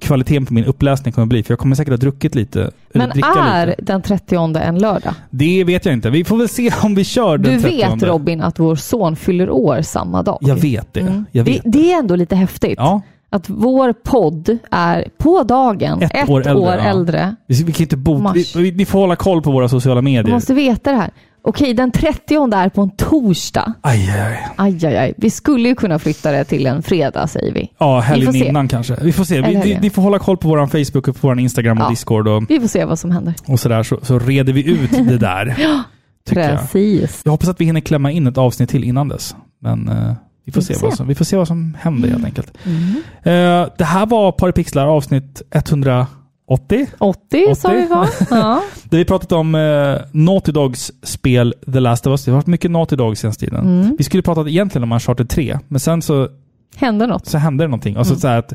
kvaliteten 0.00 0.46
på 0.46 0.54
min 0.54 0.64
uppläsning 0.64 1.12
kommer 1.12 1.26
bli, 1.26 1.42
för 1.42 1.52
jag 1.52 1.58
kommer 1.58 1.76
säkert 1.76 1.90
ha 1.92 1.96
druckit 1.96 2.34
lite. 2.34 2.70
Men 2.94 3.10
är 3.10 3.66
Lite. 3.66 3.82
den 3.82 4.02
30 4.02 4.56
en 4.60 4.78
lördag? 4.78 5.14
Det 5.30 5.64
vet 5.64 5.84
jag 5.84 5.92
inte. 5.94 6.10
Vi 6.10 6.24
får 6.24 6.36
väl 6.36 6.48
se 6.48 6.70
om 6.82 6.94
vi 6.94 7.04
kör 7.04 7.38
den 7.38 7.54
Du 7.56 7.62
30. 7.62 7.76
vet 7.76 8.02
Robin 8.02 8.40
att 8.40 8.58
vår 8.58 8.76
son 8.76 9.16
fyller 9.16 9.50
år 9.50 9.82
samma 9.82 10.22
dag. 10.22 10.38
Jag 10.40 10.56
vet 10.56 10.94
det. 10.94 11.00
Mm. 11.00 11.24
Jag 11.32 11.44
vet. 11.44 11.62
Det, 11.64 11.70
det 11.70 11.92
är 11.92 11.98
ändå 11.98 12.16
lite 12.16 12.36
häftigt. 12.36 12.74
Ja. 12.76 13.00
Att 13.34 13.48
vår 13.50 13.92
podd 13.92 14.58
är 14.70 15.08
på 15.18 15.42
dagen 15.42 16.02
ett, 16.02 16.14
Ett 16.14 16.28
år 16.28 16.46
äldre, 16.48 16.64
ja. 16.64 16.78
äldre. 16.78 17.36
Vi, 17.46 17.62
vi 17.64 17.72
kan 17.72 17.82
inte 17.84 17.96
bo, 17.96 18.18
Mars. 18.18 18.56
vi, 18.56 18.62
vi, 18.62 18.72
ni 18.76 18.84
får 18.84 18.98
hålla 18.98 19.16
koll 19.16 19.42
på 19.42 19.50
våra 19.50 19.68
sociala 19.68 20.02
medier. 20.02 20.34
måste 20.34 20.54
veta 20.54 20.90
det 20.90 20.96
här. 20.96 21.10
Okej, 21.46 21.74
den 21.74 21.90
30 21.90 22.34
är 22.54 22.68
på 22.68 22.82
en 22.82 22.90
torsdag. 22.90 23.72
Aj, 23.80 24.10
aj, 24.10 24.20
aj. 24.56 24.76
Aj, 24.84 24.96
aj. 24.96 25.14
Vi 25.16 25.30
skulle 25.30 25.68
ju 25.68 25.74
kunna 25.74 25.98
flytta 25.98 26.32
det 26.32 26.44
till 26.44 26.66
en 26.66 26.82
fredag, 26.82 27.26
säger 27.26 27.52
vi. 27.52 27.70
Ja, 27.78 27.96
Vi 27.96 28.02
helgen 28.06 28.32
se. 28.32 28.48
innan 28.48 28.68
kanske. 28.68 28.96
Vi 29.02 29.12
får 29.12 29.24
se. 29.24 29.40
Vi, 29.40 29.48
vi, 29.48 29.54
helgen. 29.54 29.78
ni 29.82 29.90
får 29.90 30.02
hålla 30.02 30.18
koll 30.18 30.36
på 30.36 30.48
vår 30.48 30.66
Facebook 30.66 31.08
och 31.08 31.20
på 31.20 31.26
vår 31.28 31.40
Instagram 31.40 31.78
och 31.78 31.84
Ja. 31.84 31.90
Discord 31.90 32.28
och, 32.28 32.42
Vi 32.50 32.60
får 32.60 32.68
se 32.68 32.84
vad 32.84 32.98
som 32.98 33.10
händer. 33.10 33.34
och 33.46 33.60
sådär, 33.60 33.82
så, 33.82 33.98
så 34.02 34.18
reder 34.18 34.52
vi 34.52 34.68
ut 34.70 34.90
det 35.08 35.18
där. 35.18 35.56
Ja, 35.58 35.82
tycker 36.28 36.42
jag. 36.50 36.60
precis. 36.60 37.20
Jag 37.24 37.32
hoppas 37.32 37.48
att 37.48 37.60
vi 37.60 37.64
hinner 37.64 37.80
klämma 37.80 38.10
in 38.10 38.26
ett 38.26 38.38
avsnitt 38.38 38.68
till 38.70 38.84
innan 38.84 39.08
dess. 39.08 39.34
Men 39.62 39.88
eh, 39.88 40.12
vi, 40.44 40.52
får 40.52 40.60
Vi 40.60 40.64
se 40.66 40.74
får 40.74 40.82
vad 40.86 40.92
se. 40.92 40.96
som, 40.96 41.08
vi 41.08 41.14
får 41.14 41.24
se 41.24 41.36
vad 41.36 41.48
som 41.48 41.76
händer 41.80 42.08
helt 42.08 42.24
enkelt. 42.24 42.52
Mm. 42.64 42.94
Eh, 43.22 43.68
det 43.78 43.84
här 43.84 44.06
var 44.06 44.32
Paripixlar 44.32 44.86
avsnitt 44.86 45.42
180. 45.50 46.86
80, 46.98 47.54
sa 47.54 47.68
vi 47.72 47.86
va? 47.86 48.08
Ja. 48.30 48.62
Där 48.84 48.98
vi 48.98 49.04
pratat 49.04 49.32
om 49.32 49.54
eh, 49.54 49.96
Naughty 50.12 50.52
Dogs 50.52 50.92
spel 51.02 51.54
The 51.72 51.80
Last 51.80 52.06
of 52.06 52.10
Us. 52.10 52.24
Det 52.24 52.30
har 52.30 52.36
varit 52.36 52.46
mycket 52.46 52.70
Naughty 52.70 52.96
Dogs 52.96 53.20
senaste 53.20 53.44
tiden. 53.46 53.80
Mm. 53.80 53.94
Vi 53.98 54.04
skulle 54.04 54.22
pratat 54.22 54.46
egentligen 54.48 54.82
om 54.82 54.92
Uncharted 54.92 55.28
3, 55.28 55.58
men 55.68 55.80
sen 55.80 56.02
så, 56.02 56.28
Hände 56.76 57.06
något? 57.06 57.26
så 57.26 57.38
hände 57.38 57.64
det 57.64 57.68
någonting. 57.68 57.96
Alltså 57.96 58.12
Mm. 58.12 58.20
så 58.20 58.28
här 58.28 58.38
att 58.38 58.48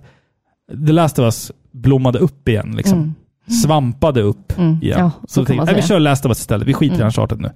The 0.87 0.91
Last 0.93 1.19
of 1.19 1.23
Us 1.23 1.51
blommade 1.71 2.19
upp 2.19 2.47
igen. 2.49 2.73
Liksom. 2.77 3.15
Svampade 3.63 4.21
upp 4.21 4.57
Mm. 4.59 4.77
igen. 4.81 4.99
Ja, 4.99 5.11
så 5.21 5.27
så 5.27 5.45
tänkte, 5.45 5.65
nej, 5.65 5.75
vi 5.75 5.81
kör 5.81 5.99
Last 5.99 6.25
of 6.25 6.29
Us 6.29 6.39
istället. 6.39 6.67
Vi 6.67 6.73
skiter 6.73 6.93
i 6.95 6.97
Mm. 6.97 7.05
Uncharted 7.07 7.39
nu. 7.41 7.51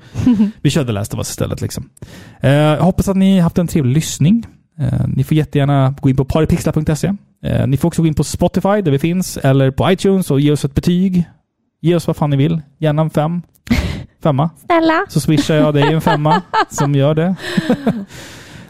Vi 0.62 0.70
kör 0.70 0.86
The 0.86 0.92
Last 0.92 1.14
of 1.14 1.18
Us 1.18 1.30
istället. 1.30 1.62
Liksom. 1.62 1.90
Eh, 2.42 2.52
jag 2.52 2.82
hoppas 2.84 3.08
att 3.10 3.18
ni 3.18 3.40
haft 3.40 3.58
en 3.58 3.68
trevlig 3.68 3.94
lyssning. 3.94 4.46
Eh, 4.80 5.08
ni 5.08 5.24
får 5.24 5.38
jättegärna 5.38 5.96
gå 6.02 6.10
in 6.10 6.16
på 6.16 6.26
paripixlar.se. 6.26 7.14
Eh, 7.44 7.68
ni 7.68 7.78
får 7.78 7.88
också 7.88 8.02
gå 8.02 8.08
in 8.08 8.14
på 8.14 8.24
Spotify 8.24 8.82
där 8.82 8.92
vi 8.92 9.00
finns, 9.00 9.38
eller 9.38 9.72
på 9.72 9.92
iTunes 9.92 10.32
och 10.32 10.40
ge 10.40 10.52
oss 10.52 10.66
ett 10.66 10.76
betyg. 10.76 11.24
Ge 11.82 11.96
oss 11.96 12.08
vad 12.08 12.16
fan 12.16 12.30
ni 12.30 12.36
vill. 12.38 12.62
Gärna 12.78 13.02
en 13.02 13.10
fem. 13.10 13.42
Femma. 14.24 14.50
Snälla. 14.66 15.06
Så 15.10 15.20
swishar 15.20 15.56
jag 15.56 15.74
dig 15.74 15.94
en 15.94 16.02
femma 16.02 16.42
som 16.70 16.96
gör 16.96 17.16
det. 17.16 17.36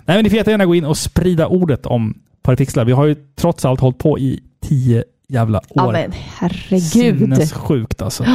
Nej, 0.05 0.15
men 0.17 0.23
ni 0.23 0.29
får 0.29 0.37
jättegärna 0.37 0.65
gå 0.65 0.75
in 0.75 0.85
och 0.85 0.97
sprida 0.97 1.47
ordet 1.47 1.85
om 1.85 2.13
Paripixlar. 2.43 2.85
Vi 2.85 2.91
har 2.91 3.05
ju 3.05 3.15
trots 3.35 3.65
allt 3.65 3.79
hållit 3.79 3.97
på 3.97 4.19
i 4.19 4.39
tio 4.65 5.03
jävla 5.33 5.57
år. 5.57 5.63
Ja, 5.69 5.91
men 5.91 6.13
herregud. 6.37 6.81
Sinnessjukt 6.83 8.01
alltså. 8.01 8.25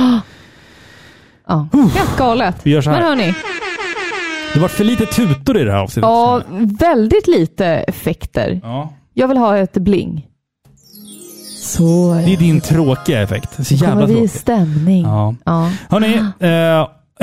Ja, 1.50 1.68
helt 1.72 2.16
galet. 2.18 2.56
Vi 2.62 2.70
gör 2.70 2.80
så 2.80 2.90
här. 2.90 2.98
Men 2.98 3.08
hörni, 3.08 3.34
Det 4.54 4.60
var 4.60 4.68
för 4.68 4.84
lite 4.84 5.06
tutor 5.06 5.58
i 5.58 5.64
det 5.64 5.72
här 5.72 5.78
avsnittet. 5.78 6.08
ja, 6.08 6.42
väldigt 6.80 7.26
lite 7.28 7.66
effekter. 7.66 8.60
Ja. 8.62 8.92
Jag 9.14 9.28
vill 9.28 9.36
ha 9.36 9.56
ett 9.58 9.72
bling. 9.72 10.26
Så 11.60 12.14
Det 12.26 12.32
är 12.32 12.36
din 12.36 12.60
tråkiga 12.60 13.22
effekt. 13.22 13.66
Så 13.66 13.74
jävla 13.74 14.06
vi 14.06 14.12
i 14.12 14.16
tråkig. 14.16 14.30
stämning. 14.30 15.04
Ja. 15.04 15.34
Ja. 15.44 15.70
Hörni, 15.88 16.24
eh, 16.40 16.48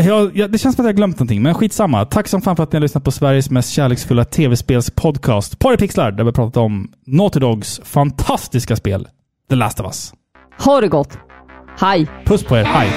jag, 0.05 0.37
jag, 0.37 0.51
det 0.51 0.57
känns 0.57 0.75
som 0.75 0.83
att 0.83 0.85
jag 0.87 0.93
har 0.93 0.97
glömt 0.97 1.19
någonting, 1.19 1.41
men 1.41 1.53
skitsamma. 1.53 2.05
Tack 2.05 2.27
som 2.27 2.41
fan 2.41 2.55
för 2.55 2.63
att 2.63 2.71
ni 2.71 2.75
har 2.77 2.81
lyssnat 2.81 3.03
på 3.03 3.11
Sveriges 3.11 3.49
mest 3.49 3.69
kärleksfulla 3.69 4.25
tv-spelspodcast, 4.25 5.59
Paripixlar, 5.59 6.11
där 6.11 6.17
vi 6.23 6.27
har 6.27 6.31
pratat 6.31 6.57
om 6.57 6.91
Naughty 7.05 7.39
Dogs 7.39 7.81
fantastiska 7.83 8.75
spel, 8.75 9.07
The 9.49 9.55
Last 9.55 9.79
of 9.79 9.85
Us. 9.85 10.13
Ha 10.59 10.81
det 10.81 10.87
gott. 10.87 11.17
Hej! 11.79 12.07
Puss 12.25 12.43
på 12.43 12.55
er, 12.55 12.63
hej! 12.63 12.87